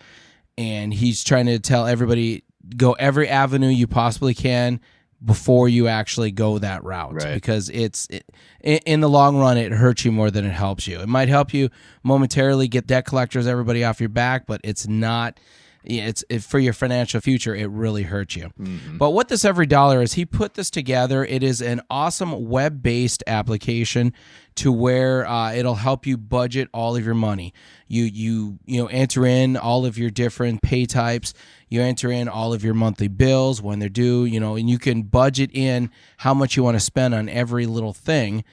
And 0.58 0.94
he's 0.94 1.24
trying 1.24 1.46
to 1.48 1.60
tell 1.60 1.86
everybody 1.86 2.44
go 2.78 2.94
every 2.94 3.28
avenue 3.28 3.68
you 3.70 3.88
possibly 3.88 4.34
can 4.34 4.80
before 5.24 5.68
you 5.68 5.88
actually 5.88 6.32
go 6.32 6.58
that 6.60 6.82
route 6.84 7.14
Right. 7.14 7.34
because 7.34 7.70
it's 7.70 8.08
it, 8.10 8.24
in 8.62 9.02
the 9.02 9.10
long 9.10 9.38
run 9.38 9.58
it 9.58 9.72
hurts 9.74 10.06
you 10.06 10.12
more 10.14 10.32
than 10.32 10.46
it 10.46 10.52
helps 10.52 10.88
you. 10.88 11.00
It 11.02 11.10
might 11.10 11.28
help 11.28 11.54
you 11.54 11.70
momentarily 12.04 12.68
get 12.70 12.88
debt 12.88 13.06
collectors 13.06 13.46
everybody 13.46 13.84
off 13.84 14.00
your 14.00 14.10
back, 14.10 14.46
but 14.48 14.62
it's 14.64 14.88
not 14.88 15.38
it's 15.84 16.24
it, 16.30 16.44
for 16.44 16.60
your 16.60 16.74
financial 16.74 17.22
future 17.22 17.56
it 17.56 17.70
really 17.70 18.04
hurts 18.04 18.36
you. 18.36 18.52
But 18.98 19.12
what 19.12 19.30
this 19.30 19.46
every 19.46 19.66
dollar 19.66 20.02
is, 20.02 20.14
he 20.14 20.26
put 20.26 20.56
this 20.56 20.70
together. 20.70 21.24
It 21.24 21.44
is 21.44 21.62
an 21.62 21.82
awesome 21.90 22.50
web-based 22.50 23.24
application 23.28 24.14
to 24.56 24.72
where 24.74 25.26
uh, 25.26 25.54
it'll 25.54 25.76
help 25.76 26.06
you 26.06 26.18
budget 26.18 26.68
all 26.74 26.96
of 26.98 27.06
your 27.06 27.16
money. 27.16 27.54
You 27.88 28.04
you 28.04 28.60
you 28.66 28.82
know 28.82 28.88
enter 28.88 29.26
in 29.26 29.56
all 29.56 29.86
of 29.86 29.98
your 29.98 30.10
different 30.10 30.62
pay 30.62 30.86
types. 30.86 31.34
You 31.70 31.82
enter 31.82 32.12
in 32.12 32.28
all 32.28 32.54
of 32.54 32.64
your 32.64 32.74
monthly 32.74 33.08
bills 33.08 33.62
when 33.62 33.80
they're 33.80 33.90
due. 33.90 34.26
You 34.26 34.40
know, 34.40 34.56
and 34.56 34.70
you 34.70 34.80
can 34.80 35.04
budget 35.04 35.52
in 35.54 35.92
how 36.18 36.34
much 36.34 36.58
you 36.58 36.64
want 36.64 36.76
to 36.76 36.82
spend 36.82 37.14
on 37.14 37.30
every 37.30 37.66
little 37.66 37.94
thing 37.94 38.44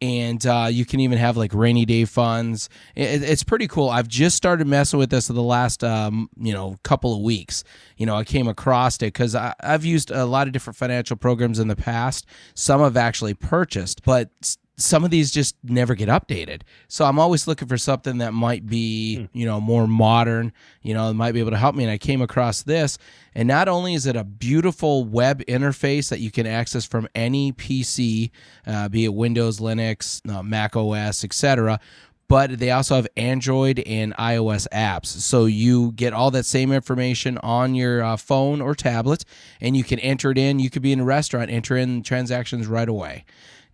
and 0.00 0.44
uh, 0.46 0.68
you 0.70 0.84
can 0.84 1.00
even 1.00 1.18
have 1.18 1.36
like 1.36 1.54
rainy 1.54 1.84
day 1.84 2.04
funds. 2.04 2.68
It, 2.94 3.22
it's 3.22 3.44
pretty 3.44 3.68
cool. 3.68 3.88
I've 3.88 4.08
just 4.08 4.36
started 4.36 4.66
messing 4.66 4.98
with 4.98 5.10
this 5.10 5.28
in 5.28 5.36
the 5.36 5.42
last 5.42 5.82
um, 5.82 6.28
you 6.36 6.52
know 6.52 6.76
couple 6.82 7.14
of 7.14 7.22
weeks. 7.22 7.64
You 7.96 8.06
know, 8.06 8.16
I 8.16 8.24
came 8.24 8.48
across 8.48 8.96
it 8.96 9.00
because 9.00 9.34
I've 9.34 9.84
used 9.84 10.10
a 10.10 10.24
lot 10.24 10.46
of 10.46 10.52
different 10.52 10.76
financial 10.76 11.16
programs 11.16 11.58
in 11.58 11.68
the 11.68 11.76
past. 11.76 12.26
Some 12.54 12.82
I've 12.82 12.96
actually 12.96 13.34
purchased, 13.34 14.04
but 14.04 14.30
some 14.76 15.04
of 15.04 15.10
these 15.10 15.30
just 15.30 15.56
never 15.62 15.94
get 15.94 16.08
updated. 16.08 16.62
So 16.88 17.04
I'm 17.04 17.18
always 17.18 17.46
looking 17.46 17.68
for 17.68 17.78
something 17.78 18.18
that 18.18 18.34
might 18.34 18.66
be, 18.66 19.28
you 19.32 19.46
know, 19.46 19.60
more 19.60 19.86
modern, 19.86 20.52
you 20.82 20.94
know, 20.94 21.12
might 21.14 21.32
be 21.32 21.40
able 21.40 21.52
to 21.52 21.56
help 21.56 21.76
me. 21.76 21.84
And 21.84 21.92
I 21.92 21.98
came 21.98 22.20
across 22.20 22.62
this. 22.62 22.98
And 23.34 23.46
not 23.46 23.68
only 23.68 23.94
is 23.94 24.06
it 24.06 24.16
a 24.16 24.24
beautiful 24.24 25.04
web 25.04 25.44
interface 25.46 26.08
that 26.10 26.20
you 26.20 26.30
can 26.30 26.46
access 26.46 26.84
from 26.84 27.08
any 27.14 27.52
PC, 27.52 28.30
uh, 28.66 28.88
be 28.88 29.04
it 29.04 29.14
Windows, 29.14 29.60
Linux, 29.60 30.28
uh, 30.28 30.42
Mac 30.42 30.76
OS, 30.76 31.24
etc., 31.24 31.78
but 32.26 32.58
they 32.58 32.70
also 32.70 32.96
have 32.96 33.06
Android 33.16 33.80
and 33.80 34.14
iOS 34.16 34.66
apps. 34.70 35.06
So 35.06 35.44
you 35.44 35.92
get 35.92 36.14
all 36.14 36.30
that 36.30 36.46
same 36.46 36.72
information 36.72 37.38
on 37.38 37.74
your 37.74 38.02
uh, 38.02 38.16
phone 38.16 38.60
or 38.62 38.74
tablet, 38.74 39.24
and 39.60 39.76
you 39.76 39.84
can 39.84 39.98
enter 39.98 40.30
it 40.30 40.38
in. 40.38 40.58
You 40.58 40.70
could 40.70 40.82
be 40.82 40.92
in 40.92 41.00
a 41.00 41.04
restaurant, 41.04 41.50
enter 41.50 41.76
in 41.76 42.02
transactions 42.02 42.66
right 42.66 42.88
away. 42.88 43.24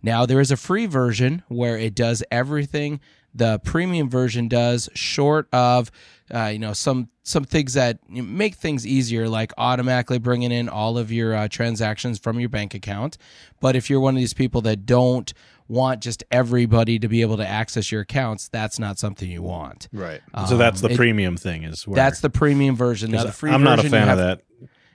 Now, 0.03 0.25
there 0.25 0.39
is 0.39 0.51
a 0.51 0.57
free 0.57 0.85
version 0.85 1.43
where 1.47 1.77
it 1.77 1.95
does 1.95 2.23
everything 2.31 2.99
the 3.33 3.59
premium 3.59 4.09
version 4.09 4.47
does, 4.47 4.89
short 4.93 5.47
of 5.53 5.89
uh, 6.33 6.47
you 6.47 6.59
know 6.59 6.73
some 6.73 7.09
some 7.23 7.43
things 7.45 7.73
that 7.75 7.99
make 8.09 8.55
things 8.55 8.85
easier, 8.85 9.29
like 9.29 9.53
automatically 9.57 10.19
bringing 10.19 10.51
in 10.51 10.67
all 10.67 10.97
of 10.97 11.11
your 11.11 11.33
uh, 11.33 11.47
transactions 11.47 12.19
from 12.19 12.39
your 12.39 12.49
bank 12.49 12.73
account. 12.73 13.17
But 13.59 13.75
if 13.75 13.89
you're 13.89 13.99
one 14.01 14.15
of 14.15 14.19
these 14.19 14.33
people 14.33 14.61
that 14.63 14.85
don't 14.85 15.33
want 15.69 16.01
just 16.01 16.25
everybody 16.29 16.99
to 16.99 17.07
be 17.07 17.21
able 17.21 17.37
to 17.37 17.47
access 17.47 17.89
your 17.89 18.01
accounts, 18.01 18.49
that's 18.49 18.77
not 18.79 18.99
something 18.99 19.31
you 19.31 19.41
want. 19.41 19.87
Right. 19.93 20.19
so 20.49 20.57
that's 20.57 20.81
the 20.81 20.87
Um, 20.87 20.91
it- 20.91 20.97
premium 20.97 21.37
thing 21.37 21.63
is 21.63 21.87
where 21.87 21.95
That's 21.95 22.19
the 22.19 22.29
premium 22.29 22.75
version. 22.75 23.11
Now, 23.11 23.23
the 23.23 23.31
free 23.31 23.51
I'm 23.51 23.63
not 23.63 23.79
a 23.79 23.89
fan 23.89 24.09
of 24.09 24.17
that. 24.17 24.41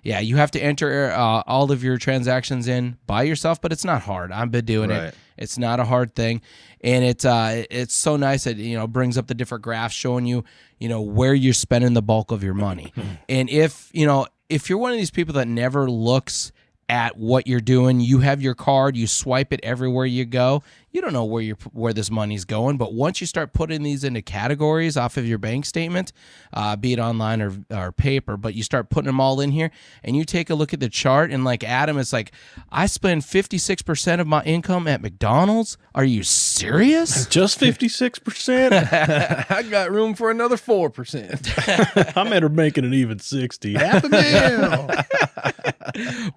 Yeah, 0.07 0.21
you 0.21 0.37
have 0.37 0.53
to 0.53 0.61
enter 0.61 1.11
uh, 1.11 1.43
all 1.47 1.73
of 1.73 1.83
your 1.83 1.99
transactions 1.99 2.69
in 2.69 2.97
by 3.07 3.25
yourself, 3.25 3.61
but 3.61 3.73
it's 3.73 3.85
not 3.85 4.03
hard. 4.03 4.31
I've 4.31 4.51
been 4.53 4.65
doing 4.65 4.91
Right. 4.91 5.05
it. 5.09 5.15
It's 5.37 5.59
not 5.59 5.81
a 5.81 5.85
hard 5.85 6.15
thing, 6.15 6.41
and 6.81 7.05
it's 7.05 7.25
uh, 7.25 7.65
it's 7.71 7.95
so 7.95 8.17
nice 8.17 8.45
that 8.45 8.57
you 8.57 8.77
know 8.77 8.87
brings 8.87 9.19
up 9.19 9.27
the 9.27 9.35
different 9.35 9.63
graphs 9.65 9.95
showing 9.95 10.25
you 10.25 10.45
you 10.79 10.89
know 10.89 11.03
where 11.03 11.35
you're 11.35 11.53
spending 11.53 11.93
the 11.93 12.03
bulk 12.03 12.31
of 12.31 12.43
your 12.45 12.55
money, 12.55 12.93
and 13.29 13.51
if 13.51 13.91
you 13.93 14.07
know 14.07 14.27
if 14.49 14.71
you're 14.71 14.79
one 14.79 14.93
of 14.93 14.97
these 14.99 15.11
people 15.11 15.35
that 15.35 15.49
never 15.49 15.91
looks 15.91 16.53
at 16.89 17.17
what 17.19 17.49
you're 17.49 17.61
doing, 17.61 17.99
you 18.01 18.21
have 18.21 18.41
your 18.41 18.55
card, 18.55 18.97
you 18.97 19.09
swipe 19.09 19.53
it 19.53 19.59
everywhere 19.65 20.07
you 20.07 20.25
go. 20.25 20.63
You 20.97 21.03
don't 21.03 21.13
know 21.13 21.27
where 21.27 21.43
you 21.43 21.59
where 21.75 21.93
this 21.93 22.11
money's 22.11 22.47
going, 22.47 22.79
but 22.79 22.95
once 22.95 23.21
you 23.21 23.27
start 23.27 23.53
putting 23.53 23.83
these 23.83 24.03
into 24.03 24.23
categories 24.23 24.97
off 24.97 25.19
of 25.19 25.27
your 25.27 25.37
bank 25.37 25.67
statement, 25.67 26.11
uh, 26.55 26.75
be 26.75 26.95
it 26.95 26.99
online 26.99 27.43
or 27.43 27.53
or 27.71 27.93
paper, 27.93 28.39
but 28.39 28.55
you 28.55 28.63
start 28.63 28.89
putting 28.89 29.05
them 29.05 29.21
all 29.21 29.39
in 29.43 29.51
here, 29.51 29.71
and 30.03 30.17
you 30.17 30.25
take 30.25 30.49
a 30.49 30.55
look 30.55 30.73
at 30.73 30.81
the 30.81 30.89
chart, 30.89 31.31
and 31.31 31.45
like 31.45 31.63
Adam, 31.63 31.99
it's 31.99 32.15
like 32.15 32.33
I 32.73 32.87
spend 32.87 33.27
56 33.27 33.83
percent 33.83 34.23
of 34.23 34.27
my 34.27 34.43
income 34.45 34.89
at 34.89 35.03
McDonald's. 35.03 35.77
Are 35.95 36.03
you 36.03 36.23
serious? 36.23 37.27
Just 37.37 37.61
56%? 37.61 39.51
I 39.51 39.63
got 39.65 39.91
room 39.91 40.15
for 40.15 40.31
another 40.31 40.57
four 40.57 40.89
percent. 40.89 41.47
I'm 42.17 42.33
at 42.33 42.51
making 42.53 42.87
an 42.87 42.95
even 42.95 43.19
60. 43.19 43.75
Half 43.75 44.05
a 44.05 44.09
mil. 44.09 44.89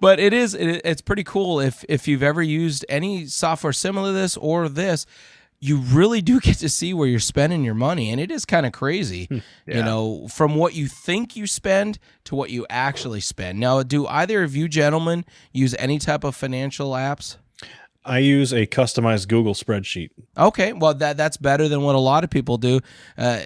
but 0.00 0.18
it 0.18 0.34
is 0.34 0.54
it, 0.54 0.82
it's 0.84 1.00
pretty 1.00 1.24
cool 1.24 1.60
if 1.60 1.82
if 1.88 2.06
you've 2.06 2.22
ever 2.22 2.42
used 2.42 2.84
any 2.90 3.26
software 3.26 3.72
similar 3.72 4.10
to 4.10 4.12
this 4.12 4.36
or 4.36 4.49
this 4.68 5.06
you 5.62 5.76
really 5.76 6.22
do 6.22 6.40
get 6.40 6.56
to 6.56 6.68
see 6.68 6.94
where 6.94 7.06
you're 7.06 7.20
spending 7.20 7.62
your 7.62 7.74
money 7.74 8.10
and 8.10 8.20
it 8.20 8.30
is 8.30 8.44
kind 8.44 8.66
of 8.66 8.72
crazy 8.72 9.28
you 9.30 9.82
know 9.82 10.26
from 10.28 10.54
what 10.54 10.74
you 10.74 10.88
think 10.88 11.36
you 11.36 11.46
spend 11.46 11.98
to 12.24 12.34
what 12.34 12.50
you 12.50 12.66
actually 12.70 13.20
spend 13.20 13.60
now 13.60 13.82
do 13.82 14.06
either 14.06 14.42
of 14.42 14.56
you 14.56 14.68
gentlemen 14.68 15.24
use 15.52 15.74
any 15.78 15.98
type 15.98 16.24
of 16.24 16.34
financial 16.34 16.92
apps 16.92 17.36
I 18.02 18.18
use 18.18 18.54
a 18.54 18.66
customized 18.66 19.28
Google 19.28 19.52
spreadsheet. 19.52 20.08
Okay, 20.36 20.72
well 20.72 20.94
that 20.94 21.18
that's 21.18 21.36
better 21.36 21.68
than 21.68 21.82
what 21.82 21.94
a 21.94 21.98
lot 21.98 22.24
of 22.24 22.30
people 22.30 22.56
do. 22.56 22.80
Uh, 23.16 23.40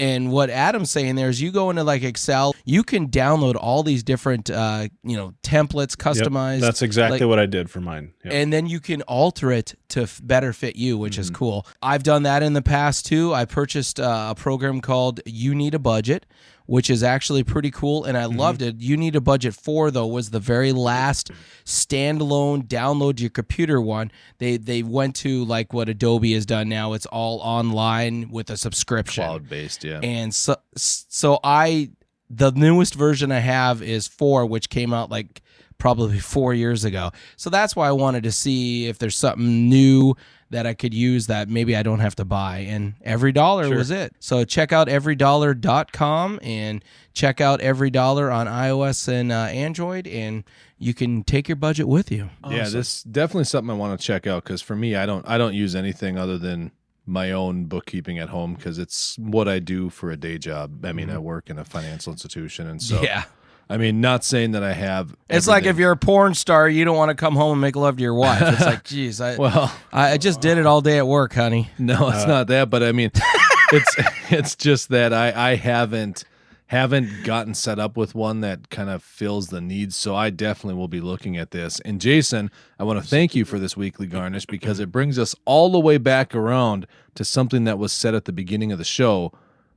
and 0.00 0.32
what 0.32 0.50
Adam's 0.50 0.90
saying 0.90 1.14
there 1.14 1.28
is, 1.28 1.40
you 1.40 1.52
go 1.52 1.70
into 1.70 1.84
like 1.84 2.02
Excel, 2.02 2.54
you 2.64 2.82
can 2.82 3.08
download 3.08 3.54
all 3.54 3.82
these 3.82 4.02
different, 4.02 4.50
uh, 4.50 4.88
you 5.04 5.16
know, 5.16 5.34
templates, 5.44 5.94
Yep, 6.04 6.16
customized. 6.32 6.60
That's 6.60 6.82
exactly 6.82 7.20
like- 7.20 7.28
what 7.28 7.38
I 7.38 7.46
did 7.46 7.70
for 7.70 7.80
mine. 7.80 8.12
Yep. 8.24 8.34
and 8.34 8.52
then 8.52 8.66
you 8.66 8.80
can 8.80 9.02
alter 9.02 9.50
it 9.52 9.74
to 9.90 10.02
f- 10.02 10.20
better 10.22 10.52
fit 10.52 10.76
you, 10.76 10.98
which 10.98 11.12
Mm-hmm. 11.14 11.20
is 11.20 11.30
cool. 11.30 11.66
I've 11.82 12.02
done 12.02 12.22
that 12.24 12.42
in 12.42 12.52
the 12.54 12.62
past 12.62 13.06
too. 13.06 13.32
I 13.32 13.44
purchased 13.44 14.00
uh, 14.00 14.28
a 14.30 14.34
program 14.34 14.80
called 14.80 15.20
You 15.26 15.54
Need 15.54 15.74
a 15.74 15.78
Budget, 15.78 16.26
which 16.70 16.88
is 16.88 17.02
actually 17.02 17.42
pretty 17.42 17.70
cool, 17.72 18.04
and 18.04 18.16
I 18.16 18.26
Mm-hmm. 18.26 18.38
loved 18.38 18.62
it. 18.62 18.76
You 18.78 18.96
Need 18.96 19.16
a 19.16 19.20
Budget 19.20 19.54
Four 19.54 19.90
though 19.90 20.06
was 20.06 20.30
the 20.30 20.38
very 20.38 20.70
last 20.72 21.32
standalone 21.64 22.62
download 22.68 23.16
to 23.16 23.22
your 23.24 23.30
computer 23.30 23.80
one. 23.80 24.12
They 24.38 24.56
they 24.56 24.84
went 24.84 25.16
to 25.16 25.44
like 25.46 25.72
what 25.72 25.88
Adobe 25.88 26.32
has 26.34 26.46
done 26.46 26.68
now. 26.68 26.92
It's 26.92 27.06
all 27.06 27.40
online 27.40 28.30
with 28.30 28.50
a 28.50 28.56
subscription. 28.56 29.24
Cloud 29.24 29.48
based, 29.48 29.82
yeah. 29.82 29.98
And 30.02 30.32
so 30.32 30.56
so 30.76 31.40
I 31.42 31.90
the 32.28 32.52
newest 32.52 32.94
version 32.94 33.32
I 33.32 33.40
have 33.40 33.82
is 33.82 34.06
4 34.06 34.46
which 34.46 34.70
came 34.70 34.94
out 34.94 35.10
like 35.10 35.42
probably 35.78 36.20
4 36.20 36.54
years 36.54 36.84
ago. 36.84 37.10
So 37.36 37.50
that's 37.50 37.74
why 37.74 37.88
I 37.88 37.92
wanted 37.92 38.22
to 38.22 38.30
see 38.32 38.86
if 38.86 38.98
there's 38.98 39.16
something 39.16 39.68
new 39.68 40.14
that 40.50 40.66
I 40.66 40.74
could 40.74 40.92
use 40.92 41.28
that 41.28 41.48
maybe 41.48 41.76
I 41.76 41.82
don't 41.82 42.00
have 42.00 42.16
to 42.16 42.24
buy 42.24 42.58
and 42.58 42.94
every 43.02 43.32
dollar 43.32 43.68
was 43.70 43.90
it. 43.90 44.14
So 44.18 44.44
check 44.44 44.72
out 44.72 44.88
everydollar.com 44.88 46.40
and 46.42 46.84
check 47.14 47.40
out 47.40 47.60
every 47.60 47.90
dollar 47.90 48.30
on 48.30 48.46
iOS 48.46 49.08
and 49.08 49.30
uh, 49.30 49.46
Android 49.46 50.06
and 50.06 50.44
you 50.78 50.94
can 50.94 51.22
take 51.22 51.48
your 51.48 51.56
budget 51.56 51.86
with 51.86 52.10
you. 52.10 52.30
Yeah, 52.48 52.68
this 52.68 53.02
definitely 53.02 53.44
something 53.44 53.70
I 53.70 53.74
want 53.74 54.00
to 54.00 54.04
check 54.04 54.26
out 54.26 54.44
because 54.44 54.62
for 54.62 54.74
me, 54.74 54.96
I 54.96 55.06
don't 55.06 55.26
I 55.28 55.38
don't 55.38 55.54
use 55.54 55.76
anything 55.76 56.18
other 56.18 56.38
than 56.38 56.72
my 57.06 57.32
own 57.32 57.66
bookkeeping 57.66 58.18
at 58.18 58.30
home 58.30 58.54
because 58.54 58.78
it's 58.78 59.18
what 59.18 59.46
I 59.46 59.58
do 59.58 59.90
for 59.90 60.10
a 60.10 60.16
day 60.16 60.38
job. 60.38 60.84
I 60.84 60.92
mean, 60.92 61.10
I 61.10 61.18
work 61.18 61.50
in 61.50 61.58
a 61.58 61.64
financial 61.64 62.12
institution, 62.12 62.66
and 62.66 62.82
so 62.82 63.02
yeah. 63.02 63.24
I 63.70 63.76
mean, 63.76 64.00
not 64.00 64.24
saying 64.24 64.50
that 64.52 64.64
I 64.64 64.72
have. 64.72 65.14
It's 65.28 65.46
like 65.46 65.64
if 65.64 65.78
you're 65.78 65.92
a 65.92 65.96
porn 65.96 66.34
star, 66.34 66.68
you 66.68 66.84
don't 66.84 66.96
want 66.96 67.10
to 67.10 67.14
come 67.14 67.36
home 67.36 67.52
and 67.52 67.60
make 67.60 67.76
love 67.76 67.98
to 67.98 68.02
your 68.02 68.14
wife. 68.14 68.42
It's 68.42 68.66
like, 68.66 68.82
geez, 68.84 69.20
I, 69.20 69.36
well, 69.36 69.72
I 69.92 70.12
I 70.12 70.16
just 70.18 70.40
did 70.40 70.58
it 70.58 70.66
all 70.66 70.80
day 70.80 70.98
at 70.98 71.06
work, 71.06 71.34
honey. 71.34 71.70
No, 71.78 72.08
it's 72.08 72.24
uh, 72.24 72.26
not 72.26 72.46
that, 72.48 72.68
but 72.68 72.82
I 72.82 72.90
mean, 72.90 73.12
it's 73.72 73.96
it's 74.28 74.56
just 74.56 74.88
that 74.88 75.12
I 75.12 75.52
I 75.52 75.54
haven't 75.54 76.24
haven't 76.66 77.22
gotten 77.22 77.54
set 77.54 77.78
up 77.78 77.96
with 77.96 78.16
one 78.16 78.40
that 78.40 78.70
kind 78.70 78.90
of 78.90 79.04
fills 79.04 79.48
the 79.48 79.60
needs. 79.60 79.94
So 79.94 80.16
I 80.16 80.30
definitely 80.30 80.74
will 80.74 80.88
be 80.88 81.00
looking 81.00 81.36
at 81.36 81.52
this. 81.52 81.78
And 81.80 82.00
Jason, 82.00 82.50
I 82.76 82.84
want 82.84 83.00
to 83.00 83.08
thank 83.08 83.36
you 83.36 83.44
for 83.44 83.60
this 83.60 83.76
weekly 83.76 84.06
garnish 84.08 84.46
because 84.46 84.80
it 84.80 84.90
brings 84.90 85.16
us 85.16 85.34
all 85.44 85.70
the 85.70 85.80
way 85.80 85.98
back 85.98 86.34
around 86.34 86.88
to 87.14 87.24
something 87.24 87.64
that 87.64 87.78
was 87.78 87.92
said 87.92 88.16
at 88.16 88.24
the 88.24 88.32
beginning 88.32 88.70
of 88.72 88.78
the 88.78 88.84
show, 88.84 89.32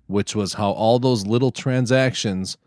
which 0.08 0.36
was 0.36 0.54
how 0.54 0.72
all 0.72 1.00
those 1.00 1.26
little 1.26 1.52
transactions 1.52 2.58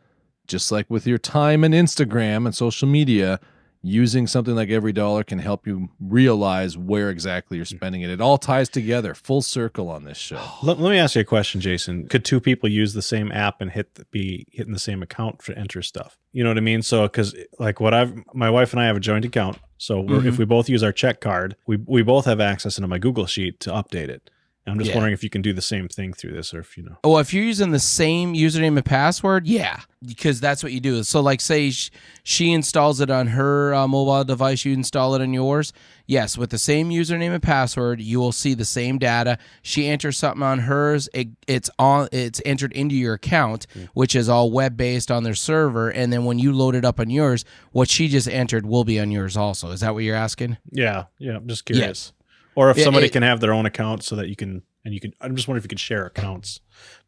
just 0.46 0.72
like 0.72 0.88
with 0.88 1.06
your 1.06 1.18
time 1.18 1.64
and 1.64 1.74
Instagram 1.74 2.46
and 2.46 2.54
social 2.54 2.88
media, 2.88 3.40
using 3.86 4.26
something 4.26 4.54
like 4.56 4.68
every 4.68 4.92
dollar 4.92 5.22
can 5.22 5.38
help 5.38 5.66
you 5.66 5.88
realize 6.00 6.76
where 6.76 7.08
exactly 7.08 7.56
you're 7.56 7.66
hmm. 7.66 7.76
spending 7.76 8.02
it. 8.02 8.10
It 8.10 8.20
all 8.20 8.38
ties 8.38 8.68
together, 8.68 9.14
full 9.14 9.42
circle 9.42 9.88
on 9.88 10.04
this 10.04 10.18
show. 10.18 10.42
Let, 10.62 10.78
let 10.80 10.90
me 10.90 10.98
ask 10.98 11.14
you 11.14 11.20
a 11.20 11.24
question, 11.24 11.60
Jason. 11.60 12.08
Could 12.08 12.24
two 12.24 12.40
people 12.40 12.68
use 12.68 12.94
the 12.94 13.02
same 13.02 13.30
app 13.32 13.60
and 13.60 13.70
hit 13.70 13.94
the, 13.94 14.04
be 14.06 14.46
hitting 14.50 14.72
the 14.72 14.78
same 14.78 15.02
account 15.02 15.40
to 15.40 15.56
enter 15.56 15.82
stuff? 15.82 16.18
You 16.32 16.42
know 16.42 16.50
what 16.50 16.58
I 16.58 16.62
mean? 16.62 16.82
So, 16.82 17.02
because 17.02 17.34
like 17.58 17.80
what 17.80 17.94
I've, 17.94 18.14
my 18.34 18.50
wife 18.50 18.72
and 18.72 18.80
I 18.80 18.86
have 18.86 18.96
a 18.96 19.00
joint 19.00 19.24
account. 19.24 19.58
So 19.78 20.00
we're, 20.00 20.18
if 20.18 20.24
mm-hmm. 20.24 20.36
we 20.36 20.44
both 20.46 20.68
use 20.68 20.82
our 20.82 20.92
check 20.92 21.20
card, 21.20 21.54
we 21.66 21.76
we 21.76 22.02
both 22.02 22.24
have 22.24 22.40
access 22.40 22.78
into 22.78 22.88
my 22.88 22.96
Google 22.98 23.26
sheet 23.26 23.60
to 23.60 23.70
update 23.70 24.08
it. 24.08 24.30
And 24.66 24.72
I'm 24.72 24.78
just 24.80 24.90
Yeah. 24.90 24.96
wondering 24.96 25.14
if 25.14 25.22
you 25.22 25.30
can 25.30 25.42
do 25.42 25.52
the 25.52 25.62
same 25.62 25.86
thing 25.86 26.12
through 26.12 26.32
this, 26.32 26.52
or 26.52 26.58
if 26.58 26.76
you 26.76 26.82
know. 26.82 26.96
Well, 27.04 27.18
if 27.18 27.32
you're 27.32 27.44
using 27.44 27.70
the 27.70 27.78
same 27.78 28.34
username 28.34 28.76
and 28.76 28.84
password, 28.84 29.46
yeah, 29.46 29.80
because 30.04 30.40
that's 30.40 30.60
what 30.64 30.72
you 30.72 30.80
do. 30.80 31.04
So, 31.04 31.20
like, 31.20 31.40
say 31.40 31.70
sh- 31.70 31.90
she 32.24 32.52
installs 32.52 33.00
it 33.00 33.08
on 33.08 33.28
her 33.28 33.72
uh, 33.72 33.86
mobile 33.86 34.24
device, 34.24 34.64
you 34.64 34.72
install 34.72 35.14
it 35.14 35.22
on 35.22 35.32
yours. 35.32 35.72
Yes, 36.08 36.36
with 36.36 36.50
the 36.50 36.58
same 36.58 36.90
username 36.90 37.32
and 37.32 37.42
password, 37.42 38.00
you 38.00 38.18
will 38.18 38.32
see 38.32 38.54
the 38.54 38.64
same 38.64 38.98
data. 38.98 39.38
She 39.62 39.86
enters 39.86 40.16
something 40.16 40.42
on 40.42 40.60
hers, 40.60 41.08
it, 41.14 41.28
it's 41.46 41.70
on, 41.78 42.08
it's 42.10 42.40
entered 42.44 42.72
into 42.72 42.96
your 42.96 43.14
account, 43.14 43.68
which 43.94 44.16
is 44.16 44.28
all 44.28 44.50
web 44.50 44.76
based 44.76 45.10
on 45.12 45.22
their 45.22 45.34
server. 45.36 45.90
And 45.90 46.12
then 46.12 46.24
when 46.24 46.40
you 46.40 46.52
load 46.52 46.74
it 46.74 46.84
up 46.84 46.98
on 46.98 47.08
yours, 47.10 47.44
what 47.70 47.88
she 47.88 48.08
just 48.08 48.28
entered 48.28 48.66
will 48.66 48.84
be 48.84 48.98
on 48.98 49.12
yours 49.12 49.36
also. 49.36 49.70
Is 49.70 49.80
that 49.80 49.94
what 49.94 50.02
you're 50.02 50.16
asking? 50.16 50.56
Yeah, 50.72 51.04
yeah. 51.18 51.36
I'm 51.36 51.46
just 51.46 51.64
curious. 51.64 52.12
Or 52.56 52.70
if 52.70 52.78
Yeah, 52.78 52.84
somebody 52.84 53.06
it- 53.06 53.12
can 53.12 53.22
have 53.22 53.38
their 53.40 53.52
own 53.52 53.66
account 53.66 54.02
so 54.02 54.16
that 54.16 54.28
you 54.28 54.34
can, 54.34 54.62
and 54.84 54.92
you 54.94 54.98
can. 55.00 55.12
I'm 55.20 55.36
just 55.36 55.46
wondering 55.46 55.60
if 55.60 55.64
you 55.64 55.68
can 55.68 55.78
share 55.78 56.06
accounts. 56.06 56.60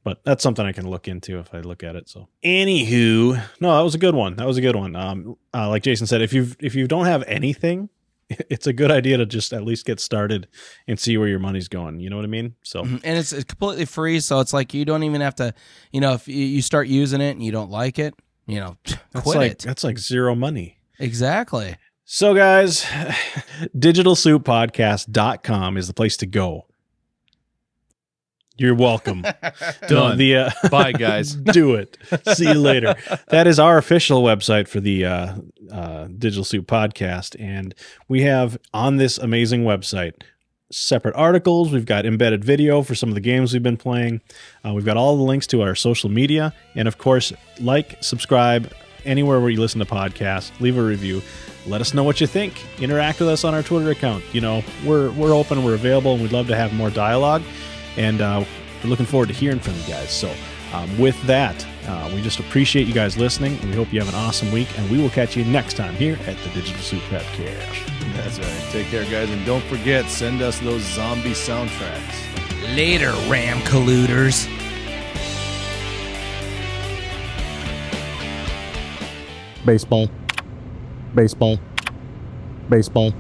But 0.05 0.21
that's 0.25 0.43
something 0.43 0.65
I 0.65 0.73
can 0.73 0.89
look 0.89 1.09
into 1.09 1.39
if 1.39 1.53
I 1.55 1.61
look 1.61 1.83
at 1.83 1.97
it. 1.97 2.09
So, 2.09 2.29
anywho, 2.45 3.43
no, 3.61 3.75
that 3.77 3.83
was 3.83 3.95
a 3.95 3.99
good 3.99 4.15
one. 4.15 4.37
That 4.37 4.47
was 4.47 4.57
a 4.57 4.61
good 4.61 4.77
one. 4.77 4.95
Um, 4.95 5.37
uh, 5.55 5.69
like 5.69 5.83
Jason 5.83 6.07
said, 6.07 6.23
if 6.23 6.33
you 6.33 6.49
if 6.61 6.75
you 6.75 6.87
don't 6.87 7.07
have 7.07 7.25
anything, 7.27 7.89
it's 8.29 8.67
a 8.67 8.73
good 8.73 8.91
idea 8.91 9.17
to 9.17 9.27
just 9.27 9.53
at 9.53 9.65
least 9.65 9.87
get 9.87 10.01
started 10.01 10.49
and 10.87 10.99
see 11.01 11.17
where 11.17 11.29
your 11.29 11.39
money's 11.39 11.69
going. 11.69 11.99
You 12.01 12.11
know 12.11 12.17
what 12.17 12.25
I 12.25 12.29
mean? 12.29 12.55
So, 12.63 12.83
Mhm. 12.85 13.01
and 13.05 13.19
it's, 13.19 13.33
it's 13.33 13.45
completely 13.45 13.87
free 13.87 14.21
so 14.21 14.41
it's 14.41 14.53
like 14.53 14.75
you 14.75 14.85
don't 14.85 15.03
even 15.03 15.21
have 15.23 15.35
to 15.37 15.55
you 15.93 16.01
know 16.01 16.13
if 16.13 16.29
you, 16.29 16.61
start 16.63 16.89
using 16.89 17.21
it 17.23 17.31
and 17.31 17.43
you 17.43 17.53
don't 17.53 17.71
like 17.71 17.99
it 17.99 18.13
you 18.47 18.61
know 18.61 18.77
that's 19.13 19.25
quit 19.25 19.37
like 19.39 19.53
it 19.53 19.59
that's 19.61 19.83
like 19.85 19.99
zero 19.99 20.35
money. 20.35 20.77
exactly 20.99 21.77
So, 22.11 22.35
guys, 22.35 22.85
digitalsouppodcast.com 23.77 25.77
is 25.77 25.89
the 25.89 25.93
place 25.93 26.17
to 26.17 26.25
go. 26.25 26.65
You're 28.57 28.75
welcome. 28.75 29.27
Done. 29.89 30.17
the 30.17 30.37
uh, 30.37 30.51
Bye, 30.71 30.93
guys. 30.93 31.35
do 31.53 31.75
it. 31.75 31.99
See 32.33 32.49
you 32.49 32.55
later. 32.55 32.97
That 33.29 33.47
is 33.47 33.59
our 33.59 33.77
official 33.77 34.23
website 34.23 34.69
for 34.69 34.81
the 34.81 35.05
uh, 35.05 35.35
uh, 35.71 36.07
Digital 36.07 36.45
Soup 36.45 36.67
podcast, 36.67 37.37
and 37.39 37.75
we 38.09 38.23
have 38.23 38.57
on 38.73 38.97
this 38.97 39.19
amazing 39.19 39.65
website 39.65 40.15
separate 40.73 41.15
articles. 41.15 41.73
We've 41.73 41.85
got 41.85 42.07
embedded 42.07 42.43
video 42.43 42.83
for 42.83 42.95
some 42.95 43.11
of 43.11 43.17
the 43.17 43.21
games 43.21 43.53
we've 43.53 43.63
been 43.63 43.77
playing. 43.77 44.23
Uh, 44.65 44.73
we've 44.73 44.87
got 44.87 44.97
all 44.97 45.19
the 45.19 45.25
links 45.25 45.47
to 45.49 45.61
our 45.61 45.75
social 45.75 46.09
media, 46.09 46.55
and 46.75 46.89
of 46.89 46.97
course, 46.97 47.35
like, 47.61 48.03
subscribe 48.03 48.73
anywhere 49.05 49.41
where 49.41 49.51
you 49.51 49.61
listen 49.61 49.81
to 49.81 49.85
podcasts. 49.85 50.59
Leave 50.59 50.79
a 50.79 50.83
review. 50.83 51.21
Let 51.69 51.81
us 51.81 51.93
know 51.93 52.03
what 52.03 52.21
you 52.21 52.27
think. 52.27 52.65
Interact 52.81 53.21
with 53.21 53.29
us 53.29 53.45
on 53.45 53.55
our 53.55 53.63
Twitter 53.63 53.91
account. 53.91 54.25
You 54.33 54.41
know, 54.41 54.63
we're 54.85 55.11
we're 55.13 55.35
open, 55.35 55.63
we're 55.65 55.75
available, 55.75 56.15
and 56.15 56.23
we'd 56.23 56.33
love 56.33 56.47
to 56.49 56.57
have 56.57 56.73
more 56.73 56.91
dialogue. 56.91 57.43
And 57.97 58.21
uh, 58.21 58.45
we're 58.83 58.91
looking 58.91 59.07
forward 59.07 59.29
to 59.29 59.35
hearing 59.35 59.61
from 59.61 59.75
you 59.75 59.83
guys. 59.87 60.11
So, 60.11 60.33
um, 60.73 60.99
with 60.99 61.21
that, 61.25 61.67
uh, 61.87 62.11
we 62.15 62.23
just 62.23 62.39
appreciate 62.39 62.87
you 62.87 62.95
guys 62.95 63.19
listening. 63.19 63.61
We 63.63 63.75
hope 63.75 63.93
you 63.93 64.01
have 64.01 64.09
an 64.09 64.15
awesome 64.15 64.51
week, 64.51 64.69
and 64.79 64.91
we 64.91 64.99
will 64.99 65.11
catch 65.11 65.37
you 65.37 65.45
next 65.45 65.75
time 65.75 65.95
here 65.95 66.19
at 66.27 66.37
the 66.39 66.51
Digital 66.51 66.81
Soup 66.81 67.03
Podcast. 67.05 68.15
That's 68.17 68.39
right. 68.39 68.73
Take 68.73 68.87
care, 68.87 69.05
guys. 69.05 69.31
And 69.31 69.45
don't 69.45 69.65
forget, 69.65 70.07
send 70.07 70.41
us 70.43 70.59
those 70.61 70.83
zombie 70.83 71.33
soundtracks. 71.33 72.77
later 72.77 73.13
ram 73.29 73.59
colluders 73.61 74.49
Baseball. 79.65 80.09
Baseball. 81.15 81.59
Baseball. 82.69 83.15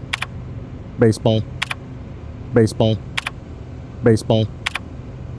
Baseball. 0.98 1.42
Baseball. 2.54 2.98
Baseball. 4.04 4.57